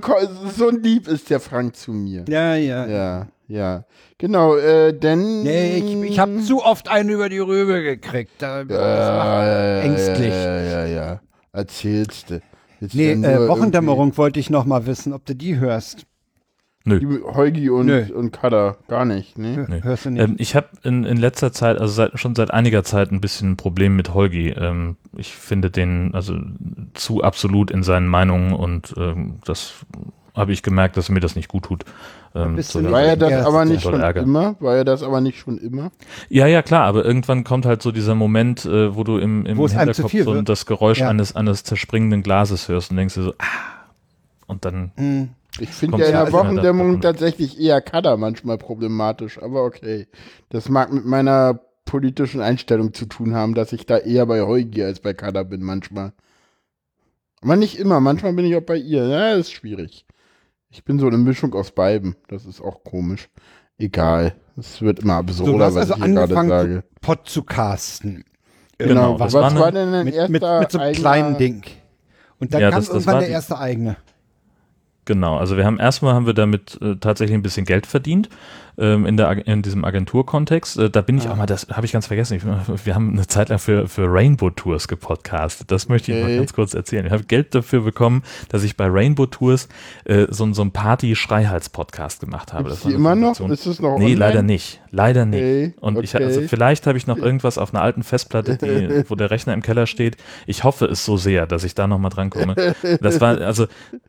so 0.57 0.68
ein 0.68 0.82
Lieb 0.82 1.07
ist 1.07 1.30
der 1.30 1.41
Frank 1.41 1.76
zu 1.76 1.93
mir. 1.93 2.24
Ja, 2.28 2.57
ja. 2.57 2.87
Ja, 2.87 3.26
ja. 3.47 3.84
Genau, 4.18 4.57
äh, 4.57 4.93
denn. 4.93 5.43
Nee, 5.43 5.76
ich, 5.76 6.11
ich 6.11 6.18
habe 6.18 6.43
zu 6.43 6.64
oft 6.64 6.89
einen 6.89 7.11
über 7.11 7.28
die 7.28 7.39
Rübe 7.39 7.82
gekriegt. 7.82 8.32
Da, 8.39 8.64
das 8.64 9.11
macht 9.11 9.84
ängstlich. 9.84 10.34
Ja, 10.34 10.61
ja, 10.61 10.87
ja. 10.87 11.20
Erzählst 11.53 12.30
du. 12.30 12.41
Jetzt 12.81 12.95
Nee, 12.95 13.12
äh, 13.12 13.49
Wochendämmerung 13.49 14.16
wollte 14.16 14.39
ich 14.41 14.51
noch 14.51 14.64
mal 14.64 14.87
wissen, 14.87 15.12
ob 15.12 15.24
du 15.24 15.35
die 15.35 15.59
hörst. 15.59 16.07
Nö. 16.89 16.99
irgendwie- 17.01 17.22
Heugi 17.24 17.68
und, 17.68 17.87
Nö. 17.87 18.05
und 18.14 18.33
Kada, 18.33 18.77
gar 18.87 19.05
nicht, 19.05 19.37
ne? 19.39 19.66
Nee. 19.68 19.83
Hörst 19.83 20.05
du 20.05 20.11
nicht? 20.11 20.22
Ähm, 20.22 20.37
ich 20.39 20.55
habe 20.55 20.68
in, 20.85 21.03
in 21.03 21.16
letzter 21.16 21.51
Zeit, 21.53 21.79
also 21.81 21.93
seit, 21.93 22.16
schon 22.20 22.37
seit 22.37 22.53
einiger 22.53 22.85
Zeit 22.85 23.11
ein 23.11 23.20
bisschen 23.20 23.53
ein 23.53 23.57
Problem 23.57 23.97
mit 23.97 24.14
Holgi. 24.14 24.51
Ähm, 24.51 24.97
ich 25.16 25.35
finde 25.35 25.70
den 25.72 26.14
also 26.14 26.39
zu 26.95 27.22
absolut 27.24 27.72
in 27.72 27.83
seinen 27.83 28.07
Meinungen 28.07 28.53
und 28.53 28.95
ähm, 28.97 29.41
das 29.45 29.74
habe 30.33 30.53
ich 30.53 30.62
gemerkt, 30.62 30.97
dass 30.97 31.09
mir 31.09 31.18
das 31.18 31.35
nicht 31.35 31.49
gut 31.49 31.64
tut. 31.64 31.85
Ähm, 32.37 32.61
so 32.61 32.82
War 32.91 33.03
er 33.03 33.14
ich- 33.14 33.18
das 33.18 33.47
aber 33.47 33.64
nicht 33.64 33.82
schon 33.82 34.01
Ärger. 34.01 34.22
immer? 34.22 34.57
War 34.61 34.76
er 34.76 34.84
das 34.84 35.03
aber 35.03 35.20
nicht 35.20 35.39
schon 35.39 35.59
immer? 35.59 35.91
Ja, 36.28 36.47
ja, 36.47 36.62
klar, 36.62 36.84
aber 36.84 37.05
irgendwann 37.05 37.45
kommt 37.45 37.64
halt 37.66 37.82
so 37.82 37.93
dieser 37.93 38.14
Moment, 38.14 38.64
äh, 38.66 38.95
wo 38.95 39.05
du 39.05 39.18
im, 39.18 39.47
im 39.47 39.57
Wo 39.57 39.68
Hinterkopf 39.68 40.12
so 40.12 40.34
wird. 40.34 40.49
das 40.49 40.66
Geräusch 40.66 40.99
Ja. 41.01 41.09
eines, 41.09 41.34
eines 41.34 41.64
zerspringenden 41.64 42.22
Glases 42.22 42.68
hörst 42.68 42.91
und 42.91 42.97
denkst 42.99 43.14
dir 43.14 43.22
so, 43.22 43.32
ah, 43.39 43.45
und 44.47 44.64
dann, 44.64 44.93
Hm. 44.97 45.28
Ich 45.59 45.70
finde 45.70 45.97
ja 45.99 46.05
in 46.07 46.12
ja 46.12 46.24
der 46.26 46.30
davon. 46.62 47.01
tatsächlich 47.01 47.59
eher 47.59 47.80
Kada 47.80 48.18
manchmal 48.18 48.59
problematisch, 48.59 49.41
aber 49.43 49.64
okay. 49.64 50.07
Das 50.51 50.68
mag 50.68 50.93
mit 50.93 51.07
meiner 51.07 51.61
politischen 51.87 52.43
Einstellung 52.43 52.93
zu 52.93 53.07
tun 53.07 53.34
haben, 53.34 53.55
dass 53.55 53.72
ich 53.72 53.87
da 53.87 53.97
eher 53.97 54.26
bei 54.26 54.43
Heugi 54.43 54.82
als 54.82 55.01
bei 55.01 55.14
Kada 55.14 55.45
bin 55.45 55.62
manchmal. 55.62 56.12
Aber 57.43 57.57
nicht 57.57 57.78
immer, 57.78 58.01
manchmal 58.01 58.32
bin 58.32 58.45
ich 58.45 58.57
auch 58.57 58.61
bei 58.62 58.76
ihr. 58.76 59.07
Ja, 59.07 59.32
ist 59.34 59.53
schwierig. 59.53 60.06
Ich 60.71 60.85
bin 60.85 60.99
so 60.99 61.07
eine 61.07 61.19
Mischung 61.19 61.55
aus 61.55 61.71
beiden. 61.71 62.17
Das 62.29 62.45
ist 62.45 62.61
auch 62.61 62.83
komisch. 62.85 63.29
Egal. 63.79 64.35
Es 64.57 64.81
wird 64.83 65.01
immer 65.01 65.14
So, 65.14 65.45
absurder, 65.45 65.53
du 65.59 65.64
hast 65.64 65.75
was 65.75 65.81
also 65.91 65.95
ich 65.95 66.05
hier 66.05 66.14
gerade 66.14 66.23
angefangen, 66.23 66.49
sage. 66.49 66.85
Pod 67.01 67.29
zu 67.29 67.43
casten. 67.43 68.25
Genau, 68.79 69.19
was, 69.19 69.33
das 69.33 69.35
war 69.35 69.43
was 69.43 69.53
eine- 69.53 69.61
war 69.61 69.73
denn 69.73 69.93
dein 69.93 70.05
Mit, 70.05 70.14
erster 70.14 70.33
mit, 70.33 70.43
mit 70.61 70.73
so 70.73 70.79
einem 70.79 70.95
kleinen 70.95 71.39
Ding. 71.39 71.62
Und 72.39 72.53
dann 72.53 72.61
Ja, 72.61 72.71
kam 72.71 72.79
das- 72.81 72.87
das 72.87 72.95
irgendwann 72.95 73.14
war 73.14 73.21
der 73.21 73.31
erste 73.31 73.59
eigene. 73.59 73.97
Genau, 75.07 75.37
also 75.39 75.57
wir 75.57 75.64
haben 75.64 75.79
erstmal 75.79 76.14
haben 76.14 76.27
wir 76.27 76.35
damit 76.35 76.79
äh, 76.83 76.97
tatsächlich 76.97 77.35
ein 77.37 77.43
bisschen 77.43 77.64
Geld 77.64 77.87
verdient 77.87 78.29
ähm, 78.79 79.07
in, 79.07 79.16
der, 79.16 79.47
in 79.47 79.62
diesem 79.62 79.85
Agenturkontext. 79.85 80.79
Äh, 80.79 80.91
da 80.91 81.01
bin 81.01 81.18
ich 81.18 81.29
auch 81.29 81.37
mal, 81.37 81.47
das 81.47 81.66
habe 81.72 81.87
ich 81.87 81.93
ganz 81.93 82.07
vergessen. 82.07 82.35
Ich, 82.35 82.43
wir 82.87 82.95
haben 82.95 83.12
eine 83.12 83.27
Zeit 83.27 83.49
lang 83.49 83.59
für, 83.59 83.89
für 83.89 84.07
Rainbow 84.12 84.51
Tours 84.51 84.89
gepodcastet. 84.89 85.70
Das 85.70 85.89
möchte 85.89 86.12
ich 86.12 86.18
Okay. 86.18 86.33
mal 86.33 86.37
ganz 86.39 86.53
kurz 86.53 86.74
erzählen. 86.74 87.07
Ich 87.07 87.12
habe 87.12 87.24
Geld 87.24 87.55
dafür 87.55 87.83
bekommen, 87.83 88.22
dass 88.49 88.62
ich 88.62 88.77
bei 88.77 88.87
Rainbow 88.89 89.27
Tours 89.27 89.68
äh, 90.05 90.27
so, 90.31 90.53
so 90.53 90.62
einen 90.62 90.72
Party-Schreihals-Podcast 90.72 92.20
gemacht 92.20 92.53
habe. 92.53 92.70
Gibt's 92.70 92.85
eine 92.87 92.95
immer 92.95 93.14
noch? 93.14 93.39
Ist 93.51 93.66
es 93.66 93.81
noch 93.81 93.99
Nee, 93.99 94.05
online? 94.05 94.14
leider 94.16 94.43
nicht. 94.43 94.81
Leider 94.91 95.27
nicht. 95.27 95.41
Okay, 95.41 95.74
Und 95.81 96.03
ich 96.03 96.14
also 96.16 96.41
vielleicht 96.43 96.87
habe 96.87 96.97
ich 96.97 97.07
noch 97.07 97.16
irgendwas 97.27 97.59
auf 97.59 97.74
einer 97.74 97.83
alten 97.83 98.03
Festplatte, 98.03 98.57
die, 98.57 99.05
wo 99.11 99.14
der 99.14 99.31
Rechner 99.31 99.53
im 99.55 99.62
Keller 99.62 99.87
steht. 99.87 100.16
Ich 100.47 100.64
hoffe 100.64 100.87
es 100.87 101.05
so 101.05 101.16
sehr, 101.16 101.47
dass 101.47 101.64
ich 101.64 101.74
da 101.74 101.87
noch 101.87 101.99
mal 101.99 102.09
dran 102.09 102.31
komme. 102.31 102.55
Das 103.01 103.20
war 103.20 103.39
also 103.41 103.66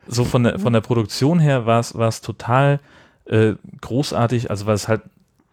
so 0.07 0.24
von 0.24 0.43
der 0.43 0.59
von 0.59 0.74
der 0.74 0.82
Produktion 0.82 1.39
her 1.39 1.65
war 1.65 1.80
es 1.80 1.95
war 1.95 2.07
es 2.07 2.22
total 2.22 2.80
äh, 3.28 3.55
großartig, 3.82 4.49
also 4.49 4.65
weil 4.65 4.75
es 4.75 4.88
halt 4.88 5.01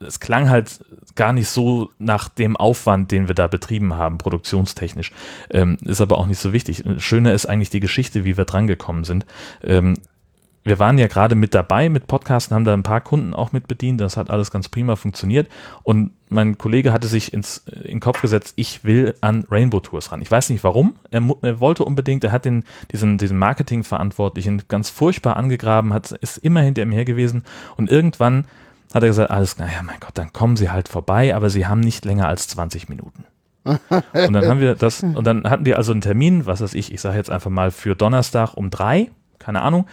es 0.01 0.21
klang 0.21 0.51
halt 0.51 0.85
gar 1.15 1.33
nicht 1.33 1.49
so 1.49 1.91
nach 1.99 2.29
dem 2.29 2.57
Aufwand, 2.57 3.11
den 3.11 3.29
wir 3.29 3.35
da 3.35 3.47
betrieben 3.47 3.95
haben, 3.95 4.19
produktionstechnisch. 4.19 5.13
Ähm, 5.51 5.79
ist 5.85 6.01
aber 6.01 6.19
auch 6.19 6.27
nicht 6.27 6.41
so 6.41 6.53
wichtig. 6.53 6.85
Schöner 6.99 7.33
ist 7.33 7.47
eigentlich 7.47 7.71
die 7.71 7.81
Geschichte, 7.81 8.25
wie 8.25 8.37
wir 8.37 8.45
drangekommen 8.45 9.05
sind. 9.05 9.25
Ähm, 9.63 9.95
wir 10.65 10.79
waren 10.79 10.99
ja 10.99 11.07
gerade 11.07 11.35
mit 11.35 11.55
dabei 11.55 11.89
mit 11.89 12.07
Podcasten, 12.07 12.55
haben 12.55 12.65
da 12.65 12.73
ein 12.73 12.83
paar 12.83 13.03
Kunden 13.03 13.35
auch 13.35 13.53
mit 13.53 13.69
bedient. 13.69 14.01
Das 14.01 14.17
hat 14.17 14.31
alles 14.31 14.51
ganz 14.51 14.69
prima 14.69 14.97
funktioniert. 14.97 15.49
Und 15.83 16.13
mein 16.35 16.59
Kollege 16.59 16.93
hatte 16.93 17.07
sich 17.07 17.33
ins, 17.33 17.65
in 17.67 17.93
den 17.93 18.01
Kopf 18.01 18.21
gesetzt, 18.21 18.55
ich 18.57 18.85
will 18.85 19.15
an 19.21 19.47
Rainbow 19.51 19.81
Tours 19.81 20.13
ran. 20.13 20.21
Ich 20.21 20.31
weiß 20.31 20.51
nicht 20.51 20.65
warum. 20.65 20.97
Er, 21.11 21.23
er 21.43 21.61
wollte 21.61 21.85
unbedingt, 21.85 22.25
er 22.25 22.33
hat 22.33 22.45
den, 22.45 22.65
diesen, 22.93 23.17
diesen 23.19 23.39
Marketingverantwortlichen 23.39 24.63
ganz 24.69 24.91
furchtbar 24.91 25.37
angegraben, 25.37 25.93
hat, 25.95 26.13
ist 26.13 26.39
immer 26.39 26.61
hinter 26.61 26.85
mir 26.85 26.97
her 26.97 27.05
gewesen. 27.05 27.45
Und 27.77 27.91
irgendwann 27.91 28.47
hat 28.93 29.03
er 29.03 29.09
gesagt, 29.09 29.31
alles, 29.31 29.59
naja, 29.59 29.83
mein 29.83 30.01
Gott, 30.01 30.13
dann 30.15 30.33
kommen 30.33 30.57
Sie 30.57 30.71
halt 30.71 30.89
vorbei, 30.89 31.35
aber 31.35 31.51
Sie 31.51 31.67
haben 31.67 31.81
nicht 31.81 32.05
länger 32.05 32.29
als 32.29 32.49
20 32.49 32.89
Minuten. 32.89 33.25
Und 33.65 34.33
dann 34.33 34.47
haben 34.47 34.61
wir 34.61 34.75
das, 34.75 35.03
und 35.03 35.25
dann 35.25 35.45
hatten 35.49 35.65
wir 35.65 35.79
also 35.79 35.93
einen 35.93 36.01
Termin, 36.01 36.47
was 36.47 36.61
weiß 36.61 36.75
ich, 36.75 36.93
ich 36.93 37.01
sage 37.01 37.17
jetzt 37.17 37.31
einfach 37.31 37.51
mal 37.51 37.71
für 37.71 37.97
Donnerstag 37.97 38.55
um 38.55 38.71
drei, 38.71 39.11
keine 39.39 39.63
Ahnung. 39.63 39.87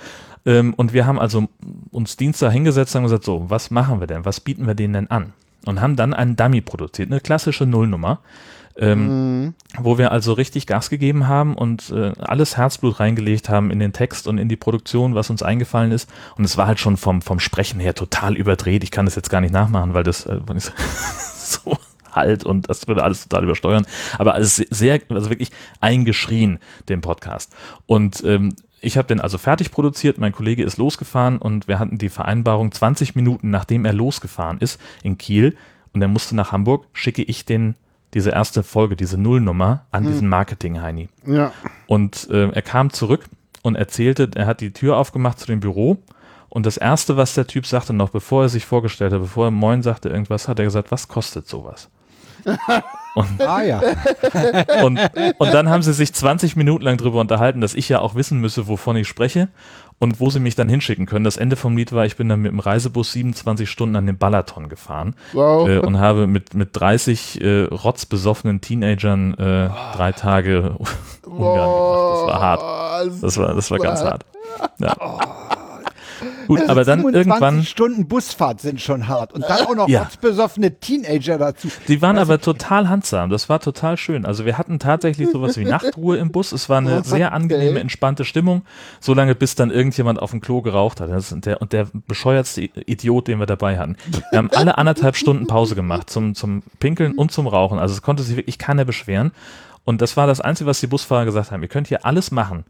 Ähm, 0.45 0.73
und 0.75 0.93
wir 0.93 1.05
haben 1.05 1.19
also 1.19 1.47
uns 1.91 2.17
Dienstag 2.17 2.51
hingesetzt 2.51 2.95
und 2.95 3.03
gesagt, 3.03 3.23
so, 3.23 3.49
was 3.49 3.71
machen 3.71 3.99
wir 3.99 4.07
denn? 4.07 4.25
Was 4.25 4.39
bieten 4.39 4.67
wir 4.67 4.75
denen 4.75 4.93
denn 4.93 5.11
an? 5.11 5.33
Und 5.65 5.81
haben 5.81 5.95
dann 5.95 6.13
einen 6.13 6.35
Dummy 6.35 6.61
produziert, 6.61 7.11
eine 7.11 7.21
klassische 7.21 7.65
Nullnummer, 7.65 8.19
ähm, 8.77 9.53
wo 9.77 9.97
wir 9.97 10.11
also 10.11 10.33
richtig 10.33 10.65
Gas 10.65 10.89
gegeben 10.89 11.27
haben 11.27 11.55
und 11.55 11.91
äh, 11.91 12.13
alles 12.19 12.57
Herzblut 12.57 12.99
reingelegt 12.99 13.49
haben 13.49 13.69
in 13.69 13.79
den 13.79 13.93
Text 13.93 14.27
und 14.27 14.37
in 14.37 14.49
die 14.49 14.55
Produktion, 14.55 15.13
was 15.13 15.29
uns 15.29 15.43
eingefallen 15.43 15.91
ist. 15.91 16.09
Und 16.35 16.45
es 16.45 16.57
war 16.57 16.67
halt 16.67 16.79
schon 16.79 16.97
vom, 16.97 17.21
vom 17.21 17.39
Sprechen 17.39 17.79
her 17.79 17.93
total 17.93 18.35
überdreht. 18.35 18.83
Ich 18.83 18.91
kann 18.91 19.05
das 19.05 19.15
jetzt 19.15 19.29
gar 19.29 19.41
nicht 19.41 19.53
nachmachen, 19.53 19.93
weil 19.93 20.03
das 20.03 20.25
äh, 20.25 20.39
so 21.35 21.77
halt 22.11 22.43
und 22.43 22.69
das 22.69 22.87
würde 22.87 23.03
alles 23.03 23.27
total 23.27 23.43
übersteuern. 23.43 23.85
Aber 24.17 24.33
alles 24.33 24.55
sehr, 24.55 24.99
also 25.09 25.29
wirklich 25.29 25.51
eingeschrien, 25.79 26.59
den 26.89 27.01
Podcast. 27.01 27.53
Und 27.85 28.23
ähm, 28.25 28.55
ich 28.81 28.97
habe 28.97 29.07
den 29.07 29.21
also 29.21 29.37
fertig 29.37 29.71
produziert, 29.71 30.17
mein 30.17 30.31
Kollege 30.31 30.63
ist 30.63 30.77
losgefahren 30.77 31.37
und 31.37 31.67
wir 31.67 31.79
hatten 31.79 31.97
die 31.97 32.09
Vereinbarung, 32.09 32.71
20 32.71 33.15
Minuten 33.15 33.51
nachdem 33.51 33.85
er 33.85 33.93
losgefahren 33.93 34.57
ist 34.57 34.81
in 35.03 35.17
Kiel 35.17 35.55
und 35.93 36.01
er 36.01 36.07
musste 36.07 36.35
nach 36.35 36.51
Hamburg, 36.51 36.87
schicke 36.93 37.23
ich 37.23 37.45
den 37.45 37.75
diese 38.13 38.31
erste 38.31 38.63
Folge, 38.63 38.97
diese 38.97 39.17
Nullnummer 39.17 39.85
an 39.91 40.05
diesen 40.05 40.27
Marketing-Heini. 40.27 41.07
Ja. 41.25 41.53
Und 41.87 42.29
äh, 42.29 42.49
er 42.49 42.61
kam 42.61 42.91
zurück 42.91 43.23
und 43.61 43.75
erzählte, 43.75 44.29
er 44.35 44.47
hat 44.47 44.59
die 44.59 44.73
Tür 44.73 44.97
aufgemacht 44.97 45.39
zu 45.39 45.47
dem 45.47 45.61
Büro 45.61 45.97
und 46.49 46.65
das 46.65 46.75
Erste, 46.75 47.15
was 47.15 47.35
der 47.35 47.47
Typ 47.47 47.65
sagte, 47.65 47.93
noch 47.93 48.09
bevor 48.09 48.43
er 48.43 48.49
sich 48.49 48.65
vorgestellt 48.65 49.13
hat, 49.13 49.21
bevor 49.21 49.45
er 49.45 49.51
Moin 49.51 49.81
sagte 49.81 50.09
irgendwas, 50.09 50.49
hat 50.49 50.59
er 50.59 50.65
gesagt, 50.65 50.91
was 50.91 51.07
kostet 51.07 51.47
sowas? 51.47 51.89
Und, 53.15 53.41
Ah 53.41 53.61
ja. 53.63 53.81
und, 54.83 54.99
und 55.37 55.53
dann 55.53 55.69
haben 55.69 55.81
sie 55.83 55.93
sich 55.93 56.13
20 56.13 56.55
Minuten 56.55 56.83
lang 56.83 56.97
darüber 56.97 57.19
unterhalten, 57.19 57.59
dass 57.61 57.73
ich 57.73 57.89
ja 57.89 57.99
auch 57.99 58.15
wissen 58.15 58.39
müsse, 58.39 58.67
wovon 58.67 58.95
ich 58.95 59.07
spreche 59.07 59.49
und 59.99 60.19
wo 60.19 60.29
sie 60.29 60.39
mich 60.39 60.55
dann 60.55 60.69
hinschicken 60.69 61.05
können. 61.05 61.25
Das 61.25 61.37
Ende 61.37 61.55
vom 61.55 61.75
Lied 61.77 61.91
war, 61.91 62.05
ich 62.05 62.15
bin 62.15 62.29
dann 62.29 62.39
mit 62.41 62.51
dem 62.51 62.59
Reisebus 62.59 63.11
27 63.11 63.69
Stunden 63.69 63.95
an 63.95 64.05
den 64.07 64.17
Balaton 64.17 64.69
gefahren 64.69 65.15
Wow. 65.33 65.67
äh, 65.67 65.77
und 65.79 65.99
habe 65.99 66.25
mit, 66.27 66.53
mit 66.53 66.69
30 66.73 67.41
äh, 67.41 67.63
rotzbesoffenen 67.65 68.61
Teenagern 68.61 69.33
äh, 69.35 69.69
drei 69.95 70.11
Tage 70.13 70.75
Ungarn 71.25 71.69
gemacht. 71.69 72.21
Das 72.21 72.27
war 72.27 72.41
hart. 72.41 72.61
Das 73.21 73.37
war, 73.37 73.53
das 73.55 73.71
war 73.71 73.77
ganz 73.79 74.01
hart. 74.01 74.25
Ja. 74.79 74.95
Gut, 76.51 76.59
Also 76.59 76.71
aber 76.71 76.83
dann 76.83 76.99
25 76.99 77.27
irgendwann, 77.31 77.63
Stunden 77.63 78.07
Busfahrt 78.07 78.59
sind 78.61 78.81
schon 78.81 79.07
hart. 79.07 79.31
Und 79.33 79.43
dann 79.43 79.65
auch 79.65 79.75
noch 79.75 79.87
Ja. 79.87 80.09
besoffene 80.19 80.79
Teenager 80.79 81.37
dazu. 81.37 81.69
die 81.87 82.01
waren 82.01 82.17
aber 82.17 82.41
total 82.41 82.89
handsam. 82.89 83.29
Das 83.29 83.47
war 83.47 83.59
total 83.59 83.95
schön. 83.97 84.25
Also 84.25 84.45
wir 84.45 84.57
hatten 84.57 84.77
tatsächlich 84.79 85.29
sowas 85.31 85.57
wie 85.57 85.63
Nachtruhe 85.65 86.17
im 86.17 86.31
Bus. 86.31 86.51
Es 86.51 86.67
war 86.67 86.79
eine 86.79 87.03
sehr 87.03 87.31
angenehme, 87.31 87.79
entspannte 87.79 88.25
Stimmung, 88.25 88.63
solange 88.99 89.33
bis 89.33 89.55
dann 89.55 89.71
irgendjemand 89.71 90.21
auf 90.21 90.31
dem 90.31 90.41
Klo 90.41 90.61
geraucht 90.61 90.99
hat. 90.99 91.09
Der, 91.45 91.61
und 91.61 91.73
der 91.73 91.87
bescheuertste 92.07 92.61
Idiot, 92.61 93.27
den 93.27 93.39
wir 93.39 93.45
dabei 93.45 93.77
hatten. 93.79 93.95
Wir 94.31 94.39
haben 94.39 94.49
alle 94.53 94.77
anderthalb 94.77 95.15
Stunden 95.15 95.47
Pause 95.47 95.75
gemacht 95.75 96.09
zum, 96.09 96.35
zum 96.35 96.63
Pinkeln 96.79 97.13
und 97.13 97.31
zum 97.31 97.47
Rauchen. 97.47 97.79
Also 97.79 97.93
es 97.93 98.01
konnte 98.01 98.23
sich 98.23 98.35
wirklich 98.35 98.57
keiner 98.57 98.85
beschweren. 98.85 99.31
Und 99.83 100.01
das 100.01 100.17
war 100.17 100.27
das 100.27 100.41
Einzige, 100.41 100.67
was 100.69 100.79
die 100.79 100.87
Busfahrer 100.87 101.25
gesagt 101.25 101.51
haben. 101.51 101.61
Ihr 101.63 101.69
könnt 101.69 101.87
hier 101.87 102.05
alles 102.05 102.31
machen. 102.31 102.65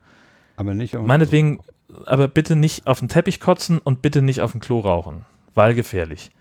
Aber 0.56 0.74
nicht 0.74 0.94
Meinetwegen, 0.94 1.60
aber 2.06 2.28
bitte 2.28 2.56
nicht 2.56 2.88
auf 2.88 3.00
den 3.00 3.10
Teppich 3.10 3.40
kotzen 3.40 3.80
und 3.80 4.02
bitte 4.02 4.22
nicht 4.22 4.42
auf 4.42 4.52
dem 4.52 4.62
Klo 4.62 4.80
rauchen, 4.80 5.26
weil 5.56 5.74
gefährlich. 5.74 6.32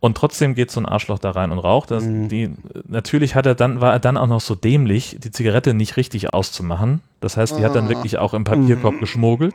Und 0.00 0.16
trotzdem 0.16 0.56
geht 0.56 0.72
so 0.72 0.80
ein 0.80 0.86
Arschloch 0.86 1.20
da 1.20 1.30
rein 1.30 1.52
und 1.52 1.60
raucht. 1.60 1.92
Das, 1.92 2.02
Mhm. 2.04 2.28
die, 2.28 2.50
natürlich 2.88 3.36
hat 3.36 3.46
er 3.46 3.54
dann, 3.54 3.80
war 3.80 3.92
er 3.92 4.00
dann 4.00 4.16
auch 4.16 4.26
noch 4.26 4.40
so 4.40 4.56
dämlich, 4.56 5.16
die 5.20 5.30
Zigarette 5.30 5.74
nicht 5.74 5.96
richtig 5.96 6.34
auszumachen. 6.34 7.02
Das 7.20 7.36
heißt, 7.36 7.56
die 7.56 7.64
hat 7.64 7.76
dann 7.76 7.88
wirklich 7.88 8.18
auch 8.18 8.34
im 8.34 8.42
Papierkorb 8.42 8.98
geschmuggelt. 8.98 9.54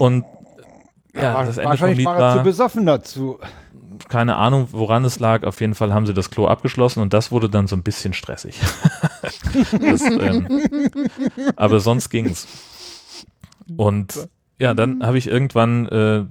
Und 0.00 0.24
ja, 1.14 1.44
das 1.44 1.58
Ende 1.58 1.76
vom 1.76 1.92
Lied 1.92 2.04
war 2.06 2.18
er 2.18 2.30
zu 2.32 2.36
war, 2.38 2.42
besoffen 2.44 2.84
dazu. 2.84 3.38
keine 4.08 4.34
Ahnung, 4.34 4.66
woran 4.72 5.04
es 5.04 5.20
lag. 5.20 5.44
Auf 5.44 5.60
jeden 5.60 5.76
Fall 5.76 5.94
haben 5.94 6.06
sie 6.06 6.14
das 6.14 6.30
Klo 6.32 6.48
abgeschlossen 6.48 7.00
und 7.00 7.12
das 7.14 7.30
wurde 7.30 7.48
dann 7.48 7.68
so 7.68 7.76
ein 7.76 7.84
bisschen 7.84 8.12
stressig. 8.12 8.58
das, 9.22 10.00
ähm, 10.02 10.48
aber 11.54 11.78
sonst 11.78 12.10
ging's. 12.10 12.48
Und 13.76 14.28
ja, 14.58 14.74
dann 14.74 15.04
habe 15.04 15.18
ich 15.18 15.26
irgendwann 15.26 15.86
äh, 15.86 16.24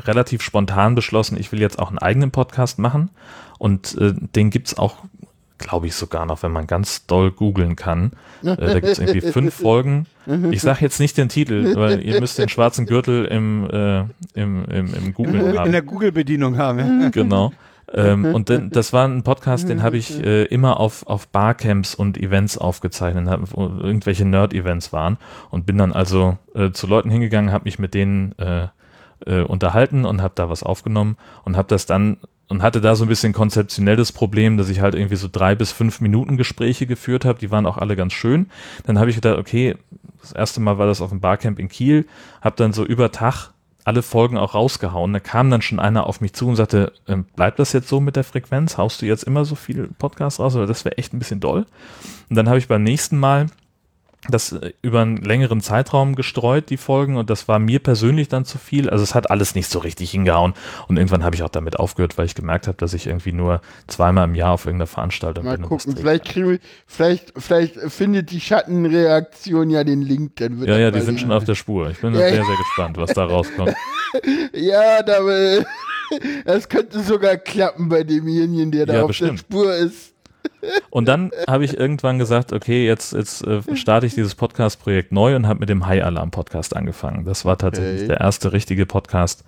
relativ 0.00 0.42
spontan 0.42 0.94
beschlossen, 0.94 1.38
ich 1.38 1.50
will 1.50 1.60
jetzt 1.60 1.78
auch 1.78 1.88
einen 1.88 1.98
eigenen 1.98 2.30
Podcast 2.30 2.78
machen. 2.78 3.10
Und 3.58 3.96
äh, 3.98 4.12
den 4.14 4.50
gibt's 4.50 4.76
auch, 4.76 4.96
glaube 5.58 5.86
ich, 5.86 5.94
sogar 5.94 6.26
noch, 6.26 6.42
wenn 6.42 6.52
man 6.52 6.66
ganz 6.66 7.06
doll 7.06 7.30
googeln 7.30 7.76
kann. 7.76 8.12
Äh, 8.42 8.56
da 8.56 8.80
gibt's 8.80 8.98
irgendwie 9.00 9.20
fünf 9.20 9.54
Folgen. 9.54 10.06
Ich 10.50 10.60
sage 10.60 10.78
jetzt 10.82 11.00
nicht 11.00 11.16
den 11.16 11.28
Titel, 11.28 11.74
weil 11.76 12.04
ihr 12.04 12.20
müsst 12.20 12.38
den 12.38 12.48
schwarzen 12.48 12.86
Gürtel 12.86 13.24
im, 13.24 13.68
äh, 13.70 14.00
im, 14.34 14.64
im, 14.66 14.94
im 14.94 15.14
Google 15.14 15.58
haben. 15.58 15.66
In 15.66 15.72
der 15.72 15.82
Google-Bedienung 15.82 16.58
haben. 16.58 17.02
Ja. 17.02 17.08
Genau. 17.08 17.52
Ähm, 17.92 18.24
und 18.24 18.50
dann, 18.50 18.70
das 18.70 18.92
war 18.92 19.06
ein 19.06 19.22
Podcast, 19.22 19.68
den 19.68 19.82
habe 19.82 19.96
ich 19.96 20.22
äh, 20.22 20.44
immer 20.44 20.78
auf, 20.78 21.06
auf 21.06 21.26
Barcamps 21.28 21.94
und 21.94 22.18
Events 22.18 22.56
aufgezeichnet, 22.56 23.28
hab, 23.28 23.40
wo 23.52 23.66
irgendwelche 23.66 24.24
Nerd-Events 24.24 24.92
waren 24.92 25.18
und 25.50 25.66
bin 25.66 25.76
dann 25.76 25.92
also 25.92 26.38
äh, 26.54 26.70
zu 26.70 26.86
Leuten 26.86 27.10
hingegangen, 27.10 27.52
habe 27.52 27.64
mich 27.64 27.78
mit 27.78 27.94
denen 27.94 28.38
äh, 28.38 28.68
äh, 29.26 29.42
unterhalten 29.42 30.04
und 30.04 30.22
habe 30.22 30.34
da 30.36 30.48
was 30.48 30.62
aufgenommen 30.62 31.16
und 31.44 31.56
habe 31.56 31.68
das 31.68 31.86
dann 31.86 32.18
und 32.48 32.62
hatte 32.62 32.80
da 32.80 32.96
so 32.96 33.04
ein 33.04 33.08
bisschen 33.08 33.32
konzeptionell 33.32 33.94
das 33.94 34.10
Problem, 34.10 34.56
dass 34.56 34.68
ich 34.68 34.80
halt 34.80 34.96
irgendwie 34.96 35.16
so 35.16 35.28
drei 35.30 35.54
bis 35.54 35.70
fünf 35.70 36.00
Minuten 36.00 36.36
Gespräche 36.36 36.86
geführt 36.86 37.24
habe, 37.24 37.38
die 37.38 37.52
waren 37.52 37.64
auch 37.64 37.78
alle 37.78 37.94
ganz 37.94 38.12
schön. 38.12 38.50
Dann 38.84 38.98
habe 38.98 39.08
ich 39.08 39.16
gedacht, 39.16 39.38
okay, 39.38 39.76
das 40.20 40.32
erste 40.32 40.60
Mal 40.60 40.76
war 40.76 40.86
das 40.88 41.00
auf 41.00 41.10
dem 41.10 41.20
Barcamp 41.20 41.60
in 41.60 41.68
Kiel, 41.68 42.06
habe 42.40 42.56
dann 42.56 42.72
so 42.72 42.84
über 42.84 43.12
Tag 43.12 43.52
alle 43.84 44.02
Folgen 44.02 44.36
auch 44.36 44.54
rausgehauen. 44.54 45.12
Da 45.12 45.20
kam 45.20 45.50
dann 45.50 45.62
schon 45.62 45.80
einer 45.80 46.06
auf 46.06 46.20
mich 46.20 46.32
zu 46.32 46.48
und 46.48 46.56
sagte, 46.56 46.92
ähm, 47.08 47.24
bleibt 47.36 47.58
das 47.58 47.72
jetzt 47.72 47.88
so 47.88 48.00
mit 48.00 48.16
der 48.16 48.24
Frequenz? 48.24 48.76
Haust 48.78 49.02
du 49.02 49.06
jetzt 49.06 49.24
immer 49.24 49.44
so 49.44 49.54
viel 49.54 49.88
Podcasts 49.98 50.40
raus? 50.40 50.56
Oder 50.56 50.66
das 50.66 50.84
wäre 50.84 50.98
echt 50.98 51.12
ein 51.12 51.18
bisschen 51.18 51.40
doll. 51.40 51.66
Und 52.28 52.36
dann 52.36 52.48
habe 52.48 52.58
ich 52.58 52.68
beim 52.68 52.82
nächsten 52.82 53.18
Mal 53.18 53.46
das 54.28 54.52
äh, 54.52 54.72
über 54.82 55.00
einen 55.00 55.16
längeren 55.16 55.60
Zeitraum 55.62 56.14
gestreut, 56.14 56.68
die 56.70 56.76
Folgen, 56.76 57.16
und 57.16 57.30
das 57.30 57.48
war 57.48 57.58
mir 57.58 57.78
persönlich 57.78 58.28
dann 58.28 58.44
zu 58.44 58.58
viel. 58.58 58.90
Also 58.90 59.02
es 59.02 59.14
hat 59.14 59.30
alles 59.30 59.54
nicht 59.54 59.68
so 59.70 59.78
richtig 59.78 60.10
hingehauen. 60.10 60.52
Und 60.88 60.98
irgendwann 60.98 61.24
habe 61.24 61.34
ich 61.34 61.42
auch 61.42 61.48
damit 61.48 61.78
aufgehört, 61.78 62.18
weil 62.18 62.26
ich 62.26 62.34
gemerkt 62.34 62.66
habe, 62.68 62.76
dass 62.76 62.92
ich 62.92 63.06
irgendwie 63.06 63.32
nur 63.32 63.62
zweimal 63.86 64.24
im 64.28 64.34
Jahr 64.34 64.52
auf 64.52 64.66
irgendeiner 64.66 64.86
Veranstaltung 64.88 65.44
Mal 65.46 65.52
bin. 65.52 65.62
das 65.62 65.68
gucken, 65.70 65.96
vielleicht 65.96 66.24
kriegen 66.26 66.50
wir, 66.50 66.58
vielleicht, 66.86 67.32
vielleicht 67.36 67.76
findet 67.76 68.30
die 68.30 68.40
Schattenreaktion 68.40 69.70
ja 69.70 69.84
den 69.84 70.02
Link, 70.02 70.36
dann 70.36 70.60
wird 70.60 70.68
Ja, 70.68 70.78
ja, 70.78 70.90
die 70.90 70.98
mal 70.98 71.04
sind 71.04 71.20
schon 71.20 71.32
auf 71.32 71.44
der 71.44 71.54
Spur. 71.54 71.90
Ich 71.90 71.98
bin 72.00 72.12
Ja, 72.12 72.20
sehr, 72.20 72.34
ja. 72.36 72.44
sehr 72.44 72.56
gespannt, 72.56 72.96
was 72.98 73.12
da 73.14 73.24
rauskommt. 73.24 73.74
Ja, 74.52 75.04
da, 75.04 75.18
äh, 75.28 75.64
das 76.44 76.68
könnte 76.68 77.00
sogar 77.00 77.36
klappen 77.36 77.88
bei 77.88 78.02
demjenigen, 78.02 78.72
der 78.72 78.86
da 78.86 78.94
Ja, 78.94 79.00
auf 79.02 79.06
bestimmt. 79.08 79.30
der 79.30 79.36
Spur 79.38 79.74
ist. 79.76 80.09
Und 80.90 81.06
dann 81.08 81.30
habe 81.48 81.64
ich 81.64 81.76
irgendwann 81.78 82.18
gesagt, 82.18 82.52
okay, 82.52 82.86
jetzt, 82.86 83.12
jetzt 83.12 83.46
äh, 83.46 83.60
starte 83.76 84.06
ich 84.06 84.14
dieses 84.14 84.34
Podcast-Projekt 84.34 85.10
neu 85.12 85.34
und 85.36 85.46
habe 85.46 85.60
mit 85.60 85.68
dem 85.68 85.86
High 85.86 86.02
Alarm 86.04 86.30
Podcast 86.30 86.76
angefangen. 86.76 87.24
Das 87.24 87.44
war 87.44 87.56
tatsächlich 87.58 88.00
Okay. 88.02 88.08
der 88.08 88.20
erste 88.20 88.52
richtige 88.52 88.86
Podcast, 88.86 89.44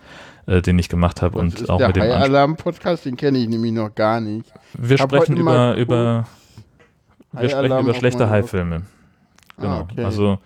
äh, 0.47 0.63
den 0.63 0.79
ich 0.79 0.89
gemacht 0.89 1.21
habe 1.23 1.39
und 1.39 1.69
auch 1.69 1.79
der 1.79 1.89
mit 1.89 1.97
dem 1.97 2.03
High. 2.05 2.23
Alarm 2.23 2.57
Podcast, 2.57 3.05
den 3.05 3.17
kenne 3.17 3.39
ich 3.39 3.49
nämlich 3.49 3.73
noch 3.73 3.95
gar 3.95 4.21
nicht. 4.21 4.51
Wir 4.75 4.99
Hab 4.99 5.11
sprechen 5.11 5.37
über, 5.37 5.77
über, 5.77 6.27
wir 7.33 7.41
High 7.41 7.51
sprechen 7.51 7.65
Alarm 7.73 7.85
über 7.87 7.95
schlechte 7.95 8.21
meinem- 8.21 8.31
High-Filme. 8.31 8.83
Genau. 9.59 9.69
Ah, 9.69 9.81
okay. 9.91 10.05
Also 10.05 10.39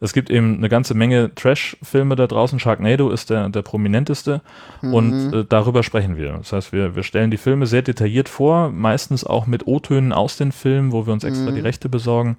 es 0.00 0.12
gibt 0.12 0.30
eben 0.30 0.58
eine 0.58 0.68
ganze 0.68 0.94
Menge 0.94 1.34
Trash-Filme 1.34 2.14
da 2.16 2.26
draußen. 2.26 2.58
Sharknado 2.58 3.10
ist 3.10 3.30
der, 3.30 3.48
der 3.48 3.62
prominenteste 3.62 4.42
Mhm. 4.82 4.94
und 4.94 5.32
äh, 5.34 5.44
darüber 5.48 5.82
sprechen 5.82 6.16
wir. 6.16 6.32
Das 6.32 6.52
heißt, 6.52 6.72
wir, 6.72 6.94
wir 6.96 7.02
stellen 7.02 7.30
die 7.30 7.36
Filme 7.36 7.66
sehr 7.66 7.82
detailliert 7.82 8.28
vor, 8.28 8.70
meistens 8.70 9.24
auch 9.24 9.46
mit 9.46 9.66
O-Tönen 9.66 10.12
aus 10.12 10.36
den 10.36 10.52
Filmen, 10.52 10.92
wo 10.92 11.06
wir 11.06 11.12
uns 11.12 11.24
extra 11.24 11.50
Mhm. 11.50 11.54
die 11.56 11.60
Rechte 11.60 11.88
besorgen 11.88 12.36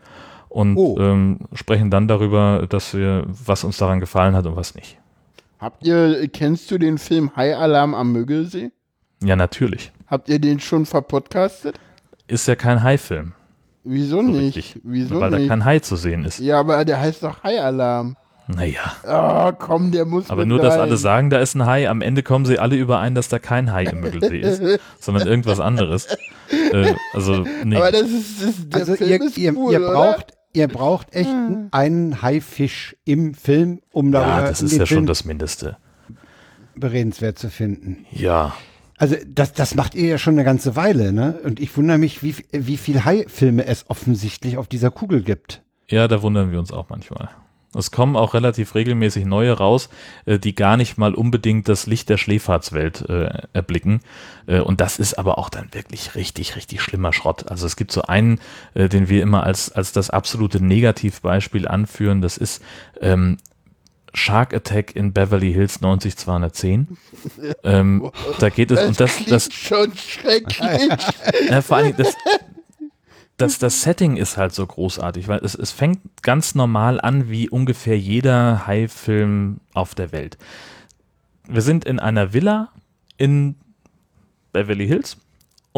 und 0.48 0.77
Oh. 0.77 0.98
ähm, 0.99 1.40
sprechen 1.53 1.90
dann 1.91 2.07
darüber, 2.07 2.65
dass 2.69 2.94
wir, 2.94 3.26
was 3.27 3.64
uns 3.64 3.77
daran 3.77 3.99
gefallen 3.99 4.36
hat 4.36 4.45
und 4.45 4.56
was 4.56 4.76
nicht. 4.76 4.98
Habt 5.60 5.86
ihr, 5.86 6.27
kennst 6.30 6.72
du 6.72 6.77
den 6.77 6.98
Film 6.98 7.36
High 7.36 7.56
Alarm 7.57 7.94
am 7.94 8.14
Müggelsee? 8.14 8.72
Ja, 9.22 9.36
natürlich. 9.36 9.91
Habt 10.07 10.30
ihr 10.30 10.40
den 10.40 10.61
schon 10.61 10.86
verpodcastet? 10.86 11.77
Ist 12.27 12.48
ja 12.48 12.56
kein 12.56 12.81
Hai-Film. 12.84 13.34
Wieso 13.84 14.18
So 14.18 14.22
nicht? 14.24 14.56
richtig. 14.58 14.80
Wieso 14.84 15.20
weil 15.20 15.32
da 15.32 15.38
nicht? 15.38 15.50
kein 15.50 15.66
Hai 15.66 15.80
zu 15.80 15.96
sehen 15.96 16.26
ist. 16.26 16.40
Ja, 16.40 16.60
aber 16.60 16.84
der 16.86 17.00
heißt 17.00 17.24
doch 17.24 17.44
High 17.44 17.60
Alarm. 17.62 18.16
Naja. 18.48 18.82
Ah, 19.04 19.52
komm, 19.52 19.92
der 19.92 20.06
muss 20.06 20.30
Aber 20.32 20.42
mit 20.42 20.50
nur, 20.50 20.58
dass 20.60 20.74
rein. 20.74 20.82
alle 20.82 20.98
sagen, 20.98 21.30
da 21.30 21.38
ist 21.40 21.54
ein 21.56 21.68
Hai, 21.68 21.88
am 21.88 22.02
Ende 22.02 22.24
kommen 22.24 22.46
sie 22.46 22.58
alle 22.58 22.76
überein, 22.78 23.14
dass 23.14 23.30
da 23.30 23.38
kein 23.38 23.72
Hai 23.72 23.84
im 23.84 24.00
Müggelsee 24.00 24.40
ist, 24.42 24.62
sondern 25.00 25.28
irgendwas 25.28 25.60
anderes. 25.60 26.08
Äh, 26.72 26.96
also, 27.14 27.46
nee. 27.64 27.76
Aber 27.76 27.92
das 27.92 28.02
ist, 28.10 28.42
das, 28.44 28.56
der 28.70 28.80
Also 28.80 28.96
Film 28.96 29.10
ihr, 29.12 29.22
ist 29.22 29.38
ihr, 29.38 29.56
cool, 29.56 29.72
ihr 29.74 29.80
braucht, 29.80 30.34
ihr 30.54 30.68
braucht 30.68 31.14
echt 31.14 31.30
einen 31.72 32.24
Haifisch 32.24 32.96
im 33.06 33.36
Film, 33.36 33.82
um 33.92 34.12
darüber 34.12 34.42
ja, 34.42 34.48
das 34.48 34.64
ist 34.64 34.72
ja 34.74 34.88
schon 34.88 34.96
Film 34.98 35.06
das 35.06 35.26
Mindeste. 35.26 35.78
beredenswert 36.76 37.38
zu 37.38 37.52
finden. 37.52 38.06
Ja. 38.12 38.56
Also 39.00 39.16
das, 39.26 39.54
das 39.54 39.76
macht 39.76 39.96
ihr 39.96 40.08
ja 40.08 40.18
schon 40.18 40.34
eine 40.34 40.44
ganze 40.44 40.76
Weile, 40.76 41.14
ne? 41.14 41.40
Und 41.44 41.62
ich 41.62 41.76
wundere 41.78 41.98
mich, 41.98 42.22
wie, 42.22 42.36
wie 42.52 42.78
viel 42.78 43.06
Hai-Filme 43.06 43.66
es 43.66 43.90
offensichtlich 43.90 44.58
auf 44.58 44.68
dieser 44.68 44.92
Kugel 44.92 45.24
gibt. 45.24 45.62
Ja, 45.88 46.08
da 46.10 46.22
wundern 46.22 46.52
wir 46.52 46.60
uns 46.60 46.74
auch 46.74 46.90
manchmal. 46.90 47.30
Es 47.74 47.92
kommen 47.92 48.16
auch 48.16 48.34
relativ 48.34 48.74
regelmäßig 48.76 49.26
neue 49.26 49.54
raus, 49.54 49.90
äh, 50.26 50.38
die 50.38 50.54
gar 50.54 50.76
nicht 50.76 50.98
mal 50.98 51.14
unbedingt 51.14 51.70
das 51.70 51.86
Licht 51.88 52.10
der 52.10 52.18
Schläferzwelt 52.18 53.08
äh, 53.08 53.44
erblicken. 53.54 54.02
Äh, 54.48 54.60
und 54.60 54.82
das 54.82 55.00
ist 55.00 55.20
aber 55.20 55.38
auch 55.38 55.50
dann 55.50 55.74
wirklich 55.74 56.16
richtig, 56.16 56.56
richtig 56.56 56.82
schlimmer 56.82 57.14
Schrott. 57.14 57.50
Also 57.50 57.68
es 57.68 57.76
gibt 57.76 57.92
so 57.92 58.02
einen, 58.02 58.40
äh, 58.74 58.90
den 58.90 59.08
wir 59.08 59.22
immer 59.22 59.44
als, 59.44 59.72
als 59.72 59.94
das 59.94 60.10
absolute 60.10 60.64
Negativbeispiel 60.64 61.68
anführen. 61.68 62.22
Das 62.22 62.38
ist 62.38 62.62
ähm, 63.02 63.38
Shark 64.14 64.53
Attack 64.53 64.95
in 64.95 65.14
Beverly 65.14 65.53
Hills 65.53 65.81
90210. 65.81 66.98
ähm, 67.64 68.11
da 68.40 68.49
geht 68.49 68.72
es, 68.72 68.80
Das, 68.80 68.88
und 68.88 68.99
das, 68.99 69.26
das, 69.26 69.53
schon 69.53 69.95
schrecklich. 69.95 70.60
ja, 71.49 71.61
vor 71.61 71.77
allem, 71.77 71.95
das, 71.95 72.15
das, 73.38 73.60
das 73.60 73.81
Setting 73.81 74.18
ist 74.18 74.38
halt 74.38 74.53
so 74.53 74.65
großartig, 74.65 75.27
weil 75.27 75.40
es, 75.44 75.56
es 75.56 75.72
fängt 75.72 76.02
ganz 76.22 76.56
normal 76.56 76.99
an 76.99 77.30
wie 77.30 77.49
ungefähr 77.49 77.98
jeder 77.98 78.68
High-Film 78.68 79.60
auf 79.73 79.95
der 79.95 80.11
Welt. 80.11 80.38
Wir 81.48 81.61
sind 81.61 81.86
in 81.86 81.99
einer 81.99 82.34
Villa 82.34 82.69
in 83.18 83.56
Beverly 84.52 84.88
Hills 84.88 85.18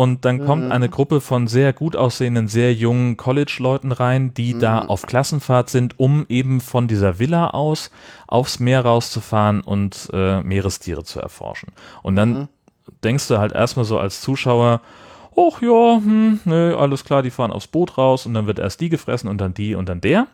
und 0.01 0.25
dann 0.25 0.43
kommt 0.47 0.71
eine 0.71 0.89
Gruppe 0.89 1.21
von 1.21 1.45
sehr 1.45 1.73
gut 1.73 1.95
aussehenden, 1.95 2.47
sehr 2.47 2.73
jungen 2.73 3.17
College-Leuten 3.17 3.91
rein, 3.91 4.33
die 4.33 4.57
da 4.57 4.79
auf 4.79 5.03
Klassenfahrt 5.03 5.69
sind, 5.69 5.99
um 5.99 6.25
eben 6.27 6.59
von 6.59 6.87
dieser 6.87 7.19
Villa 7.19 7.51
aus 7.51 7.91
aufs 8.25 8.59
Meer 8.59 8.83
rauszufahren 8.83 9.61
und 9.61 10.09
äh, 10.11 10.41
Meerestiere 10.41 11.03
zu 11.03 11.19
erforschen. 11.19 11.71
Und 12.01 12.15
dann 12.15 12.47
denkst 13.03 13.27
du 13.27 13.37
halt 13.37 13.51
erstmal 13.51 13.85
so 13.85 13.99
als 13.99 14.21
Zuschauer, 14.21 14.81
ach 15.37 15.61
ja, 15.61 15.97
hm, 15.97 16.39
nö, 16.45 16.75
alles 16.75 17.05
klar, 17.05 17.21
die 17.21 17.29
fahren 17.29 17.51
aufs 17.51 17.67
Boot 17.67 17.95
raus 17.99 18.25
und 18.25 18.33
dann 18.33 18.47
wird 18.47 18.57
erst 18.57 18.81
die 18.81 18.89
gefressen 18.89 19.29
und 19.29 19.39
dann 19.39 19.53
die 19.53 19.75
und 19.75 19.87
dann 19.87 20.01
der. 20.01 20.25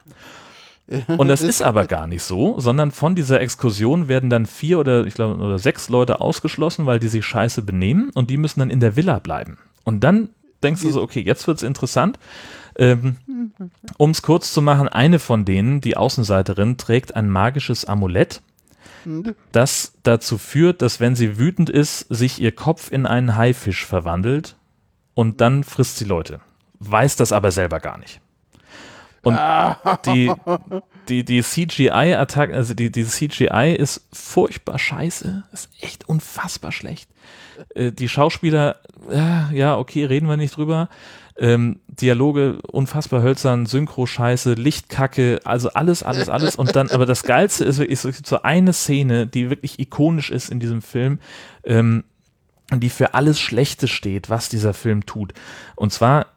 Und 1.18 1.27
das 1.27 1.41
ist 1.41 1.61
aber 1.61 1.85
gar 1.85 2.07
nicht 2.07 2.23
so, 2.23 2.59
sondern 2.59 2.91
von 2.91 3.15
dieser 3.15 3.41
Exkursion 3.41 4.07
werden 4.07 4.30
dann 4.30 4.45
vier 4.45 4.80
oder 4.80 5.05
ich 5.05 5.15
glaube 5.15 5.35
oder 5.35 5.59
sechs 5.59 5.89
Leute 5.89 6.22
ausgeschlossen, 6.22 6.85
weil 6.85 6.99
die 6.99 7.09
sich 7.09 7.26
scheiße 7.26 7.61
benehmen 7.61 8.09
und 8.14 8.30
die 8.30 8.38
müssen 8.38 8.61
dann 8.61 8.69
in 8.69 8.80
der 8.80 8.95
Villa 8.95 9.19
bleiben. 9.19 9.57
Und 9.84 10.01
dann 10.03 10.30
denkst 10.64 10.81
du 10.81 10.89
so, 10.91 11.01
okay, 11.01 11.22
jetzt 11.22 11.45
wird's 11.47 11.64
interessant. 11.64 12.18
Ähm, 12.77 13.18
um 13.97 14.11
es 14.11 14.22
kurz 14.22 14.53
zu 14.53 14.61
machen, 14.61 14.88
eine 14.88 15.19
von 15.19 15.45
denen, 15.45 15.81
die 15.81 15.97
Außenseiterin, 15.97 16.77
trägt 16.77 17.15
ein 17.15 17.30
magisches 17.30 17.85
Amulett, 17.85 18.41
das 19.51 19.93
dazu 20.03 20.38
führt, 20.38 20.81
dass 20.81 20.99
wenn 20.99 21.15
sie 21.15 21.38
wütend 21.38 21.69
ist, 21.69 22.01
sich 22.09 22.41
ihr 22.41 22.51
Kopf 22.51 22.91
in 22.91 23.05
einen 23.05 23.35
Haifisch 23.35 23.85
verwandelt 23.85 24.57
und 25.14 25.41
dann 25.41 25.64
frisst 25.64 25.97
sie 25.97 26.05
Leute. 26.05 26.41
Weiß 26.80 27.15
das 27.15 27.31
aber 27.31 27.51
selber 27.51 27.80
gar 27.80 27.97
nicht. 27.97 28.22
Und 29.27 29.37
die, 30.05 30.31
die, 31.09 31.25
die 31.25 31.41
CGI-Attacke, 31.41 32.53
also 32.53 32.73
die, 32.73 32.91
die 32.91 33.05
CGI 33.05 33.75
ist 33.77 34.07
furchtbar 34.13 34.79
scheiße, 34.79 35.43
ist 35.51 35.69
echt 35.81 36.07
unfassbar 36.07 36.71
schlecht. 36.71 37.09
Äh, 37.75 37.91
die 37.91 38.07
Schauspieler, 38.07 38.77
ja, 39.11 39.49
ja, 39.51 39.77
okay, 39.77 40.05
reden 40.05 40.29
wir 40.29 40.37
nicht 40.37 40.55
drüber. 40.55 40.89
Ähm, 41.39 41.81
Dialoge 41.87 42.59
unfassbar 42.63 43.21
hölzern, 43.21 43.65
Synchro-Scheiße, 43.67 44.53
Lichtkacke, 44.53 45.41
also 45.43 45.69
alles, 45.69 46.01
alles, 46.01 46.29
alles. 46.29 46.55
Und 46.55 46.75
dann, 46.75 46.89
aber 46.89 47.05
das 47.05 47.23
Geilste 47.23 47.65
ist 47.65 47.77
wirklich 47.77 47.99
so, 47.99 48.09
so 48.11 48.41
eine 48.41 48.73
Szene, 48.73 49.27
die 49.27 49.49
wirklich 49.49 49.77
ikonisch 49.79 50.31
ist 50.31 50.49
in 50.49 50.59
diesem 50.59 50.81
Film, 50.81 51.19
ähm, 51.63 52.05
die 52.73 52.89
für 52.89 53.13
alles 53.13 53.39
Schlechte 53.39 53.87
steht, 53.87 54.29
was 54.29 54.49
dieser 54.49 54.73
Film 54.73 55.05
tut. 55.05 55.33
Und 55.75 55.93
zwar 55.93 56.27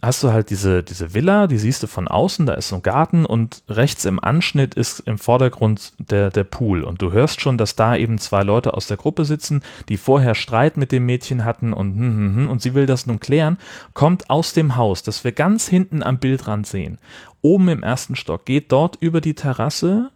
hast 0.00 0.22
du 0.22 0.32
halt 0.32 0.50
diese, 0.50 0.82
diese 0.82 1.12
Villa, 1.12 1.48
die 1.48 1.58
siehst 1.58 1.82
du 1.82 1.88
von 1.88 2.06
außen, 2.06 2.46
da 2.46 2.54
ist 2.54 2.68
so 2.68 2.76
ein 2.76 2.82
Garten 2.82 3.26
und 3.26 3.62
rechts 3.68 4.04
im 4.04 4.22
Anschnitt 4.22 4.74
ist 4.74 5.00
im 5.00 5.18
Vordergrund 5.18 5.92
der, 5.98 6.30
der 6.30 6.44
Pool. 6.44 6.84
Und 6.84 7.02
du 7.02 7.10
hörst 7.10 7.40
schon, 7.40 7.58
dass 7.58 7.74
da 7.74 7.96
eben 7.96 8.18
zwei 8.18 8.42
Leute 8.42 8.74
aus 8.74 8.86
der 8.86 8.96
Gruppe 8.96 9.24
sitzen, 9.24 9.62
die 9.88 9.96
vorher 9.96 10.36
Streit 10.36 10.76
mit 10.76 10.92
dem 10.92 11.04
Mädchen 11.04 11.44
hatten 11.44 11.72
und, 11.72 11.94
hm, 11.94 12.16
hm, 12.16 12.36
hm, 12.36 12.50
und 12.50 12.62
sie 12.62 12.74
will 12.74 12.86
das 12.86 13.06
nun 13.06 13.18
klären, 13.18 13.58
kommt 13.92 14.30
aus 14.30 14.52
dem 14.52 14.76
Haus, 14.76 15.02
das 15.02 15.24
wir 15.24 15.32
ganz 15.32 15.66
hinten 15.66 16.02
am 16.04 16.18
Bildrand 16.18 16.66
sehen, 16.66 16.98
oben 17.42 17.68
im 17.68 17.82
ersten 17.82 18.14
Stock, 18.14 18.44
geht 18.44 18.70
dort 18.70 18.96
über 19.00 19.20
die 19.20 19.34
Terrasse, 19.34 20.10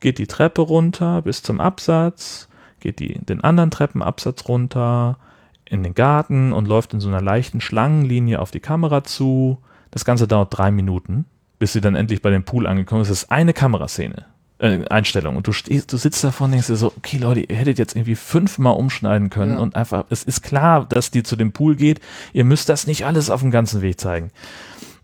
geht 0.00 0.18
die 0.18 0.26
Treppe 0.26 0.62
runter 0.62 1.22
bis 1.22 1.42
zum 1.42 1.60
Absatz, 1.60 2.48
geht 2.80 2.98
die, 2.98 3.24
den 3.24 3.42
anderen 3.42 3.70
Treppenabsatz 3.70 4.48
runter, 4.48 5.16
in 5.72 5.82
den 5.82 5.94
Garten 5.94 6.52
und 6.52 6.68
läuft 6.68 6.92
in 6.92 7.00
so 7.00 7.08
einer 7.08 7.22
leichten 7.22 7.60
Schlangenlinie 7.60 8.40
auf 8.40 8.50
die 8.50 8.60
Kamera 8.60 9.04
zu. 9.04 9.58
Das 9.90 10.04
Ganze 10.04 10.28
dauert 10.28 10.56
drei 10.56 10.70
Minuten, 10.70 11.24
bis 11.58 11.72
sie 11.72 11.80
dann 11.80 11.94
endlich 11.94 12.20
bei 12.20 12.30
dem 12.30 12.44
Pool 12.44 12.66
angekommen 12.66 13.02
ist. 13.02 13.10
Das 13.10 13.22
ist 13.22 13.32
eine 13.32 13.54
Kameraszene. 13.54 14.26
Äh, 14.58 14.84
Einstellung 14.90 15.34
und 15.34 15.46
du 15.46 15.52
stehst, 15.52 15.92
du 15.92 15.96
sitzt 15.96 16.22
davor 16.22 16.44
und 16.44 16.52
denkst 16.52 16.68
dir 16.68 16.76
so, 16.76 16.92
okay 16.96 17.16
Leute, 17.16 17.40
ihr 17.40 17.56
hättet 17.56 17.78
jetzt 17.80 17.96
irgendwie 17.96 18.14
fünfmal 18.14 18.76
umschneiden 18.76 19.28
können 19.28 19.54
ja. 19.54 19.58
und 19.58 19.74
einfach, 19.74 20.04
es 20.10 20.22
ist 20.22 20.42
klar, 20.42 20.86
dass 20.86 21.10
die 21.10 21.24
zu 21.24 21.34
dem 21.34 21.50
Pool 21.52 21.74
geht, 21.74 22.00
ihr 22.32 22.44
müsst 22.44 22.68
das 22.68 22.86
nicht 22.86 23.04
alles 23.04 23.28
auf 23.28 23.40
dem 23.40 23.50
ganzen 23.50 23.82
Weg 23.82 23.98
zeigen. 23.98 24.30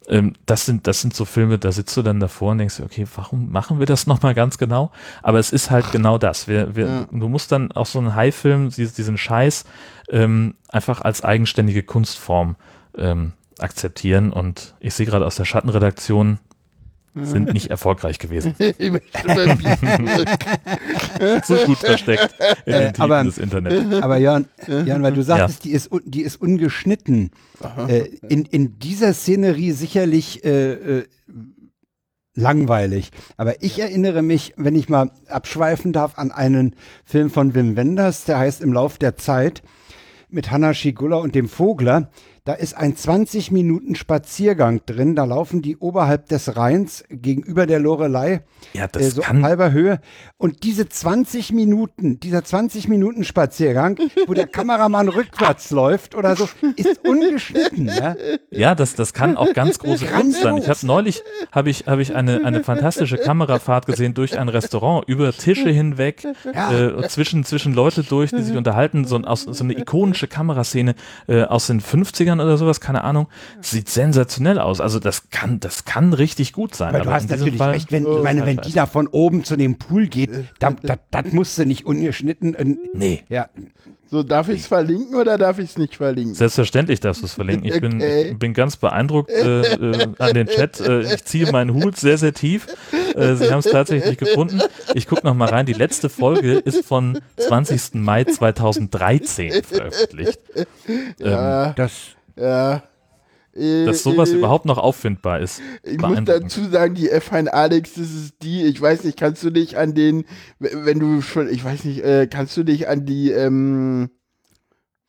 Ähm, 0.08 0.32
das 0.46 0.64
sind, 0.64 0.86
das 0.86 1.00
sind 1.00 1.14
so 1.14 1.24
Filme, 1.24 1.58
da 1.58 1.70
sitzt 1.70 1.96
du 1.96 2.02
dann 2.02 2.18
davor 2.18 2.52
und 2.52 2.58
denkst, 2.58 2.80
okay, 2.80 3.06
warum 3.14 3.52
machen 3.52 3.78
wir 3.78 3.86
das 3.86 4.06
nochmal 4.06 4.34
ganz 4.34 4.58
genau? 4.58 4.90
Aber 5.22 5.38
es 5.38 5.52
ist 5.52 5.70
halt 5.70 5.92
genau 5.92 6.18
das. 6.18 6.48
Wir, 6.48 6.74
wir, 6.74 6.86
ja. 6.86 7.06
Du 7.10 7.28
musst 7.28 7.52
dann 7.52 7.72
auch 7.72 7.86
so 7.86 7.98
einen 7.98 8.14
High-Film, 8.14 8.70
diesen 8.70 9.18
Scheiß, 9.18 9.64
ähm, 10.10 10.54
einfach 10.68 11.02
als 11.02 11.22
eigenständige 11.22 11.82
Kunstform 11.82 12.56
ähm, 12.96 13.32
akzeptieren. 13.58 14.32
Und 14.32 14.74
ich 14.80 14.94
sehe 14.94 15.06
gerade 15.06 15.26
aus 15.26 15.36
der 15.36 15.44
Schattenredaktion, 15.44 16.38
sind 17.14 17.52
nicht 17.52 17.70
erfolgreich 17.70 18.18
gewesen. 18.18 18.54
so 21.44 21.56
gut 21.66 21.78
versteckt 21.78 22.34
in 22.66 22.72
den 22.72 22.92
Tiefen 22.92 23.02
aber, 23.02 23.24
des 23.24 23.38
Internets. 23.38 24.02
Aber 24.02 24.18
Jan, 24.18 24.46
Jan 24.66 25.02
weil 25.02 25.14
du 25.14 25.22
sagtest, 25.22 25.64
ja. 25.64 25.70
die, 25.70 25.76
ist, 25.76 25.90
die 26.04 26.22
ist 26.22 26.40
ungeschnitten. 26.40 27.30
Äh, 27.88 28.08
in, 28.28 28.44
in 28.44 28.78
dieser 28.78 29.12
Szenerie 29.14 29.72
sicherlich 29.72 30.44
äh, 30.44 30.72
äh, 30.98 31.04
langweilig. 32.34 33.10
Aber 33.36 33.62
ich 33.62 33.78
erinnere 33.78 34.22
mich, 34.22 34.54
wenn 34.56 34.76
ich 34.76 34.88
mal 34.88 35.10
abschweifen 35.26 35.92
darf, 35.92 36.18
an 36.18 36.30
einen 36.30 36.76
Film 37.04 37.30
von 37.30 37.54
Wim 37.54 37.76
Wenders, 37.76 38.24
der 38.24 38.38
heißt 38.38 38.62
Im 38.62 38.72
Lauf 38.72 38.98
der 38.98 39.16
Zeit 39.16 39.62
mit 40.30 40.50
Hanna 40.50 40.74
Schigula 40.74 41.16
und 41.16 41.34
dem 41.34 41.48
Vogler. 41.48 42.10
Da 42.48 42.54
ist 42.54 42.78
ein 42.78 42.96
20 42.96 43.50
Minuten 43.50 43.94
Spaziergang 43.94 44.80
drin. 44.86 45.14
Da 45.14 45.24
laufen 45.24 45.60
die 45.60 45.76
oberhalb 45.76 46.30
des 46.30 46.56
Rheins 46.56 47.04
gegenüber 47.10 47.66
der 47.66 47.78
Lorelei 47.78 48.40
ja, 48.72 48.86
das 48.88 49.02
äh, 49.02 49.10
so 49.10 49.22
kann 49.22 49.42
halber 49.42 49.72
Höhe. 49.72 50.00
Und 50.36 50.62
diese 50.62 50.88
20 50.88 51.52
Minuten, 51.52 52.20
dieser 52.20 52.44
20 52.44 52.88
Minuten 52.88 53.24
Spaziergang, 53.24 53.98
wo 54.26 54.34
der 54.34 54.46
Kameramann 54.58 55.08
rückwärts 55.08 55.70
läuft 55.70 56.14
oder 56.14 56.36
so, 56.36 56.48
ist 56.76 57.04
ungeschnitten. 57.04 57.86
Ja, 57.86 58.16
ja 58.50 58.74
das, 58.74 58.94
das 58.94 59.12
kann 59.12 59.36
auch 59.36 59.52
ganz 59.52 59.78
große 59.78 60.06
Kunst 60.06 60.42
sein. 60.42 60.56
Ich 60.58 60.68
habe 60.68 60.86
neulich 60.86 61.22
habe 61.52 61.70
ich, 61.70 61.86
hab 61.86 61.98
ich 61.98 62.14
eine, 62.14 62.44
eine 62.44 62.62
fantastische 62.62 63.16
Kamerafahrt 63.16 63.86
gesehen 63.86 64.14
durch 64.14 64.38
ein 64.38 64.48
Restaurant, 64.48 65.08
über 65.08 65.32
Tische 65.32 65.70
hinweg, 65.70 66.24
ja. 66.54 66.72
äh, 66.72 67.08
zwischen, 67.08 67.44
zwischen 67.44 67.74
Leute 67.74 68.02
durch, 68.02 68.30
die 68.30 68.42
sich 68.42 68.56
unterhalten. 68.56 69.04
So, 69.04 69.18
aus, 69.18 69.42
so 69.42 69.64
eine 69.64 69.78
ikonische 69.78 70.28
Kameraszene 70.28 70.94
äh, 71.26 71.42
aus 71.42 71.66
den 71.66 71.80
50ern 71.80 72.37
oder 72.40 72.56
sowas, 72.56 72.80
keine 72.80 73.04
Ahnung. 73.04 73.28
Sieht 73.60 73.88
sensationell 73.88 74.58
aus. 74.58 74.80
Also 74.80 74.98
das 74.98 75.30
kann, 75.30 75.60
das 75.60 75.84
kann 75.84 76.12
richtig 76.12 76.52
gut 76.52 76.74
sein. 76.74 76.90
Aber, 76.90 76.98
aber 76.98 77.04
du 77.06 77.12
hast 77.12 77.30
natürlich 77.30 77.58
Fall, 77.58 77.72
recht, 77.72 77.92
wenn, 77.92 78.06
ich 78.06 78.22
meine, 78.22 78.46
wenn 78.46 78.58
die 78.58 78.72
da 78.72 78.86
von 78.86 79.06
oben 79.06 79.44
zu 79.44 79.56
dem 79.56 79.76
Pool 79.78 80.08
geht, 80.08 80.30
das 80.58 81.32
musst 81.32 81.58
du 81.58 81.66
nicht 81.66 81.86
ungeschnitten. 81.86 82.54
Äh, 82.54 82.76
nee. 82.92 83.24
Ja. 83.28 83.48
So, 84.10 84.22
darf 84.22 84.48
ich 84.48 84.60
es 84.60 84.66
verlinken 84.66 85.16
oder 85.16 85.36
darf 85.36 85.58
ich 85.58 85.70
es 85.70 85.78
nicht 85.78 85.96
verlinken? 85.96 86.34
Selbstverständlich 86.34 86.98
darfst 87.00 87.20
du 87.20 87.26
es 87.26 87.34
verlinken. 87.34 87.70
Ich 87.70 87.78
bin, 87.78 87.96
okay. 87.96 88.34
bin 88.38 88.54
ganz 88.54 88.78
beeindruckt 88.78 89.30
äh, 89.30 89.60
äh, 89.60 90.08
an 90.18 90.32
den 90.32 90.46
Chat. 90.46 90.80
Äh, 90.80 91.14
ich 91.14 91.24
ziehe 91.24 91.52
meinen 91.52 91.74
Hut 91.74 91.96
sehr, 91.96 92.16
sehr 92.16 92.32
tief. 92.32 92.66
Äh, 93.14 93.34
Sie 93.34 93.50
haben 93.50 93.58
es 93.58 93.66
tatsächlich 93.66 94.16
gefunden. 94.16 94.62
Ich 94.94 95.08
gucke 95.08 95.26
noch 95.26 95.34
mal 95.34 95.50
rein. 95.50 95.66
Die 95.66 95.74
letzte 95.74 96.08
Folge 96.08 96.54
ist 96.54 96.86
von 96.86 97.18
20. 97.36 97.94
Mai 97.94 98.24
2013 98.24 99.62
veröffentlicht. 99.62 100.40
Ja, 101.18 101.66
ähm, 101.66 101.72
das, 101.76 101.92
ja. 102.38 102.82
Dass 103.54 104.04
sowas 104.04 104.30
äh, 104.30 104.36
überhaupt 104.36 104.66
noch 104.66 104.78
auffindbar 104.78 105.40
ist. 105.40 105.60
Ich 105.82 105.98
muss 105.98 106.20
dazu 106.24 106.64
sagen, 106.64 106.94
die 106.94 107.10
F1 107.10 107.48
Alex, 107.48 107.94
das 107.94 108.12
ist 108.12 108.42
die, 108.42 108.64
ich 108.64 108.80
weiß 108.80 109.02
nicht, 109.02 109.18
kannst 109.18 109.42
du 109.42 109.50
dich 109.50 109.76
an 109.76 109.94
den, 109.94 110.24
wenn 110.60 111.00
du 111.00 111.22
schon, 111.22 111.48
ich 111.48 111.64
weiß 111.64 111.84
nicht, 111.84 112.04
äh, 112.04 112.28
kannst 112.28 112.56
du 112.56 112.62
dich 112.62 112.88
an 112.88 113.04
die, 113.04 113.32
ähm, 113.32 114.10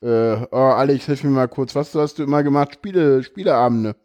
äh, 0.02 0.38
oh 0.52 0.58
Alex, 0.58 1.06
hilf 1.06 1.24
mir 1.24 1.30
mal 1.30 1.48
kurz, 1.48 1.76
was 1.76 1.94
hast 1.94 2.18
du 2.18 2.24
immer 2.24 2.42
gemacht? 2.42 2.74
Spiele, 2.74 3.22
Spieleabende. 3.22 3.96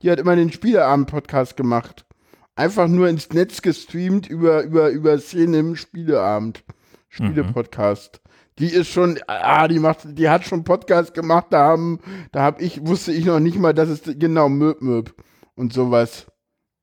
Die 0.00 0.10
hat 0.10 0.18
immer 0.18 0.34
den 0.34 0.50
Spieleabend-Podcast 0.50 1.58
gemacht. 1.58 2.06
Einfach 2.54 2.88
nur 2.88 3.08
ins 3.08 3.28
Netz 3.30 3.60
gestreamt 3.60 4.30
über, 4.30 4.62
über, 4.62 4.88
über 4.88 5.18
Szene 5.18 5.58
im 5.58 5.76
Spieleabend. 5.76 6.64
Spiele-Podcast. 7.10 8.20
Mhm 8.24 8.29
die 8.60 8.66
ist 8.66 8.88
schon, 8.88 9.18
ah, 9.26 9.66
die 9.68 9.78
macht, 9.78 10.00
die 10.18 10.28
hat 10.28 10.44
schon 10.44 10.64
Podcast 10.64 11.14
gemacht, 11.14 11.46
da 11.50 11.64
haben, 11.64 11.98
da 12.30 12.42
hab 12.42 12.60
ich, 12.60 12.86
wusste 12.86 13.12
ich 13.12 13.24
noch 13.24 13.40
nicht 13.40 13.58
mal, 13.58 13.72
dass 13.72 13.88
es 13.88 14.02
genau 14.04 14.48
Möb 14.48 14.82
Möb 14.82 15.14
und 15.56 15.72
sowas 15.72 16.26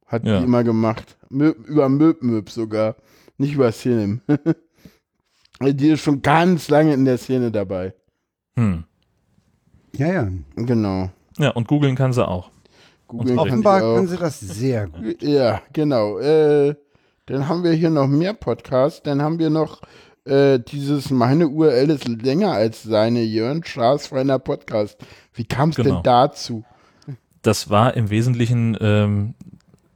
hat 0.08 0.26
ja. 0.26 0.40
die 0.40 0.46
immer 0.46 0.64
gemacht. 0.64 1.18
Möb, 1.30 1.68
über 1.68 1.88
Möb 1.88 2.24
Möb 2.24 2.50
sogar, 2.50 2.96
nicht 3.38 3.54
über 3.54 3.72
Szene. 3.72 4.22
die 5.62 5.90
ist 5.90 6.02
schon 6.02 6.22
ganz 6.22 6.70
lange 6.70 6.94
in 6.94 7.06
der 7.06 7.20
Szene 7.20 7.52
dabei. 7.52 7.94
Hm. 8.56 8.84
Ja, 9.96 10.08
ja. 10.08 10.28
Genau. 10.56 11.12
Ja, 11.38 11.52
und 11.52 11.68
googeln 11.68 11.96
kann 11.96 12.12
sie 12.12 12.28
auch. 12.28 12.50
Googeln 13.08 13.38
offenbar 13.38 13.82
kann 13.82 13.96
können 13.96 14.08
sie 14.08 14.18
das 14.18 14.40
sehr 14.40 14.88
gut. 14.88 15.22
Ja, 15.22 15.62
genau. 15.74 16.18
Äh, 16.18 16.76
dann 17.28 17.48
haben 17.48 17.64
wir 17.64 17.72
hier 17.72 17.90
noch 17.90 18.08
mehr 18.08 18.34
Podcasts. 18.34 19.04
Dann 19.04 19.22
haben 19.22 19.38
wir 19.38 19.50
noch 19.50 19.82
äh, 20.28 20.60
dieses 20.60 21.10
meine 21.10 21.48
URL 21.48 21.90
ist 21.90 22.08
länger 22.08 22.52
als 22.52 22.84
seine 22.84 23.24
Jörn 23.24 23.64
Schaas 23.64 24.08
feiner 24.08 24.40
Podcast. 24.40 24.98
Wie 25.34 25.46
kam 25.46 25.70
es 25.70 25.76
genau. 25.76 25.96
denn 25.96 26.04
dazu? 26.04 26.64
Das 27.42 27.70
war 27.70 27.96
im 27.96 28.10
Wesentlichen 28.10 28.78
ähm, 28.82 29.36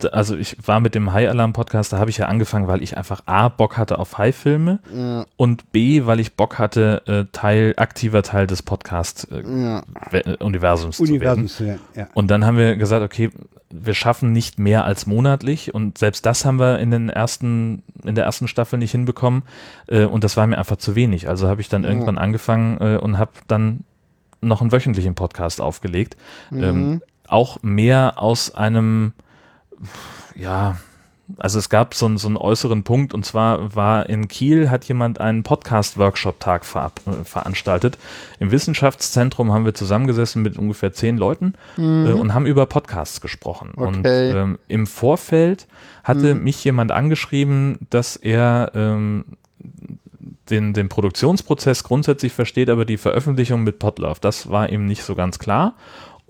also 0.05 0.35
ich 0.35 0.57
war 0.65 0.79
mit 0.79 0.95
dem 0.95 1.13
High 1.13 1.29
Alarm 1.29 1.53
Podcast, 1.53 1.93
da 1.93 1.99
habe 1.99 2.09
ich 2.09 2.17
ja 2.17 2.25
angefangen, 2.27 2.67
weil 2.67 2.81
ich 2.83 2.97
einfach 2.97 3.21
A, 3.25 3.47
Bock 3.49 3.77
hatte 3.77 3.99
auf 3.99 4.17
High-Filme 4.17 4.79
ja. 4.93 5.25
und 5.37 5.71
B, 5.71 6.05
weil 6.05 6.19
ich 6.19 6.33
Bock 6.33 6.59
hatte, 6.59 7.03
äh, 7.05 7.25
Teil, 7.31 7.73
aktiver 7.77 8.23
Teil 8.23 8.47
des 8.47 8.63
Podcast-Universums 8.63 10.99
äh, 10.99 11.03
ja. 11.03 11.07
zu 11.07 11.19
werden. 11.19 11.49
Ja. 11.95 12.07
Und 12.13 12.31
dann 12.31 12.45
haben 12.45 12.57
wir 12.57 12.75
gesagt, 12.75 13.03
okay, 13.03 13.29
wir 13.73 13.93
schaffen 13.93 14.33
nicht 14.33 14.59
mehr 14.59 14.85
als 14.85 15.07
monatlich 15.07 15.73
und 15.73 15.97
selbst 15.97 16.25
das 16.25 16.45
haben 16.45 16.59
wir 16.59 16.79
in 16.79 16.91
den 16.91 17.09
ersten, 17.09 17.83
in 18.03 18.15
der 18.15 18.25
ersten 18.25 18.47
Staffel 18.47 18.77
nicht 18.77 18.91
hinbekommen 18.91 19.43
äh, 19.87 20.05
und 20.05 20.23
das 20.23 20.37
war 20.37 20.45
mir 20.47 20.57
einfach 20.57 20.77
zu 20.77 20.95
wenig. 20.95 21.29
Also 21.29 21.47
habe 21.47 21.61
ich 21.61 21.69
dann 21.69 21.83
irgendwann 21.83 22.17
angefangen 22.17 22.77
äh, 22.81 22.97
und 22.97 23.17
habe 23.17 23.31
dann 23.47 23.83
noch 24.41 24.61
einen 24.61 24.71
wöchentlichen 24.71 25.15
Podcast 25.15 25.61
aufgelegt. 25.61 26.17
Mhm. 26.49 26.63
Ähm, 26.63 27.01
auch 27.27 27.63
mehr 27.63 28.15
aus 28.17 28.53
einem 28.53 29.13
ja, 30.35 30.77
also 31.37 31.59
es 31.59 31.69
gab 31.69 31.93
so, 31.93 32.17
so 32.17 32.27
einen 32.27 32.37
äußeren 32.37 32.83
Punkt 32.83 33.13
und 33.13 33.25
zwar 33.25 33.75
war 33.75 34.09
in 34.09 34.27
Kiel 34.27 34.69
hat 34.69 34.85
jemand 34.85 35.19
einen 35.19 35.43
Podcast-Workshop-Tag 35.43 36.65
ver 36.65 36.91
äh, 37.05 37.23
veranstaltet. 37.23 37.97
Im 38.39 38.51
Wissenschaftszentrum 38.51 39.51
haben 39.51 39.65
wir 39.65 39.73
zusammengesessen 39.73 40.41
mit 40.41 40.57
ungefähr 40.57 40.93
zehn 40.93 41.17
Leuten 41.17 41.53
mhm. 41.77 42.07
äh, 42.07 42.11
und 42.13 42.33
haben 42.33 42.45
über 42.45 42.65
Podcasts 42.65 43.21
gesprochen. 43.21 43.71
Okay. 43.75 43.87
Und 43.87 44.05
ähm, 44.05 44.59
im 44.67 44.87
Vorfeld 44.87 45.67
hatte 46.03 46.35
mhm. 46.35 46.43
mich 46.43 46.63
jemand 46.63 46.91
angeschrieben, 46.91 47.79
dass 47.89 48.15
er 48.15 48.71
ähm, 48.75 49.25
den, 50.49 50.73
den 50.73 50.89
Produktionsprozess 50.89 51.83
grundsätzlich 51.83 52.33
versteht, 52.33 52.69
aber 52.69 52.85
die 52.85 52.97
Veröffentlichung 52.97 53.63
mit 53.63 53.79
Podlove, 53.79 54.19
das 54.19 54.49
war 54.49 54.69
ihm 54.69 54.85
nicht 54.85 55.03
so 55.03 55.15
ganz 55.15 55.39
klar. 55.39 55.75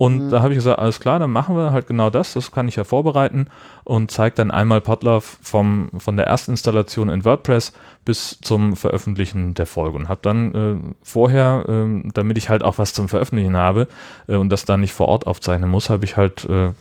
Und 0.02 0.30
da 0.30 0.42
habe 0.42 0.52
ich 0.52 0.56
gesagt, 0.56 0.80
alles 0.80 0.98
klar, 0.98 1.20
dann 1.20 1.30
machen 1.30 1.54
wir 1.54 1.70
halt 1.70 1.86
genau 1.86 2.10
das, 2.10 2.32
das 2.32 2.50
kann 2.50 2.66
ich 2.66 2.74
ja 2.74 2.82
vorbereiten 2.82 3.46
und 3.84 4.10
zeige 4.10 4.34
dann 4.34 4.50
einmal 4.50 4.80
Podlove 4.80 5.24
vom, 5.40 5.90
von 5.96 6.16
der 6.16 6.26
Erstinstallation 6.26 7.08
in 7.08 7.24
WordPress 7.24 7.72
bis 8.04 8.40
zum 8.40 8.74
Veröffentlichen 8.74 9.54
der 9.54 9.66
Folge 9.66 9.96
und 9.96 10.08
habe 10.08 10.18
dann 10.20 10.54
äh, 10.56 10.94
vorher, 11.04 11.66
äh, 11.68 12.10
damit 12.14 12.36
ich 12.36 12.48
halt 12.48 12.64
auch 12.64 12.78
was 12.78 12.94
zum 12.94 13.08
Veröffentlichen 13.08 13.56
habe 13.56 13.86
äh, 14.26 14.34
und 14.34 14.48
das 14.48 14.64
dann 14.64 14.80
nicht 14.80 14.92
vor 14.92 15.06
Ort 15.06 15.28
aufzeichnen 15.28 15.70
muss, 15.70 15.88
habe 15.88 16.04
ich 16.04 16.16
halt 16.16 16.46
äh, 16.46 16.72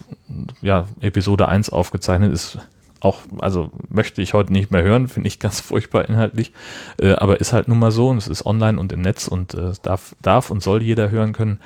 ja 0.64 0.88
Episode 1.00 1.48
1 1.48 1.70
aufgezeichnet, 1.70 2.34
ist 2.34 2.58
auch, 3.02 3.22
also 3.40 3.72
möchte 3.90 4.22
ich 4.22 4.34
heute 4.34 4.54
nicht 4.54 4.72
mehr 4.72 4.84
hören, 4.84 5.08
finde 5.08 5.28
ich 5.28 5.40
ganz 5.40 5.60
furchtbar 5.62 6.08
inhaltlich, 6.08 6.54
äh, 7.02 7.14
aber 7.14 7.42
ist 7.42 7.52
halt 7.52 7.68
nun 7.68 7.80
mal 7.80 7.92
so 7.92 8.10
und 8.10 8.18
es 8.18 8.28
ist 8.28 8.46
online 8.46 8.80
und 8.80 8.94
im 8.94 9.02
Netz 9.02 9.28
und 9.28 9.54
äh, 9.54 9.74
darf, 9.82 10.16
darf 10.22 10.50
und 10.50 10.64
soll 10.64 10.82
jeder 10.82 11.10
hören 11.10 11.34
können. 11.34 11.60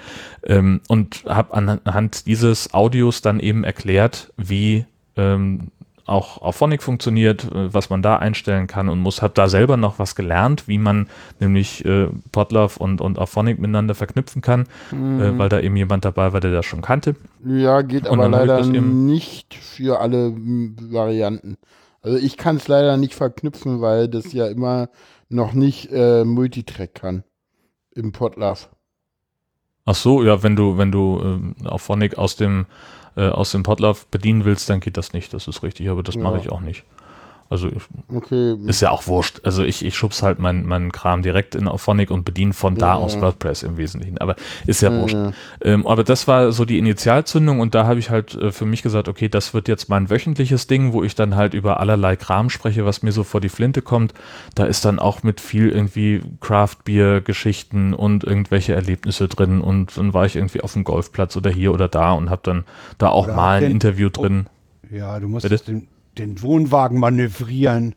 Ähm, 0.44 0.82
und 0.88 1.26
habe 1.28 1.53
anhand 1.53 2.26
dieses 2.26 2.74
Audios 2.74 3.22
dann 3.22 3.40
eben 3.40 3.64
erklärt, 3.64 4.34
wie 4.38 4.86
ähm, 5.18 5.72
auch 6.06 6.41
auf 6.41 6.56
Phonic 6.56 6.84
funktioniert, 6.84 7.45
äh, 7.45 7.73
was 7.73 7.90
man 7.90 8.02
da 8.02 8.18
einstellen 8.18 8.68
kann 8.68 8.90
und 8.90 8.99
muss, 8.99 9.22
habe 9.22 9.34
da 9.34 9.48
selber 9.48 9.77
noch 9.77 9.99
was 9.99 10.15
gelernt, 10.15 10.68
wie 10.68 10.77
man 10.77 11.07
nämlich 11.40 11.84
äh, 11.86 12.07
Podlove 12.32 12.80
und, 12.80 13.02
und 13.02 13.18
Auphonic 13.19 13.60
miteinander 13.60 13.95
verknüpfen 13.95 14.41
kann, 14.41 14.68
mhm. 14.91 15.22
äh, 15.22 15.38
weil 15.38 15.49
da 15.49 15.60
eben 15.60 15.76
jemand 15.76 16.06
dabei 16.06 16.34
war, 16.34 16.40
der 16.40 16.52
das 16.52 16.65
schon 16.65 16.82
kannte. 16.82 17.15
Ja, 17.44 17.82
geht 17.82 18.07
aber 18.07 18.30
leider 18.30 18.65
nicht 18.65 19.56
für 19.56 19.99
alle 19.99 20.34
Varianten. 20.36 21.57
Also 22.02 22.18
ich 22.18 22.38
kann 22.38 22.57
es 22.57 22.68
leider 22.68 22.98
nicht 22.98 23.15
verknüpfen, 23.15 23.82
weil 23.82 24.07
das 24.07 24.32
ja 24.32 24.48
immer 24.48 24.90
noch 25.30 25.53
nicht 25.53 25.91
äh, 25.91 26.23
Multitrack 26.23 26.94
kann 26.94 27.23
im 27.95 28.11
Podlove. 28.11 28.68
Ach 29.86 29.95
so, 29.95 30.23
ja, 30.23 30.44
wenn 30.44 30.56
du, 30.56 30.77
wenn 30.77 30.91
du 30.91 31.53
äh, 31.64 31.68
Auphonic 31.68 32.18
aus 32.18 32.36
dem 32.36 32.65
äh, 33.16 33.30
aus 33.30 33.52
dem 33.52 33.64
Podlove 33.64 34.06
bedienen 34.12 34.46
willst, 34.46 34.70
dann 34.70 34.80
geht 34.80 34.98
das 34.98 35.14
nicht. 35.14 35.34
Das 35.34 35.48
ist 35.48 35.64
richtig, 35.64 35.90
aber 35.90 36.04
das 36.04 36.16
ja. 36.16 36.22
mache 36.22 36.40
ich 36.40 36.52
auch 36.52 36.62
nicht. 36.62 36.84
Also 37.48 37.70
okay. 38.12 38.56
ist 38.66 38.82
ja 38.82 38.90
auch 38.90 39.06
wurscht. 39.06 39.42
Also 39.44 39.64
ich, 39.64 39.86
ich 39.86 39.96
schub's 39.96 40.24
halt 40.24 40.40
meinen 40.40 40.66
mein 40.66 40.92
Kram 40.92 41.22
direkt 41.22 41.54
in 41.54 41.68
Auphonic 41.68 42.10
und 42.10 42.26
bediene 42.26 42.54
von 42.54 42.74
ja, 42.74 42.80
da 42.80 42.94
aus 42.96 43.16
ja. 43.16 43.22
WordPress 43.22 43.62
im 43.62 43.78
Wesentlichen. 43.78 44.18
Aber 44.18 44.36
ist 44.66 44.82
ja, 44.82 44.92
ja 44.92 45.00
wurscht. 45.00 45.18
Ähm, 45.62 45.86
aber 45.86 46.04
das 46.04 46.28
war 46.28 46.52
so 46.52 46.66
die 46.66 46.80
Initialzündung 46.80 47.60
und 47.60 47.76
da 47.76 47.86
habe 47.86 48.00
ich 48.00 48.10
halt 48.10 48.34
äh, 48.34 48.52
für 48.52 48.66
mich 48.66 48.82
gesagt, 48.82 49.08
okay, 49.08 49.30
das 49.30 49.54
wird 49.54 49.68
jetzt 49.68 49.90
mein 49.90 50.10
wöchentliches 50.10 50.66
Ding, 50.66 50.92
wo 50.92 51.04
ich 51.04 51.14
dann 51.14 51.36
halt 51.36 51.54
über 51.54 51.80
allerlei 51.80 52.16
Kram 52.16 52.50
spreche, 52.50 52.84
was 52.84 53.04
mir 53.04 53.12
so 53.12 53.24
vor 53.24 53.42
die 53.42 53.50
Flinte 53.50 53.84
kommt. 53.84 54.16
Da 54.56 54.66
ist 54.66 54.84
dann 54.84 54.98
auch 54.98 55.22
mit 55.22 55.40
viel 55.40 55.70
irgendwie 55.70 56.24
Craft 56.42 56.78
Beer 56.84 57.22
Geschichten 57.22 57.94
und 57.94 58.24
irgendwelche 58.24 58.74
Erlebnisse 58.74 59.28
drin 59.28 59.62
und 59.62 59.96
dann 59.98 60.16
war 60.16 60.26
ich 60.26 60.36
irgendwie 60.36 60.62
auf 60.62 60.74
dem 60.74 60.84
Golfplatz 60.84 61.38
oder 61.38 61.52
hier 61.52 61.74
oder 61.74 61.90
da 61.90 62.14
und 62.14 62.32
habe 62.32 62.42
dann 62.44 62.64
da 62.98 63.10
auch 63.10 63.26
oder 63.26 63.36
mal 63.36 63.64
ein 63.64 63.70
Interview 63.70 64.10
drin. 64.10 64.48
Ja, 64.90 65.20
du 65.20 65.28
musst 65.28 65.68
den 65.68 65.88
den 66.18 66.42
Wohnwagen 66.42 67.00
manövrieren. 67.00 67.96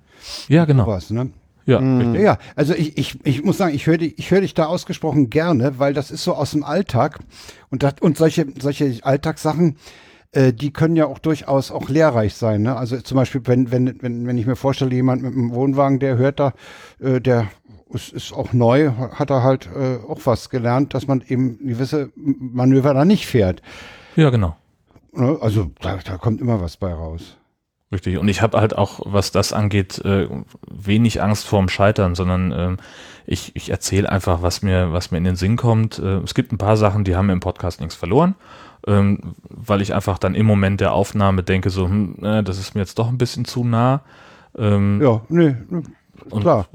Ja, 0.49 0.65
genau. 0.65 0.85
Sowas, 0.85 1.11
ne? 1.11 1.31
Ja, 1.69 1.81
mhm. 1.81 2.15
ja, 2.15 2.39
also 2.57 2.73
ich, 2.73 2.97
ich, 2.97 3.19
ich 3.27 3.45
muss 3.45 3.59
sagen, 3.59 3.75
ich 3.75 3.87
höre 3.87 3.99
dich, 3.99 4.19
ich 4.19 4.31
höre 4.31 4.41
dich 4.41 4.55
da 4.55 4.65
ausgesprochen 4.65 5.29
gerne, 5.29 5.79
weil 5.79 5.93
das 5.93 6.11
ist 6.11 6.25
so 6.25 6.35
aus 6.35 6.53
dem 6.53 6.65
Alltag 6.65 7.19
und 7.69 7.83
das, 7.83 7.97
und 8.01 8.17
solche, 8.17 8.47
solche 8.59 8.99
Alltagssachen, 9.03 9.77
äh, 10.33 10.55
die 10.55 10.73
können 10.73 10.97
ja 10.97 11.05
auch 11.05 11.19
durchaus 11.19 11.71
auch 11.71 11.91
lehrreich 11.91 12.35
sein. 12.35 12.63
Ne? 12.63 12.75
Also 12.75 12.99
zum 13.03 13.17
Beispiel, 13.17 13.43
wenn, 13.45 13.71
wenn, 13.71 14.01
wenn, 14.01 14.27
wenn 14.27 14.39
ich 14.39 14.47
mir 14.47 14.57
vorstelle, 14.57 14.95
jemand 14.95 15.23
mit 15.23 15.35
einem 15.35 15.53
Wohnwagen, 15.53 15.99
der 15.99 16.17
hört 16.17 16.41
da, 16.41 16.55
äh, 17.01 17.21
der 17.21 17.49
ist, 17.91 18.15
ist 18.15 18.33
auch 18.33 18.55
neu, 18.55 18.93
hat 18.93 19.29
er 19.29 19.43
halt 19.43 19.69
äh, 19.75 19.99
auch 20.09 20.21
was 20.25 20.49
gelernt, 20.49 20.95
dass 20.95 21.07
man 21.07 21.23
eben 21.27 21.59
gewisse 21.59 22.11
Manöver 22.17 22.95
da 22.95 23.05
nicht 23.05 23.27
fährt. 23.27 23.61
Ja, 24.17 24.31
genau. 24.31 24.57
Ne? 25.13 25.37
Also 25.41 25.71
da, 25.81 25.99
da 26.03 26.17
kommt 26.17 26.41
immer 26.41 26.61
was 26.61 26.77
bei 26.77 26.93
raus. 26.93 27.37
Richtig. 27.91 28.19
Und 28.19 28.29
ich 28.29 28.43
habe 28.43 28.61
halt 28.61 28.77
auch, 28.77 29.01
was 29.05 29.33
das 29.33 29.53
angeht, 29.53 29.99
äh, 30.05 30.29
wenig 30.71 31.23
Angst 31.23 31.47
vorm 31.47 31.69
Scheitern, 31.69 32.15
sondern 32.15 32.53
ähm, 32.53 32.77
ich, 33.27 33.57
ich 33.57 33.71
erzähle 33.71 34.11
einfach, 34.11 34.43
was 34.43 34.63
mir, 34.63 34.93
was 34.93 35.11
mir 35.11 35.19
in 35.19 35.25
den 35.25 35.37
Sinn 35.37 35.57
kommt. 35.57 35.99
Äh, 35.99 36.19
es 36.19 36.35
gibt 36.35 36.53
ein 36.53 36.59
paar 36.59 36.77
Sachen, 36.77 37.05
die 37.05 37.17
haben 37.17 37.31
im 37.31 37.41
Podcast 37.41 37.81
nichts 37.81 37.95
verloren, 37.95 38.35
ähm, 38.87 39.35
weil 39.49 39.81
ich 39.81 39.95
einfach 39.95 40.19
dann 40.19 40.35
im 40.35 40.45
Moment 40.45 40.83
der 40.83 40.93
Aufnahme 40.93 41.43
denke, 41.43 41.71
so, 41.71 41.87
hm, 41.87 42.17
das 42.21 42.59
ist 42.59 42.75
mir 42.75 42.83
jetzt 42.83 42.99
doch 42.99 43.09
ein 43.09 43.19
bisschen 43.19 43.47
zu 43.47 43.65
nah. 43.65 44.03
Ähm, 44.59 45.01
ja, 45.01 45.23
nee, 45.29 45.57
und 46.31 46.43
Klar. 46.43 46.67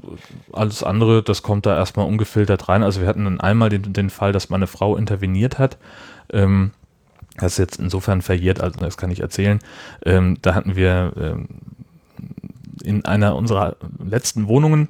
alles 0.52 0.82
andere, 0.82 1.22
das 1.22 1.42
kommt 1.42 1.66
da 1.66 1.76
erstmal 1.76 2.06
ungefiltert 2.06 2.68
rein. 2.68 2.82
Also 2.82 3.00
wir 3.00 3.08
hatten 3.08 3.24
dann 3.24 3.40
einmal 3.40 3.68
den, 3.68 3.92
den 3.92 4.10
Fall, 4.10 4.32
dass 4.32 4.50
meine 4.50 4.66
Frau 4.66 4.96
interveniert 4.96 5.58
hat. 5.58 5.78
Ähm, 6.32 6.72
das 7.36 7.52
ist 7.52 7.58
jetzt 7.58 7.80
insofern 7.80 8.22
verjährt, 8.22 8.60
also 8.60 8.78
das 8.78 8.96
kann 8.96 9.10
ich 9.10 9.20
erzählen. 9.20 9.58
Ähm, 10.04 10.38
da 10.42 10.54
hatten 10.54 10.76
wir 10.76 11.12
ähm, 11.16 11.48
in 12.82 13.04
einer 13.04 13.36
unserer 13.36 13.76
letzten 14.02 14.46
Wohnungen 14.46 14.88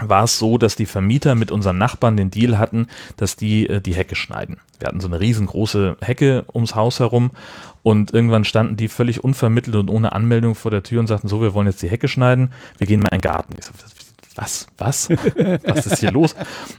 war 0.00 0.24
es 0.24 0.38
so, 0.38 0.58
dass 0.58 0.76
die 0.76 0.86
Vermieter 0.86 1.34
mit 1.34 1.50
unseren 1.50 1.78
Nachbarn 1.78 2.16
den 2.16 2.30
Deal 2.30 2.58
hatten, 2.58 2.86
dass 3.16 3.36
die 3.36 3.68
äh, 3.68 3.80
die 3.80 3.94
Hecke 3.94 4.14
schneiden. 4.14 4.58
Wir 4.78 4.88
hatten 4.88 5.00
so 5.00 5.08
eine 5.08 5.20
riesengroße 5.20 5.96
Hecke 6.00 6.44
ums 6.54 6.74
Haus 6.74 7.00
herum 7.00 7.32
und 7.82 8.12
irgendwann 8.12 8.44
standen 8.44 8.76
die 8.76 8.88
völlig 8.88 9.24
unvermittelt 9.24 9.76
und 9.76 9.88
ohne 9.88 10.12
Anmeldung 10.12 10.54
vor 10.54 10.70
der 10.70 10.84
Tür 10.84 11.00
und 11.00 11.08
sagten 11.08 11.28
so, 11.28 11.42
wir 11.42 11.54
wollen 11.54 11.66
jetzt 11.66 11.82
die 11.82 11.90
Hecke 11.90 12.06
schneiden, 12.06 12.52
wir 12.78 12.86
gehen 12.86 13.00
mal 13.00 13.08
in 13.08 13.18
den 13.18 13.22
Garten. 13.22 13.54
Ich 13.58 13.64
so, 13.64 13.72
was, 14.38 14.68
was, 14.78 15.10
was 15.10 15.86
ist 15.86 15.98
hier 15.98 16.12
los? 16.12 16.36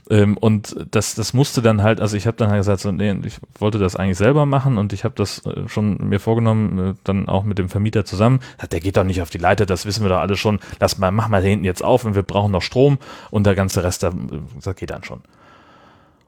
Ähm, 0.08 0.38
und 0.38 0.74
das, 0.90 1.14
das 1.14 1.34
musste 1.34 1.60
dann 1.60 1.82
halt, 1.82 2.00
also 2.00 2.16
ich 2.16 2.26
habe 2.26 2.36
dann 2.38 2.48
halt 2.48 2.60
gesagt, 2.60 2.80
so, 2.80 2.90
nee, 2.90 3.14
ich 3.24 3.38
wollte 3.58 3.78
das 3.78 3.96
eigentlich 3.96 4.16
selber 4.16 4.46
machen 4.46 4.78
und 4.78 4.94
ich 4.94 5.04
habe 5.04 5.14
das 5.14 5.44
äh, 5.44 5.68
schon 5.68 6.08
mir 6.08 6.20
vorgenommen, 6.20 6.78
äh, 6.78 6.94
dann 7.04 7.28
auch 7.28 7.44
mit 7.44 7.58
dem 7.58 7.68
Vermieter 7.68 8.06
zusammen. 8.06 8.40
Der 8.70 8.80
geht 8.80 8.96
doch 8.96 9.04
nicht 9.04 9.20
auf 9.20 9.28
die 9.28 9.38
Leiter, 9.38 9.66
das 9.66 9.84
wissen 9.84 10.02
wir 10.02 10.08
doch 10.08 10.20
alle 10.20 10.36
schon. 10.36 10.58
Lass 10.80 10.96
mal, 10.96 11.10
mach 11.10 11.28
mal 11.28 11.42
hinten 11.42 11.66
jetzt 11.66 11.84
auf 11.84 12.04
und 12.04 12.14
wir 12.14 12.22
brauchen 12.22 12.52
noch 12.52 12.62
Strom 12.62 12.98
und 13.30 13.44
der 13.44 13.54
ganze 13.54 13.84
Rest, 13.84 14.04
das 14.04 14.76
geht 14.76 14.90
dann 14.90 15.04
schon. 15.04 15.20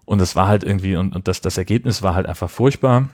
Und 0.05 0.21
es 0.21 0.37
war 0.37 0.49
halt 0.49 0.65
irgendwie, 0.65 0.97
und, 0.97 1.17
und 1.17 1.29
das, 1.29 1.41
das 1.41 1.57
Ergebnis 1.57 2.03
war 2.03 2.15
halt 2.15 2.27
einfach 2.27 2.51
furchtbar 2.51 3.09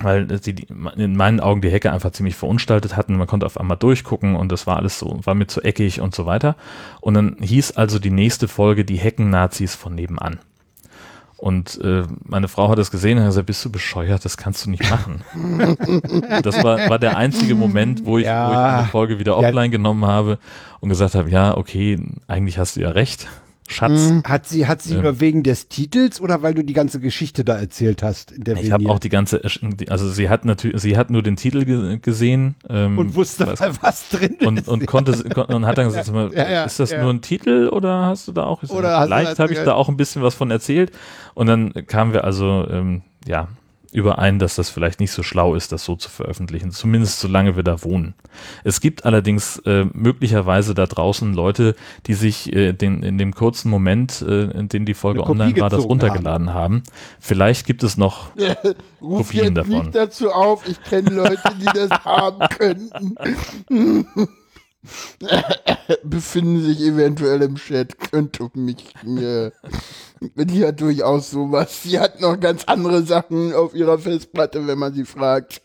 weil 0.00 0.42
sie 0.42 0.54
die, 0.54 0.66
in 0.96 1.16
meinen 1.16 1.40
Augen 1.40 1.62
die 1.62 1.70
Hecke 1.70 1.90
einfach 1.90 2.12
ziemlich 2.12 2.36
verunstaltet 2.36 2.96
hatten. 2.96 3.16
Man 3.16 3.26
konnte 3.26 3.46
auf 3.46 3.58
einmal 3.58 3.78
durchgucken 3.78 4.36
und 4.36 4.52
das 4.52 4.66
war 4.66 4.76
alles 4.76 4.98
so, 4.98 5.20
war 5.24 5.34
mir 5.34 5.46
zu 5.46 5.62
eckig 5.62 6.00
und 6.00 6.14
so 6.14 6.26
weiter. 6.26 6.56
Und 7.00 7.14
dann 7.14 7.36
hieß 7.40 7.72
also 7.72 7.98
die 7.98 8.10
nächste 8.10 8.46
Folge 8.48 8.84
die 8.84 8.96
Hecken-Nazis 8.96 9.74
von 9.74 9.94
nebenan. 9.94 10.38
Und 11.38 11.78
äh, 11.82 12.04
meine 12.24 12.48
Frau 12.48 12.70
hat 12.70 12.78
das 12.78 12.90
gesehen 12.90 13.18
und 13.18 13.24
hat 13.24 13.30
gesagt, 13.30 13.46
bist 13.46 13.64
du 13.64 13.70
bescheuert, 13.70 14.24
das 14.24 14.38
kannst 14.38 14.64
du 14.64 14.70
nicht 14.70 14.88
machen. 14.90 15.22
das 16.42 16.62
war, 16.64 16.88
war 16.88 16.98
der 16.98 17.16
einzige 17.18 17.54
Moment, 17.54 18.06
wo 18.06 18.16
ich, 18.16 18.24
ja. 18.24 18.48
wo 18.48 18.52
ich 18.52 18.58
eine 18.58 18.88
Folge 18.88 19.18
wieder 19.18 19.36
offline 19.36 19.70
ja. 19.70 19.76
genommen 19.76 20.06
habe 20.06 20.38
und 20.80 20.88
gesagt 20.88 21.14
habe, 21.14 21.30
ja, 21.30 21.56
okay, 21.56 22.00
eigentlich 22.26 22.58
hast 22.58 22.76
du 22.76 22.80
ja 22.80 22.90
recht. 22.90 23.28
Schatz. 23.68 24.10
Mhm. 24.10 24.22
Hat 24.24 24.46
sie, 24.46 24.66
hat 24.66 24.82
sie 24.82 24.94
ja. 24.94 25.02
nur 25.02 25.20
wegen 25.20 25.42
des 25.42 25.68
Titels 25.68 26.20
oder 26.20 26.42
weil 26.42 26.54
du 26.54 26.62
die 26.62 26.72
ganze 26.72 27.00
Geschichte 27.00 27.44
da 27.44 27.56
erzählt 27.56 28.02
hast? 28.02 28.32
In 28.32 28.44
der 28.44 28.56
ich 28.56 28.72
habe 28.72 28.88
auch 28.88 28.98
die 28.98 29.08
ganze, 29.08 29.42
also 29.88 30.10
sie 30.10 30.28
hat 30.28 30.44
natürlich, 30.44 30.80
sie 30.80 30.96
hat 30.96 31.10
nur 31.10 31.22
den 31.22 31.36
Titel 31.36 31.64
ge 31.64 31.98
gesehen 31.98 32.56
ähm, 32.68 32.98
und 32.98 33.14
wusste, 33.14 33.46
was, 33.46 33.60
was 33.82 34.08
drin 34.08 34.36
und, 34.44 34.58
ist. 34.58 34.68
Und 34.68 34.86
konnte 34.86 35.12
und 35.12 35.66
hat 35.66 35.78
dann 35.78 35.86
gesagt, 35.86 36.08
ja, 36.34 36.50
ja, 36.50 36.64
ist 36.64 36.80
das 36.80 36.92
nur 36.92 37.10
ein 37.10 37.20
Titel 37.20 37.68
oder 37.68 38.06
hast 38.06 38.28
du 38.28 38.32
da 38.32 38.44
auch? 38.44 38.62
Oder 38.68 39.02
vielleicht 39.04 39.38
habe 39.38 39.52
ich 39.52 39.58
da 39.60 39.74
auch 39.74 39.88
ein 39.88 39.96
bisschen 39.96 40.22
was 40.22 40.34
von 40.34 40.50
erzählt. 40.50 40.92
Und 41.34 41.46
dann 41.46 41.72
kamen 41.86 42.12
wir 42.12 42.24
also, 42.24 42.66
ähm, 42.70 43.02
ja, 43.26 43.48
überein, 43.96 44.38
dass 44.38 44.56
das 44.56 44.68
vielleicht 44.68 45.00
nicht 45.00 45.10
so 45.10 45.22
schlau 45.22 45.54
ist, 45.54 45.72
das 45.72 45.84
so 45.84 45.96
zu 45.96 46.10
veröffentlichen, 46.10 46.70
zumindest 46.70 47.18
solange 47.18 47.56
wir 47.56 47.62
da 47.62 47.82
wohnen. 47.82 48.14
Es 48.62 48.80
gibt 48.80 49.06
allerdings 49.06 49.58
äh, 49.64 49.86
möglicherweise 49.92 50.74
da 50.74 50.86
draußen 50.86 51.32
Leute, 51.32 51.74
die 52.06 52.14
sich 52.14 52.54
äh, 52.54 52.74
den, 52.74 53.02
in 53.02 53.16
dem 53.16 53.34
kurzen 53.34 53.70
Moment, 53.70 54.22
äh, 54.22 54.50
in 54.50 54.68
dem 54.68 54.84
die 54.84 54.94
Folge 54.94 55.24
online 55.24 55.58
war, 55.58 55.70
das 55.70 55.84
runtergeladen 55.84 56.52
haben. 56.52 56.56
haben. 56.56 56.82
Vielleicht 57.20 57.66
gibt 57.66 57.82
es 57.82 57.96
noch 57.96 58.28
Ruf 59.00 59.28
Kopien 59.28 59.44
jetzt 59.44 59.56
davon. 59.56 59.78
nicht 59.78 59.94
dazu 59.94 60.30
auf, 60.30 60.68
ich 60.68 60.80
kenne 60.82 61.10
Leute, 61.10 61.40
die 61.58 61.64
das 61.64 61.90
haben 62.04 62.46
könnten. 62.48 63.16
befinden 66.04 66.62
sich 66.62 66.80
eventuell 66.80 67.42
im 67.42 67.56
Chat, 67.56 67.98
könnte 67.98 68.48
mich 68.54 68.94
mir. 69.04 69.52
Die 70.20 70.64
hat 70.64 70.80
durchaus 70.80 71.30
sowas. 71.30 71.82
Sie 71.82 71.98
hat 71.98 72.20
noch 72.20 72.38
ganz 72.40 72.64
andere 72.64 73.02
Sachen 73.02 73.52
auf 73.52 73.74
ihrer 73.74 73.98
Festplatte, 73.98 74.66
wenn 74.66 74.78
man 74.78 74.94
sie 74.94 75.04
fragt. 75.04 75.62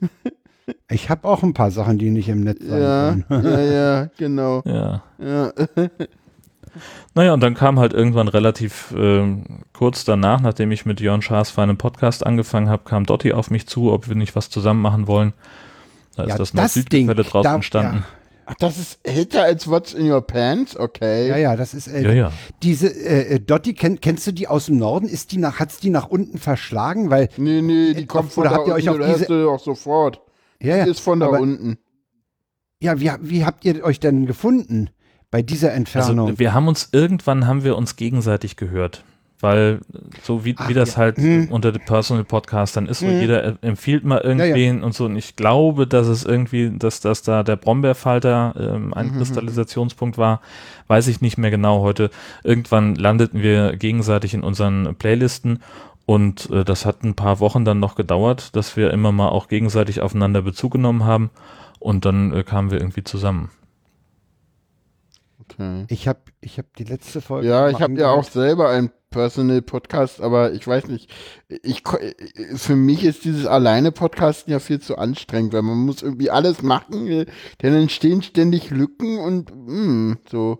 Ich 0.88 1.10
habe 1.10 1.26
auch 1.26 1.42
ein 1.42 1.54
paar 1.54 1.72
Sachen, 1.72 1.98
die 1.98 2.10
nicht 2.10 2.28
im 2.28 2.44
Netz 2.44 2.64
sein 2.64 3.24
ja, 3.28 3.40
ja, 3.40 3.60
ja, 3.60 4.10
genau. 4.16 4.62
Ja. 4.64 5.02
ja. 5.18 5.52
Naja, 7.14 7.34
und 7.34 7.40
dann 7.40 7.54
kam 7.54 7.78
halt 7.78 7.92
irgendwann 7.92 8.28
relativ 8.28 8.92
äh, 8.92 9.42
kurz 9.74 10.04
danach, 10.04 10.40
nachdem 10.40 10.70
ich 10.70 10.86
mit 10.86 11.00
Jörn 11.00 11.20
Schaas 11.20 11.50
für 11.50 11.62
einen 11.62 11.76
Podcast 11.76 12.24
angefangen 12.24 12.70
habe, 12.70 12.84
kam 12.84 13.04
Dotti 13.04 13.32
auf 13.32 13.50
mich 13.50 13.66
zu, 13.66 13.92
ob 13.92 14.08
wir 14.08 14.14
nicht 14.14 14.36
was 14.36 14.48
zusammen 14.48 14.80
machen 14.80 15.08
wollen. 15.08 15.34
Da 16.16 16.24
ja, 16.24 16.36
ist 16.36 16.38
das, 16.38 16.52
das 16.52 16.84
Ding, 16.86 17.08
draus 17.08 17.42
da, 17.42 17.56
entstanden. 17.56 18.04
Ja 18.08 18.21
Ach, 18.52 18.54
das 18.58 18.78
ist 18.78 18.98
älter 19.02 19.42
als 19.44 19.68
What's 19.68 19.94
in 19.94 20.10
Your 20.10 20.20
Pants? 20.20 20.76
Okay. 20.76 21.28
Ja, 21.28 21.36
ja, 21.38 21.56
das 21.56 21.72
ist 21.74 21.86
äh, 21.88 22.02
Ja, 22.02 22.12
ja. 22.12 22.32
diese 22.62 22.88
äh, 22.88 23.34
äh, 23.36 23.40
Dotti, 23.40 23.72
kenn, 23.74 24.00
kennst 24.00 24.26
du 24.26 24.32
die 24.32 24.46
aus 24.48 24.66
dem 24.66 24.76
Norden? 24.78 25.08
Ist 25.08 25.32
die 25.32 25.38
nach, 25.38 25.58
hat's 25.58 25.78
die 25.78 25.90
nach 25.90 26.08
unten 26.08 26.38
verschlagen? 26.38 27.10
Weil 27.10 27.28
Nee, 27.36 27.62
nee, 27.62 27.94
die 27.94 28.02
Äh, 28.02 28.06
kommt 28.06 28.32
von 28.32 28.42
oder 28.42 28.50
da 28.50 28.56
habt 28.58 28.68
ihr 28.68 28.74
euch 28.74 28.88
unten, 28.88 29.02
auf 29.02 29.06
diese- 29.06 29.18
hörst 29.18 29.30
du 29.30 29.42
doch 29.44 29.60
sofort. 29.60 30.20
ja, 30.62 30.76
ja, 30.76 30.84
Die 30.84 30.90
ist 30.90 31.00
von 31.00 31.20
da 31.20 31.26
aber, 31.28 31.40
unten. 31.40 31.78
Ja, 32.80 33.00
wie, 33.00 33.10
wie 33.20 33.44
habt 33.44 33.64
ihr 33.64 33.82
euch 33.84 34.00
denn 34.00 34.26
gefunden 34.26 34.90
bei 35.30 35.40
dieser 35.42 35.72
Entfernung? 35.72 36.26
Also 36.26 36.38
wir 36.38 36.52
haben 36.52 36.68
uns 36.68 36.88
irgendwann 36.92 37.46
haben 37.46 37.64
wir 37.64 37.76
uns 37.76 37.96
gegenseitig 37.96 38.56
gehört, 38.56 39.04
weil 39.42 39.80
so 40.22 40.44
wie, 40.46 40.54
Ach, 40.56 40.68
wie 40.68 40.74
das 40.74 40.92
ja. 40.92 40.96
halt 40.98 41.18
Hm. 41.18 41.48
unter 41.50 41.72
den 41.72 41.84
Personal 41.84 42.24
Podcastern 42.24 42.86
ist, 42.86 43.02
wo 43.02 43.08
Hm. 43.08 43.20
jeder 43.20 43.58
empfiehlt 43.62 44.04
mal 44.04 44.20
irgendwen 44.20 44.82
und 44.82 44.94
so. 44.94 45.04
Und 45.04 45.16
ich 45.16 45.36
glaube, 45.36 45.86
dass 45.86 46.06
es 46.06 46.24
irgendwie, 46.24 46.70
dass, 46.74 47.00
dass 47.00 47.22
da 47.22 47.42
der 47.42 47.56
Brombeerfalter 47.56 48.54
ähm, 48.56 48.94
ein 48.94 49.08
Mhm. 49.12 49.16
Kristallisationspunkt 49.18 50.16
war, 50.16 50.40
weiß 50.86 51.08
ich 51.08 51.20
nicht 51.20 51.36
mehr 51.36 51.50
genau 51.50 51.82
heute. 51.82 52.10
Irgendwann 52.44 52.94
landeten 52.94 53.42
wir 53.42 53.76
gegenseitig 53.76 54.32
in 54.32 54.42
unseren 54.44 54.94
Playlisten 54.94 55.58
und 56.06 56.48
äh, 56.50 56.64
das 56.64 56.86
hat 56.86 57.02
ein 57.02 57.14
paar 57.14 57.40
Wochen 57.40 57.64
dann 57.64 57.80
noch 57.80 57.96
gedauert, 57.96 58.54
dass 58.56 58.76
wir 58.76 58.90
immer 58.92 59.12
mal 59.12 59.28
auch 59.28 59.48
gegenseitig 59.48 60.00
aufeinander 60.00 60.42
Bezug 60.42 60.72
genommen 60.72 61.04
haben 61.04 61.30
und 61.80 62.04
dann 62.04 62.32
äh, 62.32 62.44
kamen 62.44 62.70
wir 62.70 62.78
irgendwie 62.80 63.02
zusammen. 63.04 63.50
Okay. 65.40 65.84
ich 65.88 66.06
habe 66.08 66.20
ich 66.40 66.58
hab 66.58 66.72
die 66.76 66.84
letzte 66.84 67.20
Folge. 67.20 67.48
Ja, 67.48 67.68
ich 67.68 67.80
habe 67.80 67.94
ja 67.94 68.10
auch 68.10 68.24
selber 68.24 68.70
einen 68.70 68.90
Personal 69.12 69.62
Podcast, 69.62 70.20
aber 70.20 70.52
ich 70.52 70.66
weiß 70.66 70.88
nicht. 70.88 71.08
Ich, 71.62 71.84
für 72.56 72.74
mich 72.74 73.04
ist 73.04 73.24
dieses 73.24 73.46
alleine 73.46 73.92
Podcasten 73.92 74.52
ja 74.52 74.58
viel 74.58 74.80
zu 74.80 74.98
anstrengend, 74.98 75.52
weil 75.52 75.62
man 75.62 75.78
muss 75.78 76.02
irgendwie 76.02 76.30
alles 76.30 76.62
machen, 76.62 77.26
denn 77.62 77.74
entstehen 77.74 78.22
ständig 78.22 78.70
Lücken 78.70 79.20
und 79.20 79.52
mh, 79.54 80.16
so. 80.28 80.58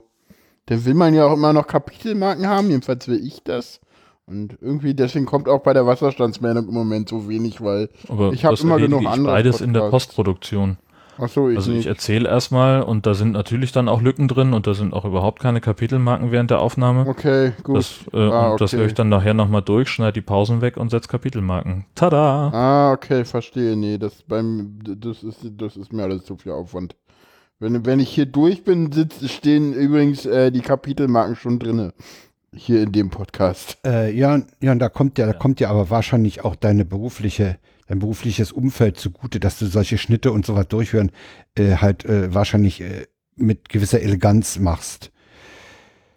Dann 0.66 0.84
will 0.84 0.94
man 0.94 1.12
ja 1.12 1.26
auch 1.26 1.32
immer 1.32 1.52
noch 1.52 1.66
Kapitelmarken 1.66 2.46
haben, 2.46 2.68
jedenfalls 2.70 3.08
will 3.08 3.26
ich 3.26 3.42
das. 3.42 3.80
Und 4.26 4.56
irgendwie 4.60 4.94
deswegen 4.94 5.26
kommt 5.26 5.48
auch 5.48 5.62
bei 5.62 5.72
der 5.72 5.84
Wasserstandsmeldung 5.86 6.68
im 6.68 6.74
Moment 6.74 7.08
so 7.08 7.28
wenig, 7.28 7.60
weil 7.60 7.88
Aber 8.08 8.32
Ich 8.32 8.44
hab 8.44 8.52
das 8.52 8.60
immer 8.60 8.78
genug 8.78 9.04
andere 9.04 9.34
beides 9.34 9.60
in 9.60 9.72
der 9.72 9.80
Podcasts. 9.80 10.06
Postproduktion. 10.06 10.78
Ach 11.18 11.28
so, 11.28 11.48
ich 11.48 11.56
Also 11.56 11.72
ich 11.72 11.86
erzähle 11.86 12.28
erstmal 12.28 12.82
und 12.82 13.06
da 13.06 13.14
sind 13.14 13.32
natürlich 13.32 13.72
dann 13.72 13.88
auch 13.88 14.00
Lücken 14.02 14.28
drin 14.28 14.52
und 14.52 14.66
da 14.66 14.74
sind 14.74 14.92
auch 14.94 15.04
überhaupt 15.04 15.40
keine 15.40 15.60
Kapitelmarken 15.60 16.30
während 16.32 16.50
der 16.50 16.60
Aufnahme. 16.60 17.06
Okay, 17.06 17.52
gut. 17.62 17.76
Das, 17.76 18.00
äh, 18.12 18.16
Ah, 18.18 18.52
und 18.52 18.60
das 18.60 18.72
okay. 18.72 18.80
höre 18.80 18.86
ich 18.88 18.94
dann 18.94 19.08
nachher 19.08 19.34
nochmal 19.34 19.62
durch, 19.62 19.88
schneide 19.88 20.14
die 20.14 20.20
Pausen 20.22 20.60
weg 20.60 20.76
und 20.76 20.90
setze 20.90 21.08
Kapitelmarken. 21.08 21.86
Tada! 21.94 22.48
Ah, 22.52 22.92
okay, 22.92 23.24
verstehe. 23.24 23.76
Nee, 23.76 23.98
das 23.98 24.22
beim 24.22 24.78
das 24.84 25.22
ist 25.22 25.38
das 25.56 25.76
ist 25.76 25.92
mir 25.92 26.04
alles 26.04 26.24
zu 26.24 26.36
viel 26.36 26.52
Aufwand. 26.52 26.96
Wenn, 27.58 27.86
wenn 27.86 28.00
ich 28.00 28.08
hier 28.10 28.26
durch 28.26 28.64
bin, 28.64 28.90
sitz, 28.90 29.24
stehen 29.30 29.72
übrigens 29.72 30.26
äh, 30.26 30.50
die 30.50 30.62
Kapitelmarken 30.62 31.36
schon 31.36 31.58
drinne. 31.60 31.92
Hier 32.54 32.82
in 32.82 32.92
dem 32.92 33.08
Podcast. 33.08 33.78
Äh, 33.86 34.12
ja, 34.14 34.42
ja, 34.60 34.72
und 34.72 34.78
da 34.78 34.88
kommt 34.88 35.16
ja, 35.16 35.26
da 35.26 35.32
kommt 35.32 35.58
ja 35.60 35.70
aber 35.70 35.88
wahrscheinlich 35.88 36.44
auch 36.44 36.54
deine 36.54 36.84
berufliche, 36.84 37.56
dein 37.92 37.98
berufliches 37.98 38.52
Umfeld 38.52 38.96
zugute, 38.98 39.38
dass 39.38 39.58
du 39.58 39.66
solche 39.66 39.98
Schnitte 39.98 40.32
und 40.32 40.46
sowas 40.46 40.66
durchhören, 40.68 41.12
äh, 41.56 41.76
halt 41.76 42.06
äh, 42.06 42.32
wahrscheinlich 42.34 42.80
äh, 42.80 43.06
mit 43.36 43.68
gewisser 43.68 44.00
Eleganz 44.00 44.58
machst. 44.58 45.10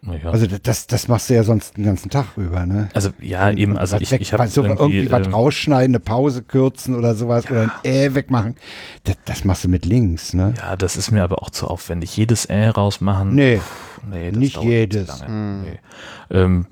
Naja. 0.00 0.30
Also 0.30 0.46
das, 0.46 0.86
das 0.86 1.08
machst 1.08 1.28
du 1.28 1.34
ja 1.34 1.42
sonst 1.42 1.76
den 1.76 1.84
ganzen 1.84 2.08
Tag 2.10 2.36
über, 2.38 2.64
ne? 2.64 2.88
Also 2.94 3.10
ja, 3.20 3.50
eben, 3.50 3.76
also 3.76 3.96
ich, 3.98 4.10
weg- 4.10 4.20
ich 4.22 4.32
habe 4.32 4.46
so 4.46 4.62
irgendwie, 4.62 4.98
irgendwie 4.98 5.10
was 5.10 5.26
ähm, 5.26 5.34
rausschneiden, 5.34 5.94
eine 5.94 6.00
Pause 6.00 6.42
kürzen 6.42 6.94
oder 6.94 7.14
sowas 7.14 7.50
oder 7.50 7.62
ein 7.62 7.70
Äh 7.82 8.14
wegmachen. 8.14 8.54
Das, 9.04 9.16
das 9.26 9.44
machst 9.44 9.64
du 9.64 9.68
mit 9.68 9.84
links, 9.84 10.32
ne? 10.32 10.54
ja, 10.56 10.76
das 10.76 10.96
ist 10.96 11.10
mir 11.10 11.24
aber 11.24 11.42
auch 11.42 11.50
zu 11.50 11.66
aufwendig. 11.66 12.16
Jedes 12.16 12.46
Äh 12.46 12.68
rausmachen. 12.68 13.34
Nee. 13.34 13.58
pff, 13.58 14.00
nee 14.08 14.30
das 14.30 14.38
nicht 14.38 14.62
jedes. 14.62 15.08
lange. 15.20 15.62
Nee. 15.64 15.78
Ähm, 16.30 16.66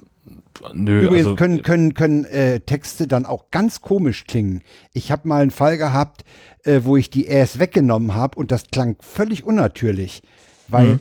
nö, 0.72 1.02
Übrigens 1.02 1.26
also, 1.26 1.36
können, 1.36 1.62
können, 1.62 1.94
können 1.94 2.24
äh, 2.24 2.60
Texte 2.60 3.06
dann 3.06 3.26
auch 3.26 3.50
ganz 3.50 3.80
komisch 3.80 4.24
klingen. 4.26 4.62
Ich 4.92 5.10
habe 5.12 5.28
mal 5.28 5.42
einen 5.42 5.50
Fall 5.50 5.76
gehabt, 5.76 6.24
äh, 6.64 6.80
wo 6.84 6.96
ich 6.96 7.10
die 7.10 7.28
Äs 7.28 7.58
weggenommen 7.58 8.14
habe 8.14 8.38
und 8.38 8.50
das 8.50 8.68
klang 8.70 8.96
völlig 9.00 9.44
unnatürlich, 9.44 10.22
weil 10.68 10.98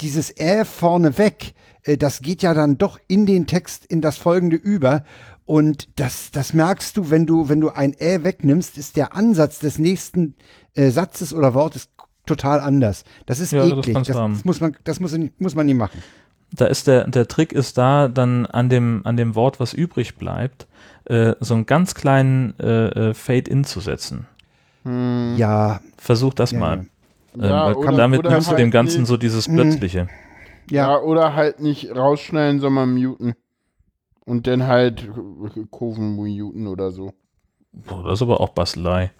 dieses 0.00 0.36
Ä 0.38 0.64
vorne 0.64 1.18
weg, 1.18 1.54
äh, 1.82 1.96
das 1.96 2.20
geht 2.20 2.42
ja 2.42 2.54
dann 2.54 2.78
doch 2.78 2.98
in 3.08 3.26
den 3.26 3.46
Text 3.46 3.86
in 3.86 4.00
das 4.00 4.16
folgende 4.16 4.56
über 4.56 5.04
und 5.44 5.88
das, 5.96 6.30
das 6.30 6.52
merkst 6.52 6.96
du, 6.96 7.10
wenn 7.10 7.24
du, 7.24 7.48
wenn 7.48 7.60
du 7.60 7.70
ein 7.70 7.94
Ä 7.98 8.22
wegnimmst, 8.22 8.76
ist 8.76 8.96
der 8.96 9.14
Ansatz 9.14 9.58
des 9.58 9.78
nächsten 9.78 10.34
äh, 10.74 10.90
Satzes 10.90 11.32
oder 11.32 11.54
Wortes 11.54 11.88
total 12.26 12.60
anders. 12.60 13.04
Das 13.26 13.40
ist 13.40 13.52
Ja, 13.52 13.66
das 13.66 13.78
eklig. 13.78 13.96
Das, 13.96 14.16
haben. 14.16 14.34
das 14.34 14.44
muss 14.44 14.60
man, 14.60 14.76
das 14.84 15.00
muss, 15.00 15.16
muss 15.38 15.54
man 15.54 15.66
nie 15.66 15.74
machen. 15.74 16.02
Da 16.52 16.66
ist 16.66 16.86
der, 16.86 17.06
der 17.08 17.28
Trick 17.28 17.52
ist 17.52 17.76
da, 17.78 18.08
dann 18.08 18.46
an 18.46 18.68
dem, 18.68 19.02
an 19.04 19.16
dem 19.16 19.34
Wort, 19.34 19.60
was 19.60 19.74
übrig 19.74 20.16
bleibt, 20.16 20.66
äh, 21.04 21.34
so 21.40 21.54
einen 21.54 21.66
ganz 21.66 21.94
kleinen 21.94 22.58
äh, 22.58 23.10
äh, 23.10 23.14
Fade-In 23.14 23.64
zu 23.64 23.80
setzen. 23.80 24.26
Ja, 24.84 25.80
Versuch 25.98 26.32
das 26.34 26.52
Ja, 26.52 26.58
mal. 26.60 26.78
Hm. 26.78 26.88
Ja, 27.42 27.68
ähm, 27.70 27.76
weil 27.76 27.76
oder- 27.76 27.96
damit 27.96 28.20
oder 28.20 28.30
nimmst 28.30 28.46
du 28.46 28.50
halt 28.52 28.60
dem 28.60 28.70
Ganzen 28.70 29.00
nicht- 29.00 29.08
so 29.08 29.16
dieses 29.18 29.46
Mhm. 29.48 29.54
Plötzliche. 29.54 30.08
Ja. 30.70 30.92
ja. 30.92 31.00
oder 31.00 31.34
halt 31.34 31.60
nicht 31.60 31.94
rausschneiden, 31.94 32.60
sondern 32.60 32.94
muten. 32.94 33.34
Und 34.24 34.46
dann 34.46 34.66
halt 34.66 35.08
Kurven 35.70 36.14
muten 36.14 36.66
oder 36.66 36.90
so. 36.90 37.12
Boah, 37.72 38.02
das 38.04 38.14
ist 38.14 38.22
aber 38.22 38.40
auch 38.40 38.50
Bastelei. 38.50 39.10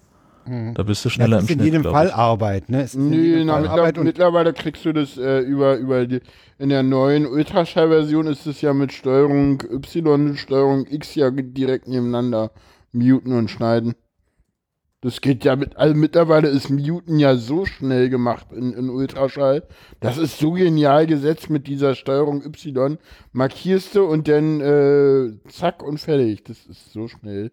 Da 0.75 0.83
bist 0.83 1.05
du 1.05 1.09
Das 1.15 1.15
schneller 1.15 1.39
ist 1.39 1.49
im 1.49 1.49
in 1.51 1.61
Schnitt, 1.61 1.61
jedem 1.61 1.83
glaub 1.83 1.93
Fall 1.93 2.09
ich. 2.09 2.15
Arbeit, 2.15 2.69
ne? 2.69 2.83
Es 2.83 2.95
ist 2.95 3.11
in 3.11 3.11
Nee, 3.11 3.17
jedem 3.21 3.47
na, 3.47 3.59
Fall 3.59 3.63
mittler 3.63 3.71
Arbeit 3.73 3.99
mittlerweile 3.99 4.53
kriegst 4.53 4.85
du 4.85 4.93
das 4.93 5.17
äh, 5.19 5.41
über, 5.41 5.77
über 5.77 6.07
die, 6.07 6.21
in 6.59 6.69
der 6.71 6.83
neuen 6.83 7.27
Ultraschall-Version 7.27 8.27
ist 8.27 8.47
es 8.47 8.61
ja 8.61 8.73
mit 8.75 8.93
Steuerung 8.93 9.63
Y 9.71 10.07
und 10.31 10.37
Steuerung 10.37 10.87
X 10.89 11.15
ja 11.15 11.31
direkt 11.31 11.89
nebeneinander 11.89 12.53
muten 12.93 13.33
und 13.33 13.51
schneiden. 13.51 13.95
Das 15.01 15.21
geht 15.21 15.45
ja 15.45 15.55
mit, 15.55 15.77
also 15.77 15.95
mittlerweile 15.95 16.49
ist 16.49 16.71
Muten 16.71 17.21
ja 17.21 17.37
so 17.37 17.65
schnell 17.67 18.09
gemacht 18.11 18.49
in, 18.53 18.73
in 18.73 18.91
Ultraschall. 18.91 19.63
Das 20.01 20.19
ist 20.19 20.39
so 20.39 20.53
genial 20.53 21.07
gesetzt 21.07 21.51
mit 21.51 21.69
dieser 21.69 21.95
Steuerung 21.95 22.45
Y. 22.45 22.99
Markierst 23.33 23.95
du 23.95 24.05
und 24.05 24.27
dann 24.27 24.61
äh, 24.61 25.39
zack 25.49 25.85
und 25.85 25.99
fertig. 26.01 26.43
Das 26.45 26.67
ist 26.67 26.93
so 26.93 27.07
schnell. 27.07 27.53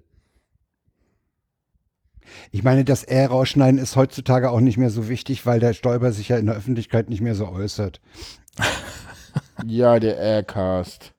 Ich 2.51 2.63
meine, 2.63 2.83
das 2.85 3.03
Ä 3.07 3.25
rausschneiden 3.27 3.79
ist 3.79 3.95
heutzutage 3.95 4.49
auch 4.51 4.59
nicht 4.61 4.77
mehr 4.77 4.89
so 4.89 5.09
wichtig, 5.09 5.45
weil 5.45 5.59
der 5.59 5.73
Stoiber 5.73 6.11
sich 6.11 6.29
ja 6.29 6.37
in 6.37 6.45
der 6.47 6.55
Öffentlichkeit 6.55 7.09
nicht 7.09 7.21
mehr 7.21 7.35
so 7.35 7.47
äußert. 7.49 7.99
Ja, 9.65 9.99
der 9.99 10.17
Aircast. 10.17 11.13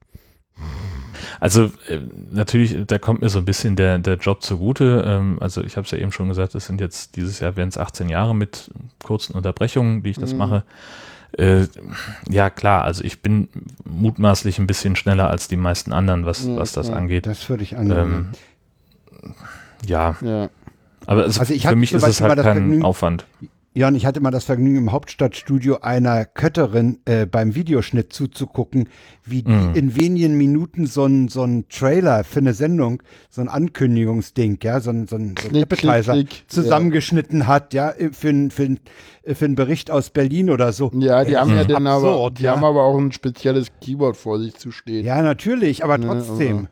Also 1.41 1.65
äh, 1.89 2.01
natürlich, 2.31 2.77
da 2.87 2.99
kommt 2.99 3.20
mir 3.23 3.28
so 3.28 3.39
ein 3.39 3.45
bisschen 3.45 3.77
der, 3.77 3.99
der 3.99 4.15
Job 4.16 4.43
zugute. 4.43 5.05
Ähm, 5.07 5.39
also 5.41 5.62
ich 5.62 5.77
habe 5.77 5.85
es 5.85 5.91
ja 5.91 5.99
eben 5.99 6.12
schon 6.12 6.28
gesagt, 6.28 6.55
es 6.55 6.66
sind 6.66 6.81
jetzt 6.81 7.16
dieses 7.16 7.41
Jahr 7.41 7.57
werden 7.57 7.69
es 7.69 7.78
18 7.78 8.09
Jahre 8.09 8.35
mit 8.35 8.70
kurzen 9.05 9.35
Unterbrechungen, 9.35 10.03
die 10.03 10.11
ich 10.11 10.19
das 10.19 10.33
Mhm. 10.33 10.39
mache. 10.39 10.65
Äh, 11.33 11.66
ja 12.31 12.49
klar, 12.51 12.85
also 12.85 13.05
ich 13.05 13.20
bin 13.20 13.49
mutmaßlich 13.85 14.59
ein 14.59 14.66
bisschen 14.66 14.97
schneller 14.97 15.28
als 15.28 15.49
die 15.49 15.57
meisten 15.57 15.93
anderen, 15.93 16.24
was, 16.24 16.45
Ja, 16.47 16.57
was 16.57 16.73
das 16.73 16.89
ja. 16.89 16.95
angeht. 16.95 17.27
Das 17.27 17.49
würde 17.51 17.62
ich 17.65 17.77
annehmen. 17.77 18.33
Ähm, 19.23 19.33
ja, 19.87 20.16
Ja. 20.23 20.49
Aber 21.07 21.27
es, 21.27 21.39
Also 21.39 21.55
ich 21.55 21.62
für 21.62 21.69
hatte 21.69 21.77
mich 21.77 21.93
ist 21.93 22.03
es 22.07 22.20
halt 22.20 22.28
mal 22.31 22.35
das 22.37 22.45
kein 22.45 22.57
Vergnügen- 22.57 22.83
Aufwand. 22.85 23.27
Ja, 23.74 23.89
und 23.89 23.95
ich 23.95 24.07
hatte 24.07 24.20
mal 24.20 24.31
das 24.31 24.45
Vergnügen, 24.45 24.78
im 24.78 24.93
Hauptstadtstudio 24.93 25.81
einer 25.83 26.24
Kötterin 26.24 27.01
äh, 27.05 27.27
beim 27.27 27.55
Videoschnitt 27.55 28.11
zuzugucken, 28.11 28.89
wie 29.23 29.43
die 29.43 29.53
Mhm. 29.53 29.74
in 29.74 29.97
wenigen 30.01 30.39
Minuten 30.39 30.87
so 30.87 31.05
ein, 31.05 31.28
so 31.28 31.43
ein 31.43 31.66
Trailer 31.69 32.24
für 32.24 32.39
eine 32.39 32.55
Sendung, 32.55 33.03
so 33.28 33.43
ein 33.43 33.49
Ankündigungsding, 33.51 34.59
ja, 34.62 34.81
so 34.81 34.89
ein, 34.89 35.07
so 35.07 35.16
ein, 35.16 35.35
so 35.39 35.51
ein 35.51 35.62
Appetizer 35.62 36.15
klick, 36.15 36.31
klick. 36.31 36.45
zusammengeschnitten 36.51 37.47
hat, 37.47 37.74
ja, 37.74 37.93
für, 38.12 38.31
ein- 38.31 38.51
für, 38.51 38.62
ein- 38.62 38.81
für 39.35 39.45
einen 39.45 39.57
Bericht 39.57 39.91
aus 39.91 40.09
Berlin 40.09 40.49
oder 40.49 40.73
so. 40.73 40.91
Ja, 40.95 41.23
die 41.24 41.33
Ey, 41.33 41.39
haben 41.41 41.55
ja 41.55 41.65
dann 41.65 41.87
aber, 41.87 42.09
absurd, 42.09 42.39
die 42.39 42.45
ja. 42.45 42.53
haben 42.53 42.65
aber 42.65 42.83
auch 42.83 42.97
ein 42.99 43.12
spezielles 43.12 43.69
Keyboard 43.83 44.16
vor 44.16 44.39
sich 44.41 44.55
zu 44.55 44.70
stehen. 44.70 45.05
Ja, 45.05 45.20
natürlich, 45.20 45.85
aber 45.85 46.01
trotzdem. 46.01 46.59
aber- 46.61 46.69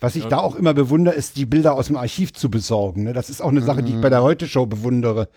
Was 0.00 0.16
ich 0.16 0.24
da 0.26 0.38
auch 0.38 0.56
immer 0.56 0.72
bewundere, 0.72 1.14
ist, 1.14 1.36
die 1.36 1.44
Bilder 1.44 1.74
aus 1.74 1.88
dem 1.88 1.96
Archiv 1.96 2.32
zu 2.32 2.50
besorgen. 2.50 3.04
Ne? 3.04 3.12
Das 3.12 3.28
ist 3.28 3.42
auch 3.42 3.50
eine 3.50 3.60
Sache, 3.60 3.82
die 3.82 3.92
ich 3.94 4.00
bei 4.00 4.08
der 4.08 4.22
Heute-Show 4.22 4.64
bewundere. 4.64 5.28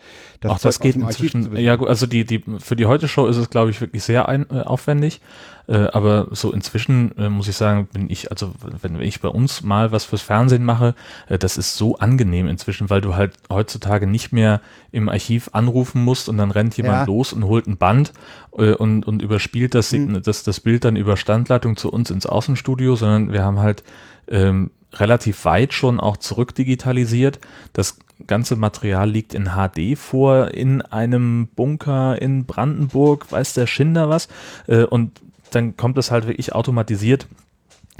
Auch 0.45 0.57
Zeug 0.57 0.61
das 0.61 0.79
geht 0.79 0.95
inzwischen. 0.95 1.55
Ja, 1.57 1.75
gut, 1.75 1.89
also 1.89 2.05
die, 2.07 2.23
die, 2.25 2.43
für 2.59 2.75
die 2.77 2.85
Heute-Show 2.85 3.27
ist 3.27 3.35
es, 3.37 3.49
glaube 3.49 3.71
ich, 3.71 3.81
wirklich 3.81 4.03
sehr 4.03 4.29
ein, 4.29 4.45
äh, 4.49 4.61
aufwendig. 4.61 5.19
Äh, 5.67 5.87
aber 5.93 6.27
so 6.31 6.51
inzwischen 6.51 7.17
äh, 7.17 7.29
muss 7.29 7.47
ich 7.47 7.55
sagen, 7.55 7.87
bin 7.93 8.09
ich, 8.09 8.31
also 8.31 8.51
wenn 8.81 8.99
ich 8.99 9.21
bei 9.21 9.29
uns 9.29 9.63
mal 9.63 9.93
was 9.93 10.03
fürs 10.03 10.21
Fernsehen 10.21 10.65
mache, 10.65 10.93
äh, 11.29 11.37
das 11.37 11.55
ist 11.57 11.75
so 11.77 11.97
angenehm 11.97 12.47
inzwischen, 12.47 12.89
weil 12.89 12.99
du 12.99 13.15
halt 13.15 13.33
heutzutage 13.49 14.05
nicht 14.05 14.33
mehr 14.33 14.59
im 14.91 15.07
Archiv 15.07 15.49
anrufen 15.53 16.03
musst 16.03 16.27
und 16.27 16.37
dann 16.37 16.51
rennt 16.51 16.75
jemand 16.75 16.99
Ja. 16.99 17.03
los 17.05 17.31
und 17.31 17.45
holt 17.45 17.67
ein 17.67 17.77
Band 17.77 18.11
äh, 18.57 18.73
und, 18.73 19.05
und 19.07 19.21
überspielt 19.21 19.73
Hm. 19.73 19.79
das, 19.79 19.89
Sign- 19.89 20.21
das, 20.21 20.43
das 20.43 20.59
Bild 20.59 20.83
dann 20.83 20.97
über 20.97 21.15
Standleitung 21.15 21.77
zu 21.77 21.89
uns 21.91 22.11
ins 22.11 22.25
Außenstudio, 22.25 22.95
sondern 22.97 23.31
wir 23.31 23.43
haben 23.43 23.59
halt 23.59 23.83
ähm, 24.27 24.71
relativ 24.93 25.45
weit 25.45 25.73
schon 25.73 25.99
auch 25.99 26.17
zurückdigitalisiert. 26.17 27.39
Das 27.73 27.97
ganze 28.27 28.55
Material 28.55 29.09
liegt 29.09 29.33
in 29.33 29.51
HD 29.51 29.97
vor, 29.97 30.53
in 30.53 30.81
einem 30.81 31.47
Bunker 31.55 32.21
in 32.21 32.45
Brandenburg, 32.45 33.31
weiß 33.31 33.53
der 33.53 33.67
Schinder 33.67 34.09
was. 34.09 34.27
Äh, 34.67 34.83
und 34.83 35.21
dann 35.51 35.77
kommt 35.77 35.97
es 35.97 36.11
halt 36.11 36.27
wirklich 36.27 36.53
automatisiert 36.53 37.27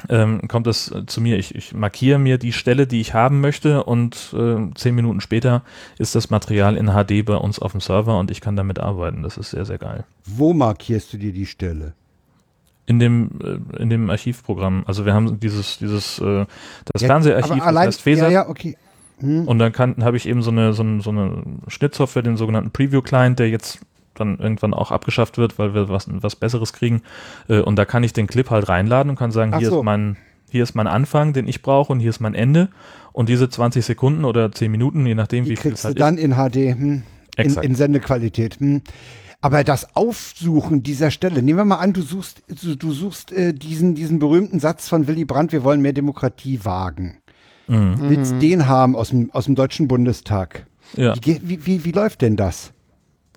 ähm, 0.10 0.48
kommt 0.48 0.68
es 0.68 0.92
äh, 0.92 1.06
zu 1.06 1.22
mir. 1.22 1.38
Ich, 1.38 1.56
ich, 1.56 1.74
markiere 1.74 2.20
mir 2.20 2.38
die 2.38 2.54
Stelle, 2.54 2.88
die 2.88 3.02
ich 3.02 3.14
haben 3.14 3.42
möchte 3.42 3.84
und 3.84 4.34
äh, 4.38 4.74
zehn 4.76 4.96
Minuten 4.96 5.22
später 5.22 5.64
ist 5.98 6.16
das 6.16 6.30
Material 6.30 6.78
in 6.78 6.88
HD 6.88 7.26
bei 7.26 7.36
uns 7.36 7.60
auf 7.60 7.72
dem 7.72 7.82
Server 7.82 8.18
und 8.20 8.32
ich 8.32 8.42
kann 8.42 8.56
damit 8.56 8.80
arbeiten. 8.80 9.24
Das 9.24 9.38
ist 9.38 9.52
sehr, 9.52 9.66
sehr 9.66 9.78
geil. 9.78 10.04
Wo 10.26 10.54
markierst 10.54 11.14
du 11.14 11.18
dir 11.18 11.32
die 11.32 11.46
Stelle? 11.46 11.94
In 12.86 13.00
dem, 13.00 13.30
äh, 13.42 13.82
in 13.82 13.90
dem 13.90 14.10
Archivprogramm. 14.10 14.84
Also 14.86 15.06
wir 15.06 15.14
haben 15.14 15.40
dieses, 15.40 15.78
dieses, 15.78 16.20
äh, 16.20 16.46
das 16.86 17.02
ja, 17.02 17.08
Fernseharchiv, 17.08 17.64
das 17.64 17.76
heißt 17.76 18.02
Feser. 18.02 18.28
Ja, 18.28 18.44
ja, 18.44 18.50
okay. 18.50 18.76
Hm. 19.20 19.48
Und 19.48 19.60
dann 19.60 19.74
habe 19.74 20.18
ich 20.18 20.28
eben 20.28 20.42
so 20.42 20.52
eine, 20.52 20.74
so, 20.74 20.84
eine, 20.84 21.02
so 21.02 21.10
eine 21.12 21.44
Schnittsoftware, 21.68 22.24
den 22.24 22.36
sogenannten 22.36 22.72
Preview-Client, 22.72 23.40
der 23.40 23.50
jetzt 23.50 23.80
dann 24.16 24.38
irgendwann 24.38 24.74
auch 24.74 24.92
abgeschafft 24.92 25.38
wird, 25.38 25.58
weil 25.58 25.74
wir 25.74 25.90
was, 25.90 26.08
was 26.10 26.36
Besseres 26.36 26.74
kriegen. 26.74 27.02
Äh, 27.48 27.60
und 27.60 27.78
da 27.78 27.86
kann 27.86 28.04
ich 28.04 28.14
den 28.14 28.28
Clip 28.28 28.50
halt 28.50 28.70
reinladen 28.70 29.12
und 29.12 29.16
kann 29.18 29.32
sagen, 29.32 29.58
hier 29.58 29.70
so. 29.70 29.80
ist 29.80 29.84
mein, 29.84 30.18
hier 30.50 30.64
ist 30.64 30.76
mein 30.76 30.88
Anfang, 30.88 31.34
den 31.34 31.48
ich 31.48 31.62
brauche 31.62 31.92
und 31.92 32.00
hier 32.00 32.10
ist 32.10 32.20
mein 32.20 32.36
Ende. 32.36 32.70
Und 33.12 33.30
diese 33.30 33.50
20 33.50 33.86
Sekunden 33.86 34.26
oder 34.26 34.52
10 34.52 34.72
Minuten, 34.72 35.06
je 35.06 35.16
nachdem, 35.16 35.46
Die 35.46 35.52
wie 35.52 35.56
viel 35.56 35.74
es 35.74 35.86
halt 35.86 36.00
dann 36.00 36.18
ist. 36.18 36.24
in 36.24 36.34
HD, 36.34 36.78
hm, 36.78 37.04
in, 37.38 37.54
in, 37.56 37.76
Sendequalität. 37.76 38.60
Hm. 38.60 38.82
Aber 39.44 39.66
das 39.66 39.94
Aufsuchen 39.94 40.84
dieser 40.84 41.12
Stelle, 41.12 41.42
nehmen 41.42 41.60
wir 41.60 41.66
mal 41.66 41.76
an, 41.76 41.92
du 41.92 42.02
suchst, 42.02 42.44
du, 42.48 42.78
du 42.78 42.94
suchst 42.94 43.34
äh, 43.34 43.54
diesen, 43.54 43.94
diesen 43.94 44.18
berühmten 44.18 44.62
Satz 44.62 44.88
von 44.88 45.06
Willy 45.06 45.26
Brandt, 45.26 45.52
wir 45.52 45.66
wollen 45.66 45.82
mehr 45.82 45.92
Demokratie 45.92 46.64
wagen. 46.64 47.18
Mhm. 47.68 47.98
Willst 48.00 48.42
den 48.42 48.70
haben 48.70 48.96
aus 48.96 49.10
dem, 49.10 49.32
aus 49.32 49.44
dem 49.44 49.56
Deutschen 49.56 49.90
Bundestag? 49.90 50.66
Ja. 50.96 51.14
Wie, 51.22 51.42
wie, 51.44 51.66
wie, 51.66 51.84
wie 51.84 51.92
läuft 51.92 52.22
denn 52.22 52.38
das? 52.38 52.72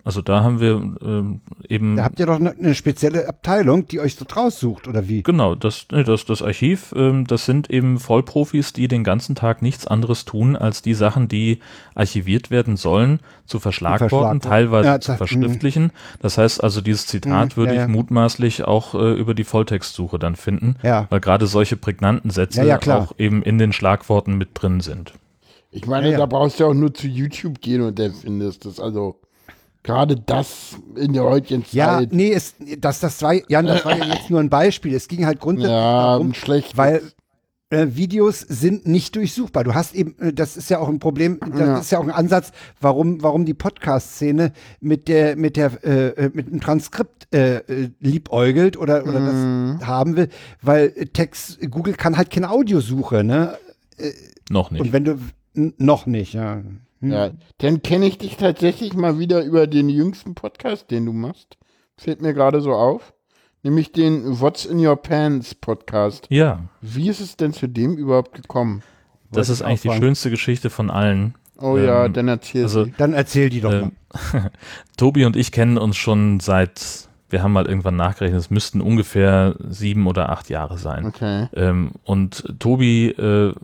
Also 0.06 0.22
da 0.22 0.44
haben 0.44 0.60
wir 0.60 0.74
ähm, 1.02 1.40
eben. 1.68 1.96
Da 1.96 2.04
habt 2.04 2.20
ihr 2.20 2.26
doch 2.26 2.38
eine, 2.38 2.52
eine 2.52 2.76
spezielle 2.76 3.28
Abteilung, 3.28 3.88
die 3.88 3.98
euch 3.98 4.14
so 4.14 4.24
raussucht, 4.24 4.86
oder 4.86 5.08
wie? 5.08 5.24
Genau, 5.24 5.56
das, 5.56 5.88
das, 5.88 6.24
das 6.24 6.42
Archiv, 6.42 6.94
ähm, 6.96 7.26
das 7.26 7.44
sind 7.44 7.70
eben 7.70 7.98
Vollprofis, 7.98 8.72
die 8.72 8.86
den 8.86 9.02
ganzen 9.02 9.34
Tag 9.34 9.62
nichts 9.62 9.84
anderes 9.84 10.24
tun, 10.24 10.54
als 10.54 10.80
die 10.80 10.94
Sachen, 10.94 11.26
die 11.26 11.58
archiviert 11.96 12.52
werden 12.52 12.76
sollen, 12.76 13.18
zu 13.46 13.58
verschlagworten, 13.58 14.40
teilweise 14.40 14.88
ja, 14.88 15.00
zu 15.00 15.16
verschriftlichen. 15.16 15.90
Das 16.22 16.38
heißt 16.38 16.62
also, 16.62 16.82
dieses 16.82 17.08
Zitat 17.08 17.56
mhm, 17.56 17.56
würde 17.56 17.72
ja, 17.72 17.80
ja. 17.80 17.86
ich 17.86 17.92
mutmaßlich 17.92 18.62
auch 18.62 18.94
äh, 18.94 19.12
über 19.14 19.34
die 19.34 19.42
Volltextsuche 19.42 20.20
dann 20.20 20.36
finden, 20.36 20.76
ja. 20.84 21.08
weil 21.10 21.18
gerade 21.18 21.48
solche 21.48 21.76
prägnanten 21.76 22.30
Sätze 22.30 22.62
auch 22.94 23.12
eben 23.18 23.42
in 23.42 23.58
den 23.58 23.72
Schlagworten 23.72 24.38
mit 24.38 24.50
drin 24.54 24.78
sind. 24.78 25.14
Ich 25.72 25.88
meine, 25.88 26.16
da 26.16 26.26
brauchst 26.26 26.60
du 26.60 26.66
auch 26.66 26.74
nur 26.74 26.94
zu 26.94 27.08
YouTube 27.08 27.60
gehen 27.60 27.82
und 27.82 27.98
der 27.98 28.12
findest 28.12 28.66
das. 28.66 28.78
Also 28.78 29.20
gerade 29.86 30.16
das 30.16 30.76
in 30.96 31.12
der 31.12 31.24
heutigen 31.24 31.64
Zeit. 31.64 31.72
Ja, 31.72 32.02
nee, 32.10 32.32
es, 32.32 32.54
das, 32.78 33.00
das 33.00 33.22
war, 33.22 33.34
Jan, 33.48 33.66
das 33.66 33.84
war 33.84 33.96
ja 33.96 34.04
jetzt 34.04 34.28
nur 34.28 34.40
ein 34.40 34.50
Beispiel. 34.50 34.94
Es 34.94 35.08
ging 35.08 35.24
halt 35.24 35.40
grundsätzlich 35.40 35.72
ja, 35.72 36.02
darum, 36.12 36.34
schlecht. 36.34 36.76
weil 36.76 37.02
äh, 37.70 37.86
Videos 37.90 38.40
sind 38.40 38.86
nicht 38.86 39.16
durchsuchbar. 39.16 39.64
Du 39.64 39.74
hast 39.74 39.94
eben, 39.94 40.16
äh, 40.18 40.32
das 40.32 40.56
ist 40.56 40.70
ja 40.70 40.78
auch 40.78 40.88
ein 40.88 40.98
Problem, 40.98 41.38
das 41.40 41.58
ja. 41.58 41.78
ist 41.78 41.90
ja 41.90 41.98
auch 41.98 42.04
ein 42.04 42.10
Ansatz, 42.10 42.52
warum, 42.80 43.22
warum 43.22 43.44
die 43.44 43.54
Podcast-Szene 43.54 44.52
mit 44.80 45.08
der, 45.08 45.36
mit 45.36 45.56
der, 45.56 45.84
äh, 45.84 46.08
äh 46.08 46.30
mit 46.32 46.48
dem 46.48 46.60
Transkript 46.60 47.32
äh, 47.34 47.56
äh, 47.56 47.90
liebäugelt 48.00 48.76
oder, 48.76 49.04
oder 49.04 49.20
mhm. 49.20 49.78
das 49.78 49.86
haben 49.88 50.16
will, 50.16 50.28
weil 50.62 50.90
Text, 51.12 51.60
Google 51.70 51.94
kann 51.94 52.16
halt 52.16 52.30
keine 52.30 52.50
Audiosuche, 52.50 53.24
ne? 53.24 53.56
Noch 54.50 54.70
nicht. 54.70 54.80
Und 54.80 54.92
wenn 54.92 55.04
du, 55.04 55.18
noch 55.54 56.06
nicht, 56.06 56.34
ja. 56.34 56.62
Hm. 57.00 57.12
Ja, 57.12 57.30
dann 57.58 57.82
kenne 57.82 58.06
ich 58.06 58.18
dich 58.18 58.36
tatsächlich 58.36 58.94
mal 58.94 59.18
wieder 59.18 59.44
über 59.44 59.66
den 59.66 59.88
jüngsten 59.88 60.34
Podcast, 60.34 60.90
den 60.90 61.06
du 61.06 61.12
machst. 61.12 61.56
Fällt 61.96 62.22
mir 62.22 62.34
gerade 62.34 62.60
so 62.60 62.72
auf. 62.72 63.12
Nämlich 63.62 63.92
den 63.92 64.40
What's 64.40 64.64
in 64.64 64.84
Your 64.84 64.96
Pants 64.96 65.54
Podcast. 65.54 66.26
Ja. 66.30 66.60
Wie 66.80 67.08
ist 67.08 67.20
es 67.20 67.36
denn 67.36 67.52
zu 67.52 67.66
dem 67.66 67.96
überhaupt 67.96 68.34
gekommen? 68.34 68.82
Das 69.32 69.48
ist 69.48 69.62
eigentlich 69.62 69.82
die 69.82 69.92
schönste 69.92 70.30
Geschichte 70.30 70.70
von 70.70 70.90
allen. 70.90 71.34
Oh 71.58 71.76
ähm, 71.76 71.84
ja, 71.84 72.08
dann 72.08 72.28
erzähl 72.28 72.64
also, 72.64 72.84
sie. 72.84 72.94
Dann 72.96 73.12
erzähl 73.12 73.50
die 73.50 73.60
doch 73.60 73.72
ähm, 73.72 73.92
mal. 74.32 74.50
Tobi 74.96 75.24
und 75.24 75.36
ich 75.36 75.52
kennen 75.52 75.78
uns 75.78 75.96
schon 75.96 76.40
seit, 76.40 77.08
wir 77.30 77.42
haben 77.42 77.52
mal 77.52 77.66
irgendwann 77.66 77.96
nachgerechnet, 77.96 78.40
es 78.40 78.50
müssten 78.50 78.80
ungefähr 78.80 79.56
sieben 79.68 80.06
oder 80.06 80.28
acht 80.28 80.50
Jahre 80.50 80.78
sein. 80.78 81.06
Okay. 81.06 81.48
Ähm, 81.54 81.92
und 82.04 82.44
Tobi 82.58 83.08
äh, 83.08 83.54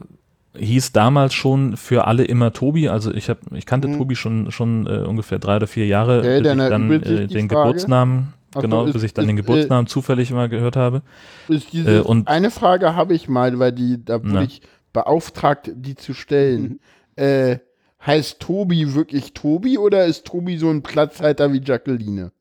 hieß 0.57 0.93
damals 0.93 1.35
schon 1.35 1.77
für 1.77 2.07
alle 2.07 2.25
immer 2.25 2.53
Tobi. 2.53 2.89
Also 2.89 3.13
ich 3.13 3.29
habe, 3.29 3.41
ich 3.55 3.67
kannte 3.67 3.89
mhm. 3.89 3.99
Tobi 3.99 4.17
schon 4.17 4.51
schon 4.51 4.87
äh, 4.87 5.05
ungefähr 5.07 5.39
drei 5.39 5.57
oder 5.57 5.67
vier 5.67 5.87
Jahre, 5.87 6.19
okay, 6.21 6.41
bis 6.43 6.53
ich 6.53 6.69
dann 6.69 6.91
äh, 6.91 7.27
den 7.27 7.49
Frage. 7.49 7.49
Geburtsnamen 7.49 8.35
Ach 8.55 8.61
genau, 8.61 8.85
ist, 8.85 8.93
bis 8.93 9.03
ich 9.03 9.15
dann 9.15 9.25
ist, 9.25 9.29
den 9.29 9.37
Geburtsnamen 9.37 9.87
äh, 9.87 9.89
zufällig 9.89 10.31
immer 10.31 10.49
gehört 10.49 10.77
habe. 10.77 11.03
Äh, 11.49 12.01
und 12.01 12.29
eine 12.29 12.51
Frage 12.51 12.95
habe 12.95 13.15
ich 13.15 13.29
mal, 13.29 13.59
weil 13.59 13.73
die 13.73 14.05
da 14.05 14.23
wurde 14.23 14.45
ich 14.45 14.63
beauftragt, 14.93 15.71
die 15.75 15.95
zu 15.95 16.15
stellen. 16.15 16.81
Mhm. 17.17 17.23
Äh, 17.25 17.59
heißt 18.05 18.41
Tobi 18.41 18.95
wirklich 18.95 19.33
Tobi 19.33 19.79
oder 19.79 20.07
ist 20.07 20.27
Tobi 20.27 20.59
so 20.59 20.69
ein 20.71 20.83
Platzhalter 20.83 21.53
wie 21.53 21.63
Jacqueline? 21.65 22.33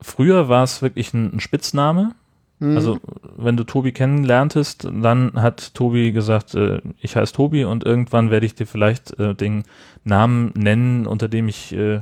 Früher 0.00 0.48
war 0.48 0.62
es 0.62 0.82
wirklich 0.82 1.12
ein, 1.14 1.34
ein 1.34 1.40
Spitzname. 1.40 2.14
Mhm. 2.58 2.76
Also, 2.76 2.98
wenn 3.36 3.56
du 3.56 3.64
Tobi 3.64 3.92
kennenlerntest, 3.92 4.88
dann 4.90 5.32
hat 5.34 5.74
Tobi 5.74 6.12
gesagt, 6.12 6.54
äh, 6.54 6.80
ich 7.00 7.16
heiße 7.16 7.32
Tobi 7.32 7.64
und 7.64 7.84
irgendwann 7.84 8.30
werde 8.30 8.46
ich 8.46 8.54
dir 8.54 8.66
vielleicht 8.66 9.18
äh, 9.18 9.34
den 9.34 9.64
Namen 10.04 10.52
nennen, 10.56 11.06
unter 11.06 11.28
dem 11.28 11.48
ich 11.48 11.74
äh, 11.74 12.00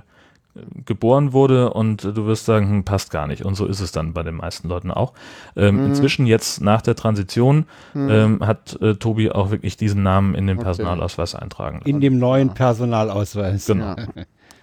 geboren 0.85 1.33
wurde 1.33 1.73
und 1.73 2.05
du 2.05 2.27
wirst 2.27 2.45
sagen, 2.45 2.69
hm, 2.69 2.85
passt 2.85 3.11
gar 3.11 3.27
nicht. 3.27 3.45
Und 3.45 3.57
so 3.57 3.67
ist 3.67 3.81
es 3.81 3.91
dann 3.91 4.13
bei 4.13 4.23
den 4.23 4.37
meisten 4.37 4.69
Leuten 4.69 4.91
auch. 4.91 5.13
Ähm, 5.57 5.79
mhm. 5.79 5.87
Inzwischen 5.87 6.27
jetzt 6.27 6.61
nach 6.61 6.81
der 6.83 6.95
Transition 6.95 7.67
mhm. 7.93 8.09
ähm, 8.11 8.47
hat 8.47 8.81
äh, 8.81 8.95
Tobi 8.95 9.33
auch 9.33 9.51
wirklich 9.51 9.77
diesen 9.77 10.03
Namen 10.03 10.35
in 10.35 10.47
den 10.47 10.59
okay. 10.59 10.67
Personalausweis 10.67 11.35
eintragen. 11.35 11.81
In 11.85 12.01
dem 12.01 12.19
neuen 12.19 12.55
Personalausweis. 12.55 13.67
Genau. 13.67 13.97
Ja. 13.97 14.07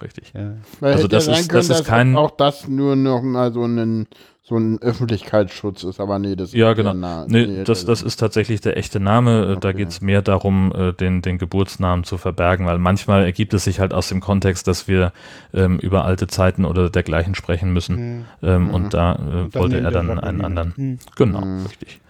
Richtig. 0.02 0.32
Ja. 0.34 0.54
Also 0.80 1.06
das 1.06 1.28
ist, 1.28 1.48
können, 1.48 1.68
das 1.68 1.80
ist 1.80 1.84
kein 1.84 2.16
auch 2.16 2.32
das 2.32 2.66
nur 2.66 2.96
noch 2.96 3.22
mal 3.22 3.52
so 3.52 3.64
ein 3.64 4.08
so 4.44 4.56
ein 4.56 4.82
Öffentlichkeitsschutz 4.82 5.84
ist, 5.84 6.00
aber 6.00 6.18
nee, 6.18 6.34
das 6.34 6.52
ja, 6.52 6.72
genau. 6.72 6.94
Nah, 6.94 7.26
nee, 7.28 7.46
nee, 7.46 7.64
das, 7.64 7.84
das 7.84 8.02
ist 8.02 8.16
tatsächlich 8.16 8.60
der 8.60 8.76
echte 8.76 8.98
Name. 8.98 9.50
Okay. 9.52 9.60
Da 9.60 9.72
geht 9.72 9.88
es 9.88 10.00
mehr 10.00 10.20
darum, 10.20 10.72
äh, 10.74 10.92
den, 10.92 11.22
den 11.22 11.38
Geburtsnamen 11.38 12.04
zu 12.04 12.18
verbergen, 12.18 12.66
weil 12.66 12.78
manchmal 12.78 13.24
ergibt 13.24 13.54
es 13.54 13.62
sich 13.64 13.78
halt 13.78 13.94
aus 13.94 14.08
dem 14.08 14.20
Kontext, 14.20 14.66
dass 14.66 14.88
wir 14.88 15.12
ähm, 15.54 15.78
über 15.78 16.04
alte 16.04 16.26
Zeiten 16.26 16.64
oder 16.64 16.90
dergleichen 16.90 17.36
sprechen 17.36 17.72
müssen. 17.72 17.94
Mhm. 17.94 18.24
Ähm, 18.42 18.64
mhm. 18.64 18.74
Und 18.74 18.94
da 18.94 19.14
äh, 19.14 19.54
wollte 19.54 19.78
er 19.78 19.92
dann 19.92 20.18
einen 20.18 20.44
anderen. 20.44 20.74
Mhm. 20.76 20.98
Genau, 21.14 21.40
mhm. 21.44 21.66
richtig. 21.66 22.00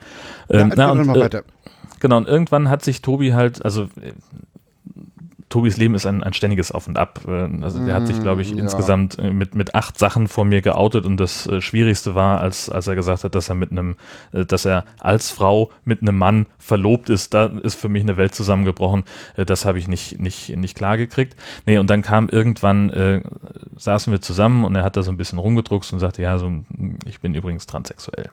Ähm, 0.48 0.70
ja, 0.70 0.74
na, 0.74 0.90
und, 0.90 1.14
äh, 1.14 1.42
genau, 2.00 2.16
und 2.16 2.28
irgendwann 2.28 2.70
hat 2.70 2.82
sich 2.82 3.02
Tobi 3.02 3.34
halt, 3.34 3.62
also 3.62 3.88
Tobis 5.52 5.76
Leben 5.76 5.94
ist 5.94 6.06
ein, 6.06 6.22
ein 6.22 6.32
ständiges 6.32 6.72
Auf 6.72 6.88
und 6.88 6.96
Ab. 6.96 7.20
Äh, 7.28 7.46
also 7.60 7.84
der 7.84 7.94
hat 7.94 8.06
sich, 8.06 8.18
glaube 8.22 8.40
ich, 8.40 8.54
mm, 8.54 8.56
ja. 8.56 8.62
insgesamt 8.62 9.18
äh, 9.18 9.30
mit, 9.30 9.54
mit 9.54 9.74
acht 9.74 9.98
Sachen 9.98 10.26
vor 10.26 10.46
mir 10.46 10.62
geoutet 10.62 11.04
und 11.04 11.18
das 11.18 11.46
äh, 11.46 11.60
Schwierigste 11.60 12.14
war, 12.14 12.40
als, 12.40 12.70
als 12.70 12.86
er 12.86 12.94
gesagt 12.94 13.22
hat, 13.22 13.34
dass 13.34 13.50
er 13.50 13.54
mit 13.54 13.70
einem, 13.70 13.96
äh, 14.32 14.46
dass 14.46 14.64
er 14.64 14.86
als 14.98 15.30
Frau 15.30 15.70
mit 15.84 16.00
einem 16.00 16.16
Mann 16.16 16.46
verlobt 16.58 17.10
ist, 17.10 17.34
da 17.34 17.44
ist 17.44 17.74
für 17.74 17.90
mich 17.90 18.02
eine 18.02 18.16
Welt 18.16 18.34
zusammengebrochen. 18.34 19.04
Äh, 19.36 19.44
das 19.44 19.66
habe 19.66 19.78
ich 19.78 19.88
nicht, 19.88 20.18
nicht, 20.18 20.56
nicht 20.56 20.74
klar 20.74 20.96
gekriegt. 20.96 21.36
Nee, 21.66 21.76
und 21.76 21.90
dann 21.90 22.00
kam 22.00 22.30
irgendwann, 22.30 23.22
saßen 23.76 24.10
wir 24.12 24.22
zusammen 24.22 24.64
und 24.64 24.74
er 24.74 24.84
hat 24.84 24.96
da 24.96 25.02
so 25.02 25.10
ein 25.10 25.16
bisschen 25.16 25.38
rumgedruckst 25.38 25.92
und 25.92 25.98
sagte, 25.98 26.22
ja, 26.22 26.38
so, 26.38 26.50
ich 27.04 27.20
bin 27.20 27.34
übrigens 27.34 27.66
transsexuell. 27.66 28.30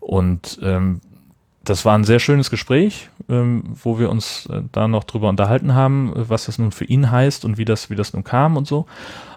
Und 0.00 0.58
ähm, 0.62 1.00
das 1.64 1.84
war 1.84 1.96
ein 1.96 2.04
sehr 2.04 2.20
schönes 2.20 2.50
Gespräch, 2.50 3.08
ähm, 3.28 3.64
wo 3.82 3.98
wir 3.98 4.10
uns 4.10 4.46
äh, 4.46 4.62
da 4.72 4.88
noch 4.88 5.04
drüber 5.04 5.28
unterhalten 5.28 5.74
haben, 5.74 6.12
was 6.14 6.46
das 6.46 6.58
nun 6.58 6.72
für 6.72 6.84
ihn 6.84 7.10
heißt 7.10 7.44
und 7.44 7.58
wie 7.58 7.64
das, 7.64 7.90
wie 7.90 7.96
das 7.96 8.12
nun 8.12 8.24
kam 8.24 8.56
und 8.56 8.66
so. 8.66 8.86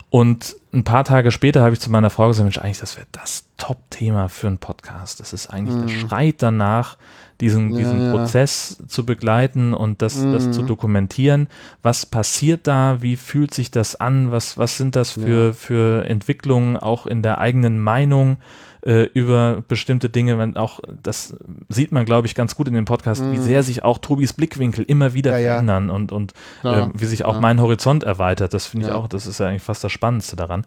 Und 0.10 0.56
ein 0.74 0.84
paar 0.84 1.04
Tage 1.04 1.30
später 1.30 1.62
habe 1.62 1.74
ich 1.74 1.80
zu 1.80 1.92
meiner 1.92 2.10
Frau 2.10 2.28
gesagt, 2.28 2.46
Mensch, 2.46 2.58
eigentlich, 2.58 2.80
das 2.80 2.98
wäre 2.98 3.08
das 3.12 3.46
Top-Thema 3.58 4.28
für 4.28 4.48
einen 4.48 4.58
Podcast. 4.58 5.20
Das 5.20 5.34
ist 5.34 5.48
eigentlich, 5.48 5.76
mhm. 5.76 5.82
das 5.84 5.92
schreit 5.92 6.36
danach, 6.42 6.98
diesen, 7.42 7.72
ja, 7.72 7.78
diesen 7.78 8.02
ja. 8.02 8.12
Prozess 8.12 8.82
zu 8.88 9.06
begleiten 9.06 9.74
und 9.74 10.02
das, 10.02 10.18
mhm. 10.18 10.34
das 10.34 10.52
zu 10.52 10.64
dokumentieren. 10.64 11.48
Was 11.84 12.08
passiert 12.08 12.66
da? 12.66 13.02
Wie 13.02 13.18
fühlt 13.18 13.54
sich 13.54 13.70
das 13.70 13.96
an? 13.96 14.32
Was, 14.32 14.58
was 14.58 14.78
sind 14.78 14.96
das 14.96 15.12
für, 15.12 15.48
ja. 15.48 15.54
für 15.54 16.06
Entwicklungen 16.06 16.76
auch 16.76 17.06
in 17.06 17.22
der 17.22 17.38
eigenen 17.38 17.80
Meinung? 17.80 18.38
Äh, 18.86 19.04
über 19.14 19.64
bestimmte 19.68 20.10
Dinge, 20.10 20.38
wenn 20.38 20.56
auch, 20.58 20.80
das 21.04 21.36
sieht 21.68 21.92
man, 21.92 22.06
glaube 22.06 22.28
ich, 22.28 22.36
ganz 22.36 22.56
gut 22.56 22.68
in 22.68 22.74
dem 22.74 22.86
Podcast, 22.86 23.22
mhm. 23.22 23.34
wie 23.34 23.38
sehr 23.38 23.64
sich 23.64 23.84
auch 23.84 23.98
Tobis 23.98 24.34
Blickwinkel 24.34 24.86
immer 24.86 25.14
wieder 25.14 25.38
ja, 25.38 25.54
verändern 25.54 25.90
ja. 25.90 25.94
und, 25.96 26.12
und 26.12 26.34
äh, 26.64 26.88
wie 26.94 27.06
sich 27.06 27.26
auch 27.26 27.40
mein 27.40 27.62
Horizont 27.62 28.04
erweitert. 28.04 28.54
Das 28.54 28.68
finde 28.68 28.88
ich 28.88 28.92
auch, 28.92 29.08
das 29.08 29.28
ist 29.28 29.40
ja 29.40 29.48
eigentlich 29.48 29.64
fast 29.64 29.84
das 29.84 29.92
Spannendste 29.92 30.36
daran. 30.36 30.66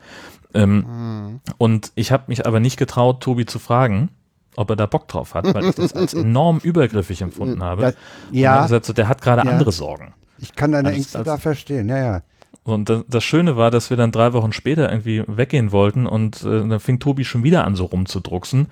Ähm, 0.55 0.85
mhm. 0.87 1.41
Und 1.59 1.93
ich 1.95 2.13
habe 2.13 2.25
mich 2.27 2.47
aber 2.47 2.61
nicht 2.61 2.77
getraut, 2.77 3.23
Tobi 3.23 3.47
zu 3.47 3.59
fragen, 3.59 4.11
ob 4.57 4.71
er 4.71 4.77
da 4.77 4.87
Bock 4.87 5.09
drauf 5.09 5.35
hat, 5.35 5.53
weil 5.55 5.65
ich 5.65 5.75
das 5.75 5.95
als 5.95 6.13
enorm 6.15 6.59
übergriffig 6.63 7.23
empfunden 7.23 7.63
habe. 7.63 7.83
Das, 7.83 7.95
Und 8.31 8.37
er 8.37 8.41
ja, 8.41 8.55
hat 8.57 8.63
gesagt, 8.65 8.85
so, 8.87 8.93
der 8.93 9.09
hat 9.09 9.23
gerade 9.23 9.47
Ja. 9.47 9.51
andere 9.51 9.73
Sorgen. 9.73 10.13
ich 10.39 10.55
kann 10.55 10.73
deine 10.73 10.89
Als- 10.89 10.97
Ängste 10.99 11.23
da 11.23 11.39
verstehen. 11.39 11.89
Ja, 11.89 11.99
ja. 11.99 12.23
Und 12.65 12.93
das, 13.09 13.25
Schöne 13.25 13.57
war, 13.57 13.71
dass 13.73 13.91
wir 13.91 13.97
dann 13.97 14.13
drei 14.13 14.33
Wochen 14.35 14.53
später 14.53 14.89
irgendwie 14.89 15.25
weggehen 15.27 15.73
wollten 15.73 16.07
und 16.07 16.45
äh, 16.45 16.67
dann 16.67 16.79
fing 16.79 17.01
Tobi 17.01 17.25
schon 17.25 17.43
wieder 17.43 17.65
an, 17.65 17.75
so 17.75 17.87
rumzudrucksen. 17.87 18.69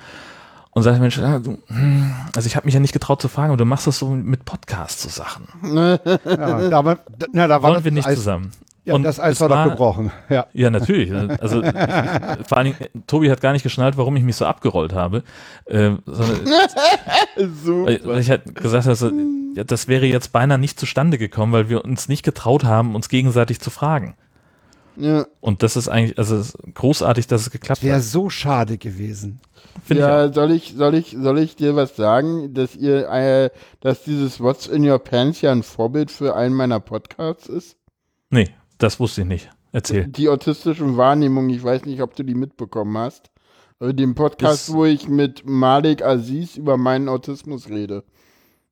Und 0.73 0.85
sagte, 0.85 1.01
Mensch, 1.01 1.19
ja, 1.19 1.41
du, 1.41 1.59
hm, 1.67 2.13
also 2.37 2.47
ich 2.47 2.55
habe 2.55 2.67
mich 2.67 2.75
ja 2.75 2.81
nicht 2.81 2.93
getraut 2.93 3.21
zu 3.21 3.27
fragen, 3.27 3.49
aber 3.49 3.57
du 3.57 3.65
machst 3.65 3.89
das 3.89 3.99
so 3.99 4.11
mit 4.11 4.45
Podcasts 4.45 5.03
so 5.03 5.09
Sachen. 5.09 5.49
ja 5.75 5.99
da, 6.69 6.99
na, 7.33 7.49
da 7.49 7.63
war 7.63 7.73
Wollen 7.73 7.85
wir 7.85 7.91
nicht 7.91 8.09
zusammen. 8.09 8.53
Ja, 8.85 8.95
Und 8.95 9.03
das 9.03 9.21
Eis 9.21 9.41
war 9.41 9.49
doch 9.49 9.65
gebrochen. 9.71 10.11
Ja. 10.31 10.47
Ja, 10.53 10.71
natürlich. 10.71 11.13
Also 11.41 11.63
ich, 11.63 11.71
vor 12.47 12.59
allen 12.59 12.65
Dingen, 12.65 12.77
äh, 12.81 12.89
Tobi 13.07 13.31
hat 13.31 13.41
gar 13.41 13.53
nicht 13.53 13.63
geschnallt, 13.63 13.97
warum 13.99 14.17
ich 14.17 14.23
mich 14.23 14.37
so 14.37 14.47
abgerollt 14.47 14.95
habe. 14.95 15.23
Äh, 15.67 15.93
sondern, 16.07 16.41
So. 17.65 17.85
weil 17.87 18.21
ich 18.21 18.31
halt 18.31 18.55
gesagt 18.55 18.87
habe, 18.87 18.95
so, 18.97 19.11
ja, 19.55 19.65
das 19.65 19.89
wäre 19.89 20.07
jetzt 20.07 20.33
beinahe 20.33 20.59
nicht 20.59 20.81
zustande 20.81 21.19
gekommen, 21.19 21.53
weil 21.53 21.69
wir 21.69 21.85
uns 21.85 22.09
nicht 22.09 22.23
getraut 22.25 22.65
haben, 22.65 22.95
uns 22.95 23.09
gegenseitig 23.09 23.61
zu 23.61 23.71
fragen. 23.71 24.15
Ja, 24.97 25.25
Und 25.41 25.63
das 25.63 25.77
ist 25.77 25.89
eigentlich, 25.89 26.19
also 26.19 26.43
großartig, 26.75 27.27
dass 27.27 27.43
es 27.43 27.51
geklappt 27.51 27.83
Wäre 27.83 27.97
hat. 27.97 28.03
so 28.03 28.29
schade 28.29 28.77
gewesen. 28.77 29.41
Ich 29.89 29.97
auch. 29.97 30.09
ja 30.09 30.33
soll, 30.33 30.51
ich, 30.51 30.75
soll, 30.77 30.95
ich, 30.95 31.17
soll 31.19 31.39
ich 31.39 31.57
dir 31.57 31.77
was 31.77 31.97
sagen, 31.97 32.53
dass 32.55 32.77
ihr, 32.77 33.09
äh, 33.09 33.51
dass 33.81 34.05
dieses 34.05 34.41
What's 34.41 34.67
in 34.67 34.89
Your 34.89 34.99
Pants 34.99 35.41
ja 35.41 35.53
ein 35.53 35.63
Vorbild 35.63 36.11
für 36.11 36.35
einen 36.37 36.55
meiner 36.55 36.81
Podcasts 36.81 37.47
ist? 37.47 37.77
Nee, 38.31 38.49
das 38.81 38.99
wusste 39.01 39.21
ich 39.23 39.27
nicht. 39.29 39.51
Erzähl. 39.73 40.09
Die 40.09 40.29
autistischen 40.29 40.97
Wahrnehmungen, 40.97 41.51
ich 41.51 41.63
weiß 41.63 41.85
nicht, 41.85 42.03
ob 42.03 42.17
du 42.17 42.25
die 42.25 42.35
mitbekommen 42.35 42.99
hast. 42.99 43.31
Also 43.79 43.93
den 43.93 44.15
Podcast, 44.15 44.69
Das- 44.69 44.75
wo 44.75 44.85
ich 44.85 45.09
mit 45.09 45.49
Malik 45.49 46.03
Aziz 46.05 46.57
über 46.57 46.77
meinen 46.77 47.09
Autismus 47.09 47.69
rede. 47.69 48.03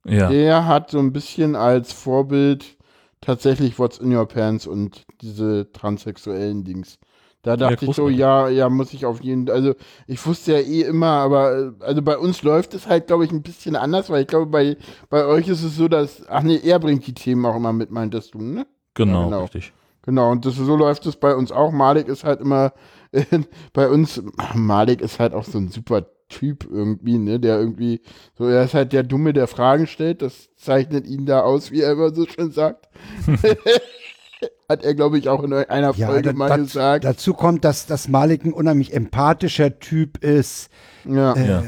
Ja. 0.04 0.28
Der 0.28 0.66
hat 0.66 0.90
so 0.90 0.98
ein 0.98 1.12
bisschen 1.12 1.54
als 1.54 1.92
Vorbild 1.92 2.76
tatsächlich 3.20 3.78
What's 3.78 3.98
in 3.98 4.14
Your 4.14 4.26
Pants 4.26 4.66
und 4.66 5.04
diese 5.20 5.70
transsexuellen 5.72 6.64
Dings. 6.64 6.98
Da 7.42 7.56
dachte 7.56 7.86
ich 7.86 7.94
so, 7.94 8.08
ja, 8.08 8.48
ja, 8.48 8.68
muss 8.68 8.92
ich 8.92 9.06
auf 9.06 9.22
jeden 9.22 9.48
also 9.48 9.74
ich 10.06 10.24
wusste 10.26 10.52
ja 10.54 10.58
eh 10.58 10.82
immer, 10.82 11.06
aber 11.06 11.56
äh, 11.56 11.70
also 11.80 12.02
bei 12.02 12.18
uns 12.18 12.42
läuft 12.42 12.74
es 12.74 12.88
halt, 12.88 13.06
glaube 13.06 13.24
ich, 13.24 13.30
ein 13.30 13.42
bisschen 13.42 13.76
anders, 13.76 14.10
weil 14.10 14.22
ich 14.22 14.26
glaube, 14.28 14.46
bei, 14.46 14.76
bei 15.08 15.24
euch 15.24 15.46
ist 15.48 15.62
es 15.62 15.76
so, 15.76 15.86
dass, 15.88 16.26
ach 16.28 16.42
nee, 16.42 16.60
er 16.62 16.78
bringt 16.80 17.06
die 17.06 17.14
Themen 17.14 17.46
auch 17.46 17.56
immer 17.56 17.72
mit, 17.72 17.90
meintest 17.90 18.34
du, 18.34 18.40
ne? 18.42 18.66
Genau, 18.94 19.20
Ja, 19.20 19.24
genau. 19.26 19.40
richtig. 19.42 19.72
Genau, 20.08 20.30
und 20.32 20.46
das, 20.46 20.54
so 20.54 20.74
läuft 20.74 21.04
es 21.04 21.16
bei 21.16 21.34
uns 21.34 21.52
auch. 21.52 21.70
Malik 21.70 22.08
ist 22.08 22.24
halt 22.24 22.40
immer 22.40 22.72
äh, 23.12 23.24
bei 23.74 23.90
uns, 23.90 24.22
Malik 24.54 25.02
ist 25.02 25.20
halt 25.20 25.34
auch 25.34 25.44
so 25.44 25.58
ein 25.58 25.68
super 25.68 26.06
Typ 26.30 26.66
irgendwie, 26.70 27.18
ne, 27.18 27.38
der 27.38 27.58
irgendwie, 27.58 28.00
so, 28.38 28.46
er 28.46 28.64
ist 28.64 28.72
halt 28.72 28.94
der 28.94 29.02
Dumme, 29.02 29.34
der 29.34 29.46
Fragen 29.48 29.86
stellt, 29.86 30.22
das 30.22 30.48
zeichnet 30.56 31.06
ihn 31.06 31.26
da 31.26 31.40
aus, 31.42 31.70
wie 31.70 31.82
er 31.82 31.92
immer 31.92 32.14
so 32.14 32.24
schön 32.24 32.50
sagt. 32.52 32.88
Hat 34.68 34.82
er, 34.82 34.94
glaube 34.94 35.18
ich, 35.18 35.28
auch 35.28 35.42
in 35.42 35.52
einer 35.52 35.94
Ja, 35.94 36.06
Folge 36.06 36.30
da, 36.30 36.32
mal 36.32 36.48
da, 36.48 36.56
gesagt. 36.56 37.04
dazu 37.04 37.34
kommt, 37.34 37.66
dass, 37.66 37.84
dass 37.84 38.08
Malik 38.08 38.46
ein 38.46 38.54
unheimlich 38.54 38.94
empathischer 38.94 39.78
Typ 39.78 40.24
ist. 40.24 40.70
ja. 41.04 41.36
Ja. 41.36 41.62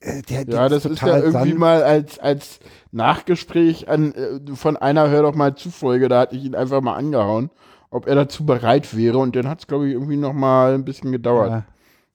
Äh, 0.00 0.22
der, 0.28 0.44
der 0.44 0.54
Ja, 0.54 0.68
das 0.68 0.84
ist 0.84 1.00
ja 1.00 1.06
total 1.06 1.20
irgendwie 1.20 1.32
sanft. 1.50 1.58
mal 1.58 1.82
als, 1.82 2.18
als 2.18 2.60
Nachgespräch 2.92 3.88
an, 3.88 4.12
äh, 4.14 4.54
von 4.54 4.76
einer 4.76 5.08
Hör 5.08 5.22
doch 5.22 5.34
mal 5.34 5.54
zu 5.56 5.70
Folge, 5.70 6.08
da 6.08 6.20
hatte 6.20 6.36
ich 6.36 6.44
ihn 6.44 6.54
einfach 6.54 6.80
mal 6.82 6.94
angehauen, 6.94 7.50
ob 7.90 8.06
er 8.06 8.14
dazu 8.14 8.44
bereit 8.44 8.96
wäre 8.96 9.18
und 9.18 9.36
dann 9.36 9.48
hat 9.48 9.60
es, 9.60 9.66
glaube 9.66 9.86
ich, 9.88 9.94
irgendwie 9.94 10.16
noch 10.16 10.32
mal 10.32 10.74
ein 10.74 10.84
bisschen 10.84 11.12
gedauert. 11.12 11.64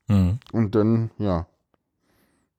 Ja. 0.08 0.14
Mhm. 0.14 0.38
Und 0.52 0.74
dann, 0.74 1.10
ja. 1.18 1.46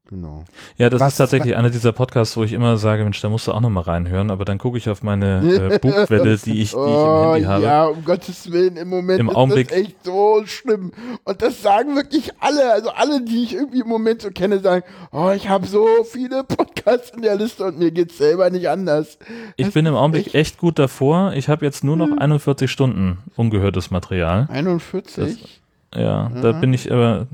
Genau. 0.07 0.44
Ja, 0.77 0.91
das 0.91 1.02
Was- 1.02 1.14
ist 1.14 1.18
tatsächlich 1.18 1.56
einer 1.56 1.72
dieser 1.72 1.91
Podcasts, 1.91 2.38
wo 2.38 2.44
ich 2.44 2.53
immer 2.53 2.77
sage, 2.77 3.03
Mensch, 3.03 3.19
da 3.22 3.27
musst 3.30 3.48
du 3.48 3.52
auch 3.53 3.60
noch 3.60 3.72
mal 3.72 3.82
reinhören, 3.82 4.30
aber 4.30 4.45
dann 4.45 4.60
gucke 4.60 4.77
ich 4.77 4.88
auf 4.88 5.02
meine 5.02 5.40
äh, 5.73 5.80
Bugwelle, 5.82 6.38
die 6.38 6.38
ich, 6.38 6.44
die 6.44 6.61
ich 6.61 6.73
im 6.73 6.80
oh, 6.80 7.32
Handy 7.34 7.44
habe. 7.45 7.64
ja, 7.64 7.86
um 7.86 8.06
Gottes 8.06 8.52
Willen, 8.52 8.77
im 8.77 8.88
Moment 8.90 9.19
Im 9.19 9.30
ist 9.30 9.36
Augenblick- 9.36 9.69
das 9.69 9.77
echt 9.80 10.03
so 10.03 10.44
schlimm. 10.45 10.91
Und 11.23 11.41
das 11.41 11.60
sagen 11.64 11.95
wirklich 11.95 12.30
alle, 12.40 12.72
also 12.72 12.91
alle, 12.91 13.22
die 13.23 13.44
ich 13.45 13.56
irgendwie 13.56 13.80
im 13.80 13.88
Moment 13.88 14.22
so 14.22 14.30
kenne, 14.30 14.60
sagen, 14.60 14.84
oh, 15.11 15.32
ich 15.36 15.49
habe 15.49 15.65
so 15.65 15.88
viele 16.07 16.44
Podcasts 16.44 17.10
in 17.10 17.23
der 17.23 17.36
Liste 17.36 17.65
und 17.65 17.80
mir 17.80 17.90
geht's 17.90 18.19
selber 18.19 18.52
nicht 18.52 18.69
anders. 18.69 19.18
Ich 19.57 19.65
Das 19.65 19.73
bin 19.73 19.88
im 19.88 19.95
Augenblick 19.95 20.27
echt- 20.27 20.36
echt 20.36 20.57
gut 20.60 20.77
davor. 20.77 21.34
Ich 21.34 21.49
habe 21.49 21.65
jetzt 21.65 21.84
nur 21.84 21.98
noch 21.98 22.10
Hm. 22.10 22.19
41 22.19 22.69
Stunden 22.69 23.18
ungehörtes 23.36 23.90
Material. 23.90 24.48
41? 24.52 25.61
Ja, 25.95 26.30
da 26.41 26.52
bin 26.52 26.73
ich 26.73 26.91
aber, 26.91 27.26
Mal 27.26 27.27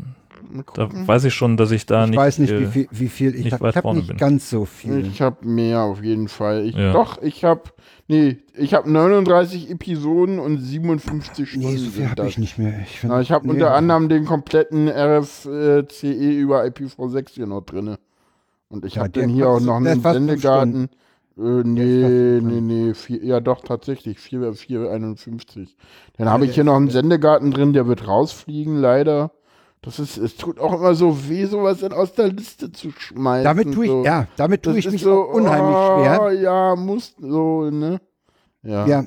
da 0.74 0.90
weiß 1.08 1.24
ich 1.26 1.34
schon, 1.34 1.58
dass 1.58 1.72
ich 1.72 1.86
da 1.86 2.04
Ich 2.06 2.12
nicht. 2.12 2.20
weiß 2.20 2.40
nicht, 2.40 2.52
äh, 2.52 2.60
wie 2.62 2.66
viel, 2.68 2.88
wie 2.92 3.08
viel. 3.10 3.36
Ich 3.36 3.44
nicht 3.46 3.54
habe 3.54 3.64
weit 3.64 3.76
hab 3.76 3.82
vorne 3.84 4.00
nicht 4.00 4.08
bin. 4.10 4.18
ganz 4.18 4.50
so 4.50 4.66
viel. 4.66 5.06
Ich 5.06 5.22
habe 5.22 5.46
mehr 5.48 5.82
auf 5.82 6.04
jeden 6.04 6.28
Fall. 6.28 6.66
Ich, 6.66 6.76
Ja. 6.76 6.94
Doch, 6.94 7.22
ich 7.22 7.44
habe, 7.44 7.62
nee, 8.08 8.38
ich 8.56 8.74
habe 8.74 8.90
39 8.92 9.70
Episoden 9.72 10.40
und 10.40 10.58
57 10.60 11.50
Stunden. 11.50 11.68
nee, 11.68 11.78
so 11.78 11.90
viel 11.92 12.10
habe 12.10 12.28
ich 12.28 12.38
nicht 12.38 12.58
mehr. 12.58 12.74
Ich, 12.84 13.00
find- 13.00 13.12
Na, 13.14 13.22
ich 13.22 13.32
habe 13.32 13.46
nee. 13.48 13.54
unter 13.54 13.74
anderem 13.76 14.10
den 14.10 14.26
kompletten 14.26 14.88
RFCE 14.88 16.32
über 16.32 16.64
IPv6 16.66 17.30
hier 17.32 17.48
noch 17.48 17.62
drinne. 17.62 18.00
Und 18.70 18.86
ich 18.86 18.96
Ja, 18.96 19.02
habe 19.04 19.12
dann 19.12 19.30
hier 19.30 19.50
auch 19.50 19.60
noch 19.60 19.76
einen 19.78 20.02
Sendegarten. 20.02 20.90
Äh, 21.38 21.42
nee, 21.64 22.40
nee, 22.42 22.62
nee, 22.62 22.94
vier, 22.94 23.24
ja 23.24 23.40
doch, 23.40 23.62
tatsächlich, 23.62 24.20
4, 24.20 24.54
451. 24.54 25.76
Dann 26.18 26.30
habe 26.30 26.46
ich 26.46 26.54
hier 26.56 26.66
noch 26.66 26.76
einen 26.76 26.90
Sendegarten 26.90 27.52
drin, 27.52 27.72
der 27.74 27.88
wird 27.88 28.06
rausfliegen, 28.08 28.76
leider. 28.78 29.32
Das 29.84 29.98
ist, 29.98 30.18
es 30.18 30.38
tut 30.38 30.60
auch 30.60 30.74
immer 30.74 30.94
so 30.94 31.28
weh, 31.28 31.46
sowas 31.46 31.84
aus 31.84 32.14
der 32.14 32.28
Liste 32.28 32.72
zu 32.72 32.92
schmeißen. 32.92 33.44
Damit 33.44 33.74
tue 33.74 33.86
ich, 33.86 33.92
so. 33.92 34.06
ja, 34.06 34.28
damit 34.36 34.62
tue 34.62 34.74
Das 34.74 34.86
ich 34.86 34.92
mich 34.92 35.02
so, 35.02 35.22
unheimlich 35.22 35.76
oh, 35.76 36.04
schwer. 36.04 36.32
Ja, 36.34 36.76
muss 36.76 37.16
so, 37.20 37.70
ne? 37.72 38.00
Ja. 38.62 38.86
Ja. 38.86 39.06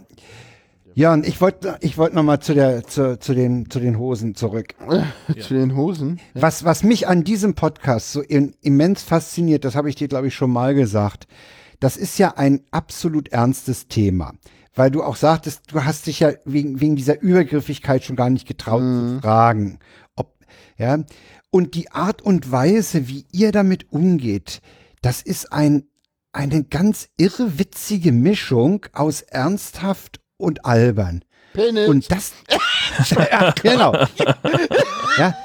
Ja, 0.96 1.12
und 1.12 1.26
ich 1.26 1.40
wollte 1.40 1.76
ich 1.80 1.98
wollte 1.98 2.14
noch 2.14 2.22
mal 2.22 2.40
zu 2.40 2.54
der 2.54 2.84
zu, 2.84 3.18
zu 3.18 3.34
den 3.34 3.68
zu 3.68 3.80
den 3.80 3.98
Hosen 3.98 4.36
zurück. 4.36 4.74
Zu 5.40 5.54
den 5.54 5.76
Hosen. 5.76 6.20
Was 6.34 6.64
was 6.64 6.84
mich 6.84 7.08
an 7.08 7.24
diesem 7.24 7.54
Podcast 7.54 8.12
so 8.12 8.20
in, 8.20 8.54
immens 8.60 9.02
fasziniert, 9.02 9.64
das 9.64 9.74
habe 9.74 9.88
ich 9.88 9.96
dir 9.96 10.06
glaube 10.06 10.28
ich 10.28 10.34
schon 10.36 10.52
mal 10.52 10.74
gesagt. 10.74 11.26
Das 11.80 11.96
ist 11.96 12.18
ja 12.18 12.34
ein 12.36 12.60
absolut 12.70 13.28
ernstes 13.28 13.88
Thema, 13.88 14.34
weil 14.76 14.92
du 14.92 15.02
auch 15.02 15.16
sagtest, 15.16 15.72
du 15.72 15.84
hast 15.84 16.06
dich 16.06 16.20
ja 16.20 16.30
wegen 16.44 16.80
wegen 16.80 16.94
dieser 16.94 17.20
Übergriffigkeit 17.20 18.04
schon 18.04 18.14
gar 18.14 18.30
nicht 18.30 18.46
getraut 18.46 18.82
zu 18.82 19.18
fragen, 19.20 19.80
ja 20.78 21.04
und 21.50 21.74
die 21.74 21.90
Art 21.92 22.22
und 22.22 22.50
Weise, 22.50 23.08
wie 23.08 23.26
ihr 23.32 23.52
damit 23.52 23.92
umgeht, 23.92 24.60
das 25.02 25.22
ist 25.22 25.52
ein 25.52 25.86
eine 26.32 26.64
ganz 26.64 27.08
irre 27.16 27.58
witzige 27.58 28.10
Mischung 28.10 28.86
aus 28.92 29.22
ernsthaft 29.22 30.20
und 30.36 30.64
albern. 30.64 31.24
Penis. 31.52 31.88
Und 31.88 32.10
das, 32.10 32.32
ja, 33.10 33.54
genau. 33.62 33.94
Ja, 35.16 35.38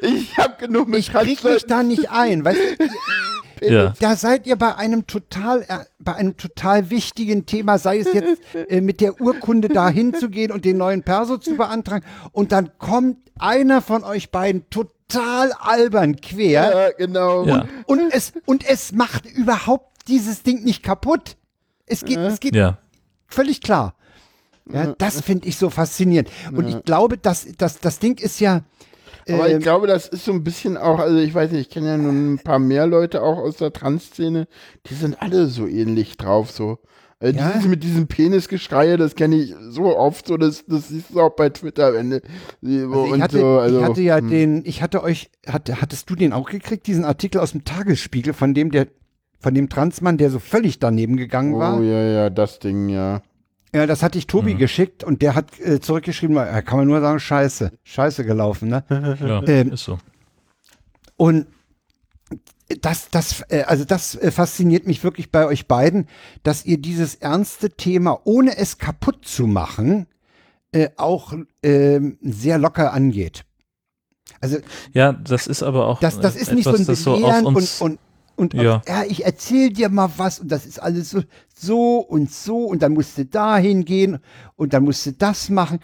ich 0.00 0.36
habe 0.36 0.56
genug 0.58 0.88
mit 0.88 1.00
ich 1.00 1.12
krieg 1.12 1.42
mich 1.42 1.64
da 1.64 1.82
nicht 1.82 2.10
ein, 2.10 2.44
weißt 2.44 2.58
du, 2.78 2.84
ja. 3.60 3.94
da 4.00 4.16
seid 4.16 4.46
ihr 4.46 4.56
bei 4.56 4.74
einem 4.76 5.06
total, 5.06 5.62
äh, 5.62 5.84
bei 5.98 6.14
einem 6.14 6.36
total 6.36 6.90
wichtigen 6.90 7.46
Thema, 7.46 7.78
sei 7.78 7.98
es 7.98 8.12
jetzt 8.12 8.40
äh, 8.68 8.80
mit 8.80 9.00
der 9.00 9.20
Urkunde 9.20 9.68
da 9.68 9.88
hinzugehen 9.88 10.52
und 10.52 10.64
den 10.64 10.78
neuen 10.78 11.02
Perso 11.02 11.36
zu 11.38 11.56
beantragen 11.56 12.04
und 12.32 12.52
dann 12.52 12.70
kommt 12.78 13.18
einer 13.38 13.82
von 13.82 14.04
euch 14.04 14.30
beiden 14.30 14.68
total 14.70 15.52
albern 15.52 16.16
quer 16.20 16.48
Ja, 16.48 16.90
genau. 16.96 17.44
Ja. 17.44 17.66
und 17.86 18.12
es, 18.12 18.32
und 18.44 18.68
es 18.68 18.92
macht 18.92 19.26
überhaupt 19.26 20.08
dieses 20.08 20.42
Ding 20.42 20.62
nicht 20.64 20.82
kaputt. 20.82 21.36
Es 21.86 22.04
geht, 22.04 22.18
es 22.18 22.40
geht 22.40 22.54
ja. 22.54 22.78
völlig 23.26 23.60
klar. 23.60 23.94
Ja, 24.72 24.94
das 24.98 25.20
finde 25.20 25.46
ich 25.46 25.56
so 25.58 25.70
faszinierend. 25.70 26.28
Und 26.52 26.68
ich 26.68 26.82
glaube, 26.82 27.18
dass 27.18 27.46
das, 27.56 27.78
das 27.78 27.98
Ding 28.00 28.18
ist 28.18 28.40
ja. 28.40 28.62
Aber 29.28 29.48
ähm, 29.48 29.58
ich 29.58 29.62
glaube, 29.62 29.86
das 29.86 30.08
ist 30.08 30.24
so 30.24 30.32
ein 30.32 30.44
bisschen 30.44 30.76
auch, 30.76 30.98
also 30.98 31.18
ich 31.18 31.34
weiß 31.34 31.50
nicht, 31.50 31.62
ich 31.62 31.70
kenne 31.70 31.88
ja 31.88 31.96
nun 31.96 32.34
ein 32.34 32.38
paar 32.38 32.58
mehr 32.58 32.86
Leute 32.86 33.22
auch 33.22 33.38
aus 33.38 33.56
der 33.56 33.72
Trans-Szene, 33.72 34.46
die 34.86 34.94
sind 34.94 35.20
alle 35.20 35.46
so 35.46 35.66
ähnlich 35.66 36.16
drauf, 36.16 36.50
so. 36.50 36.78
Äh, 37.18 37.30
Ja. 37.32 37.50
Dieses 37.50 37.68
mit 37.68 37.82
diesem 37.82 38.06
Penisgeschreie, 38.06 38.96
das 38.96 39.14
kenne 39.14 39.36
ich 39.36 39.54
so 39.60 39.96
oft, 39.96 40.26
so 40.26 40.36
das, 40.36 40.64
das 40.66 40.88
siehst 40.88 41.14
du 41.14 41.20
auch 41.20 41.34
bei 41.34 41.48
Twitter, 41.48 41.94
wenn 41.94 42.12
Also 42.12 43.14
ich, 43.14 43.22
hatte, 43.22 43.40
so, 43.40 43.46
also, 43.58 43.78
ich 43.78 43.84
hatte 43.84 44.00
ja 44.02 44.18
hm. 44.18 44.28
den, 44.28 44.62
ich 44.64 44.82
hatte 44.82 45.02
euch, 45.02 45.30
hatte, 45.46 45.80
hattest 45.80 46.08
du 46.10 46.14
den 46.14 46.32
auch 46.32 46.48
gekriegt, 46.50 46.86
diesen 46.86 47.04
Artikel 47.04 47.40
aus 47.40 47.52
dem 47.52 47.64
Tagesspiegel, 47.64 48.32
von 48.32 48.54
dem 48.54 48.70
der, 48.70 48.88
von 49.40 49.54
dem 49.54 49.68
Transmann, 49.68 50.18
der 50.18 50.30
so 50.30 50.38
völlig 50.38 50.78
daneben 50.78 51.16
gegangen 51.16 51.54
Oh 51.54 51.58
war? 51.58 51.82
ja, 51.82 52.02
ja, 52.02 52.30
das 52.30 52.58
Ding, 52.58 52.88
ja. 52.88 53.22
Ja, 53.74 53.86
das 53.86 54.02
hatte 54.02 54.18
ich 54.18 54.26
Tobi 54.26 54.54
geschickt 54.54 55.04
und 55.04 55.22
der 55.22 55.34
hat 55.34 55.58
äh, 55.60 55.80
zurückgeschrieben, 55.80 56.36
äh, 56.36 56.62
kann 56.62 56.78
man 56.78 56.88
nur 56.88 57.00
sagen, 57.00 57.18
scheiße, 57.18 57.72
scheiße 57.82 58.24
gelaufen, 58.24 58.68
ne? 58.68 58.84
ja 59.20 59.42
Ähm, 59.46 59.72
ist 59.72 59.84
so. 59.84 59.98
Und 61.16 61.46
das, 62.80 63.10
das, 63.10 63.42
äh, 63.48 63.62
also 63.66 63.84
das 63.84 64.14
äh, 64.16 64.30
fasziniert 64.30 64.86
mich 64.86 65.04
wirklich 65.04 65.30
bei 65.30 65.46
euch 65.46 65.66
beiden, 65.66 66.08
dass 66.42 66.64
ihr 66.64 66.78
dieses 66.78 67.16
ernste 67.16 67.70
Thema, 67.70 68.20
ohne 68.24 68.56
es 68.56 68.78
kaputt 68.78 69.24
zu 69.24 69.46
machen, 69.46 70.06
äh, 70.72 70.90
auch 70.96 71.32
ähm, 71.62 72.18
sehr 72.22 72.58
locker 72.58 72.92
angeht. 72.92 73.44
Also 74.40 74.58
Ja, 74.92 75.12
das 75.12 75.46
ist 75.46 75.62
aber 75.62 75.86
auch 75.86 76.00
das, 76.00 76.20
das 76.20 76.36
äh, 76.36 76.40
ist 76.40 76.52
nicht 76.52 76.64
so 76.64 76.70
etwas, 76.70 76.80
ein 76.80 76.86
das 76.86 77.02
so 77.02 77.14
Belehren 77.14 77.46
uns, 77.46 77.80
und, 77.80 77.98
und, 78.36 78.54
Ja. 78.54 78.82
ja. 78.86 79.04
ich 79.08 79.24
erzähl 79.24 79.70
dir 79.70 79.88
mal 79.88 80.10
was 80.16 80.40
und 80.40 80.48
das 80.52 80.66
ist 80.66 80.80
alles 80.82 81.10
so, 81.10 81.22
so 81.54 81.98
und 81.98 82.30
so 82.30 82.64
und 82.64 82.82
dann 82.82 82.92
musst 82.92 83.18
du 83.18 83.24
dahin 83.24 83.84
gehen 83.84 84.18
und 84.56 84.72
dann 84.72 84.84
musst 84.84 85.06
du 85.06 85.12
das 85.12 85.48
machen. 85.48 85.80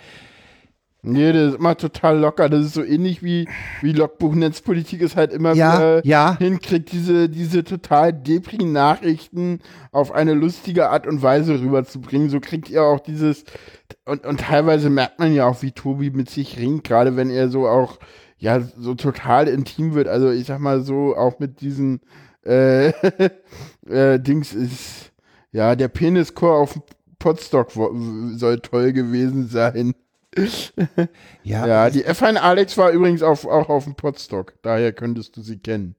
Nee, 1.04 1.32
das 1.32 1.48
ist 1.54 1.58
immer 1.58 1.76
total 1.76 2.18
locker. 2.20 2.48
Das 2.48 2.64
ist 2.64 2.74
so 2.74 2.84
ähnlich 2.84 3.24
wie, 3.24 3.48
wie 3.80 3.90
Logbuch-Netzpolitik 3.90 5.02
es 5.02 5.16
halt 5.16 5.32
immer 5.32 5.52
Ja, 5.52 5.74
wieder 5.74 6.06
ja. 6.06 6.38
hinkriegt, 6.38 6.92
diese, 6.92 7.28
diese 7.28 7.64
total 7.64 8.12
depri 8.12 8.64
Nachrichten 8.64 9.58
auf 9.90 10.12
eine 10.12 10.34
lustige 10.34 10.90
Art 10.90 11.08
und 11.08 11.20
Weise 11.20 11.58
rüberzubringen. 11.60 12.30
So 12.30 12.38
kriegt 12.38 12.70
ihr 12.70 12.84
auch 12.84 13.00
dieses, 13.00 13.42
und, 14.04 14.24
und 14.24 14.40
teilweise 14.42 14.90
merkt 14.90 15.18
man 15.18 15.34
ja 15.34 15.46
auch, 15.48 15.60
wie 15.62 15.72
Tobi 15.72 16.10
mit 16.10 16.30
sich 16.30 16.56
ringt, 16.60 16.84
gerade 16.84 17.16
wenn 17.16 17.30
er 17.30 17.48
so 17.48 17.66
auch, 17.66 17.98
ja, 18.38 18.60
so 18.60 18.94
total 18.94 19.48
intim 19.48 19.94
wird. 19.94 20.06
Also 20.06 20.30
ich 20.30 20.46
sag 20.46 20.60
mal 20.60 20.82
so, 20.82 21.16
auch 21.16 21.40
mit 21.40 21.62
diesen, 21.62 22.00
äh, 22.44 22.88
äh, 23.88 24.18
Dings 24.20 24.52
ist, 24.54 25.12
ja, 25.52 25.74
der 25.76 25.88
Penischor 25.88 26.56
auf 26.58 26.72
dem 26.74 26.82
Potstock 27.18 27.76
wo- 27.76 27.92
soll 28.36 28.60
toll 28.60 28.92
gewesen 28.92 29.48
sein. 29.48 29.94
Ja, 31.42 31.66
Ja, 31.66 31.90
die 31.90 32.06
F1 32.06 32.36
Alex 32.36 32.78
war 32.78 32.90
übrigens 32.90 33.22
auf, 33.22 33.44
auch 33.46 33.68
auf 33.68 33.84
dem 33.84 33.94
Podstock. 33.96 34.54
Daher 34.62 34.92
könntest 34.92 35.36
du 35.36 35.42
sie 35.42 35.58
kennen. 35.58 35.94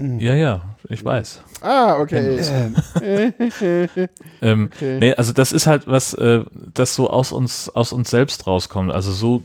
Ja, 0.00 0.34
ja, 0.34 0.76
ich 0.88 1.04
weiß. 1.04 1.42
Ah, 1.60 1.98
okay. 1.98 2.38
ähm, 2.40 2.76
Ähm, 4.40 4.70
Okay. 4.72 4.98
Nee, 5.00 5.14
also 5.14 5.32
das 5.32 5.50
ist 5.50 5.66
halt 5.66 5.88
was, 5.88 6.14
äh, 6.14 6.44
das 6.72 6.94
so 6.94 7.10
aus 7.10 7.32
uns, 7.32 7.68
aus 7.68 7.92
uns 7.92 8.10
selbst 8.10 8.46
rauskommt. 8.46 8.92
Also 8.92 9.10
so 9.10 9.42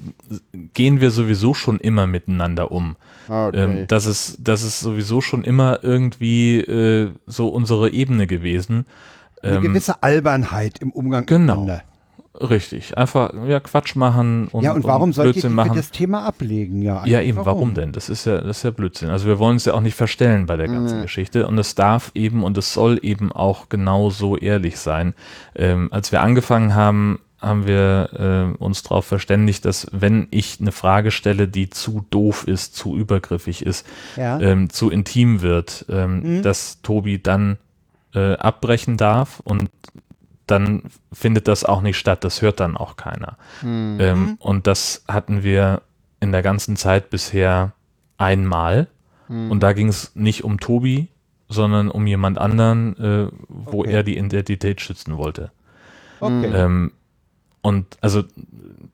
gehen 0.76 1.02
wir 1.02 1.10
sowieso 1.10 1.56
schon 1.56 1.80
immer 1.80 2.06
miteinander 2.06 2.72
um. 2.72 2.96
Ah, 3.28 3.48
okay. 3.48 3.64
Ähm, 3.64 3.88
das 3.88 4.06
ist, 4.06 4.38
das 4.40 4.62
ist 4.62 4.80
sowieso 4.80 5.22
schon 5.22 5.44
immer 5.44 5.80
irgendwie 5.82 6.60
äh, 6.60 7.12
so 7.26 7.48
unsere 7.48 7.90
Ebene 7.90 8.28
gewesen. 8.28 8.86
eine 9.42 9.56
Ähm, 9.56 9.62
gewisse 9.64 10.04
Albernheit 10.04 10.80
im 10.80 10.92
Umgang 10.92 11.26
genau. 11.26 11.62
miteinander. 11.62 11.84
Richtig. 12.40 12.98
Einfach 12.98 13.32
ja 13.48 13.60
Quatsch 13.60 13.96
machen 13.96 14.48
und, 14.50 14.64
Ja, 14.64 14.74
und 14.74 14.84
warum 14.84 15.12
ihr 15.12 15.22
Blödsinn 15.24 15.54
machen. 15.54 15.72
für 15.72 15.76
das 15.78 15.92
Thema 15.92 16.26
ablegen? 16.26 16.82
Ja, 16.82 17.06
Ja, 17.06 17.22
eben, 17.22 17.46
warum 17.46 17.74
denn? 17.74 17.92
Das 17.92 18.10
ist 18.10 18.26
ja, 18.26 18.42
das 18.42 18.58
ist 18.58 18.64
ja 18.64 18.72
Blödsinn. 18.72 19.10
Also 19.10 19.28
wir 19.28 19.40
wollen 19.40 19.58
es 19.58 19.66
ja 19.66 19.74
auch 19.74 19.82
nicht 19.82 19.96
verstellen 19.96 20.46
bei 20.46 20.58
der 20.58 20.68
ganzen 20.68 21.02
Geschichte 21.02 21.48
und 21.48 21.58
es 21.58 21.76
darf 21.76 22.12
eben 22.16 22.44
und 22.44 22.58
es 22.58 22.74
soll 22.74 23.00
eben 23.02 23.32
auch 23.32 23.70
genau 23.70 24.10
so 24.10 24.38
ehrlich 24.38 24.78
sein. 24.80 25.14
Ähm, 25.56 25.90
als 25.92 26.12
wir 26.12 26.22
angefangen 26.22 26.76
haben, 26.76 27.20
haben 27.40 27.68
wir 27.68 28.54
äh, 28.58 28.64
uns 28.64 28.84
darauf 28.84 29.06
verständigt, 29.06 29.66
dass 29.66 29.88
wenn 29.92 30.28
ich 30.32 30.60
eine 30.62 30.72
Frage 30.72 31.12
stelle, 31.12 31.50
die 31.50 31.70
zu 31.70 32.06
doof 32.10 32.48
ist, 32.48 32.74
zu 32.76 32.96
übergriffig 32.96 33.66
ist, 33.66 33.86
Ja. 34.16 34.40
ähm, 34.40 34.70
zu 34.70 34.90
intim 34.90 35.42
wird, 35.42 35.86
ähm, 35.90 36.38
Mhm. 36.38 36.42
dass 36.42 36.82
Tobi 36.84 37.22
dann 37.22 37.58
äh, 38.16 38.34
abbrechen 38.36 38.96
darf 38.96 39.42
und 39.44 39.70
dann 40.48 40.84
findet 41.12 41.48
das 41.48 41.64
auch 41.64 41.82
nicht 41.82 41.98
statt. 41.98 42.24
Das 42.24 42.42
hört 42.42 42.60
dann 42.60 42.78
auch 42.78 42.96
keiner. 42.96 43.38
Mhm. 43.62 43.98
Ähm, 44.00 44.36
und 44.40 44.68
das 44.68 45.04
hatten 45.08 45.44
wir 45.44 45.82
in 46.20 46.32
der 46.32 46.42
ganzen 46.42 46.76
Zeit 46.76 47.10
bisher 47.10 47.74
einmal. 48.18 48.88
Mhm. 49.28 49.52
Und 49.52 49.64
da 49.64 49.74
ging 49.74 49.88
es 49.88 50.12
nicht 50.16 50.44
um 50.44 50.60
Tobi, 50.60 51.10
sondern 51.50 51.90
um 51.90 52.08
jemand 52.08 52.38
anderen, 52.38 52.98
äh, 52.98 53.28
wo 53.48 53.82
Okay. 53.82 53.92
er 53.92 54.04
die 54.04 54.18
Identität 54.18 54.82
schützen 54.82 55.18
wollte. 55.18 55.52
Okay. 56.20 56.52
Ähm, 56.54 56.92
und 57.62 57.98
also 58.02 58.24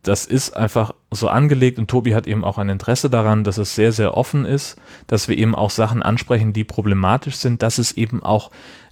das 0.03 0.25
ist 0.25 0.55
einfach 0.55 0.93
so 1.11 1.27
angelegt 1.27 1.79
und 1.79 1.89
Tobi 1.89 2.13
hat 2.13 2.27
eben 2.27 2.43
auch 2.43 2.57
ein 2.57 2.69
Interesse 2.69 3.09
daran, 3.09 3.43
dass 3.43 3.57
es 3.57 3.75
sehr, 3.75 3.91
sehr 3.91 4.15
offen 4.15 4.45
ist, 4.45 4.77
dass 5.07 5.27
wir 5.27 5.37
eben 5.37 5.55
auch 5.55 5.71
Sachen 5.71 6.03
ansprechen, 6.03 6.53
die 6.53 6.63
problematisch 6.63 7.35
sind, 7.35 7.63
dass 7.63 7.79
es 7.79 7.91
eben 7.93 8.21
auch 8.21 8.51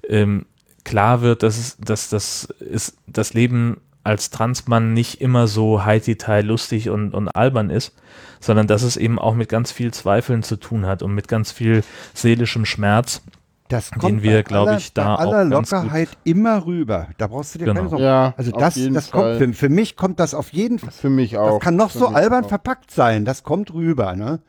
ähm, 0.10 0.46
klar 0.88 1.22
wird, 1.22 1.44
dass, 1.44 1.58
es, 1.58 1.78
dass 1.78 2.10
das, 2.10 2.46
ist, 2.60 2.98
das 3.06 3.34
Leben 3.34 3.82
als 4.04 4.30
Transmann 4.30 4.94
nicht 4.94 5.20
immer 5.22 5.48
so 5.48 5.84
high-detail 5.86 6.42
lustig 6.46 6.90
und, 6.90 7.14
und 7.14 7.28
albern 7.30 7.70
ist, 7.70 7.94
sondern 8.40 8.66
dass 8.66 8.82
es 8.84 8.96
eben 8.98 9.20
auch 9.20 9.36
mit 9.36 9.50
ganz 9.50 9.72
viel 9.72 9.94
Zweifeln 9.94 10.44
zu 10.44 10.56
tun 10.56 10.86
hat 10.86 11.04
und 11.04 11.14
mit 11.14 11.28
ganz 11.28 11.52
viel 11.52 11.84
seelischem 12.14 12.66
Schmerz. 12.66 13.22
Das 13.68 13.90
den 13.90 14.00
kommt 14.00 14.24
wir, 14.24 14.32
bei 14.38 14.44
glaub 14.44 14.68
aller- 14.70 14.78
ich, 14.78 14.94
da 14.94 15.18
bei 15.18 15.26
auch 15.26 15.34
aller 15.34 15.50
ganz 15.50 15.70
gut- 15.72 15.80
Lockerheit 15.84 16.10
immer 16.24 16.66
rüber. 16.66 17.08
Da 17.18 17.28
brauchst 17.28 17.54
du 17.54 17.60
dir 17.60 17.66
Genau. 17.66 17.80
keine 17.82 17.90
Sorgen. 17.90 18.04
Ja, 18.06 18.34
Also 18.38 18.52
das, 18.52 18.80
das 18.94 19.12
kommt 19.12 19.38
für, 19.40 19.54
für 19.54 19.68
mich 19.70 19.98
kommt 19.98 20.22
das 20.22 20.34
auf 20.34 20.54
jeden 20.54 20.80
Fall. 20.80 20.92
Für 20.92 21.10
mich 21.10 21.38
auch. 21.38 21.56
Das 21.56 21.60
kann 21.60 21.76
noch 21.76 21.92
Für 21.92 21.98
so 22.00 22.08
albern 22.08 22.46
auch. 22.46 22.50
verpackt 22.50 22.92
sein. 22.92 23.26
Das 23.26 23.44
kommt 23.44 23.74
rüber, 23.74 24.16
ne? 24.16 24.40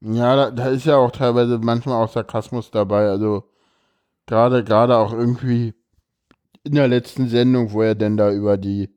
Ja, 0.00 0.34
da, 0.34 0.50
da 0.50 0.68
ist 0.70 0.86
ja 0.86 0.96
auch 0.96 1.12
teilweise 1.12 1.58
manchmal 1.62 2.02
auch 2.02 2.10
Sarkasmus 2.10 2.70
dabei. 2.72 3.08
Also 3.08 3.44
gerade 4.30 4.64
gerade 4.64 4.96
auch 4.96 5.12
irgendwie 5.12 5.74
in 6.62 6.74
der 6.74 6.88
letzten 6.88 7.28
Sendung, 7.28 7.72
wo 7.72 7.82
er 7.82 7.94
denn 7.94 8.16
da 8.16 8.32
über 8.32 8.56
die 8.56 8.88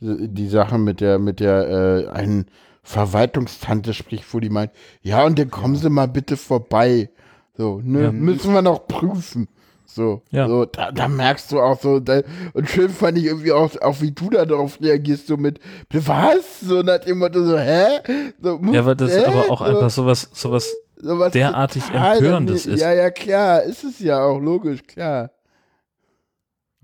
die 0.00 0.48
Sache 0.48 0.78
mit 0.78 1.00
der 1.00 1.18
mit 1.18 1.40
der 1.40 1.68
äh, 1.68 2.08
einen 2.08 2.46
Verwaltungstante 2.82 3.92
spricht, 3.92 4.32
wo 4.32 4.40
die 4.40 4.48
meint, 4.48 4.70
ja 5.02 5.24
und 5.24 5.38
dann 5.38 5.50
kommen 5.50 5.76
Sie 5.76 5.90
mal 5.90 6.08
bitte 6.08 6.36
vorbei. 6.38 7.10
So, 7.56 7.80
ne, 7.82 8.04
Ja. 8.04 8.12
müssen 8.12 8.54
wir 8.54 8.62
noch 8.62 8.86
prüfen. 8.86 9.48
So, 9.94 10.22
Ja. 10.30 10.46
so 10.48 10.64
da, 10.66 10.92
da 10.92 11.08
merkst 11.08 11.50
du 11.52 11.60
auch 11.60 11.80
so, 11.80 12.00
da, 12.00 12.22
und 12.54 12.68
schön 12.68 12.90
fand 12.90 13.18
ich 13.18 13.24
irgendwie 13.24 13.52
auch, 13.52 13.70
auch 13.80 14.00
wie 14.00 14.12
du 14.12 14.30
da 14.30 14.44
darauf 14.46 14.80
reagierst, 14.80 15.26
so 15.26 15.36
mit, 15.36 15.58
was? 15.90 16.60
So 16.60 16.82
nach 16.82 16.98
dem 16.98 17.18
Motto, 17.18 17.44
so, 17.44 17.58
hä? 17.58 18.00
So, 18.40 18.58
muss- 18.58 18.74
Ja, 18.74 18.86
weil 18.86 18.96
das 18.96 19.12
hä? 19.12 19.24
aber 19.24 19.50
auch 19.50 19.58
so, 19.60 19.64
einfach 19.64 19.90
sowas, 19.90 20.28
sowas 20.32 20.74
sowas 20.96 21.32
derartig 21.32 21.82
Empörendes 21.92 22.66
ist. 22.66 22.80
Ja, 22.80 22.92
ja, 22.92 23.10
klar, 23.10 23.62
ist 23.62 23.84
es 23.84 23.98
ja 24.00 24.22
auch 24.22 24.38
logisch, 24.38 24.82
klar. 24.86 25.30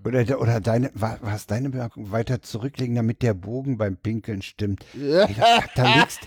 Oder, 0.05 0.39
oder 0.39 0.61
deine, 0.61 0.89
war, 0.93 1.17
war 1.21 1.35
es 1.35 1.47
deine 1.47 1.69
Bemerkung 1.69 2.11
weiter 2.11 2.41
zurücklegen, 2.41 2.95
damit 2.95 3.21
der 3.23 3.33
Bogen 3.33 3.77
beim 3.77 3.97
Pinkeln 3.97 4.41
stimmt? 4.41 4.85
Ja. 4.93 5.23
Ey, 5.27 5.35
da, 5.37 5.59
da 5.75 5.95
legst, 5.99 6.21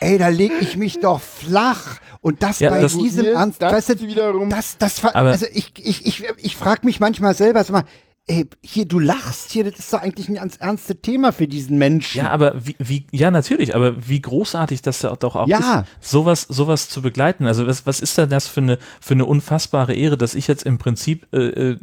ey, 0.00 0.18
da 0.18 0.28
leg 0.28 0.52
ich 0.60 0.76
mich 0.76 1.00
doch 1.00 1.20
flach. 1.20 1.98
Und 2.22 2.42
das 2.42 2.58
Ja, 2.60 2.70
bei 2.70 2.80
das- 2.82 2.96
diesem 2.98 3.24
Ernst, 3.26 3.62
das 3.62 3.72
weißt 3.72 3.88
du, 4.00 4.06
wiederum. 4.06 4.50
das, 4.50 4.76
das, 4.78 5.02
also 5.04 5.46
ich, 5.52 5.72
ich, 5.78 6.06
ich, 6.06 6.24
ich 6.36 6.56
frage 6.56 6.84
mich 6.84 7.00
manchmal 7.00 7.34
selber, 7.34 7.64
sag 7.64 7.72
mal, 7.72 7.84
ey, 8.26 8.46
hier, 8.62 8.84
du 8.86 8.98
lachst 9.00 9.50
hier, 9.50 9.64
das 9.64 9.78
ist 9.78 9.92
doch 9.92 10.00
eigentlich 10.02 10.28
ein 10.28 10.36
ganz 10.36 10.56
ernstes 10.56 10.98
Thema 11.02 11.32
für 11.32 11.48
diesen 11.48 11.78
Menschen. 11.78 12.18
Ja, 12.18 12.30
aber 12.30 12.54
wie, 12.64 12.76
wie, 12.78 13.06
ja, 13.10 13.30
natürlich, 13.30 13.74
aber 13.74 14.08
wie 14.08 14.20
großartig 14.20 14.82
das 14.82 15.02
ja 15.02 15.14
doch 15.16 15.34
auch 15.34 15.48
Ja. 15.48 15.84
ist, 16.00 16.10
sowas, 16.10 16.42
sowas 16.48 16.88
zu 16.88 17.02
begleiten. 17.02 17.46
Also 17.46 17.66
was, 17.66 17.86
was 17.86 18.00
ist 18.00 18.16
denn 18.16 18.28
das 18.30 18.46
für 18.46 18.60
eine, 18.60 18.78
für 19.00 19.14
eine 19.14 19.24
unfassbare 19.24 19.94
Ehre, 19.94 20.16
dass 20.16 20.34
ich 20.34 20.46
jetzt 20.46 20.62
im 20.64 20.78
Prinzip 20.78 21.26
äh, 21.32 21.38
äh, 21.38 21.76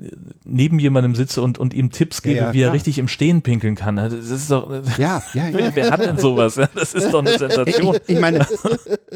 neben 0.46 0.80
jemandem 0.80 1.16
sitze 1.16 1.42
und, 1.42 1.58
und 1.58 1.74
ihm 1.74 1.92
Tipps 1.92 2.22
gebe, 2.22 2.38
ja, 2.38 2.54
wie 2.54 2.62
er 2.62 2.72
richtig 2.72 2.98
im 2.98 3.10
Stehen 3.10 3.42
pinkeln 3.42 3.76
kann. 3.76 4.00
Also 4.00 4.16
Das 4.16 4.28
ist 4.30 4.50
doch, 4.50 4.70
ja, 4.98 5.22
ja. 5.34 5.48
ja. 5.50 5.54
wer, 5.54 5.76
wer 5.76 5.92
hat 5.92 6.00
denn 6.00 6.18
sowas? 6.18 6.56
Das 6.76 6.94
ist 6.94 7.12
doch 7.12 7.20
eine 7.20 7.38
Sensation. 7.38 7.96
Ich, 8.08 8.16
ich 8.16 8.20
meine, 8.22 8.48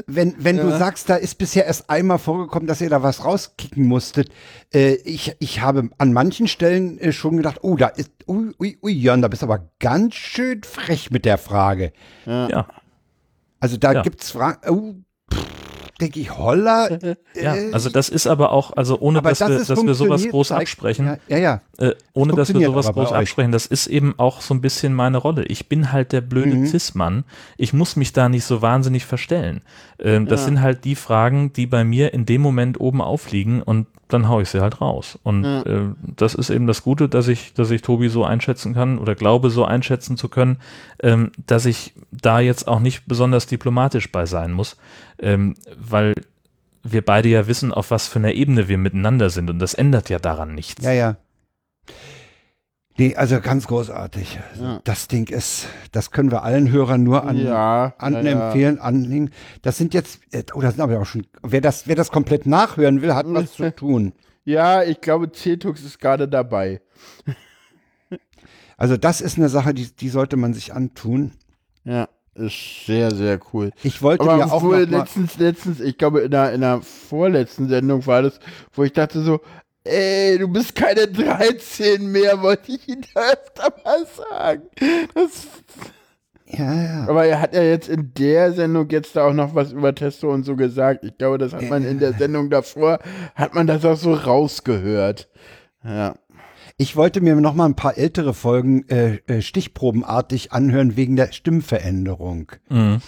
wenn, 0.06 0.36
wenn 0.38 0.58
du 0.58 0.70
sagst, 0.78 1.10
da 1.10 1.16
ist 1.16 1.38
bisher 1.38 1.66
erst 1.66 1.90
einmal 1.90 2.18
vorgekommen, 2.20 2.68
dass 2.68 2.82
ihr 2.82 2.90
da 2.90 3.02
was 3.04 3.24
rauskicken 3.24 3.86
musstet, 3.88 4.30
äh, 4.74 4.94
ich, 5.04 5.36
ich 5.40 5.62
habe 5.62 5.90
an 5.98 6.14
manchen 6.14 6.48
Stellen 6.48 6.98
äh, 7.00 7.12
schon 7.12 7.38
gedacht, 7.38 7.60
oh, 7.62 7.76
da 7.76 7.88
ist, 7.88 8.12
ui, 8.28 8.54
ui, 8.60 8.78
ui, 8.82 8.92
Jörn, 8.94 9.22
da 9.22 9.28
bist 9.28 9.42
du 9.42 9.46
aber 9.48 9.70
ganz 9.80 10.16
schön 10.16 10.64
frech 10.64 11.12
mit 11.12 11.26
der 11.26 11.38
Frage. 11.38 11.92
Ja, 12.26 12.68
Also 13.60 13.78
da 13.78 13.94
Ja. 13.94 14.02
gibt's 14.02 14.32
Fragen, 14.32 14.60
oh, 14.70 14.96
denke 16.02 16.20
ich, 16.20 16.38
holla. 16.38 16.90
ja, 17.42 17.56
äh, 17.56 17.72
also 17.72 17.90
das 17.90 18.10
ist 18.10 18.28
aber 18.28 18.52
auch, 18.52 18.76
also 18.76 19.00
ohne 19.00 19.20
aber 19.20 19.30
dass, 19.30 19.40
wir, 19.40 19.50
es 19.50 19.68
dass 19.68 19.84
wir 19.84 19.94
sowas 19.94 20.28
groß 20.28 20.52
absprechen, 20.52 21.06
Ja, 21.28 21.38
ja. 21.38 21.38
ja. 21.38 21.62
äh, 21.90 21.96
ohne 22.14 22.34
dass 22.34 22.54
wir 22.54 22.66
sowas 22.66 22.92
groß 22.92 23.12
absprechen, 23.12 23.52
das 23.52 23.66
ist 23.66 23.88
eben 23.88 24.16
auch 24.18 24.42
so 24.42 24.54
ein 24.54 24.62
bisschen 24.62 24.94
meine 24.94 25.18
Rolle. 25.18 25.46
Ich 25.46 25.70
bin 25.70 25.92
halt 25.92 26.12
der 26.12 26.22
blöde 26.22 26.56
Mhm. 26.58 26.66
Cis-Mann. 26.66 27.24
Ich 27.58 27.74
muss 27.74 27.96
mich 27.96 28.12
da 28.14 28.28
nicht 28.30 28.44
so 28.46 28.62
wahnsinnig 28.62 29.06
verstellen. 29.06 29.62
Ähm, 30.00 30.28
das 30.28 30.42
Ja. 30.42 30.46
sind 30.48 30.62
halt 30.62 30.84
die 30.86 30.96
Fragen, 30.96 31.54
die 31.54 31.68
bei 31.68 31.84
mir 31.84 32.14
in 32.14 32.26
dem 32.26 32.42
Moment 32.42 32.80
oben 32.80 33.02
aufliegen 33.02 33.62
und 33.62 33.88
dann 34.08 34.28
hau 34.28 34.42
ich 34.42 34.50
sie 34.50 34.60
halt 34.60 34.82
raus. 34.82 35.18
Und 35.24 35.46
Ja. 35.46 35.62
äh, 35.62 35.82
das 36.18 36.36
ist 36.36 36.50
eben 36.50 36.68
das 36.68 36.84
Gute, 36.84 37.08
dass 37.08 37.30
ich, 37.30 37.54
dass 37.54 37.72
ich 37.72 37.82
Tobi 37.82 38.10
so 38.10 38.26
einschätzen 38.26 38.74
kann 38.74 38.98
oder 39.00 39.16
glaube 39.16 39.50
so 39.50 39.64
einschätzen 39.64 40.18
zu 40.18 40.28
können, 40.28 40.58
ähm, 41.02 41.32
dass 41.48 41.66
ich 41.66 41.94
da 42.12 42.42
jetzt 42.42 42.68
auch 42.68 42.82
nicht 42.82 43.06
besonders 43.08 43.48
diplomatisch 43.48 44.12
bei 44.12 44.26
sein 44.26 44.52
muss, 44.52 44.76
ähm, 45.22 45.56
weil 45.78 46.14
wir 46.84 47.04
beide 47.04 47.30
ja 47.30 47.48
wissen, 47.48 47.72
auf 47.72 47.92
was 47.92 48.08
für 48.08 48.20
einer 48.20 48.34
Ebene 48.34 48.68
wir 48.68 48.78
miteinander 48.78 49.30
sind 49.30 49.50
und 49.50 49.60
das 49.60 49.74
ändert 49.74 50.10
ja 50.10 50.20
daran 50.20 50.56
nichts. 50.56 50.84
Ja, 50.84 50.92
ja. 50.92 51.18
Nee, 52.98 53.16
also 53.16 53.40
ganz 53.40 53.68
großartig. 53.68 54.40
Ja. 54.60 54.82
Das 54.84 55.08
Ding 55.08 55.28
ist, 55.30 55.68
das 55.92 56.12
können 56.12 56.30
wir 56.30 56.44
allen 56.44 56.72
Hörern 56.72 57.04
nur 57.04 57.24
an, 57.24 57.38
ja, 57.38 57.94
an 57.98 58.14
ja, 58.14 58.22
ja. 58.22 58.48
empfehlen, 58.48 58.80
anlegen. 58.80 59.32
Das 59.62 59.78
sind 59.78 59.94
jetzt, 59.94 60.20
äh, 60.32 60.44
oh, 60.54 60.62
das 60.62 60.76
sind 60.76 60.82
aber 60.82 61.00
auch 61.00 61.06
schon, 61.06 61.26
wer 61.42 61.62
das, 61.62 61.88
wer 61.88 61.96
das 61.96 62.12
komplett 62.12 62.46
nachhören 62.46 63.02
will, 63.02 63.16
hat 63.16 63.26
was 63.30 63.54
zu 63.54 63.72
tun. 63.76 64.14
Ja, 64.44 64.84
ich 64.84 65.02
glaube, 65.02 65.32
Cetux 65.32 65.84
ist 65.84 66.00
gerade 66.00 66.28
dabei. 66.28 66.82
Also 68.78 68.98
das 68.98 69.22
ist 69.22 69.38
eine 69.38 69.48
Sache, 69.48 69.74
die, 69.74 69.96
die 69.96 70.10
sollte 70.10 70.38
man 70.38 70.54
sich 70.54 70.74
antun. 70.74 71.32
Ja. 71.84 72.10
Ist 72.34 72.86
sehr, 72.86 73.14
sehr 73.14 73.40
cool. 73.52 73.72
Ich 73.84 74.02
wollte 74.02 74.24
Aber 74.24 74.38
mir 74.38 74.46
auch 74.46 74.64
noch 74.64 74.70
mal, 74.70 74.86
letztens, 74.86 75.38
letztens, 75.38 75.82
ich 75.82 75.98
glaube 75.98 76.22
in 76.22 76.32
der, 76.32 76.54
in 76.54 76.62
der 76.62 76.82
vorletzten 76.82 77.68
Sendung 77.68 78.06
war 78.08 78.22
das, 78.22 78.40
wo 78.74 78.84
ich 78.84 78.94
dachte 78.94 79.22
so, 79.22 79.42
ey, 79.84 80.38
du 80.38 80.48
bist 80.48 80.76
keine 80.76 81.08
13 81.08 82.10
mehr, 82.10 82.42
wollte 82.42 82.72
ich 82.72 82.88
ihn 82.88 83.06
da 83.14 83.22
öfter 83.34 83.74
mal 83.84 84.06
sagen. 84.06 84.62
Das, 85.14 85.48
ja, 86.46 86.74
ja. 86.74 87.08
aber 87.10 87.26
er 87.26 87.42
hat 87.42 87.54
ja 87.54 87.64
jetzt 87.64 87.90
in 87.90 88.14
der 88.14 88.54
Sendung 88.54 88.90
jetzt 88.90 89.16
da 89.16 89.28
auch 89.28 89.34
noch 89.34 89.54
was 89.54 89.74
über 89.74 89.94
Testo 89.94 90.32
und 90.32 90.44
so 90.44 90.56
gesagt. 90.56 91.04
Ich 91.04 91.18
glaube, 91.18 91.38
das 91.38 91.52
hat 91.52 91.70
man 91.70 91.84
in 91.84 92.00
der 92.00 92.14
Sendung 92.14 92.50
davor, 92.50 93.00
hat 93.36 93.56
man 93.56 93.68
das 93.68 93.84
auch 93.84 93.98
so 93.98 94.14
rausgehört. 94.14 95.28
Ja. 95.84 96.16
Ich 96.82 96.96
wollte 96.96 97.22
mir 97.22 97.36
noch 97.36 97.54
mal 97.54 97.66
ein 97.66 97.76
paar 97.76 97.96
ältere 97.96 98.34
Folgen 98.34 98.90
äh, 98.90 99.20
äh, 99.28 99.44
stichprobenartig 99.44 100.52
anhören 100.52 100.98
wegen 100.98 101.16
der 101.16 101.32
Stimmveränderung. 101.32 102.54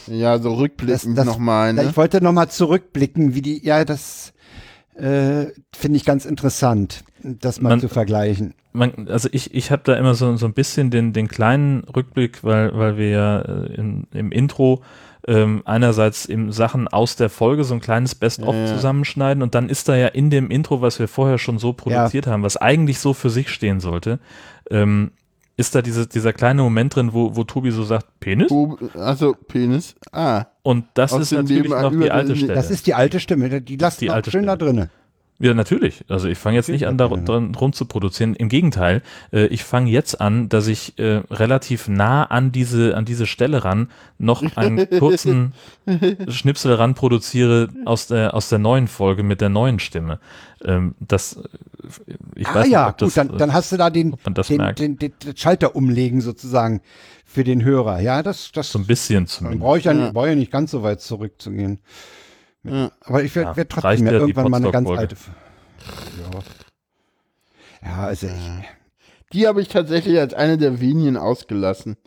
Ja, 0.06 0.38
so 0.38 0.54
rückblickend 0.54 1.16
nochmal, 1.26 1.74
ne? 1.74 1.86
Ich 1.86 1.98
wollte 1.98 2.24
noch 2.24 2.34
mal 2.34 2.50
zurückblicken, 2.50 3.34
wie 3.34 3.42
die, 3.42 3.66
ja, 3.66 3.84
das 3.84 4.34
äh, 4.94 5.48
finde 5.76 5.98
ich 5.98 6.06
ganz 6.06 6.26
interessant, 6.26 7.04
das 7.24 7.62
mal 7.62 7.70
Man- 7.70 7.80
zu 7.80 7.88
vergleichen. 7.90 8.54
man, 8.74 9.08
also 9.10 9.28
ich, 9.32 9.56
ich 9.56 9.72
habe 9.72 9.82
da 9.84 9.96
immer 9.96 10.14
so, 10.14 10.36
so 10.36 10.46
ein 10.46 10.54
bisschen 10.54 10.92
den, 10.92 11.12
den 11.12 11.28
kleinen 11.28 11.80
Rückblick, 11.86 12.44
weil, 12.44 12.78
weil 12.78 12.98
wir 12.98 13.10
ja 13.10 13.42
äh, 13.42 13.74
in, 13.74 14.06
im 14.14 14.32
Intro 14.32 14.84
ähm, 15.28 15.62
einerseits 15.66 16.26
eben 16.26 16.52
Sachen 16.52 16.88
aus 16.88 17.16
der 17.16 17.30
Folge, 17.30 17.64
so 17.64 17.74
ein 17.74 17.80
kleines 17.80 18.16
Best-of 18.16 18.54
Ja, 18.54 18.62
ja. 18.62 18.68
zusammenschneiden 18.68 19.42
und 19.42 19.56
dann 19.56 19.70
ist 19.70 19.88
da 19.88 19.96
ja 19.96 20.08
in 20.08 20.30
dem 20.30 20.50
Intro, 20.52 20.82
was 20.82 21.00
wir 21.00 21.08
vorher 21.08 21.38
schon 21.38 21.60
so 21.60 21.74
produziert 21.74 22.28
haben, 22.28 22.44
was 22.44 22.58
eigentlich 22.58 23.00
so 23.00 23.14
für 23.14 23.30
sich 23.30 23.50
stehen 23.50 23.80
sollte, 23.80 24.20
ähm, 24.70 25.12
ist 25.56 25.76
da 25.76 25.82
diese, 25.82 26.08
dieser 26.08 26.34
kleine 26.34 26.64
Moment 26.64 26.96
drin, 26.96 27.14
wo, 27.14 27.36
wo 27.36 27.44
Tobi 27.44 27.72
so 27.72 27.84
sagt, 27.84 28.08
Penis? 28.20 28.52
Also, 28.96 29.36
Penis. 29.48 29.96
Ah. 30.12 30.46
Und 30.64 30.86
das 30.96 31.14
Aus 31.14 31.22
ist 31.22 31.32
natürlich 31.32 31.64
Leben 31.64 31.82
noch 31.82 31.92
die 31.92 32.10
alte 32.10 32.36
Stelle. 32.36 32.56
Das 32.56 32.72
ist 32.72 32.88
die 32.88 32.96
alte 32.96 33.20
Stimme, 33.20 33.62
die 33.62 33.78
lasst 33.78 34.02
Die 34.02 34.08
noch 34.08 34.16
alte 34.16 34.32
schön 34.32 34.48
da 34.48 34.56
Stimme. 34.56 34.90
Ja, 35.44 35.54
natürlich. 35.54 36.06
Also 36.08 36.30
ich 36.30 36.38
fange 36.38 36.56
jetzt 36.56 36.70
nicht 36.70 36.88
an, 36.88 36.98
da 36.98 37.10
dran 37.10 37.54
rum 37.54 37.74
zu 37.74 37.84
produzieren. 37.86 38.34
Im 38.34 38.48
Gegenteil, 38.48 39.02
äh, 39.34 39.48
ich 39.48 39.66
fange 39.66 39.92
jetzt 39.92 40.22
an, 40.22 40.48
dass 40.48 40.68
ich 40.68 40.98
äh, 41.00 41.22
relativ 41.30 41.90
nah 41.90 42.24
an 42.24 42.54
diese, 42.54 42.96
an 42.96 43.04
diese 43.04 43.26
Stelle 43.26 43.66
ran 43.66 43.92
noch 44.18 44.42
einen 44.56 44.90
kurzen 45.00 45.52
Schnipsel 46.30 46.74
ran 46.76 46.96
produziere 46.96 47.68
aus 47.84 48.08
der, 48.08 48.34
aus 48.34 48.48
der 48.48 48.60
neuen 48.60 48.88
Folge 48.88 49.22
mit 49.24 49.42
der 49.42 49.50
neuen 49.50 49.80
Stimme. 49.80 50.22
Ähm, 50.64 50.96
das, 51.02 51.34
äh, 51.36 51.42
ich 52.36 52.48
ah 52.48 52.56
weiß 52.56 52.70
ja, 52.70 52.86
nicht, 52.86 52.94
ob 52.94 52.98
gut, 53.00 53.02
das, 53.02 53.14
dann, 53.16 53.38
dann 53.38 53.52
hast 53.52 53.74
du 53.74 53.76
da 53.76 53.90
den, 53.90 54.14
ob 54.14 54.24
man 54.24 54.34
das 54.36 54.48
den, 54.48 54.58
merkt. 54.58 54.80
den, 54.80 54.98
den, 54.98 55.12
den 55.26 55.36
Schalter 55.36 55.76
umlegen 55.76 56.22
sozusagen 56.22 56.80
für 57.26 57.44
den 57.44 57.66
Hörer. 57.66 58.00
Ja, 58.00 58.24
das, 58.24 58.54
das 58.54 58.72
so 58.72 58.80
ein 58.80 58.86
bisschen 58.86 59.26
dann 59.26 59.28
zumindest. 59.28 59.62
brauche 59.62 59.78
ich 59.80 59.84
ja, 59.84 59.92
Ja. 59.92 60.12
brauche 60.14 60.30
ja 60.30 60.36
nicht 60.36 60.52
ganz 60.54 60.72
so 60.72 60.84
weit 60.84 61.02
zurückzugehen. 61.02 61.80
Ja. 62.64 62.92
Aber 63.02 63.24
ich 63.24 63.36
werde 63.36 63.50
Ja, 63.52 63.58
werd 63.58 63.70
trotzdem 63.70 64.06
ja 64.06 64.12
ja 64.14 64.20
die 64.20 64.22
irgendwann 64.32 64.52
mal 64.52 64.58
eine 64.58 64.72
ganz 64.72 64.90
alte. 64.90 65.16
Ja. 67.84 67.90
ja, 67.90 68.04
also 68.08 68.28
ich, 68.28 68.34
Die 69.34 69.48
habe 69.48 69.62
ich 69.62 69.68
tatsächlich 69.68 70.20
als 70.20 70.34
eine 70.34 70.58
der 70.58 70.80
wenigen 70.80 71.18
ausgelassen. 71.18 71.98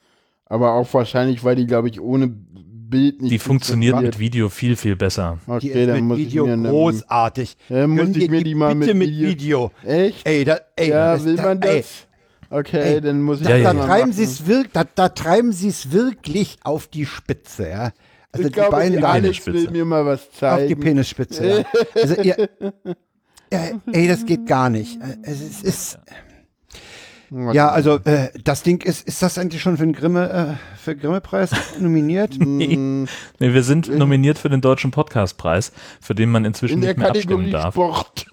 Aber 0.46 0.72
auch 0.74 0.92
wahrscheinlich, 0.94 1.42
weil 1.44 1.56
die, 1.56 1.66
glaube 1.66 1.88
ich, 1.88 2.00
ohne 2.00 2.28
Bild 2.28 3.20
nicht 3.20 3.32
Die 3.32 3.38
funktioniert 3.40 4.00
mit 4.00 4.18
Video 4.20 4.48
viel, 4.48 4.76
viel 4.76 4.94
besser. 4.94 5.38
die 5.46 5.50
Okay, 5.52 5.68
ist 5.82 5.86
dann 5.88 5.96
mit 5.96 6.04
muss 6.04 6.18
Video 6.18 6.46
ich 6.48 6.56
mir 6.56 6.68
großartig. 6.68 7.56
Ja, 7.68 7.86
muss 7.88 8.10
ich 8.16 8.30
mir 8.30 8.44
die 8.44 8.54
mal 8.54 8.74
bitte 8.76 8.94
mit 8.94 9.08
mit 9.08 9.16
Video- 9.18 9.28
Video. 9.28 9.70
Echt? 9.84 10.26
Ey, 10.26 10.44
da, 10.44 10.60
ey, 10.76 10.90
Ja, 10.90 11.14
das, 11.14 11.24
will 11.24 11.34
da, 11.36 11.42
man 11.42 11.62
ey, 11.62 11.78
das? 11.78 12.06
Okay, 12.48 12.94
Ey, 12.94 13.00
dann 13.00 13.22
muss 13.22 13.40
ich 13.40 13.48
Da, 13.48 13.56
Ja, 13.56 13.56
das 13.56 13.64
ja, 13.64 13.72
da 13.72 13.78
mal 13.80 13.86
treiben 13.86 14.00
machen. 14.10 14.12
sie 14.12 14.22
es 14.22 14.46
wirklich, 14.46 14.72
da, 14.72 14.84
da 14.94 15.08
treiben 15.08 15.50
sie 15.50 15.68
es 15.68 15.90
wirklich 15.90 16.58
auf 16.62 16.86
die 16.86 17.04
Spitze, 17.06 17.68
ja. 17.68 17.90
Also 18.38 18.48
Ich 18.48 18.52
glaube, 18.54 18.70
beiden 18.72 18.98
die 18.98 19.04
Alex 19.04 19.46
will 19.46 19.52
Penisspitze. 19.54 19.72
mir 19.72 19.84
mal 19.84 20.06
was 20.06 20.22
auf 20.28 20.32
zeigen. 20.38 20.68
die 20.68 20.74
Penisspitze. 20.74 21.46
Ja. 21.46 21.64
Also 21.94 22.14
ihr, 22.22 22.48
ja, 23.52 23.60
ey, 23.92 24.08
das 24.08 24.24
geht 24.26 24.46
gar 24.46 24.70
nicht. 24.70 25.00
Äh, 25.00 25.16
Es 25.22 25.40
ist, 25.40 25.64
ist 25.64 25.98
ja, 27.30 27.68
also 27.68 27.98
äh, 28.04 28.28
das 28.42 28.62
Ding 28.62 28.82
ist, 28.82 29.06
ist 29.06 29.22
das 29.22 29.38
eigentlich 29.38 29.62
schon 29.62 29.76
für 29.76 29.84
den 29.84 29.92
Grimme, 29.92 30.58
äh, 30.58 30.76
für 30.76 30.96
Grimme-Preis 30.96 31.50
nominiert? 31.80 32.34
Nee, 32.38 32.76
nee, 32.76 33.08
wir 33.54 33.62
sind 33.62 33.88
nominiert 33.88 34.38
für 34.38 34.48
den 34.48 34.60
Deutschen 34.60 34.90
Podcastpreis, 34.90 35.72
für 36.00 36.14
den 36.14 36.30
man 36.30 36.44
inzwischen 36.44 36.74
In 36.74 36.80
nicht 36.80 36.98
mehr 36.98 37.10
abstimmen 37.10 37.50
Kategorie 37.50 37.62
darf. 37.62 37.74
Sport. 37.74 38.26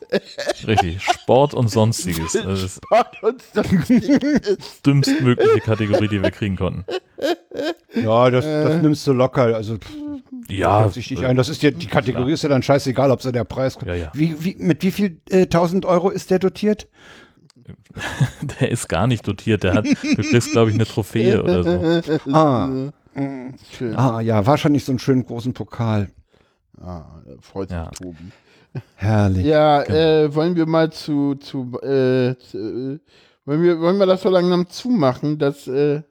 Richtig, 0.68 1.02
Sport 1.02 1.53
und 1.53 1.68
sonstiges. 1.70 2.34
Das 2.34 2.61
ist 2.64 2.76
Sport 2.84 3.24
und 3.24 3.41
sonstiges. 3.53 4.57
dümmstmögliche 4.86 5.60
Kategorie, 5.60 6.07
die 6.07 6.22
wir 6.22 6.32
kriegen 6.32 6.56
konnten. 6.56 6.86
Ja, 7.95 8.30
das, 8.30 8.45
das 8.45 8.82
nimmst 8.82 9.06
du 9.07 9.14
locker. 9.14 9.56
Also 9.56 9.78
pff, 9.78 9.91
Ja, 10.49 10.84
setz 10.84 10.94
dich 10.95 11.11
nicht 11.11 11.24
ein. 11.24 11.36
Das 11.36 11.49
ist 11.49 11.64
ja, 11.64 11.72
die 11.72 11.88
Kategorie 11.88 12.34
ist 12.34 12.44
ja 12.44 12.49
dann 12.49 12.64
scheißegal, 12.64 13.11
ob 13.11 13.22
so 13.22 13.32
der 13.32 13.44
Preis 13.44 13.76
kommt. 13.76 13.88
Ja, 13.88 13.95
ja. 13.95 14.11
Wie, 14.14 14.36
wie, 14.44 14.56
mit 14.60 14.84
wie 14.84 14.91
viel 14.91 15.18
äh, 15.30 15.44
1000 15.44 15.86
Euro 15.86 16.10
ist 16.10 16.30
der 16.32 16.40
dotiert? 16.40 16.88
der 18.60 18.72
ist 18.72 18.88
gar 18.90 19.07
nicht 19.07 19.27
dotiert. 19.27 19.64
Der 19.64 19.73
hat, 19.76 19.85
du 19.85 19.94
kriegst, 19.95 20.52
glaube 20.52 20.69
ich, 20.69 20.76
eine 20.76 20.85
Trophäe 20.85 21.44
oder 21.44 21.64
so. 21.64 22.02
Ah, 22.34 22.69
Schön. 23.77 23.95
ah, 23.95 24.19
ja, 24.22 24.45
wahrscheinlich 24.45 24.84
so 24.85 24.91
einen 24.91 24.99
schönen 24.99 25.23
großen 25.26 25.53
Pokal. 25.53 26.10
Ah, 26.81 27.06
freut 27.41 27.69
sich 27.69 27.77
Ja. 27.77 27.91
Tobi. 27.91 28.31
Herrlich. 28.95 29.45
Ja, 29.45 29.84
äh, 29.84 30.34
wollen 30.34 30.56
wir 30.56 30.65
mal 30.65 30.91
zu, 30.91 31.35
zu, 31.35 31.77
äh, 31.84 32.35
zu 32.40 32.57
äh, 32.57 32.99
wollen, 33.45 33.61
wir, 33.61 33.80
wollen 33.80 33.98
wir 33.99 34.07
das 34.07 34.23
so 34.23 34.30
langsam 34.30 34.68
zumachen, 34.68 35.38
dass, 35.38 35.68
äh, 35.68 36.02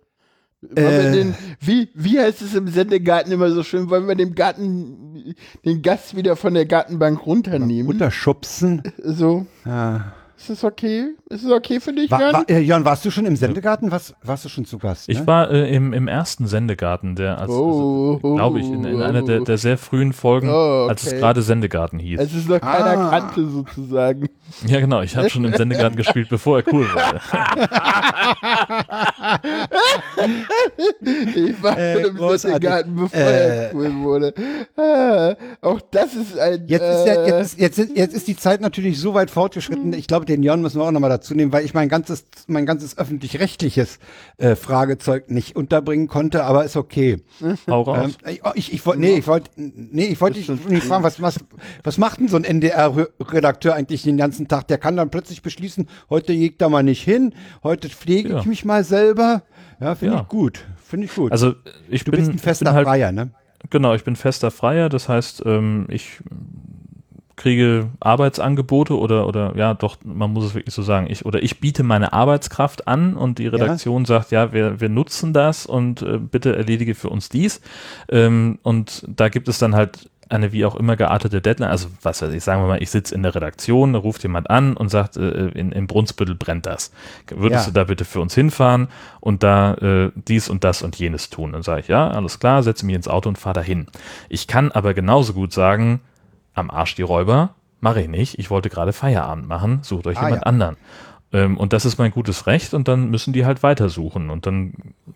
Äh. 0.77 1.11
den, 1.13 1.35
wie, 1.59 1.89
wie 1.95 2.21
heißt 2.21 2.41
es 2.41 2.55
im 2.55 2.69
Sendegarten 2.69 3.33
immer 3.33 3.51
so 3.51 3.65
schön, 3.65 3.91
wollen 3.91 4.07
wir 4.07 4.15
dem 4.15 4.37
Garten, 4.37 5.35
den 5.65 5.83
Gast 5.83 6.15
wieder 6.15 6.37
von 6.37 6.55
der 6.55 6.67
Gartenbank 6.67 7.27
runternehmen? 7.27 7.91
Unterschubsen. 7.91 8.81
So, 9.03 9.47
Ja. 9.65 10.13
Ist 10.43 10.51
das 10.51 10.65
okay? 10.65 11.07
Ist 11.29 11.45
es 11.45 11.51
okay 11.51 11.81
für 11.81 11.93
dich, 11.93 12.11
War, 12.11 12.21
Jan? 12.21 12.33
war, 12.33 12.51
äh, 12.51 12.59
Jörn, 12.61 12.85
warst 12.85 13.05
du 13.05 13.11
schon 13.11 13.27
im 13.27 13.37
Sendegarten? 13.37 13.91
Was, 13.91 14.15
warst 14.23 14.45
du 14.45 14.49
schon 14.49 14.65
zu 14.65 14.79
Gast? 14.79 15.09
Ne? 15.09 15.15
Ich 15.15 15.27
war 15.27 15.51
äh, 15.51 15.75
im, 15.75 15.93
im 15.93 16.09
ersten 16.09 16.47
Sendegarten, 16.47 17.15
der, 17.17 17.39
als, 17.39 17.51
Oh, 17.51 18.15
also, 18.23 18.35
glaube 18.37 18.61
ich, 18.61 18.67
in, 18.67 18.85
in 18.85 19.01
einer 19.03 19.23
der, 19.23 19.41
der 19.41 19.59
sehr 19.59 19.79
frühen 19.79 20.13
Folgen, 20.13 20.49
Oh, 20.51 20.87
als 20.89 21.03
es 21.03 21.09
okay. 21.13 21.19
gerade 21.21 21.43
Sendegarten 21.43 21.99
hieß. 21.99 22.21
Es 22.21 22.35
ist 22.35 22.49
noch 22.49 22.61
keiner 22.61 22.99
Ah. 22.99 23.11
kannte 23.11 23.49
sozusagen. 23.49 24.29
ja, 24.67 24.81
genau. 24.81 25.01
Ich 25.03 25.17
habe 25.17 25.31
schon 25.31 25.45
im 25.45 25.55
Sendegarten 25.55 25.97
gespielt, 25.97 26.29
bevor 26.29 26.59
er 26.59 26.65
cool 26.73 26.87
wurde. 26.93 27.21
Ich 31.35 31.63
war 31.63 31.79
Äh, 31.79 31.95
schon 31.95 32.05
im 32.11 32.17
großartig. 32.17 32.41
Sendegarten, 32.53 32.97
bevor 32.97 33.19
Äh. 33.21 33.65
er 33.67 33.75
cool 33.75 33.95
wurde. 34.03 34.35
Ah, 34.77 35.35
auch 35.61 35.81
das 35.91 36.15
ist 36.15 36.39
ein. 36.39 36.65
Jetzt 36.69 36.83
ist, 36.83 37.07
ja, 37.07 37.15
äh, 37.15 37.27
jetzt, 37.27 37.41
ist, 37.59 37.61
jetzt, 37.79 37.97
jetzt 37.97 38.15
ist 38.15 38.29
die 38.29 38.37
Zeit 38.37 38.61
natürlich 38.61 38.99
so 39.01 39.15
weit 39.15 39.31
fortgeschritten. 39.31 39.93
Ich 39.95 40.07
glaube, 40.07 40.27
den 40.37 40.43
Jörn 40.43 40.63
müssen 40.63 40.81
wir 40.81 40.85
auch 40.85 40.91
nochmal 40.91 41.11
dazu 41.11 41.35
nehmen, 41.35 41.53
weil 41.53 41.65
ich 41.65 41.75
mein 41.75 41.89
ganzes, 41.89 42.25
mein 42.47 42.67
ganzes 42.67 42.99
öffentlich-rechtliches 42.99 43.99
äh, 44.39 44.57
Fragezeug 44.57 45.31
nicht 45.31 45.57
unterbringen 45.57 46.09
konnte, 46.09 46.45
aber 46.45 46.65
ist 46.65 46.77
okay. 46.77 47.23
Hau 47.69 47.83
raus. 47.83 48.13
Ähm, 48.25 48.33
ich, 48.35 48.41
ich, 48.55 48.73
ich 48.73 48.87
wollte, 48.87 49.01
nee, 49.01 49.17
ich 49.19 49.27
wollte, 49.27 49.51
nee, 49.57 50.07
ich 50.07 50.21
wollte 50.21 50.39
dich 50.39 50.49
nicht 50.49 50.85
fragen, 50.85 51.05
was, 51.05 51.21
was, 51.23 51.37
was 51.85 51.99
macht 51.99 52.21
denn 52.21 52.29
so 52.29 52.37
ein 52.37 52.45
NDR-Redakteur 52.45 53.75
eigentlich 53.75 54.03
den 54.03 54.17
ganzen 54.17 54.49
Tag? 54.49 54.69
Der 54.69 54.79
kann 54.79 54.97
dann 54.97 55.11
plötzlich 55.11 55.43
beschließen, 55.43 55.89
heute 56.11 56.35
geht 56.35 56.61
da 56.61 56.69
mal 56.69 56.83
nicht 56.83 57.03
hin, 57.03 57.35
heute 57.63 57.89
pflege 57.89 58.31
Ja. 58.31 58.39
ich 58.41 58.47
mich 58.47 58.65
mal 58.65 58.85
selber. 58.85 59.43
Ja, 59.81 59.95
finde 59.95 60.15
Ja. 60.15 60.21
ich 60.23 60.29
gut. 60.29 60.65
Finde 60.85 61.07
ich 61.07 61.15
gut. 61.15 61.33
Also 61.33 61.55
ich 61.89 62.05
du 62.05 62.11
bin, 62.11 62.21
bist 62.21 62.33
ein 62.33 62.39
fester 62.39 62.73
halt, 62.73 62.87
Freier, 62.87 63.13
ne? 63.13 63.31
Genau, 63.71 63.95
ich 63.95 64.05
bin 64.05 64.17
fester 64.17 64.51
Freier. 64.51 64.89
Das 64.89 65.09
heißt, 65.09 65.43
ähm, 65.47 65.87
ich 65.89 66.21
kriege 67.43 67.91
Arbeitsangebote 68.01 68.97
oder 68.97 69.27
oder 69.27 69.53
ja, 69.57 69.75
doch, 69.75 69.97
man 70.05 70.33
muss 70.33 70.45
es 70.45 70.55
wirklich 70.55 70.75
so 70.75 70.83
sagen. 70.83 71.09
Ich 71.11 71.27
oder 71.27 71.43
ich 71.43 71.59
biete 71.61 71.83
meine 71.83 72.13
Arbeitskraft 72.13 72.87
an 72.87 73.15
und 73.17 73.39
die 73.39 73.49
Redaktion 73.49 74.05
sagt, 74.05 74.31
ja, 74.31 74.53
wir 74.53 74.81
wir 74.81 74.89
nutzen 74.89 75.33
das 75.33 75.67
und 75.67 76.03
äh, 76.03 76.19
bitte 76.19 76.55
erledige 76.57 76.95
für 76.95 77.09
uns 77.11 77.29
dies. 77.29 77.61
Ähm, 78.09 78.59
und 78.63 79.05
da 79.09 79.29
gibt 79.29 79.49
es 79.49 79.59
dann 79.59 79.75
halt 79.75 80.09
eine 80.29 80.53
wie 80.53 80.65
auch 80.65 80.77
immer 80.77 80.97
geartete 80.97 81.43
Deadline, 81.43 81.69
also 81.69 81.89
was 82.01 82.23
weiß 82.23 82.33
ich, 82.33 82.43
sagen 82.43 82.63
wir 82.63 82.67
mal, 82.69 82.83
ich 82.83 82.91
sitze 82.91 83.15
in 83.15 83.23
der 83.23 83.35
Redaktion, 83.35 83.93
da 83.93 83.99
ruft 83.99 84.23
jemand 84.23 84.49
an 84.49 84.75
und 84.79 84.89
sagt, 84.89 85.19
äh, 85.19 85.49
in, 85.49 85.73
in 85.73 85.87
Brunsbüttel 85.87 86.35
brennt 86.37 86.65
das. 86.65 86.91
Würdest 87.29 87.67
Ja. 87.67 87.71
du 87.73 87.75
da 87.75 87.85
bitte 87.85 88.07
für 88.07 88.21
uns 88.21 88.35
hinfahren 88.35 88.89
und 89.21 89.43
da 89.43 89.75
äh, 89.75 90.11
dies 90.15 90.49
und 90.49 90.65
das 90.65 90.81
und 90.81 90.97
jenes 90.97 91.29
tun? 91.29 91.53
Dann 91.53 91.63
sage 91.63 91.81
ich, 91.81 91.89
ja, 91.89 92.09
alles 92.09 92.39
klar, 92.39 92.63
setze 92.63 92.87
mich 92.87 92.95
ins 92.97 93.09
Auto 93.09 93.29
und 93.29 93.37
fahre 93.37 93.55
dahin. 93.57 93.89
Ich 94.31 94.47
kann 94.47 94.73
aber 94.73 94.95
genauso 94.95 95.35
gut 95.35 95.53
sagen, 95.53 96.01
am 96.55 96.71
Arsch 96.71 96.95
die 96.95 97.03
Räuber, 97.03 97.55
mache 97.81 98.01
ich 98.03 98.09
nicht, 98.09 98.39
ich 98.39 98.51
wollte 98.51 98.69
gerade 98.71 98.93
Feierabend 98.93 99.49
machen, 99.49 99.81
sucht 99.83 100.07
euch 100.07 100.19
Ah, 100.19 100.25
jemand 100.27 100.43
ja. 100.43 100.47
anderen. 100.47 100.77
Ähm, 101.33 101.57
und 101.57 101.73
das 101.73 101.85
ist 101.85 101.99
mein 101.99 102.11
gutes 102.11 102.47
Recht 102.47 102.75
und 102.75 102.89
dann 102.89 103.09
müssen 103.11 103.33
die 103.33 103.47
halt 103.47 103.63
weitersuchen 103.63 104.29
und 104.31 104.45
dann 104.47 104.75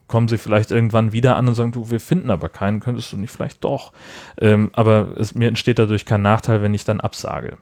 kommen 0.09 0.29
sie 0.29 0.39
vielleicht 0.39 0.71
irgendwann 0.71 1.13
wieder 1.13 1.37
an 1.37 1.47
und 1.47 1.55
sagen, 1.55 1.73
du, 1.73 1.91
wir 1.91 2.01
finden 2.01 2.31
aber 2.31 2.49
keinen, 2.49 2.81
könntest 2.81 3.13
du 3.13 3.19
nicht 3.19 3.31
vielleicht 3.31 3.63
doch. 3.65 3.93
Ähm, 4.41 4.71
aber 4.73 5.09
es, 5.19 5.35
mir 5.35 5.49
entsteht 5.49 5.79
dadurch 5.79 6.07
kein 6.07 6.23
Nachteil, 6.23 6.63
wenn 6.63 6.75
ich 6.75 6.85
dann 6.85 7.01
absage. 7.01 7.59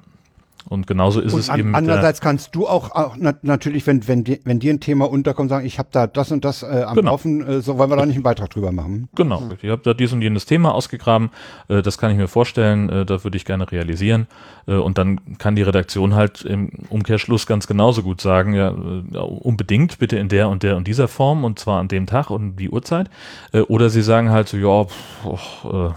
Und 0.67 0.87
genauso 0.87 1.21
ist 1.21 1.35
es 1.35 1.49
Und 1.51 1.59
eben. 1.59 1.75
an, 1.75 1.83
mit 1.83 1.89
der- 1.89 1.95
andererseits 1.95 2.21
kannst 2.23 2.55
du 2.55 2.67
auch, 2.67 2.91
auch 2.93 3.17
na, 3.19 3.35
natürlich, 3.43 3.87
wenn, 3.87 4.09
wenn, 4.09 4.25
di- 4.25 4.41
wenn 4.45 4.61
dir 4.61 4.73
ein 4.73 4.81
Thema 4.81 5.05
unterkommt, 5.11 5.51
sagen, 5.51 5.67
ich 5.67 5.79
habe 5.79 5.91
da 5.93 6.07
das 6.07 6.33
und 6.33 6.43
das 6.45 6.63
äh, 6.63 6.85
am 6.87 6.97
Genau. 6.97 7.11
Laufen, 7.11 7.47
äh, 7.47 7.61
so 7.61 7.77
wollen 7.77 7.91
wir 7.91 7.97
da 7.97 8.07
nicht 8.07 8.15
einen 8.17 8.23
Beitrag 8.23 8.49
drüber 8.49 8.73
machen. 8.73 9.09
Genau, 9.15 9.43
ich 9.61 9.69
habe 9.71 9.83
da 9.85 9.93
dies 9.93 10.13
und 10.15 10.23
jenes 10.23 10.47
Thema 10.47 10.73
ausgegraben, 10.75 11.31
äh, 11.69 11.83
das 11.83 11.99
kann 11.99 12.11
ich 12.13 12.17
mir 12.17 12.29
vorstellen, 12.29 12.89
äh, 12.89 13.05
das 13.05 13.25
würde 13.25 13.37
ich 13.37 13.45
gerne 13.45 13.71
realisieren. 13.71 14.27
Äh, 14.67 14.77
und 14.77 14.97
dann 14.97 15.21
kann 15.39 15.55
die 15.55 15.63
Redaktion 15.63 16.15
halt 16.15 16.43
im 16.43 16.71
Umkehrschluss 16.89 17.47
ganz 17.47 17.67
genauso 17.67 18.03
gut 18.03 18.23
sagen, 18.23 18.55
ja, 18.55 18.71
äh, 18.71 19.19
unbedingt 19.19 19.99
bitte 19.99 20.17
in 20.17 20.29
der 20.31 20.49
und 20.49 20.63
der 20.63 20.77
und 20.79 20.89
dieser 20.89 21.09
Form 21.09 21.45
und 21.45 21.59
zwar 21.59 21.79
an 21.79 21.89
dem 21.89 22.07
Tag 22.07 22.31
und 22.31 22.57
die 22.57 22.71
Uhrzeit. 22.71 23.11
Äh, 23.53 23.61
oder 23.61 23.91
sie 23.91 24.03
sagen 24.03 24.31
halt 24.31 24.49
so, 24.49 24.57
ja, 24.57 24.85
pff, 24.85 25.27
och, 25.27 25.91
äh, 25.91 25.93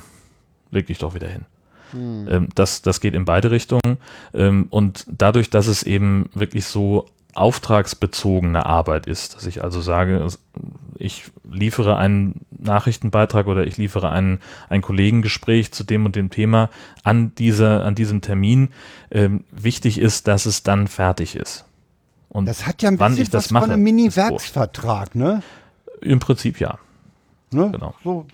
leg 0.72 0.88
dich 0.88 0.98
doch 0.98 1.16
wieder 1.16 1.28
hin. 1.30 1.46
Ähm, 1.94 2.50
das, 2.56 2.82
das 2.82 3.02
geht 3.02 3.14
in 3.14 3.26
beide 3.26 3.52
Richtungen. 3.52 3.98
Ähm, 4.34 4.68
und 4.70 5.06
dadurch, 5.10 5.50
dass 5.50 5.68
es 5.68 5.84
eben 5.84 6.30
wirklich 6.34 6.66
so 6.66 7.06
auftragsbezogene 7.38 8.66
Arbeit 8.66 9.06
ist, 9.06 9.36
dass 9.36 9.46
ich 9.46 9.64
also 9.64 9.80
sage, 9.80 10.28
ich 10.98 11.26
liefere 11.50 11.98
einen 11.98 12.42
Nachrichtenbeitrag 12.50 13.46
oder 13.46 13.68
ich 13.68 13.78
liefere 13.78 14.10
ein, 14.10 14.40
ein 14.70 14.82
Kollegengespräch 14.82 15.72
zu 15.72 15.84
dem 15.84 16.06
und 16.06 16.16
dem 16.16 16.32
Thema 16.32 16.72
an, 17.04 17.36
dieser, 17.36 17.86
an 17.86 17.94
diesem 17.94 18.22
Termin, 18.22 18.70
ähm, 19.12 19.44
wichtig 19.52 20.00
ist, 20.00 20.28
dass 20.28 20.48
es 20.48 20.64
dann 20.64 20.88
fertig 20.88 21.36
ist. 21.36 21.66
Und 22.30 22.48
Das 22.48 22.66
hat 22.66 22.82
ja 22.82 22.90
ein 22.90 22.98
bisschen 22.98 23.32
was 23.32 23.52
mache, 23.52 23.66
von 23.66 23.72
einem. 23.72 23.84
Mini-Werksvertrag, 23.84 25.14
ne? 25.14 25.44
Im 26.02 26.20
Prinzip 26.20 26.60
ja. 26.60 26.80
ne? 27.52 27.70
Genau. 27.72 27.94
So, 28.04 28.26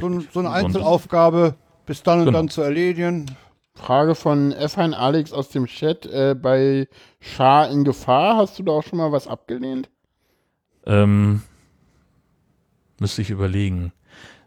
so, 0.00 0.20
so 0.32 0.40
eine 0.40 0.50
Einzelaufgabe, 0.50 1.54
bis 1.86 2.02
dann 2.02 2.20
und 2.20 2.26
Genau. 2.26 2.38
dann 2.38 2.48
zu 2.48 2.62
erledigen. 2.62 3.30
Frage 3.76 4.14
von 4.14 4.52
F1 4.54 4.92
Alex 4.94 5.32
aus 5.32 5.48
dem 5.48 5.66
Chat. 5.66 6.06
Äh, 6.06 6.34
bei 6.40 6.86
Schar 7.20 7.70
in 7.70 7.84
Gefahr, 7.84 8.36
hast 8.36 8.58
du 8.58 8.62
da 8.62 8.72
auch 8.72 8.82
schon 8.84 8.98
mal 8.98 9.10
was 9.12 9.26
abgelehnt? 9.26 9.88
Ähm, 10.86 11.42
müsste 13.00 13.22
ich 13.22 13.30
überlegen. 13.30 13.92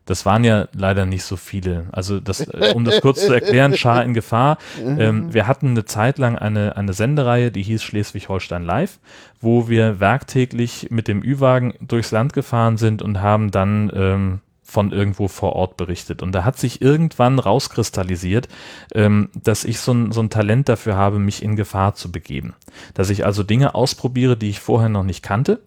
Das 0.05 0.25
waren 0.25 0.45
ja 0.45 0.69
leider 0.73 1.05
nicht 1.05 1.23
so 1.23 1.35
viele. 1.35 1.87
Also 1.91 2.21
das, 2.21 2.39
äh, 2.39 2.71
um 2.73 2.85
das 2.85 3.01
kurz 3.01 3.25
zu 3.25 3.33
erklären, 3.33 3.73
Schar 3.77 4.05
in 4.05 4.13
Gefahr. 4.13 4.57
Ähm, 4.81 5.33
wir 5.33 5.47
hatten 5.47 5.71
eine 5.71 5.83
Zeit 5.83 6.17
lang 6.17 6.37
eine, 6.37 6.77
eine 6.77 6.93
Sendereihe, 6.93 7.51
die 7.51 7.61
hieß 7.63 7.83
Schleswig-Holstein 7.83 8.63
Live, 8.63 8.99
wo 9.41 9.67
wir 9.67 9.99
werktäglich 9.99 10.87
mit 10.91 11.09
dem 11.09 11.21
Ü-Wagen 11.21 11.73
durchs 11.81 12.11
Land 12.11 12.31
gefahren 12.31 12.77
sind 12.77 13.01
und 13.01 13.19
haben 13.19 13.51
dann 13.51 13.91
ähm, 13.93 14.39
von 14.67 14.91
irgendwo 14.91 15.29
vor 15.29 15.53
Ort 15.53 15.77
berichtet. 15.77 16.21
Und 16.21 16.33
da 16.33 16.43
hat 16.43 16.57
sich 16.57 16.81
irgendwann 16.81 17.39
rauskristallisiert, 17.39 18.49
ähm, 18.93 19.29
dass 19.33 19.63
ich 19.63 19.79
so 19.79 19.93
ein, 19.93 20.11
so 20.11 20.21
ein 20.21 20.29
Talent 20.29 20.67
dafür 20.67 20.97
habe, 20.97 21.19
mich 21.19 21.41
in 21.41 21.55
Gefahr 21.55 21.95
zu 21.95 22.11
begeben. 22.11 22.53
Dass 22.93 23.09
ich 23.09 23.25
also 23.25 23.43
Dinge 23.43 23.75
ausprobiere, 23.75 24.35
die 24.35 24.49
ich 24.49 24.59
vorher 24.59 24.89
noch 24.89 25.05
nicht 25.05 25.23
kannte 25.23 25.61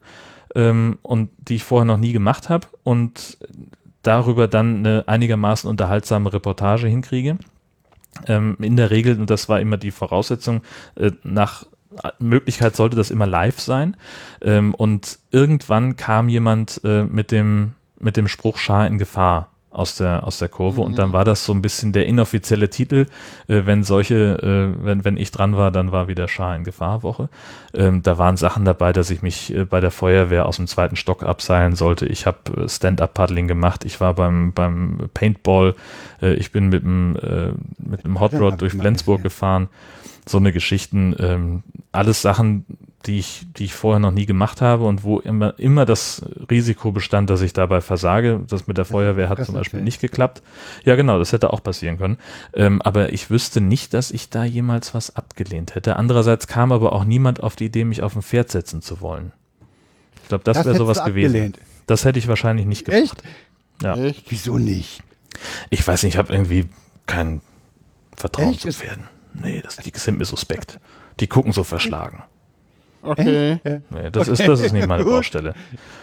ähm, 0.55 0.99
und 1.01 1.31
die 1.39 1.57
ich 1.57 1.65
vorher 1.65 1.87
noch 1.87 1.97
nie 1.97 2.13
gemacht 2.13 2.51
habe 2.51 2.67
und 2.85 3.39
darüber 4.03 4.49
dann 4.49 4.81
eine 4.81 5.09
einigermaßen 5.09 5.69
unterhaltsame 5.69 6.35
Reportage 6.35 6.87
hinkriege. 6.87 7.39
Ähm, 8.27 8.59
in 8.61 8.77
der 8.77 8.91
Regel, 8.91 9.19
und 9.19 9.31
das 9.31 9.49
war 9.49 9.61
immer 9.61 9.79
die 9.79 9.93
Voraussetzung, 9.93 10.61
äh, 10.97 11.13
nach 11.23 11.65
Möglichkeit 12.19 12.77
sollte 12.77 12.97
das 12.97 13.11
immer 13.11 13.27
live 13.27 13.61
sein. 13.61 13.97
Ähm, 14.43 14.75
und 14.75 15.19
irgendwann 15.31 15.97
kam 15.97 16.29
jemand 16.29 16.83
äh, 16.85 17.05
mit 17.05 17.33
dem 17.33 17.73
mit 18.01 18.17
dem 18.17 18.29
Spruch 18.29 18.59
Schar 18.59 18.87
in 18.87 18.99
Gefahr 18.99 19.51
aus 19.71 19.95
der 19.95 20.27
aus 20.27 20.39
der 20.39 20.49
Kurve 20.49 20.81
und 20.81 20.99
dann 20.99 21.13
war 21.13 21.25
das 21.25 21.45
so 21.45 21.53
ein 21.53 21.63
bisschen 21.63 21.93
der 21.93 22.07
inoffizielle 22.07 22.71
Titel, 22.71 23.07
äh, 23.47 23.63
wenn 23.67 23.85
solche, 23.85 24.17
äh, 24.43 24.85
wenn 24.85 25.05
wenn 25.05 25.17
ich 25.17 25.31
dran 25.31 25.57
war, 25.57 25.71
dann 25.71 25.93
war 25.93 26.09
wieder 26.09 26.27
Schar 26.27 26.57
in 26.57 26.65
Gefahr 26.65 27.05
Woche. 27.05 27.29
Ähm, 27.73 28.03
da 28.03 28.19
waren 28.19 28.37
Sachen 28.37 28.65
dabei, 28.65 28.93
dass 28.93 29.11
ich 29.11 29.23
mich 29.23 29.55
äh, 29.55 29.65
bei 29.65 29.81
der 29.81 29.93
Feuerwehr 29.93 30.47
aus 30.47 30.57
dem 30.57 30.67
zweiten 30.67 30.97
Stock 30.97 31.23
abseilen 31.23 31.77
sollte. 31.77 32.07
Ich 32.07 32.27
habe 32.27 32.65
äh, 32.65 32.69
Stand-up-Paddling 32.69 33.47
gemacht. 33.47 33.85
Ich 33.85 34.01
war 34.01 34.15
beim 34.15 34.53
beim 34.53 35.09
Paintball. 35.15 35.77
Äh, 36.21 36.35
ich 36.35 36.51
bin 36.51 36.69
mit 36.69 36.83
dem 36.83 37.17
äh, 37.17 37.53
mit 37.79 38.05
dem 38.05 38.19
Hot 38.19 38.35
Rod 38.35 38.61
durch 38.61 38.73
Flensburg 38.73 39.23
gefahren. 39.23 39.69
So 40.27 40.39
eine 40.39 40.53
Geschichten, 40.53 41.15
ähm, 41.19 41.63
alles 41.93 42.23
Sachen, 42.23 42.65
die 43.07 43.19
ich, 43.19 43.47
die 43.57 43.65
ich 43.65 43.75
vorher 43.75 43.99
noch 43.99 44.11
nie 44.11 44.27
gemacht 44.27 44.61
habe 44.61 44.85
und 44.85 45.05
wo 45.05 45.19
immer, 45.21 45.59
immer 45.59 45.87
das 45.87 46.23
Risiko 46.51 46.93
bestand, 46.93 47.31
dass 47.31 47.41
ich 47.41 47.53
dabei 47.55 47.81
versage. 47.81 48.41
Das 48.49 48.67
mit 48.67 48.77
der 48.77 48.85
Feuerwehr 48.85 49.29
hat 49.31 49.39
das 49.39 49.47
zum 49.47 49.55
Beispiel 49.55 49.79
natürlich. 49.81 49.95
nicht 49.95 50.01
geklappt. 50.03 50.43
Ja, 50.85 50.97
genau, 50.97 51.19
das 51.19 51.33
hätte 51.33 51.53
auch 51.53 51.63
passieren 51.63 51.97
können. 51.99 52.19
Ähm, 52.53 52.83
aber 52.83 53.13
ich 53.13 53.31
wüsste 53.31 53.61
nicht, 53.63 53.95
dass 53.95 54.11
ich 54.11 54.29
da 54.29 54.45
jemals 54.45 54.93
was 54.95 55.17
abgelehnt 55.17 55.75
hätte. 55.75 55.97
Andererseits 55.97 56.47
kam 56.47 56.73
aber 56.73 56.93
auch 56.93 57.05
niemand 57.05 57.43
auf 57.43 57.57
die 57.57 57.67
Idee, 57.67 57.85
mich 57.85 58.03
auf 58.03 58.15
ein 58.17 58.23
Pferd 58.23 58.51
setzen 58.51 58.83
zu 58.83 59.01
wollen. 59.01 59.33
Ich 60.23 60.29
glaube, 60.29 60.45
das, 60.45 60.59
Das 60.59 60.67
wäre 60.67 60.77
sowas 60.77 61.03
gewesen. 61.05 61.31
abgelehnt. 61.35 61.59
Das 61.87 62.05
hätte 62.05 62.19
ich 62.19 62.29
wahrscheinlich 62.29 62.67
nicht 62.67 62.85
gemacht. 62.85 63.03
Echt? 63.03 63.23
Ja. 63.83 63.97
Echt? 63.97 64.27
Wieso 64.31 64.59
nicht? 64.59 65.03
Ich 65.71 65.87
weiß 65.87 66.03
nicht, 66.03 66.15
ich 66.15 66.19
habe 66.19 66.33
irgendwie 66.33 66.69
kein 67.07 67.41
Vertrauen 68.15 68.51
Echt? 68.51 68.61
zu 68.61 68.73
Pferden. 68.73 69.09
Nee, 69.33 69.63
das, 69.63 69.77
die 69.77 69.93
sind 69.95 70.19
mir 70.19 70.27
suspekt. 70.27 70.79
Die 71.21 71.27
gucken 71.27 71.53
so 71.53 71.65
verschlagen. 71.65 72.23
Okay. 73.03 73.59
Nee, 73.65 74.11
das, 74.13 74.29
ist, 74.29 74.47
das 74.47 74.61
ist 74.61 74.73
nicht 74.73 74.87
meine 74.87 75.05
Gut. 75.05 75.13
Baustelle. 75.15 75.55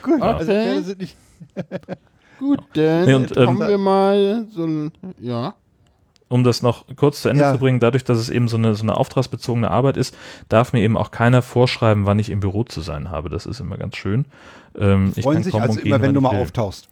Gut, 0.01 0.15
Okay. 0.21 0.23
also 0.23 0.45
Pferde 0.51 0.81
sind 0.83 0.99
nicht. 1.01 1.15
Gut, 2.39 2.59
dann 2.73 3.05
Nee, 3.05 3.13
und, 3.15 3.35
ähm, 3.37 3.45
kommen 3.45 3.67
wir 3.67 3.77
mal 3.77 4.45
so 4.51 4.65
ein, 4.65 4.91
ja. 5.19 5.55
um 6.27 6.43
das 6.43 6.61
noch 6.61 6.85
kurz 6.95 7.21
zu 7.23 7.29
Ende 7.29 7.41
Ja. 7.43 7.53
zu 7.53 7.59
bringen, 7.59 7.79
dadurch, 7.79 8.03
dass 8.03 8.17
es 8.19 8.29
eben 8.29 8.47
so 8.47 8.57
eine, 8.57 8.75
so 8.75 8.83
eine 8.83 8.95
auftragsbezogene 8.95 9.69
Arbeit 9.71 9.97
ist, 9.97 10.15
darf 10.49 10.71
mir 10.73 10.81
eben 10.81 10.97
auch 10.97 11.09
keiner 11.11 11.41
vorschreiben, 11.41 12.05
wann 12.05 12.19
ich 12.19 12.29
im 12.29 12.39
Büro 12.39 12.63
zu 12.63 12.81
sein 12.81 13.09
habe. 13.09 13.29
Das 13.29 13.45
ist 13.47 13.59
immer 13.59 13.77
ganz 13.77 13.95
schön. 13.97 14.25
Ähm, 14.77 15.13
ich 15.15 15.23
Freuen 15.23 15.35
kann 15.37 15.43
sich 15.43 15.51
kommen 15.51 15.63
also 15.63 15.79
und 15.79 15.85
immer, 15.85 15.97
gehen, 15.97 16.01
wenn 16.03 16.07
wann 16.09 16.13
du 16.15 16.19
ich 16.19 16.23
mal 16.23 16.31
will. 16.33 16.41
auftauchst. 16.41 16.89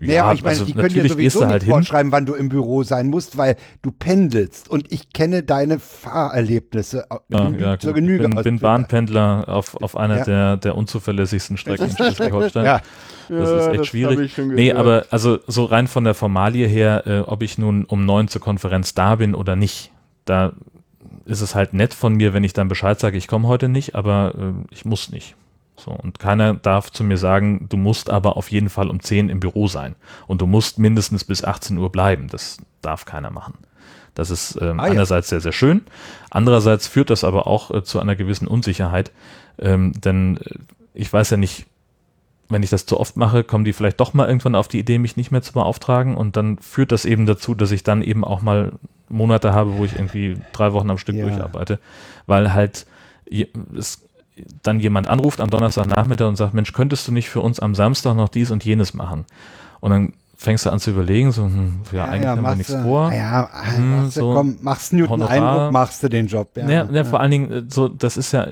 Ja, 0.00 0.24
aber 0.24 0.34
ich 0.34 0.42
meine, 0.42 0.50
also 0.50 0.64
die 0.64 0.72
können 0.74 0.94
dir 0.94 1.08
sowieso 1.08 1.40
nicht 1.40 1.48
halt 1.50 1.62
hin. 1.64 1.72
vorschreiben, 1.72 2.12
wann 2.12 2.26
du 2.26 2.34
im 2.34 2.48
Büro 2.48 2.82
sein 2.82 3.08
musst, 3.08 3.36
weil 3.36 3.56
du 3.82 3.90
pendelst. 3.90 4.68
Und 4.70 4.92
ich 4.92 5.12
kenne 5.12 5.42
deine 5.42 5.78
Fahrerlebnisse 5.78 7.06
Ja, 7.28 7.38
genü- 7.46 7.60
ja, 7.60 7.78
zur. 7.78 7.92
Genüge. 7.94 8.24
Ich 8.24 8.34
bin, 8.34 8.42
bin. 8.42 8.58
Bahnpendler 8.58 9.44
auf, 9.48 9.74
auf 9.82 9.96
einer 9.96 10.18
Ja. 10.18 10.24
der, 10.24 10.56
der 10.58 10.76
unzuverlässigsten 10.76 11.56
Strecken 11.56 11.84
in 11.86 11.90
Schleswig-Holstein. 11.96 12.64
Ja, 12.64 12.80
Das 13.28 13.50
Ja, 13.50 13.58
ist 13.58 13.66
echt 13.68 13.80
das 13.80 13.86
schwierig. 13.88 14.38
nee, 14.38 14.72
aber 14.72 15.04
also 15.10 15.38
so 15.46 15.64
rein 15.64 15.86
von 15.86 16.04
der 16.04 16.14
Formalie 16.14 16.66
her, 16.66 17.02
äh, 17.06 17.18
ob 17.20 17.42
ich 17.42 17.58
nun 17.58 17.84
um 17.84 18.06
neun 18.06 18.28
zur 18.28 18.40
Konferenz 18.40 18.94
da 18.94 19.16
bin 19.16 19.34
oder 19.34 19.54
nicht, 19.56 19.90
da 20.24 20.52
ist 21.26 21.42
es 21.42 21.54
halt 21.54 21.74
nett 21.74 21.92
von 21.92 22.14
mir, 22.14 22.32
wenn 22.32 22.42
ich 22.44 22.54
dann 22.54 22.68
Bescheid 22.68 22.98
sage, 22.98 23.18
ich 23.18 23.28
komme 23.28 23.46
heute 23.48 23.68
nicht, 23.68 23.94
aber 23.94 24.34
äh, 24.34 24.52
ich 24.70 24.84
muss 24.86 25.10
nicht. 25.10 25.34
So, 25.78 25.92
und 25.92 26.18
keiner 26.18 26.54
darf 26.54 26.90
zu 26.90 27.04
mir 27.04 27.16
sagen, 27.16 27.66
du 27.68 27.76
musst 27.76 28.10
aber 28.10 28.36
auf 28.36 28.50
jeden 28.50 28.68
Fall 28.68 28.90
um 28.90 29.00
10 29.00 29.28
im 29.28 29.38
Büro 29.40 29.68
sein. 29.68 29.94
Und 30.26 30.40
du 30.42 30.46
musst 30.46 30.78
mindestens 30.78 31.22
bis 31.24 31.44
18 31.44 31.78
Uhr 31.78 31.90
bleiben. 31.92 32.26
Das 32.28 32.58
darf 32.82 33.04
keiner 33.04 33.30
machen. 33.30 33.54
Das 34.14 34.30
ist 34.30 34.58
ähm, 34.60 34.80
Ah, 34.80 34.86
ja. 34.86 34.92
einerseits 34.92 35.28
sehr, 35.28 35.40
sehr 35.40 35.52
schön. 35.52 35.82
Andererseits 36.30 36.88
führt 36.88 37.10
das 37.10 37.22
aber 37.22 37.46
auch 37.46 37.70
äh, 37.70 37.84
zu 37.84 38.00
einer 38.00 38.16
gewissen 38.16 38.48
Unsicherheit. 38.48 39.12
Ähm, 39.60 39.92
denn 40.00 40.38
äh, 40.38 40.54
ich 40.94 41.12
weiß 41.12 41.30
ja 41.30 41.36
nicht, 41.36 41.66
wenn 42.48 42.62
ich 42.64 42.70
das 42.70 42.84
zu 42.86 42.98
oft 42.98 43.16
mache, 43.16 43.44
kommen 43.44 43.64
die 43.64 43.72
vielleicht 43.72 44.00
doch 44.00 44.14
mal 44.14 44.26
irgendwann 44.26 44.56
auf 44.56 44.66
die 44.68 44.80
Idee, 44.80 44.98
mich 44.98 45.16
nicht 45.16 45.30
mehr 45.30 45.42
zu 45.42 45.52
beauftragen. 45.52 46.16
Und 46.16 46.36
dann 46.36 46.58
führt 46.58 46.90
das 46.90 47.04
eben 47.04 47.26
dazu, 47.26 47.54
dass 47.54 47.70
ich 47.70 47.84
dann 47.84 48.02
eben 48.02 48.24
auch 48.24 48.42
mal 48.42 48.72
Monate 49.08 49.52
habe, 49.52 49.76
wo 49.78 49.84
ich 49.84 49.92
irgendwie 49.94 50.38
drei 50.52 50.72
Wochen 50.72 50.90
am 50.90 50.98
Stück 50.98 51.14
Ja. 51.14 51.24
durcharbeite. 51.26 51.78
Weil 52.26 52.52
halt 52.52 52.86
es 53.76 54.07
dann 54.62 54.80
jemand 54.80 55.08
anruft 55.08 55.40
am 55.40 55.50
Donnerstagnachmittag 55.50 56.26
und 56.28 56.36
sagt, 56.36 56.54
Mensch, 56.54 56.72
könntest 56.72 57.06
du 57.08 57.12
nicht 57.12 57.28
für 57.28 57.40
uns 57.40 57.60
am 57.60 57.74
Samstag 57.74 58.14
noch 58.16 58.28
dies 58.28 58.50
und 58.50 58.64
jenes 58.64 58.94
machen? 58.94 59.24
Und 59.80 59.90
dann 59.90 60.12
fängst 60.36 60.66
du 60.66 60.70
an 60.70 60.78
zu 60.78 60.90
überlegen, 60.90 61.32
so, 61.32 61.44
hm, 61.44 61.80
ja, 61.92 62.04
eigentlich 62.04 62.26
haben 62.28 62.42
wir 62.42 62.54
nichts 62.54 62.74
vor. 62.74 63.12
Ja, 63.12 63.48
Hm, 63.76 64.02
machst 64.02 64.16
du, 64.16 64.20
so 64.20 64.32
komm, 64.34 64.56
machst 64.62 64.92
Newton 64.92 65.10
Honorar. 65.10 65.30
Eindruck, 65.32 65.72
machst 65.72 66.02
du 66.02 66.08
den 66.08 66.26
Job. 66.28 66.50
Ja, 66.56 66.68
Ja, 66.68 66.88
ja, 66.90 67.04
vor 67.04 67.20
allen 67.20 67.30
Dingen, 67.30 67.52
äh, 67.52 67.62
so, 67.68 67.88
das 67.88 68.16
ist 68.16 68.32
ja, 68.32 68.46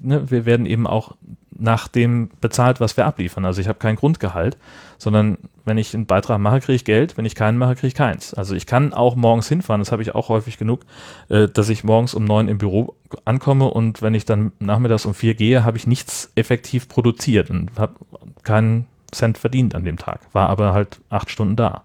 ne, 0.00 0.30
wir 0.30 0.46
werden 0.46 0.66
eben 0.66 0.86
auch 0.86 1.16
nach 1.58 1.88
dem 1.88 2.30
bezahlt, 2.40 2.80
was 2.80 2.96
wir 2.96 3.06
abliefern. 3.06 3.44
Also 3.44 3.60
ich 3.60 3.68
habe 3.68 3.78
kein 3.78 3.96
Grundgehalt, 3.96 4.56
sondern 4.98 5.38
wenn 5.64 5.78
ich 5.78 5.94
einen 5.94 6.06
Beitrag 6.06 6.38
mache, 6.38 6.60
kriege 6.60 6.76
ich 6.76 6.84
Geld, 6.84 7.16
wenn 7.16 7.24
ich 7.24 7.34
keinen 7.34 7.58
mache, 7.58 7.74
kriege 7.74 7.88
ich 7.88 7.94
keins. 7.94 8.34
Also 8.34 8.54
ich 8.54 8.66
kann 8.66 8.92
auch 8.94 9.16
morgens 9.16 9.48
hinfahren, 9.48 9.80
das 9.80 9.92
habe 9.92 10.02
ich 10.02 10.14
auch 10.14 10.28
häufig 10.28 10.58
genug, 10.58 10.80
äh, 11.28 11.48
dass 11.48 11.68
ich 11.68 11.84
morgens 11.84 12.14
um 12.14 12.24
neun 12.24 12.48
im 12.48 12.58
Büro 12.58 12.94
ankomme 13.24 13.66
und 13.66 14.02
wenn 14.02 14.14
ich 14.14 14.24
dann 14.24 14.52
nachmittags 14.58 15.06
um 15.06 15.14
vier 15.14 15.34
gehe, 15.34 15.64
habe 15.64 15.76
ich 15.76 15.86
nichts 15.86 16.30
effektiv 16.34 16.88
produziert 16.88 17.50
und 17.50 17.70
habe 17.78 17.94
keinen 18.42 18.86
Cent 19.12 19.38
verdient 19.38 19.74
an 19.74 19.84
dem 19.84 19.96
Tag, 19.96 20.20
war 20.32 20.48
aber 20.48 20.72
halt 20.72 20.98
acht 21.10 21.30
Stunden 21.30 21.56
da. 21.56 21.82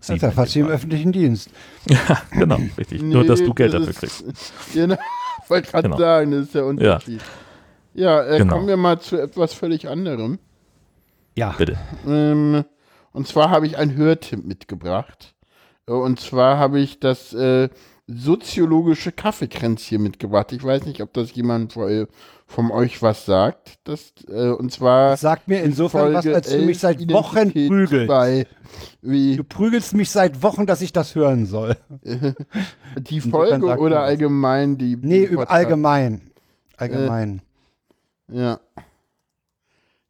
Das 0.00 0.10
ist 0.10 0.20
Sieben 0.20 0.26
ja 0.26 0.30
fast 0.32 0.54
wie 0.54 0.60
im 0.60 0.68
öffentlichen 0.68 1.12
Dienst. 1.12 1.50
Genau, 2.32 2.58
richtig. 2.76 3.02
Nur, 3.02 3.24
dass 3.24 3.40
Nee, 3.40 3.46
du 3.46 3.54
Geld 3.54 3.72
das 3.72 3.86
dafür 3.86 4.00
kriegst. 4.00 4.52
Genau, 4.74 4.96
wollte 5.48 5.70
gerade 5.70 5.82
Genau. 5.84 5.98
sagen, 5.98 6.30
das 6.32 6.40
ist 6.42 6.54
der 6.54 6.66
Unterschied. 6.66 7.20
Ja, 7.20 7.26
äh, 7.94 8.38
Genau. 8.38 8.54
kommen 8.54 8.66
wir 8.68 8.76
mal 8.76 9.00
zu 9.00 9.16
etwas 9.20 9.54
völlig 9.54 9.88
anderem. 9.88 10.38
Ja. 11.36 11.54
Bitte. 11.56 11.76
Ähm, 12.06 12.64
und 13.12 13.26
zwar 13.28 13.50
habe 13.50 13.66
ich 13.66 13.76
einen 13.76 13.94
Hörtipp 13.96 14.44
mitgebracht. 14.44 15.34
Äh, 15.86 15.92
Und 15.92 16.20
zwar 16.20 16.58
habe 16.58 16.80
ich 16.80 17.00
das 17.00 17.32
äh, 17.34 17.68
soziologische 18.06 19.12
Kaffeekränzchen 19.12 20.02
mitgebracht. 20.02 20.52
Ich 20.52 20.62
weiß 20.62 20.84
nicht, 20.86 21.00
ob 21.00 21.12
das 21.14 21.34
jemand 21.34 21.72
von, 21.72 22.06
von 22.46 22.70
euch 22.70 23.00
was 23.02 23.24
sagt. 23.24 23.78
Das, 23.84 24.12
äh, 24.28 24.50
und 24.50 24.70
zwar. 24.72 25.16
Sagt 25.16 25.48
mir 25.48 25.62
insofern 25.62 26.12
was, 26.12 26.24
Folge 26.24 26.36
als 26.36 26.50
du 26.50 26.58
mich 26.58 26.66
11 26.68 26.80
seit 26.80 27.12
Wochen 27.12 27.52
prügelst. 27.52 28.08
Bei, 28.08 28.46
wie 29.00 29.36
Du 29.36 29.44
prügelst 29.44 29.94
mich 29.94 30.10
seit 30.10 30.42
Wochen, 30.42 30.66
dass 30.66 30.82
ich 30.82 30.92
das 30.92 31.14
hören 31.14 31.46
soll. 31.46 31.76
die 32.98 33.20
Folge 33.20 33.78
oder 33.78 33.96
was. 33.96 34.08
allgemein 34.08 34.76
die. 34.78 34.96
Nee, 35.00 35.28
allgemein. 35.46 36.20
Allgemein. 36.76 37.40
Ja. 38.28 38.60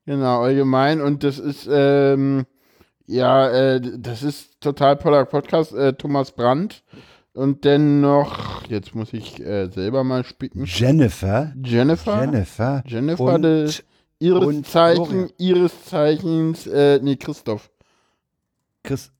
Genau, 0.07 0.43
allgemein. 0.43 1.01
Und 1.01 1.25
das 1.25 1.39
ist, 1.39 1.69
ähm, 1.71 2.45
ja, 3.07 3.49
äh, 3.51 3.81
das 3.99 4.23
ist 4.23 4.61
total 4.61 4.99
toller 4.99 5.25
Podcast, 5.25 5.73
äh, 5.73 5.95
Thomas 5.95 6.33
Brandt. 6.33 6.83
Und 7.33 7.65
dann 7.65 8.01
noch, 8.01 8.65
jetzt 8.69 8.95
muss 8.95 9.13
ich 9.13 9.41
äh, 9.45 9.67
selber 9.69 10.05
mal 10.05 10.25
spicken. 10.25 10.65
Jennifer. 10.67 11.53
Jennifer. 11.65 12.21
Jennifer. 12.23 12.83
Jennifer, 12.87 13.25
Und- 13.35 13.43
de, 13.43 13.71
ihres 14.21 14.45
und 14.45 14.67
Zeichen, 14.67 15.31
ihres 15.39 15.85
Zeichens, 15.85 16.67
äh, 16.67 17.01
nee, 17.03 17.17
Christoph. 17.17 17.71
Chris, 18.85 19.11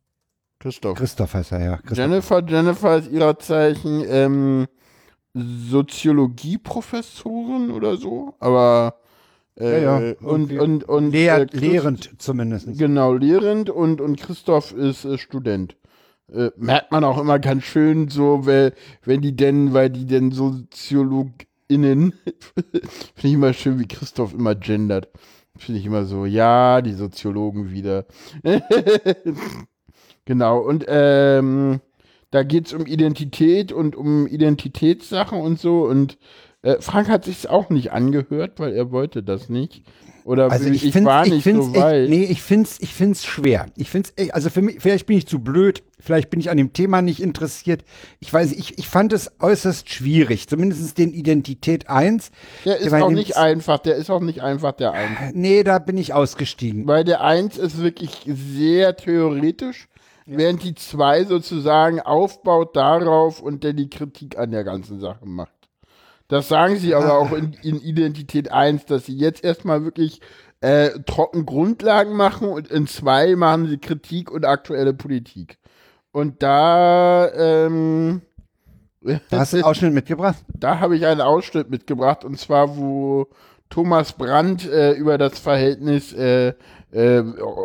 Christoph. 0.61 0.97
Christoph 0.97 1.35
heißt 1.35 1.53
er, 1.53 1.61
ja. 1.65 1.77
Christoph. 1.79 1.99
Jennifer, 1.99 2.43
Jennifer 2.47 2.97
ist 2.99 3.11
ihrer 3.11 3.39
Zeichen, 3.39 4.05
ähm, 4.07 4.67
Soziologieprofessorin 5.35 7.71
oder 7.71 7.97
so, 7.97 8.35
aber, 8.39 8.95
äh, 9.59 9.83
Ja, 9.83 10.01
ja, 10.01 10.15
und, 10.21 10.53
und, 10.53 10.85
und, 10.85 11.11
Lehr, 11.13 11.41
äh, 11.43 11.47
Christ- 11.47 11.61
lehrend 11.63 12.11
zumindest. 12.23 12.79
Genau, 12.79 13.15
lehrend 13.15 13.71
und, 13.71 14.01
und 14.01 14.21
Christoph 14.21 14.73
ist 14.73 15.05
äh, 15.05 15.19
Student. 15.19 15.77
Äh, 16.33 16.51
merkt 16.57 16.91
man 16.91 17.05
auch 17.05 17.19
immer 17.21 17.39
ganz 17.39 17.65
schön 17.65 18.09
so, 18.09 18.47
weil, 18.47 18.73
wenn 19.05 19.21
die 19.21 19.37
denn, 19.37 19.75
weil 19.75 19.91
die 19.91 20.07
denn 20.07 20.33
SoziologInnen, 20.33 21.35
finde 23.15 23.29
ich 23.29 23.33
immer 23.33 23.53
schön, 23.53 23.79
wie 23.79 23.87
Christoph 23.89 24.33
immer 24.35 24.55
gendert. 24.55 25.09
Finde 25.57 25.81
ich 25.81 25.87
immer 25.87 26.05
so, 26.05 26.27
ja, 26.27 26.83
die 26.83 26.95
Soziologen 26.95 27.71
wieder. 27.71 28.07
genau, 30.25 30.61
und 30.61 30.85
ähm, 30.89 31.81
da 32.35 32.43
geht 32.43 32.67
es 32.67 32.73
um 32.73 32.85
Identität 32.85 33.71
und 33.71 33.95
um 33.95 34.27
Identitätssachen 34.27 35.41
und 35.41 35.61
so. 35.61 35.85
Und 35.85 36.19
äh, 36.63 36.81
Frank 36.81 37.09
hat 37.09 37.27
sich 37.27 37.49
auch 37.49 37.71
nicht 37.71 37.93
angehört, 37.93 38.59
weil 38.59 38.73
er 38.75 38.91
wollte 38.91 39.23
das 39.23 39.49
nicht. 39.49 39.85
Oder 40.25 40.51
Also 40.51 40.69
ich, 40.69 40.85
ich, 40.85 40.93
finde 40.93 41.11
war 41.11 41.25
ich 41.25 41.33
nicht 41.33 41.45
find's 41.45 41.67
so 41.67 41.77
weit. 41.77 42.03
echt, 42.03 42.11
nee, 42.11 42.25
ich 42.25 42.43
find's, 42.43 42.79
ich 42.81 42.93
find's 42.93 43.25
schwer. 43.25 43.67
Ich 43.77 43.89
find's, 43.89 44.13
also 44.33 44.51
für 44.51 44.63
mich, 44.63 44.79
vielleicht 44.81 45.07
bin 45.07 45.17
ich 45.17 45.29
zu 45.29 45.39
blöd, 45.39 45.85
vielleicht 46.01 46.29
bin 46.29 46.41
ich 46.41 46.51
an 46.51 46.57
dem 46.57 46.73
Thema 46.73 47.03
nicht 47.03 47.23
interessiert. 47.23 47.85
Ich 48.19 48.33
weiß, 48.33 48.51
ich, 48.51 48.81
ich 48.81 48.89
fand 48.89 49.13
es 49.13 49.31
äußerst 49.39 49.89
schwierig, 49.89 50.49
zumindest 50.49 50.99
den 50.99 51.13
Identität 51.13 51.89
1. 51.89 52.33
Der 52.65 52.79
ist 52.79 52.93
auch 52.93 53.11
nicht 53.11 53.37
einfach, 53.37 53.79
der 53.79 53.95
ist 53.95 54.11
auch 54.11 54.23
nicht 54.23 54.43
einfach 54.43 54.73
der 54.73 54.91
Eins. 54.91 55.19
Nee, 55.35 55.63
da 55.63 55.79
bin 55.79 55.97
ich 55.97 56.15
ausgestiegen. 56.15 56.85
Weil 56.89 57.05
der 57.05 57.21
Eins 57.21 57.59
ist 57.59 57.81
wirklich 57.81 58.27
sehr 58.27 58.97
theoretisch, 58.97 59.87
während 60.27 60.63
die 60.63 60.75
Zwei 60.75 61.25
sozusagen 61.25 62.01
aufbaut 62.01 62.77
darauf 62.77 63.41
und 63.41 63.65
der 63.65 63.73
die 63.73 63.91
Kritik 63.91 64.39
an 64.39 64.51
der 64.51 64.65
ganzen 64.65 65.01
Sache 65.01 65.27
macht. 65.27 65.53
Das 66.29 66.49
sagen 66.49 66.77
sie 66.77 66.95
aber 66.95 67.19
auch 67.19 67.33
in, 67.33 67.53
in 67.63 67.81
Identität 67.81 68.51
1, 68.51 68.87
dass 68.87 69.07
sie 69.07 69.17
jetzt 69.17 69.45
erstmal 69.45 69.85
wirklich 69.85 70.21
äh, 70.61 70.91
trocken 71.07 71.45
Grundlagen 71.45 72.17
machen 72.17 72.49
und 72.49 72.69
in 72.69 72.87
2 72.87 73.37
machen 73.37 73.67
sie 73.67 73.79
Kritik 73.79 74.31
und 74.31 74.47
aktuelle 74.47 74.95
Politik. 74.95 75.59
Und 76.13 76.43
da, 76.43 77.31
ähm, 77.35 78.23
Da 79.03 79.21
hast 79.33 79.53
du 79.53 79.59
einen 79.59 79.65
Ausschnitt 79.67 79.93
mitgebracht? 79.93 80.39
da 80.49 80.81
habe 80.81 80.97
ich 80.97 81.05
einen 81.05 81.21
Ausschnitt 81.21 81.69
mitgebracht 81.69 82.25
und 82.25 82.39
zwar, 82.39 82.79
wo 82.79 83.27
Thomas 83.69 84.13
Brandt 84.13 84.67
äh, 84.67 84.93
über 84.93 85.19
das 85.19 85.39
Verhältnis 85.39 86.13
äh, 86.13 86.55
äh, 86.95 87.23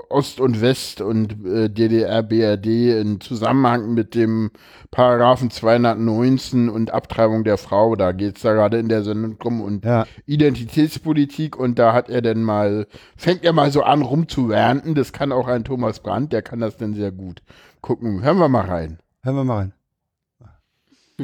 Ost 0.10 0.40
und 0.40 0.60
West 0.60 1.02
und 1.02 1.46
äh, 1.46 1.70
DDR, 1.70 2.24
BRD 2.24 2.66
in 3.00 3.22
Zusammenhang 3.22 3.94
mit 3.94 4.16
dem 4.16 4.52
Paragraphen 4.92 5.52
219 5.52 6.68
und 6.68 6.92
Abtreibung 6.92 7.44
der 7.44 7.58
Frau, 7.58 7.96
da 7.96 8.12
geht 8.12 8.38
es 8.38 8.42
da 8.42 8.54
gerade 8.54 8.80
in 8.80 8.90
der 8.90 9.04
Sendung 9.04 9.38
drum 9.38 9.62
und 9.62 9.86
Ja. 9.86 10.06
Identitätspolitik 10.26 11.58
und 11.58 11.78
da 11.78 11.94
hat 11.94 12.10
er 12.10 12.22
dann 12.22 12.44
mal, 12.44 12.88
fängt 13.16 13.44
er 13.44 13.54
mal 13.54 13.72
so 13.72 13.84
an 13.84 14.02
rumzuwernten, 14.02 14.96
das 14.96 15.14
kann 15.14 15.32
auch 15.32 15.48
ein 15.48 15.64
Thomas 15.64 16.00
Brandt, 16.00 16.34
der 16.34 16.42
kann 16.42 16.60
das 16.60 16.78
dann 16.78 16.96
sehr 16.96 17.12
gut. 17.12 17.42
Gucken, 17.82 18.24
hören 18.24 18.40
wir 18.40 18.50
mal 18.50 18.66
rein. 18.66 19.00
Hören 19.22 19.36
wir 19.36 19.44
mal 19.44 19.58
rein. 19.58 19.74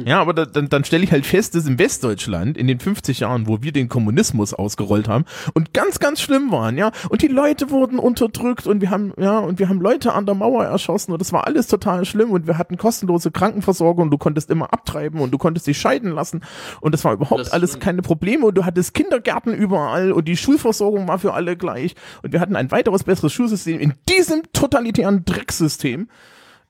Ja, 0.04 0.20
aber 0.20 0.34
da, 0.34 0.44
dann, 0.44 0.68
dann 0.68 0.84
stelle 0.84 1.04
ich 1.04 1.12
halt 1.12 1.24
fest, 1.26 1.54
dass 1.54 1.66
in 1.66 1.78
Westdeutschland 1.78 2.56
in 2.58 2.66
den 2.66 2.78
50 2.80 3.20
Jahren, 3.20 3.46
wo 3.46 3.62
wir 3.62 3.72
den 3.72 3.88
Kommunismus 3.88 4.52
ausgerollt 4.52 5.08
haben 5.08 5.24
und 5.54 5.72
ganz, 5.72 5.98
ganz 5.98 6.20
schlimm 6.20 6.50
waren, 6.52 6.76
ja, 6.76 6.90
und 7.08 7.22
die 7.22 7.28
Leute 7.28 7.70
wurden 7.70 7.98
unterdrückt 7.98 8.66
und 8.66 8.80
wir 8.80 8.90
haben, 8.90 9.12
ja, 9.18 9.38
und 9.38 9.58
wir 9.58 9.68
haben 9.68 9.80
Leute 9.80 10.12
an 10.12 10.26
der 10.26 10.34
Mauer 10.34 10.64
erschossen 10.64 11.12
und 11.12 11.20
das 11.20 11.32
war 11.32 11.46
alles 11.46 11.66
total 11.66 12.04
schlimm 12.04 12.30
und 12.30 12.46
wir 12.46 12.58
hatten 12.58 12.76
kostenlose 12.76 13.30
Krankenversorgung 13.30 14.04
und 14.04 14.10
du 14.10 14.18
konntest 14.18 14.50
immer 14.50 14.72
abtreiben 14.72 15.20
und 15.20 15.30
du 15.32 15.38
konntest 15.38 15.66
dich 15.66 15.78
scheiden 15.78 16.10
lassen 16.12 16.42
und 16.80 16.92
das 16.92 17.04
war 17.04 17.14
überhaupt 17.14 17.40
Das- 17.40 17.52
alles 17.52 17.78
keine 17.78 18.02
Probleme 18.02 18.46
und 18.46 18.54
du 18.56 18.64
hattest 18.64 18.92
Kindergärten 18.94 19.54
überall 19.54 20.12
und 20.12 20.26
die 20.28 20.36
Schulversorgung 20.36 21.08
war 21.08 21.18
für 21.18 21.32
alle 21.34 21.56
gleich 21.56 21.94
und 22.22 22.32
wir 22.32 22.40
hatten 22.40 22.56
ein 22.56 22.70
weiteres 22.70 23.04
besseres 23.04 23.32
Schulsystem. 23.32 23.78
In 23.80 23.94
diesem 24.08 24.42
totalitären 24.52 25.24
Drecksystem 25.24 26.08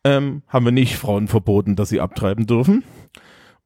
ähm, 0.04 0.42
haben 0.46 0.64
wir 0.64 0.72
nicht 0.72 0.96
Frauen 0.96 1.26
verboten, 1.26 1.74
dass 1.74 1.88
sie 1.88 2.00
abtreiben 2.00 2.46
dürfen 2.46 2.84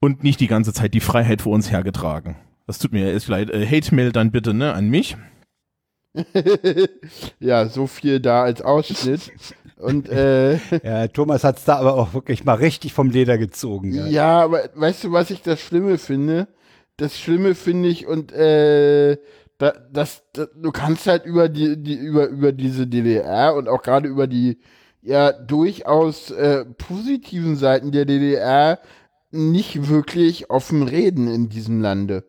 und 0.01 0.23
nicht 0.23 0.41
die 0.41 0.47
ganze 0.47 0.73
Zeit 0.73 0.93
die 0.93 0.99
Freiheit 0.99 1.41
vor 1.43 1.53
uns 1.53 1.71
hergetragen. 1.71 2.35
Das 2.67 2.79
tut 2.79 2.91
mir 2.91 3.13
echt 3.13 3.27
leid. 3.27 3.49
Äh, 3.49 3.65
Hate-Mail 3.65 4.11
dann 4.11 4.31
bitte, 4.31 4.53
ne, 4.53 4.73
an 4.73 4.89
mich. 4.89 5.15
ja, 7.39 7.67
so 7.67 7.87
viel 7.87 8.19
da 8.19 8.43
als 8.43 8.61
Ausschnitt. 8.61 9.31
Und 9.77 10.09
äh, 10.09 10.55
Ja, 10.83 11.07
Thomas 11.07 11.43
hat's 11.43 11.63
da 11.63 11.77
aber 11.77 11.95
auch 11.95 12.13
wirklich 12.13 12.43
mal 12.43 12.55
richtig 12.55 12.93
vom 12.93 13.09
Leder 13.09 13.37
gezogen. 13.37 13.93
Ja. 13.93 14.07
Ja, 14.07 14.41
aber 14.41 14.69
weißt 14.75 15.05
du, 15.05 15.11
was 15.11 15.31
ich 15.31 15.41
das 15.41 15.61
Schlimme 15.61 15.97
finde? 15.97 16.47
Das 16.97 17.17
Schlimme 17.17 17.55
finde 17.55 17.89
ich 17.89 18.05
und 18.05 18.31
äh, 18.31 19.17
da, 19.57 19.73
das, 19.91 20.23
das, 20.33 20.49
du 20.55 20.71
kannst 20.71 21.07
halt 21.07 21.25
über 21.25 21.49
die, 21.49 21.81
die 21.81 21.95
über 21.95 22.27
über 22.27 22.51
diese 22.51 22.85
DDR 22.85 23.55
und 23.55 23.69
auch 23.69 23.81
gerade 23.81 24.07
über 24.07 24.27
die 24.27 24.59
ja 25.01 25.31
durchaus 25.31 26.29
äh, 26.31 26.65
positiven 26.65 27.55
Seiten 27.55 27.91
der 27.91 28.05
DDR 28.05 28.79
nicht 29.31 29.87
wirklich 29.87 30.49
offen 30.49 30.83
reden 30.83 31.27
in 31.27 31.49
diesem 31.49 31.81
Lande. 31.81 32.23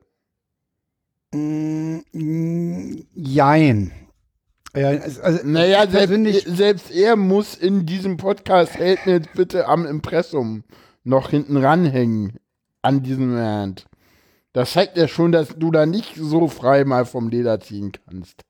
Mm, 1.33 2.01
Jein. 3.15 3.93
Ja, 4.75 4.89
also, 4.89 5.47
Naja, 5.47 5.87
selbst, 5.87 6.47
selbst 6.47 6.91
er 6.91 7.17
muss 7.17 7.55
in 7.55 7.85
diesem 7.85 8.17
Podcast 8.17 8.75
hält 8.77 9.05
mir 9.07 9.21
bitte 9.35 9.67
am 9.67 9.85
Impressum 9.87 10.65
noch 11.05 11.31
hinten 11.31 11.57
ranhängen 11.59 12.39
an 12.81 13.03
diesem 13.03 13.37
Rand. 13.37 13.87
Das 14.53 14.73
zeigt 14.73 14.97
ja 14.97 15.09
schon, 15.09 15.33
dass 15.33 15.49
du 15.57 15.71
da 15.71 15.87
nicht 15.87 16.15
so 16.17 16.49
frei 16.49 16.85
mal 16.85 17.05
vom 17.07 17.29
Leder 17.29 17.61
ziehen 17.61 17.93
kannst. 17.93 18.45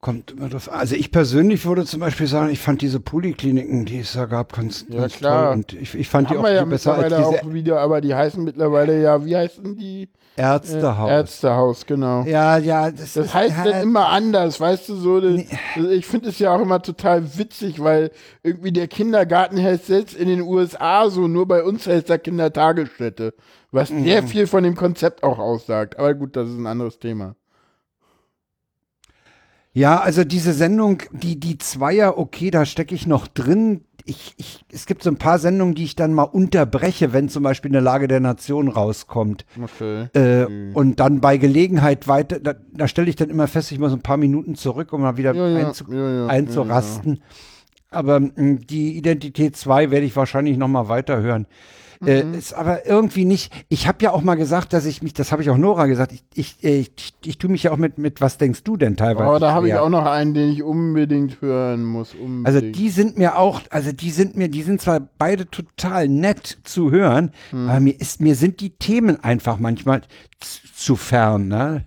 Kommt 0.00 0.30
immer 0.30 0.48
drauf 0.48 0.70
an. 0.70 0.78
Also 0.78 0.94
ich 0.94 1.10
persönlich 1.10 1.64
würde 1.66 1.84
zum 1.84 2.00
Beispiel 2.00 2.26
sagen, 2.28 2.50
ich 2.50 2.60
fand 2.60 2.82
diese 2.82 3.00
Polikliniken, 3.00 3.84
die 3.84 3.98
es 4.00 4.12
da 4.12 4.26
gab, 4.26 4.52
ganz, 4.52 4.84
Ja, 4.88 5.00
ganz 5.00 5.16
klar. 5.16 5.46
toll. 5.48 5.54
Und 5.56 5.72
ich, 5.72 5.94
ich 5.94 6.08
fand 6.08 6.30
die 6.30 6.34
Haben 6.34 6.40
auch 6.40 6.44
wir 6.48 6.52
ja 6.54 6.64
besser 6.64 6.94
als 6.94 7.02
mittlerweile 7.04 7.32
diese 7.32 7.44
auch 7.48 7.52
wieder, 7.52 7.80
aber 7.80 8.00
die 8.00 8.14
heißen 8.14 8.42
mittlerweile 8.44 9.02
ja, 9.02 9.24
wie 9.24 9.36
heißen 9.36 9.76
die? 9.76 10.08
Äh, 10.36 10.42
Ärztehaus. 10.42 11.10
Ärztehaus, 11.10 11.84
genau. 11.86 12.22
Ja, 12.22 12.58
ja, 12.58 12.92
das, 12.92 13.14
Das 13.14 13.34
heißt 13.34 13.56
ja, 13.56 13.64
dann 13.72 13.82
immer 13.82 14.06
anders, 14.08 14.60
weißt 14.60 14.88
du, 14.88 14.94
so, 14.94 15.20
das, 15.20 15.32
Nee. 15.32 15.48
ich 15.94 16.06
finde 16.06 16.28
es 16.28 16.38
ja 16.38 16.54
auch 16.54 16.60
immer 16.60 16.80
total 16.80 17.36
witzig, 17.36 17.82
weil 17.82 18.12
irgendwie 18.44 18.70
der 18.70 18.86
Kindergarten 18.86 19.60
heißt 19.60 19.88
jetzt 19.88 20.14
in 20.14 20.28
den 20.28 20.42
USA 20.42 21.10
so, 21.10 21.26
nur 21.26 21.48
bei 21.48 21.64
uns 21.64 21.88
heißt 21.88 22.08
er 22.08 22.18
Kindertagesstätte, 22.20 23.34
was 23.72 23.90
Mhm. 23.90 24.04
sehr 24.04 24.22
viel 24.22 24.46
von 24.46 24.62
dem 24.62 24.76
Konzept 24.76 25.24
auch 25.24 25.40
aussagt, 25.40 25.98
aber 25.98 26.14
gut, 26.14 26.36
das 26.36 26.48
ist 26.48 26.56
ein 26.56 26.66
anderes 26.68 27.00
Thema. 27.00 27.34
Ja, 29.78 30.00
also 30.00 30.24
diese 30.24 30.52
Sendung, 30.54 31.02
die, 31.12 31.38
die 31.38 31.56
Zweier, 31.58 32.18
okay, 32.18 32.50
da 32.50 32.64
stecke 32.64 32.96
ich 32.96 33.06
noch 33.06 33.28
drin. 33.28 33.82
Ich, 34.04 34.34
ich, 34.36 34.64
es 34.72 34.86
gibt 34.86 35.04
so 35.04 35.10
ein 35.10 35.18
paar 35.18 35.38
Sendungen, 35.38 35.76
die 35.76 35.84
ich 35.84 35.94
dann 35.94 36.14
mal 36.14 36.24
unterbreche, 36.24 37.12
wenn 37.12 37.28
zum 37.28 37.44
Beispiel 37.44 37.70
eine 37.70 37.78
Lage 37.78 38.08
der 38.08 38.18
Nation 38.18 38.66
rauskommt. 38.66 39.44
Okay. 39.62 40.08
Äh, 40.14 40.72
Und 40.74 40.98
dann 40.98 41.20
bei 41.20 41.36
Gelegenheit 41.36 42.08
weiter, 42.08 42.40
da, 42.40 42.54
da 42.72 42.88
stelle 42.88 43.08
ich 43.08 43.14
dann 43.14 43.30
immer 43.30 43.46
fest, 43.46 43.70
ich 43.70 43.78
muss 43.78 43.92
ein 43.92 44.00
paar 44.02 44.16
Minuten 44.16 44.56
zurück, 44.56 44.92
um 44.92 45.02
mal 45.02 45.16
wieder 45.16 45.32
Ja, 45.32 45.46
ja, 45.48 45.68
einzu, 45.68 45.84
ja, 45.92 46.10
ja, 46.12 46.26
einzurasten. 46.26 47.22
Aber 47.90 48.18
mh, 48.18 48.60
die 48.68 48.96
Identität 48.96 49.56
2 49.56 49.92
werde 49.92 50.06
ich 50.06 50.16
wahrscheinlich 50.16 50.56
noch 50.56 50.68
mal 50.68 50.88
weiterhören. 50.88 51.46
Äh, 52.04 52.36
ist 52.36 52.52
aber 52.52 52.86
irgendwie 52.86 53.24
nicht. 53.24 53.52
Ich 53.68 53.88
habe 53.88 53.98
ja 54.04 54.12
auch 54.12 54.22
mal 54.22 54.36
gesagt, 54.36 54.72
dass 54.72 54.86
ich 54.86 55.02
mich, 55.02 55.14
das 55.14 55.32
habe 55.32 55.42
ich 55.42 55.50
auch 55.50 55.56
Nora 55.56 55.86
gesagt, 55.86 56.12
ich, 56.12 56.22
ich, 56.34 56.64
äh, 56.64 56.78
ich, 56.80 57.14
ich 57.24 57.38
tue 57.38 57.50
mich 57.50 57.64
ja 57.64 57.72
auch 57.72 57.76
mit, 57.76 57.98
mit 57.98 58.20
was 58.20 58.38
denkst 58.38 58.62
du 58.62 58.76
denn 58.76 58.96
teilweise? 58.96 59.28
Aber 59.28 59.40
da 59.40 59.52
habe 59.52 59.68
ich 59.68 59.74
auch 59.74 59.88
noch 59.88 60.06
einen, 60.06 60.32
den 60.32 60.50
ich 60.50 60.62
unbedingt 60.62 61.40
hören 61.40 61.84
muss. 61.84 62.14
Unbedingt. 62.14 62.46
Also 62.46 62.60
die 62.60 62.90
sind 62.90 63.18
mir 63.18 63.36
auch, 63.36 63.62
also 63.70 63.90
die 63.92 64.10
sind 64.10 64.36
mir, 64.36 64.48
die 64.48 64.62
sind 64.62 64.80
zwar 64.80 65.00
beide 65.18 65.50
total 65.50 66.08
nett 66.08 66.58
zu 66.62 66.90
hören, 66.90 67.32
Hm. 67.50 67.68
aber 67.68 67.80
mir 67.80 68.00
ist, 68.00 68.20
mir 68.20 68.34
sind 68.36 68.60
die 68.60 68.70
Themen 68.70 69.22
einfach 69.24 69.58
manchmal 69.58 70.02
zu, 70.40 70.60
zu 70.74 70.96
fern, 70.96 71.48
ne? 71.48 71.84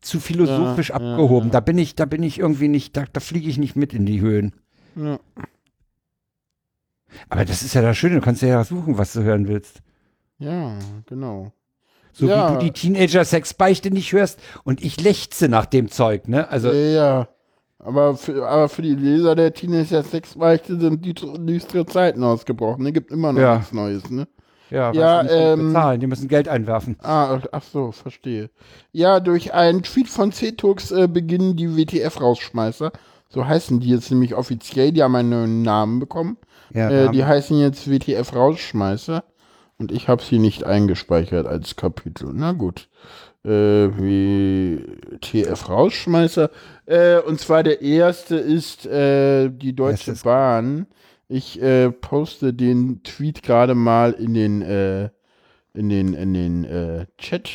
Zu 0.00 0.20
philosophisch 0.20 0.90
Ja, 0.90 1.00
ja, 1.00 1.12
abgehoben. 1.12 1.50
Da 1.50 1.60
bin 1.60 1.78
ich, 1.78 1.94
da 1.94 2.04
bin 2.04 2.22
ich 2.22 2.38
irgendwie 2.38 2.68
nicht, 2.68 2.96
da, 2.96 3.04
da 3.12 3.20
fliege 3.20 3.48
ich 3.48 3.58
nicht 3.58 3.76
mit 3.76 3.92
in 3.92 4.06
die 4.06 4.20
Höhen. 4.20 4.52
Ja. 4.96 5.18
Aber 7.28 7.44
das 7.44 7.62
ist 7.62 7.74
ja 7.74 7.82
das 7.82 7.96
Schöne, 7.96 8.16
du 8.16 8.20
kannst 8.20 8.42
ja 8.42 8.62
suchen, 8.64 8.98
was 8.98 9.12
du 9.12 9.22
hören 9.22 9.48
willst. 9.48 9.80
ja, 10.38 10.72
genau. 11.06 11.52
So 12.12 12.26
Ja. 12.26 12.48
wie 12.48 12.54
du 12.54 12.58
die 12.64 12.70
Teenager-Sex-Beichte 12.72 13.90
nicht 13.90 14.10
hörst 14.12 14.38
und 14.64 14.82
ich 14.82 14.98
lechze 15.02 15.48
nach 15.50 15.66
dem 15.66 15.90
Zeug, 15.90 16.28
ne? 16.28 16.48
Also, 16.48 16.72
ja, 16.72 16.74
ja. 16.74 17.28
Aber 17.78 18.16
für, 18.16 18.48
aber 18.48 18.68
für 18.70 18.80
die 18.82 18.94
Leser 18.94 19.34
der 19.34 19.52
Teenager 19.52 20.02
Sexbeichte 20.02 20.80
sind 20.80 21.04
die 21.04 21.12
düstere 21.14 21.84
Zeiten 21.84 22.24
ausgebrochen. 22.24 22.86
Es 22.86 22.94
gibt 22.94 23.10
immer 23.12 23.32
noch 23.34 23.40
Ja. 23.40 23.56
nichts 23.58 23.72
Neues, 23.72 24.10
ne? 24.10 24.26
ja, 24.70 24.92
Ja, 24.92 25.22
nicht 25.22 25.32
ähm, 25.36 25.68
bezahlen, 25.68 26.00
die 26.00 26.06
müssen 26.06 26.26
Geld 26.26 26.48
einwerfen. 26.48 26.96
Ah, 27.02 27.38
ach 27.52 27.62
so, 27.62 27.92
verstehe. 27.92 28.48
Ja, 28.92 29.20
durch 29.20 29.52
einen 29.52 29.82
Tweet 29.82 30.08
von 30.08 30.32
C-Tux 30.32 30.90
äh, 30.92 31.06
beginnen 31.08 31.54
die 31.54 31.68
WTF-Rausschmeißer. 31.76 32.92
So 33.28 33.46
heißen 33.46 33.78
die 33.80 33.90
jetzt 33.90 34.10
nämlich 34.10 34.34
offiziell. 34.34 34.90
Die 34.92 35.02
haben 35.02 35.14
einen 35.14 35.28
neuen 35.30 35.62
Namen 35.62 36.00
bekommen. 36.00 36.38
Ja, 36.74 36.90
Äh, 36.90 37.10
die 37.12 37.24
heißen 37.24 37.58
jetzt 37.58 37.88
WTF-Rausschmeißer. 37.90 39.24
Und 39.78 39.92
ich 39.92 40.08
habe 40.08 40.22
sie 40.22 40.38
nicht 40.38 40.64
eingespeichert 40.64 41.46
als 41.46 41.76
Kapitel. 41.76 42.30
Na 42.32 42.52
gut. 42.52 42.88
Äh, 43.44 43.88
WTF-Rausschmeißer. 45.20 46.50
Äh, 46.86 47.18
und 47.20 47.40
zwar 47.40 47.62
der 47.62 47.80
erste 47.82 48.36
ist 48.36 48.86
äh, 48.86 49.48
die 49.50 49.74
Deutsche 49.74 50.12
ist- 50.12 50.24
Bahn. 50.24 50.86
Ich 51.28 51.60
äh, 51.60 51.90
poste 51.90 52.54
den 52.54 53.02
Tweet 53.02 53.42
gerade 53.42 53.74
mal 53.74 54.12
in 54.12 54.32
den, 54.34 54.62
äh, 54.62 55.08
in 55.74 55.88
den, 55.88 56.14
in 56.14 56.34
den 56.34 56.64
äh, 56.64 57.06
Chat. 57.18 57.50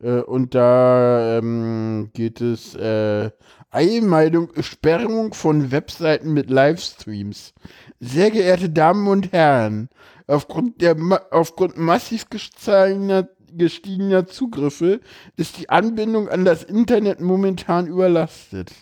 Äh, 0.00 0.20
und 0.20 0.54
da 0.54 1.38
ähm, 1.38 2.10
geht 2.14 2.40
es 2.40 2.76
äh, 2.76 3.30
Einmeldung, 3.76 4.50
Sperrung 4.60 5.34
von 5.34 5.70
Webseiten 5.70 6.32
mit 6.32 6.48
Livestreams. 6.48 7.52
Sehr 8.00 8.30
geehrte 8.30 8.70
Damen 8.70 9.06
und 9.06 9.32
Herren, 9.32 9.90
aufgrund, 10.26 10.80
der, 10.80 10.96
aufgrund 11.30 11.76
massiv 11.76 12.30
gestiegener 12.30 14.26
Zugriffe 14.26 15.00
ist 15.36 15.58
die 15.58 15.68
Anbindung 15.68 16.30
an 16.30 16.46
das 16.46 16.64
Internet 16.64 17.20
momentan 17.20 17.86
überlastet. 17.86 18.72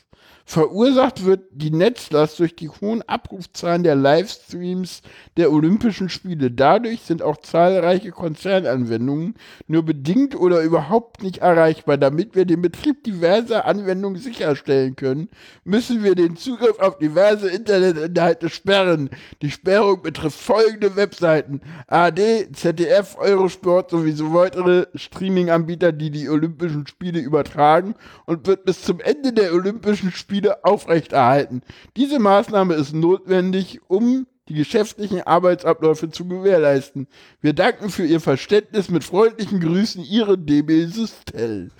Verursacht 0.46 1.24
wird 1.24 1.40
die 1.52 1.70
Netzlast 1.70 2.38
durch 2.38 2.54
die 2.54 2.68
hohen 2.68 3.02
Abrufzahlen 3.08 3.82
der 3.82 3.94
Livestreams 3.94 5.00
der 5.38 5.50
Olympischen 5.50 6.10
Spiele. 6.10 6.50
Dadurch 6.50 7.00
sind 7.00 7.22
auch 7.22 7.38
zahlreiche 7.38 8.10
Konzernanwendungen 8.10 9.34
nur 9.68 9.84
bedingt 9.84 10.36
oder 10.36 10.60
überhaupt 10.60 11.22
nicht 11.22 11.38
erreichbar. 11.38 11.96
Damit 11.96 12.34
wir 12.34 12.44
den 12.44 12.60
Betrieb 12.60 13.04
diverser 13.04 13.64
Anwendungen 13.64 14.20
sicherstellen 14.20 14.96
können, 14.96 15.28
müssen 15.64 16.04
wir 16.04 16.14
den 16.14 16.36
Zugriff 16.36 16.78
auf 16.78 16.98
diverse 16.98 17.48
Internetinhalte 17.48 18.50
sperren. 18.50 19.08
Die 19.40 19.50
Sperrung 19.50 20.02
betrifft 20.02 20.38
folgende 20.38 20.94
Webseiten: 20.94 21.62
AD, 21.86 22.48
ZDF, 22.52 23.16
Eurosport 23.18 23.90
sowie 23.90 24.12
so 24.12 24.34
weitere 24.34 24.86
Streaming-Anbieter, 24.94 25.92
die 25.92 26.10
die 26.10 26.28
Olympischen 26.28 26.86
Spiele 26.86 27.20
übertragen 27.20 27.94
und 28.26 28.46
wird 28.46 28.66
bis 28.66 28.82
zum 28.82 29.00
Ende 29.00 29.32
der 29.32 29.54
Olympischen 29.54 30.12
Spiele 30.12 30.33
aufrechterhalten. 30.62 31.62
Diese 31.96 32.18
Maßnahme 32.18 32.74
ist 32.74 32.94
notwendig, 32.94 33.80
um 33.88 34.26
die 34.48 34.54
geschäftlichen 34.54 35.22
Arbeitsabläufe 35.22 36.10
zu 36.10 36.26
gewährleisten. 36.26 37.06
Wir 37.40 37.54
danken 37.54 37.88
für 37.90 38.04
Ihr 38.04 38.20
Verständnis. 38.20 38.90
Mit 38.90 39.04
freundlichen 39.04 39.60
Grüßen, 39.60 40.04
Ihre 40.04 40.36
DB 40.36 40.86
Systel. 40.86 41.70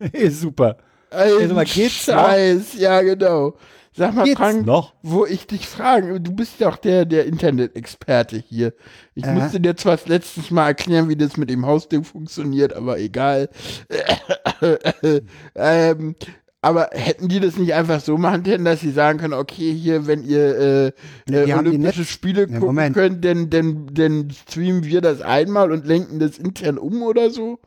Super. 0.30 0.76
Ein 1.10 1.32
Also 1.32 1.54
mal, 1.54 1.64
geht's 1.64 2.06
noch? 2.06 2.14
Scheiß, 2.14 2.74
ja 2.78 3.00
genau. 3.02 3.54
Sag 3.94 4.14
mal, 4.14 4.24
Geht's 4.24 4.38
Frank, 4.38 4.64
noch? 4.64 4.94
wo 5.02 5.26
ich 5.26 5.46
dich 5.46 5.68
frage, 5.68 6.18
du 6.18 6.32
bist 6.32 6.62
doch 6.62 6.78
der, 6.78 7.04
der 7.04 7.26
Internet-Experte 7.26 8.38
hier. 8.38 8.72
Ich 9.14 9.24
Äh. 9.24 9.34
musste 9.34 9.60
dir 9.60 9.76
zwar 9.76 9.98
letztens 10.06 10.50
mal 10.50 10.68
erklären, 10.68 11.10
wie 11.10 11.16
das 11.16 11.36
mit 11.36 11.50
dem 11.50 11.66
Hausding 11.66 12.02
funktioniert, 12.02 12.72
aber 12.72 12.98
egal. 12.98 13.50
ähm, 15.54 16.14
aber 16.62 16.90
hätten 16.92 17.28
die 17.28 17.40
das 17.40 17.56
nicht 17.56 17.74
einfach 17.74 18.00
so 18.00 18.16
machen 18.16 18.44
können, 18.44 18.64
dass 18.64 18.80
sie 18.80 18.92
sagen 18.92 19.18
können, 19.18 19.34
okay, 19.34 19.74
hier, 19.74 20.06
wenn 20.06 20.22
ihr 20.22 20.92
äh, 21.28 21.32
äh, 21.32 21.52
Olympische 21.52 22.04
Spiele 22.04 22.42
Ja, 22.42 22.46
gucken 22.46 22.60
Moment. 22.66 22.94
könnt, 22.94 23.24
dann, 23.24 23.50
dann, 23.50 23.88
dann 23.92 24.30
streamen 24.30 24.84
wir 24.84 25.00
das 25.00 25.20
einmal 25.20 25.72
und 25.72 25.84
lenken 25.86 26.20
das 26.20 26.38
intern 26.38 26.78
um 26.78 27.02
oder 27.02 27.30
so? 27.30 27.58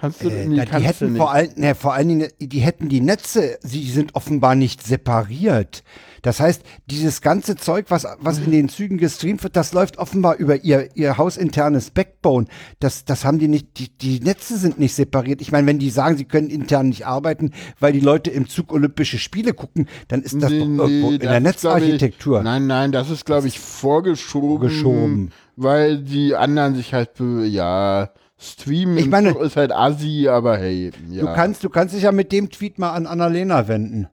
Kannst 0.00 0.24
du, 0.24 0.28
Äh, 0.30 0.46
die 0.48 0.56
kannst 0.56 0.72
du 0.72 0.80
hätten 0.80 1.12
nicht. 1.12 1.18
vor 1.20 1.32
allem, 1.32 1.50
ne, 1.56 1.74
vor 1.74 1.92
allen 1.92 2.08
Dingen, 2.08 2.28
die 2.40 2.60
hätten 2.60 2.88
die 2.88 3.00
Netze, 3.02 3.58
sie 3.62 3.88
sind 3.90 4.14
offenbar 4.14 4.54
nicht 4.54 4.82
separiert. 4.82 5.82
Das 6.22 6.38
heißt, 6.38 6.62
dieses 6.86 7.22
ganze 7.22 7.56
Zeug, 7.56 7.86
was, 7.88 8.06
was 8.20 8.38
in 8.38 8.50
den 8.50 8.68
Zügen 8.68 8.98
gestreamt 8.98 9.42
wird, 9.42 9.56
das 9.56 9.72
läuft 9.72 9.96
offenbar 9.98 10.36
über 10.36 10.64
ihr, 10.64 10.88
ihr 10.94 11.16
hausinternes 11.16 11.90
Backbone. 11.90 12.46
Das, 12.78 13.06
das 13.06 13.24
haben 13.24 13.38
die 13.38 13.48
nicht, 13.48 13.78
die, 13.78 13.88
die 13.96 14.20
Netze 14.20 14.58
sind 14.58 14.78
nicht 14.78 14.94
separiert. 14.94 15.40
Ich 15.40 15.50
meine, 15.50 15.66
wenn 15.66 15.78
die 15.78 15.88
sagen, 15.88 16.18
sie 16.18 16.26
können 16.26 16.50
intern 16.50 16.88
nicht 16.90 17.06
arbeiten, 17.06 17.52
weil 17.78 17.92
die 17.94 18.00
Leute 18.00 18.30
im 18.30 18.48
Zug 18.48 18.70
Olympische 18.72 19.18
Spiele 19.18 19.54
gucken, 19.54 19.88
dann 20.08 20.20
ist 20.22 20.34
das 20.42 20.50
Nee, 20.50 20.58
doch 20.60 20.66
irgendwo 20.66 20.86
nee, 20.88 21.14
in 21.14 21.20
der 21.20 21.28
glaub 21.28 21.36
ich- 21.36 21.42
Netzarchitektur. 21.42 22.42
Nein, 22.42 22.66
nein, 22.66 22.92
das 22.92 23.08
ist, 23.10 23.24
glaube 23.24 23.48
ich, 23.48 23.58
vorgeschoben. 23.58 24.58
Vorgeschoben. 24.70 25.30
Weil 25.56 26.02
die 26.02 26.34
anderen 26.36 26.74
sich 26.74 26.92
halt, 26.92 27.10
ja, 27.18 28.10
streamen 28.40 28.96
Ich 28.98 29.06
meine- 29.08 29.30
ist 29.38 29.56
halt 29.56 29.72
assi, 29.72 30.28
aber 30.28 30.56
hey, 30.58 30.90
ja. 31.10 31.20
Du 31.20 31.26
kannst, 31.34 31.62
du 31.64 31.68
kannst 31.68 31.94
dich 31.94 32.02
ja 32.04 32.12
mit 32.12 32.32
dem 32.32 32.50
Tweet 32.50 32.78
mal 32.78 32.90
an 32.90 33.06
Annalena 33.06 33.68
wenden. 33.68 34.08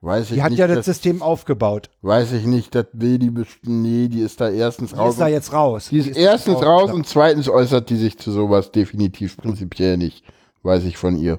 weiß 0.00 0.30
ich 0.30 0.34
Die 0.36 0.42
hat 0.42 0.50
nicht, 0.50 0.58
ja 0.58 0.66
das 0.66 0.76
das, 0.78 0.86
System 0.86 1.22
aufgebaut. 1.22 1.88
weiß 2.02 2.32
ich 2.32 2.44
nicht, 2.46 2.74
das 2.74 2.86
will 2.92 3.18
die 3.18 3.30
bestimmt, 3.30 3.82
nee, 3.82 4.08
die 4.08 4.20
ist 4.20 4.40
da 4.40 4.48
erstens 4.50 4.90
Die 4.90 4.96
raus. 4.96 5.14
ist 5.14 5.20
da 5.20 5.28
jetzt 5.28 5.52
raus. 5.52 5.88
die 5.90 5.98
ist 5.98 6.16
erstens 6.16 6.62
raus 6.62 6.92
und 6.92 7.06
zweitens 7.06 7.48
äußert 7.48 7.88
die 7.90 7.96
sich 7.96 8.18
zu 8.18 8.30
sowas 8.32 8.70
definitiv 8.72 9.36
prinzipiell 9.36 9.96
nicht. 9.96 10.24
Weiß 10.62 10.84
ich 10.84 10.96
von 10.96 11.16
ihr. 11.16 11.38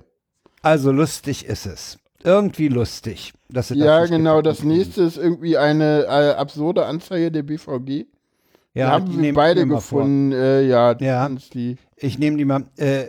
Also 0.61 0.91
lustig 0.91 1.45
ist 1.45 1.65
es. 1.65 1.99
Irgendwie 2.23 2.67
lustig. 2.67 3.33
Dass 3.49 3.69
sie 3.69 3.75
Ja, 3.75 4.05
genau. 4.05 4.41
Das 4.41 4.61
nächste 4.63 5.03
ist 5.03 5.17
irgendwie 5.17 5.57
eine 5.57 6.03
äh, 6.03 6.31
absurde 6.35 6.85
Anzeige 6.85 7.31
der 7.31 7.43
BVG. 7.43 8.07
Ja, 8.79 8.85
die 8.87 8.91
haben 9.03 9.11
wir 9.11 9.19
nehmen 9.21 9.35
beide 9.35 9.65
wir 9.67 9.75
gefunden. 9.75 10.31
Äh, 10.31 10.61
ja, 10.63 10.95
Ja. 10.99 11.29
die. 11.53 11.77
Ich 11.95 12.17
nehme 12.19 12.37
die 12.37 12.45
mal. 12.45 12.63
Äh, 12.77 13.07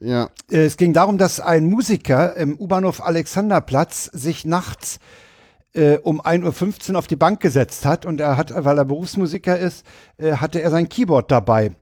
Ja. 0.00 0.28
äh, 0.50 0.64
es 0.64 0.76
ging 0.76 0.92
darum, 0.92 1.18
dass 1.18 1.40
ein 1.40 1.66
Musiker 1.66 2.36
im 2.36 2.58
U-Bahnhof 2.58 3.02
Alexanderplatz 3.02 4.04
sich 4.12 4.44
nachts 4.44 4.98
äh, 5.74 5.98
um 5.98 6.20
1.15 6.20 6.92
Uhr 6.92 6.98
auf 6.98 7.06
die 7.06 7.16
Bank 7.16 7.40
gesetzt 7.40 7.84
hat 7.84 8.06
und 8.06 8.20
er 8.20 8.36
hat, 8.36 8.52
weil 8.64 8.78
er 8.78 8.84
Berufsmusiker 8.84 9.58
ist, 9.58 9.84
äh, 10.18 10.32
hatte 10.36 10.60
er 10.62 10.70
sein 10.70 10.88
Keyboard 10.88 11.30
dabei. 11.30 11.72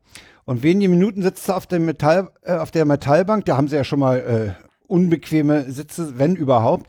Und 0.44 0.62
wenige 0.62 0.88
Minuten 0.88 1.22
sitzt 1.22 1.48
er 1.48 1.56
auf, 1.56 1.66
dem 1.66 1.84
Metall, 1.84 2.30
äh, 2.42 2.54
auf 2.56 2.70
der 2.70 2.84
Metallbank, 2.84 3.44
da 3.44 3.56
haben 3.56 3.68
sie 3.68 3.76
ja 3.76 3.84
schon 3.84 4.00
mal 4.00 4.56
unbequeme 4.88 5.70
Sitze, 5.70 6.18
wenn 6.18 6.36
überhaupt, 6.36 6.86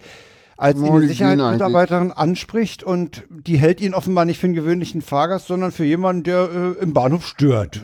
als 0.58 0.80
ihn 0.80 1.02
die 1.02 1.08
Sicherheitsmitarbeiterin 1.08 2.12
anspricht 2.12 2.84
und 2.84 3.24
die 3.30 3.58
hält 3.58 3.82
ihn 3.82 3.94
offenbar 3.94 4.26
nicht 4.26 4.40
für 4.40 4.48
einen 4.48 4.56
gewöhnlichen 4.56 5.02
Fahrgast, 5.02 5.48
sondern 5.48 5.72
für 5.72 5.86
jemanden, 5.86 6.24
der 6.24 6.50
äh, 6.80 6.84
im 6.84 6.94
Bahnhof 6.94 7.26
stört. 7.26 7.82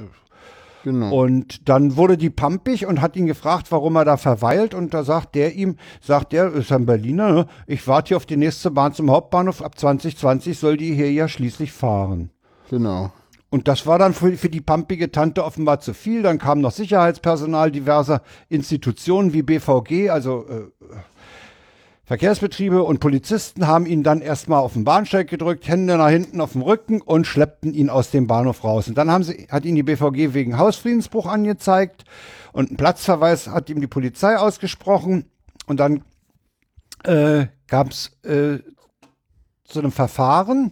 Genau. 0.83 1.13
Und 1.13 1.67
dann 1.67 1.97
wurde 1.97 2.17
die 2.17 2.29
pampig 2.29 2.85
und 2.85 3.01
hat 3.01 3.15
ihn 3.15 3.25
gefragt, 3.25 3.67
warum 3.71 3.95
er 3.95 4.05
da 4.05 4.17
verweilt. 4.17 4.73
Und 4.73 4.93
da 4.93 5.03
sagt 5.03 5.35
der 5.35 5.55
ihm, 5.55 5.75
sagt 6.01 6.31
der, 6.31 6.53
ist 6.53 6.71
ein 6.71 6.85
Berliner, 6.85 7.31
ne? 7.31 7.45
ich 7.67 7.85
warte 7.87 8.09
hier 8.09 8.17
auf 8.17 8.25
die 8.25 8.37
nächste 8.37 8.71
Bahn 8.71 8.93
zum 8.93 9.11
Hauptbahnhof. 9.11 9.61
Ab 9.61 9.77
2020 9.77 10.57
soll 10.57 10.77
die 10.77 10.93
hier 10.93 11.11
ja 11.11 11.27
schließlich 11.27 11.71
fahren. 11.71 12.29
genau. 12.69 13.11
Und 13.51 13.67
das 13.67 13.87
war 13.87 13.97
dann 13.97 14.13
für, 14.13 14.37
für 14.37 14.49
die 14.49 14.61
pampige 14.61 15.11
Tante 15.11 15.43
offenbar 15.43 15.79
zu 15.79 15.95
viel. 15.95 16.21
Dann 16.21 16.37
kam 16.37 16.61
noch 16.61 16.71
Sicherheitspersonal 16.71 17.71
diverser 17.71 18.21
Institutionen 18.47 19.33
wie 19.33 19.41
BVG, 19.41 20.11
also 20.11 20.45
äh, 20.47 20.67
Verkehrsbetriebe 22.09 22.81
und 22.81 22.99
Polizisten 22.99 23.67
haben 23.67 23.85
ihn 23.85 24.01
dann 24.01 24.21
erstmal 24.21 24.61
auf 24.61 24.73
den 24.73 24.83
Bahnsteig 24.83 25.27
gedrückt, 25.27 25.67
Hände 25.67 25.95
nach 25.95 26.09
hinten 26.09 26.41
auf 26.41 26.53
dem 26.53 26.63
Rücken 26.63 27.01
und 27.01 27.27
schleppten 27.27 27.71
ihn 27.71 27.91
aus 27.91 28.09
dem 28.09 28.25
Bahnhof 28.25 28.63
raus. 28.63 28.87
Und 28.87 28.97
dann 28.97 29.11
haben 29.11 29.23
sie, 29.23 29.47
hat 29.51 29.63
ihn 29.63 29.75
die 29.75 29.83
BVG 29.83 30.33
wegen 30.33 30.57
Hausfriedensbruch 30.57 31.27
angezeigt 31.27 32.05
und 32.51 32.69
einen 32.69 32.77
Platzverweis 32.77 33.49
hat 33.49 33.69
ihm 33.69 33.79
die 33.79 33.85
Polizei 33.85 34.37
ausgesprochen. 34.37 35.25
Und 35.67 35.79
dann 35.79 36.03
äh, 37.03 37.45
gab 37.67 37.91
es 37.91 38.11
äh, 38.23 38.57
zu 39.65 39.77
einem 39.77 39.91
Verfahren 39.91 40.71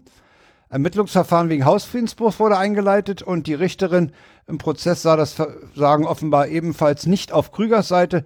Ermittlungsverfahren 0.69 1.49
wegen 1.49 1.65
Hausfriedensbruch 1.65 2.39
wurde 2.39 2.57
eingeleitet 2.57 3.21
und 3.21 3.45
die 3.45 3.53
Richterin 3.53 4.11
im 4.47 4.57
Prozess 4.57 5.03
sah 5.03 5.15
das 5.15 5.33
Versagen 5.33 6.07
offenbar 6.07 6.47
ebenfalls 6.47 7.05
nicht 7.05 7.31
auf 7.31 7.51
Krügers 7.51 7.87
Seite. 7.87 8.25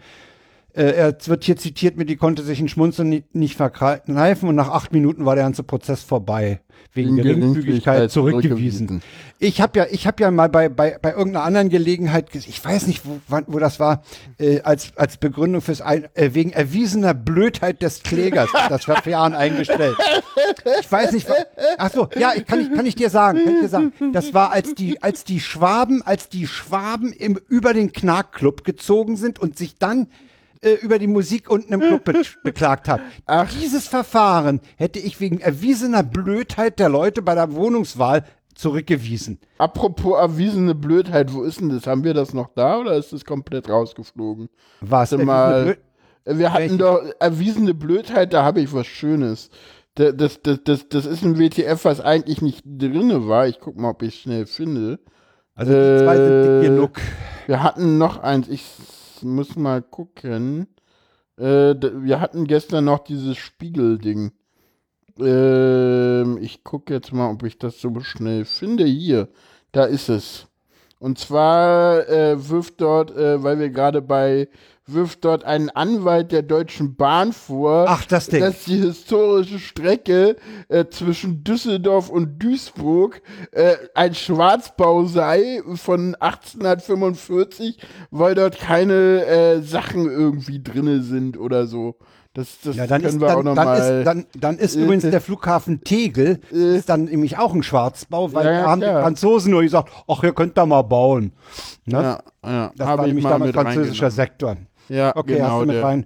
Äh, 0.73 0.91
er 0.91 1.17
wird 1.25 1.43
hier 1.43 1.57
zitiert 1.57 1.97
mit, 1.97 2.09
die 2.09 2.15
konnte 2.15 2.43
sich 2.43 2.59
ein 2.59 2.69
Schmunzeln 2.69 3.09
nicht, 3.09 3.35
nicht 3.35 3.55
verkneifen 3.57 4.47
und 4.47 4.55
nach 4.55 4.69
acht 4.69 4.93
Minuten 4.93 5.25
war 5.25 5.35
der 5.35 5.43
ganze 5.43 5.63
Prozess 5.63 6.01
vorbei. 6.01 6.61
Wegen 6.93 7.15
Geringfügigkeit 7.15 8.11
zurückgewiesen. 8.11 8.87
zurückgewiesen. 8.87 9.01
Ich 9.39 9.61
habe 9.61 9.79
ja, 9.79 9.85
ich 9.89 10.07
habe 10.07 10.23
ja 10.23 10.31
mal 10.31 10.49
bei, 10.49 10.67
bei, 10.67 10.97
bei 11.01 11.11
irgendeiner 11.11 11.45
anderen 11.45 11.69
Gelegenheit, 11.69 12.27
ich 12.33 12.63
weiß 12.63 12.87
nicht, 12.87 13.05
wo, 13.05 13.19
wann, 13.27 13.45
wo 13.47 13.59
das 13.59 13.79
war, 13.79 14.03
äh, 14.39 14.61
als, 14.61 14.91
als 14.97 15.17
Begründung 15.17 15.61
fürs 15.61 15.81
ein, 15.81 16.07
äh, 16.15 16.33
wegen 16.33 16.51
erwiesener 16.51 17.13
Blödheit 17.13 17.81
des 17.81 18.03
Klägers 18.03 18.49
das 18.69 18.85
Verfahren 18.85 19.33
eingestellt. 19.33 19.95
Ich 20.79 20.91
weiß 20.91 21.11
nicht, 21.13 21.27
ach 21.77 21.91
so, 21.91 22.09
ja, 22.17 22.33
ich, 22.35 22.45
kann 22.45 22.61
ich, 22.61 22.73
kann 22.73 22.85
ich 22.85 22.95
dir 22.95 23.09
sagen, 23.09 23.43
kann 23.43 23.55
ich 23.55 23.61
dir 23.61 23.69
sagen, 23.69 23.93
das 24.13 24.33
war 24.33 24.51
als 24.51 24.75
die, 24.75 25.01
als 25.01 25.23
die 25.23 25.39
Schwaben, 25.39 26.01
als 26.01 26.29
die 26.29 26.47
Schwaben 26.47 27.13
im, 27.13 27.39
über 27.47 27.73
den 27.73 27.93
Knackclub 27.93 28.63
gezogen 28.63 29.17
sind 29.17 29.39
und 29.39 29.57
sich 29.57 29.75
dann 29.77 30.07
äh, 30.61 30.73
über 30.75 30.99
die 30.99 31.07
Musik 31.07 31.49
unten 31.49 31.73
im 31.73 31.79
Club 31.79 32.03
be 32.05 32.21
beklagt 32.43 32.87
hat. 32.87 33.01
Dieses 33.59 33.87
Verfahren 33.87 34.61
hätte 34.77 34.99
ich 34.99 35.19
wegen 35.19 35.39
erwiesener 35.39 36.03
Blödheit 36.03 36.79
der 36.79 36.89
Leute 36.89 37.21
bei 37.21 37.35
der 37.35 37.53
Wohnungswahl 37.53 38.23
zurückgewiesen. 38.55 39.39
Apropos 39.57 40.19
erwiesene 40.19 40.75
Blödheit, 40.75 41.33
wo 41.33 41.43
ist 41.43 41.59
denn 41.61 41.69
das? 41.69 41.87
Haben 41.87 42.03
wir 42.03 42.13
das 42.13 42.33
noch 42.33 42.49
da 42.55 42.77
oder 42.77 42.95
ist 42.95 43.11
das 43.13 43.25
komplett 43.25 43.69
rausgeflogen? 43.69 44.49
Was? 44.81 45.11
Mal. 45.11 45.63
Blöd- 46.25 46.37
Wir 46.37 46.51
hatten 46.53 46.63
Welche? 46.63 46.77
doch 46.77 47.01
erwiesene 47.19 47.73
Blödheit, 47.73 48.33
da 48.33 48.43
habe 48.43 48.61
ich 48.61 48.71
was 48.73 48.85
Schönes. 48.87 49.49
Da- 49.95 50.11
Das, 50.11 50.41
das, 50.43 50.59
das, 50.63 50.87
das 50.89 51.05
ist 51.07 51.23
ein 51.23 51.39
WTF, 51.39 51.83
was 51.85 52.01
eigentlich 52.01 52.41
nicht 52.41 52.61
drinne 52.65 53.27
war. 53.27 53.47
Ich 53.47 53.59
guck 53.59 53.77
mal, 53.77 53.89
ob 53.89 54.03
ich 54.03 54.21
schnell 54.21 54.45
finde. 54.45 54.99
Also 55.55 55.71
die 55.73 56.03
zwei 56.03 56.15
sind 56.17 56.43
dick 56.43 56.63
Äh, 56.63 56.67
genug. 56.67 56.91
Wir 57.47 57.63
hatten 57.63 57.97
noch 57.97 58.21
eins, 58.21 58.47
ich 58.47 58.63
muss 59.23 59.55
mal 59.55 59.81
gucken. 59.81 60.67
Äh, 61.37 61.75
wir 61.75 62.19
hatten 62.19 62.45
gestern 62.45 62.85
noch 62.85 62.99
dieses 62.99 63.37
Spiegelding. 63.37 64.31
Ähm, 65.19 66.37
ich 66.41 66.63
gucke 66.63 66.93
jetzt 66.93 67.13
mal, 67.13 67.31
ob 67.31 67.43
ich 67.43 67.57
das 67.57 67.79
so 67.79 67.99
schnell 67.99 68.45
finde. 68.45 68.85
Hier, 68.85 69.27
da 69.71 69.85
ist 69.85 70.09
es. 70.09 70.47
Und 70.99 71.17
zwar 71.17 72.07
äh, 72.09 72.49
wirft 72.49 72.79
dort, 72.79 73.11
äh, 73.15 73.41
weil 73.43 73.59
wir 73.59 73.69
gerade 73.69 74.01
bei, 74.01 74.47
wirft 74.93 75.25
dort 75.25 75.43
ein 75.43 75.69
Anwalt 75.69 76.31
der 76.31 76.41
Deutschen 76.41 76.95
Bahn 76.95 77.33
vor, 77.33 77.85
Ach, 77.87 78.05
das 78.05 78.27
dass 78.27 78.63
die 78.65 78.77
historische 78.77 79.59
Strecke 79.59 80.35
äh, 80.69 80.85
zwischen 80.89 81.43
Düsseldorf 81.43 82.09
und 82.09 82.39
Duisburg 82.39 83.21
äh, 83.51 83.75
ein 83.95 84.13
Schwarzbau 84.15 85.05
sei 85.05 85.61
von 85.75 86.15
1845, 86.15 87.77
weil 88.11 88.35
dort 88.35 88.59
keine 88.59 89.25
äh, 89.25 89.61
Sachen 89.61 90.05
irgendwie 90.09 90.61
drinne 90.61 91.01
sind 91.01 91.37
oder 91.37 91.65
so. 91.67 91.95
Das, 92.33 92.61
das 92.63 92.77
Ja, 92.77 92.87
dann 92.87 93.01
können 93.01 93.15
ist, 93.15 93.21
wir 93.21 93.27
auch 93.27 93.43
dann, 93.43 93.45
noch 93.45 93.55
dann 93.55 93.65
mal. 93.65 93.77
ist, 93.99 94.05
dann, 94.07 94.25
dann 94.39 94.57
ist 94.57 94.75
Äh, 94.77 94.83
übrigens 94.83 95.03
äh, 95.03 95.11
der 95.11 95.19
Flughafen 95.19 95.83
Tegel 95.83 96.39
ist 96.49 96.87
dann 96.87 97.03
nämlich 97.05 97.37
auch 97.37 97.53
ein 97.53 97.61
Schwarzbau, 97.61 98.33
weil 98.33 98.45
Ja, 98.45 98.61
da 98.61 98.69
haben 98.69 98.79
die 98.79 98.87
klar. 98.87 99.01
Franzosen 99.01 99.51
nur 99.51 99.63
gesagt, 99.63 99.91
ach, 100.07 100.23
ihr 100.23 100.31
könnt 100.33 100.57
da 100.57 100.65
mal 100.65 100.81
bauen. 100.83 101.33
Ne? 101.85 101.97
ja, 102.01 102.19
ja, 102.45 102.71
das 102.77 102.87
hab 102.87 102.99
war 102.99 103.05
ich 103.05 103.09
nämlich 103.09 103.23
mal 103.25 103.31
damals 103.31 103.51
französischer. 103.53 104.11
Sektor. 104.11 104.55
Ja, 104.91 105.15
Okay, 105.15 105.35
genau. 105.35 105.49
hast 105.51 105.61
du 105.61 105.65
mit 105.67 105.75
der, 105.75 105.83
rein. 105.83 106.05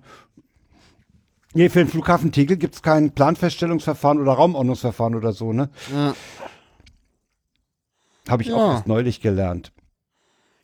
Nee, 1.53 1.70
für 1.70 1.80
den 1.80 1.88
Flughafen 1.88 2.32
Tegel 2.32 2.57
gibt 2.57 2.76
es 2.76 2.82
kein 2.84 3.12
Planfeststellungsverfahren 3.12 4.20
oder 4.22 4.34
Raumordnungsverfahren 4.34 5.16
oder 5.16 5.32
so, 5.34 5.53
ne? 5.53 5.70
Ja. 5.94 6.14
Habe 8.30 8.44
ich 8.44 8.49
Ja. 8.49 8.56
auch 8.56 8.74
erst 8.74 8.88
neulich 8.88 9.22
gelernt. 9.22 9.72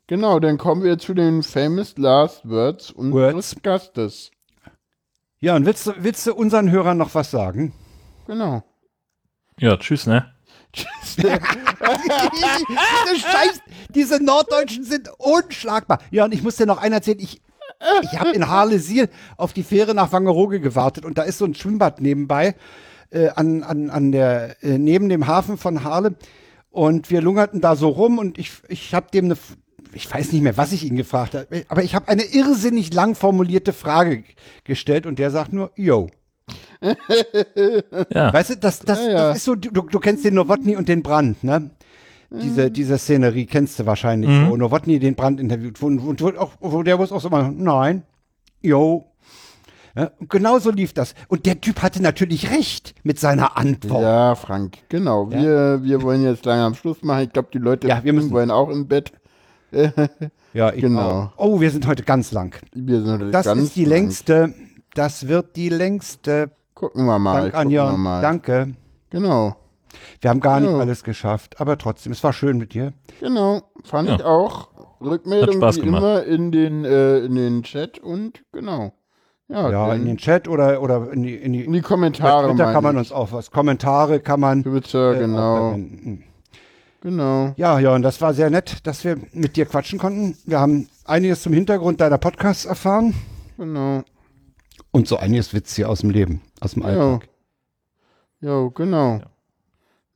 Genau, 0.07 0.39
dann 0.39 0.57
kommen 0.57 0.84
wir 0.84 0.98
zu 0.99 1.14
den 1.14 1.41
famous 1.41 1.98
last 1.98 2.48
words 2.48 2.91
unseres 2.91 3.34
Words. 3.34 3.56
Gastes. 3.64 4.31
Ja, 5.39 5.56
und 5.56 5.65
willst 5.65 5.88
du, 5.88 5.93
willst 5.98 6.27
du 6.27 6.35
unseren 6.35 6.69
Hörern 6.69 6.98
noch 6.98 7.15
was 7.15 7.31
sagen? 7.31 7.73
Genau. 8.27 8.64
Ja, 9.57 9.77
tschüss, 9.77 10.06
ne? 10.07 10.31
diese 11.18 11.30
Scheiß, 13.19 13.61
diese 13.89 14.23
Norddeutschen 14.23 14.84
sind 14.84 15.10
unschlagbar. 15.18 15.99
Ja, 16.11 16.26
und 16.26 16.34
ich 16.34 16.43
muss 16.43 16.57
dir 16.57 16.65
noch 16.65 16.77
einen 16.77 16.93
erzählen. 16.93 17.19
Ich, 17.19 17.41
ich 18.03 18.20
habe 18.20 18.32
in 18.32 18.48
Harlesiel 18.48 19.10
auf 19.38 19.53
die 19.53 19.64
Fähre 19.64 19.94
nach 19.94 20.12
Wangerooge 20.12 20.60
gewartet 20.60 21.06
und 21.06 21.18
da 21.18 21.24
ist 21.24 21.38
so 21.38 21.45
ein 21.45 21.56
Schwimmbad 21.56 22.02
nebenbei, 22.02 22.56
äh, 23.10 23.30
an, 23.30 23.64
an, 23.64 23.90
an 23.90 24.12
der, 24.12 24.62
äh, 24.64 24.78
neben 24.78 25.10
dem 25.10 25.28
Hafen 25.28 25.58
von 25.58 25.84
Harle. 25.84 26.16
Und 26.70 27.10
wir 27.10 27.22
lungerten 27.22 27.60
da 27.60 27.76
so 27.76 27.90
rum 27.90 28.18
und 28.18 28.38
ich, 28.38 28.52
ich 28.70 28.94
habe 28.94 29.08
dem 29.14 29.26
eine, 29.26 29.38
ich 29.94 30.12
weiß 30.12 30.32
nicht 30.32 30.41
mehr, 30.41 30.56
was 30.56 30.72
ich 30.72 30.86
ihn 30.86 30.95
gefragt 30.95 31.36
habe, 31.36 31.66
aber 31.68 31.84
ich 31.84 31.95
habe 31.95 32.08
eine 32.08 32.24
irrsinnig 32.24 32.94
lang 32.94 33.16
formulierte 33.16 33.74
Frage 33.74 34.24
gestellt 34.64 35.06
und 35.06 35.20
der 35.20 35.32
sagt 35.32 35.52
nur, 35.52 35.72
yo. 35.76 36.10
Ja. 36.82 38.34
Weißt 38.34 38.52
du, 38.52 38.58
das, 38.58 38.80
das, 38.80 38.99
Ja, 38.99 39.10
ja. 39.10 39.28
das 39.30 39.38
ist 39.38 39.44
so, 39.45 39.56
du, 39.56 39.70
du 39.70 39.99
kennst 39.99 40.26
den 40.26 40.34
Nowotny 40.36 40.76
und 40.76 40.90
den 40.90 41.03
Brand, 41.03 41.44
ne? 41.44 41.72
Diese, 42.34 42.72
diese 42.72 42.98
Szenerie 42.98 43.45
kennst 43.45 43.78
du 43.80 43.86
wahrscheinlich, 43.86 44.30
wo 44.49 44.56
Nowotny 44.56 44.99
den 44.99 45.16
Brand 45.16 45.40
interviewt, 45.40 45.82
wo, 45.82 45.90
wo, 45.90 46.14
wo, 46.18 46.30
auch, 46.40 46.52
wo 46.62 46.82
der 46.82 46.95
muss 46.98 47.12
auch 47.12 47.20
so 47.20 47.30
mal, 47.30 47.52
nein, 47.52 48.03
yo. 48.62 49.06
Ja, 49.94 50.12
und 50.20 50.30
genau 50.30 50.58
so 50.60 50.72
lief 50.72 50.94
das. 50.94 51.14
Und 51.28 51.45
der 51.45 51.60
Typ 51.60 51.82
hatte 51.82 52.02
natürlich 52.02 52.49
recht 52.49 52.95
mit 53.03 53.20
seiner 53.20 53.58
Antwort. 53.58 54.02
Ja, 54.03 54.36
Frank, 54.36 54.78
genau. 54.88 55.30
Wir, 55.30 55.84
wir 55.84 56.02
wollen 56.02 56.24
jetzt 56.24 56.45
lange 56.45 56.64
am 56.64 56.76
Schluss 56.76 57.03
machen. 57.03 57.24
Ich 57.26 57.34
glaube, 57.34 57.49
die 57.53 57.58
Leute 57.58 57.90
Ja, 57.90 58.02
wir 58.02 58.14
müssen- 58.14 58.32
wollen 58.32 58.52
auch 58.52 58.70
im 58.70 58.88
Bett. 58.88 59.12
Ja, 60.53 60.74
ich 60.74 60.82
Genau. 60.82 61.10
auch. 61.10 61.32
Oh, 61.38 61.62
wir 61.62 61.72
sind 61.72 61.88
heute 61.88 62.03
ganz 62.03 62.32
lang. 62.34 62.53
Wir 62.74 63.02
sind 63.03 63.34
Das 63.34 63.45
ganz 63.45 63.62
ist 63.64 63.76
die 63.78 63.86
lang. 63.86 63.90
längste, 64.03 64.53
das 64.94 65.28
wird 65.30 65.56
die 65.56 65.70
längste. 65.70 66.52
Gucken 66.74 67.06
wir 67.06 67.20
mal. 67.20 67.52
Dank, 67.52 67.53
gucken 67.53 67.70
wir 67.72 67.84
Anja. 67.84 67.98
mal. 67.98 68.22
Danke. 68.22 68.74
Genau. 69.10 69.56
Wir 70.22 70.30
haben 70.30 70.39
gar 70.39 70.59
nicht 70.59 70.72
Ja. 70.72 70.77
alles 70.80 71.03
geschafft, 71.03 71.59
aber 71.59 71.77
trotzdem, 71.77 72.11
es 72.11 72.23
war 72.23 72.34
schön 72.34 72.57
mit 72.57 72.73
dir. 72.73 72.93
Genau. 73.19 73.61
Fand 73.84 74.09
Ja. 74.09 74.15
ich 74.15 74.23
auch. 74.23 74.69
Rückmeldung 75.01 75.55
wie 75.55 75.59
gemacht. 75.59 75.77
immer 75.77 76.23
in 76.23 76.51
den, 76.51 76.85
äh, 76.85 77.19
in 77.19 77.35
den 77.35 77.63
Chat 77.63 77.97
und 77.99 78.43
genau. 78.51 78.93
Ja, 79.47 79.69
Ja, 79.69 79.93
in 79.93 80.05
den 80.05 80.18
Chat 80.18 80.47
oder, 80.47 80.81
oder 80.81 81.11
in 81.11 81.23
die, 81.23 81.35
in 81.35 81.53
die, 81.53 81.65
in 81.65 81.73
die 81.73 81.81
Kommentare. 81.81 82.47
Twitter 82.49 82.72
kann 82.72 82.84
man 82.84 82.97
uns 82.97 83.11
auch 83.11 83.31
was. 83.31 83.51
Kommentare 83.51 84.19
kann 84.19 84.39
man. 84.39 84.63
Twitter, 84.63 85.13
äh, 85.13 85.15
auch 85.18 85.19
genau. 85.19 85.77
Genau. 87.01 87.53
Ja, 87.57 87.80
ja, 87.80 87.95
und 87.95 88.03
das 88.03 88.22
war 88.22 88.34
sehr 88.35 88.49
nett, 88.51 88.85
dass 88.85 89.03
wir 89.03 89.18
mit 89.34 89.55
dir 89.57 89.65
quatschen 89.65 89.97
konnten. 89.97 90.38
Wir 90.45 90.59
haben 90.59 90.88
einiges 91.03 91.41
zum 91.41 91.51
Hintergrund 91.51 91.99
deiner 91.99 92.19
Podcasts 92.19 92.65
erfahren 92.65 93.15
Genau. 93.57 94.03
und 94.91 95.07
so 95.07 95.18
einiges 95.18 95.51
Witz 95.53 95.76
hier 95.76 95.89
aus 95.89 96.01
dem 96.01 96.11
Leben, 96.11 96.41
aus 96.59 96.73
dem 96.76 96.84
Ja. 96.84 96.89
Alltag. 96.89 97.27
Ja, 98.39 98.68
genau. 98.73 99.22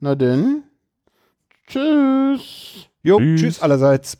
Na 0.06 0.14
denn. 0.14 0.62
Tschüss. 1.66 2.88
Jo, 3.02 3.18
Tschüss. 3.18 3.40
tschüss 3.40 3.60
allerseits. 3.60 4.18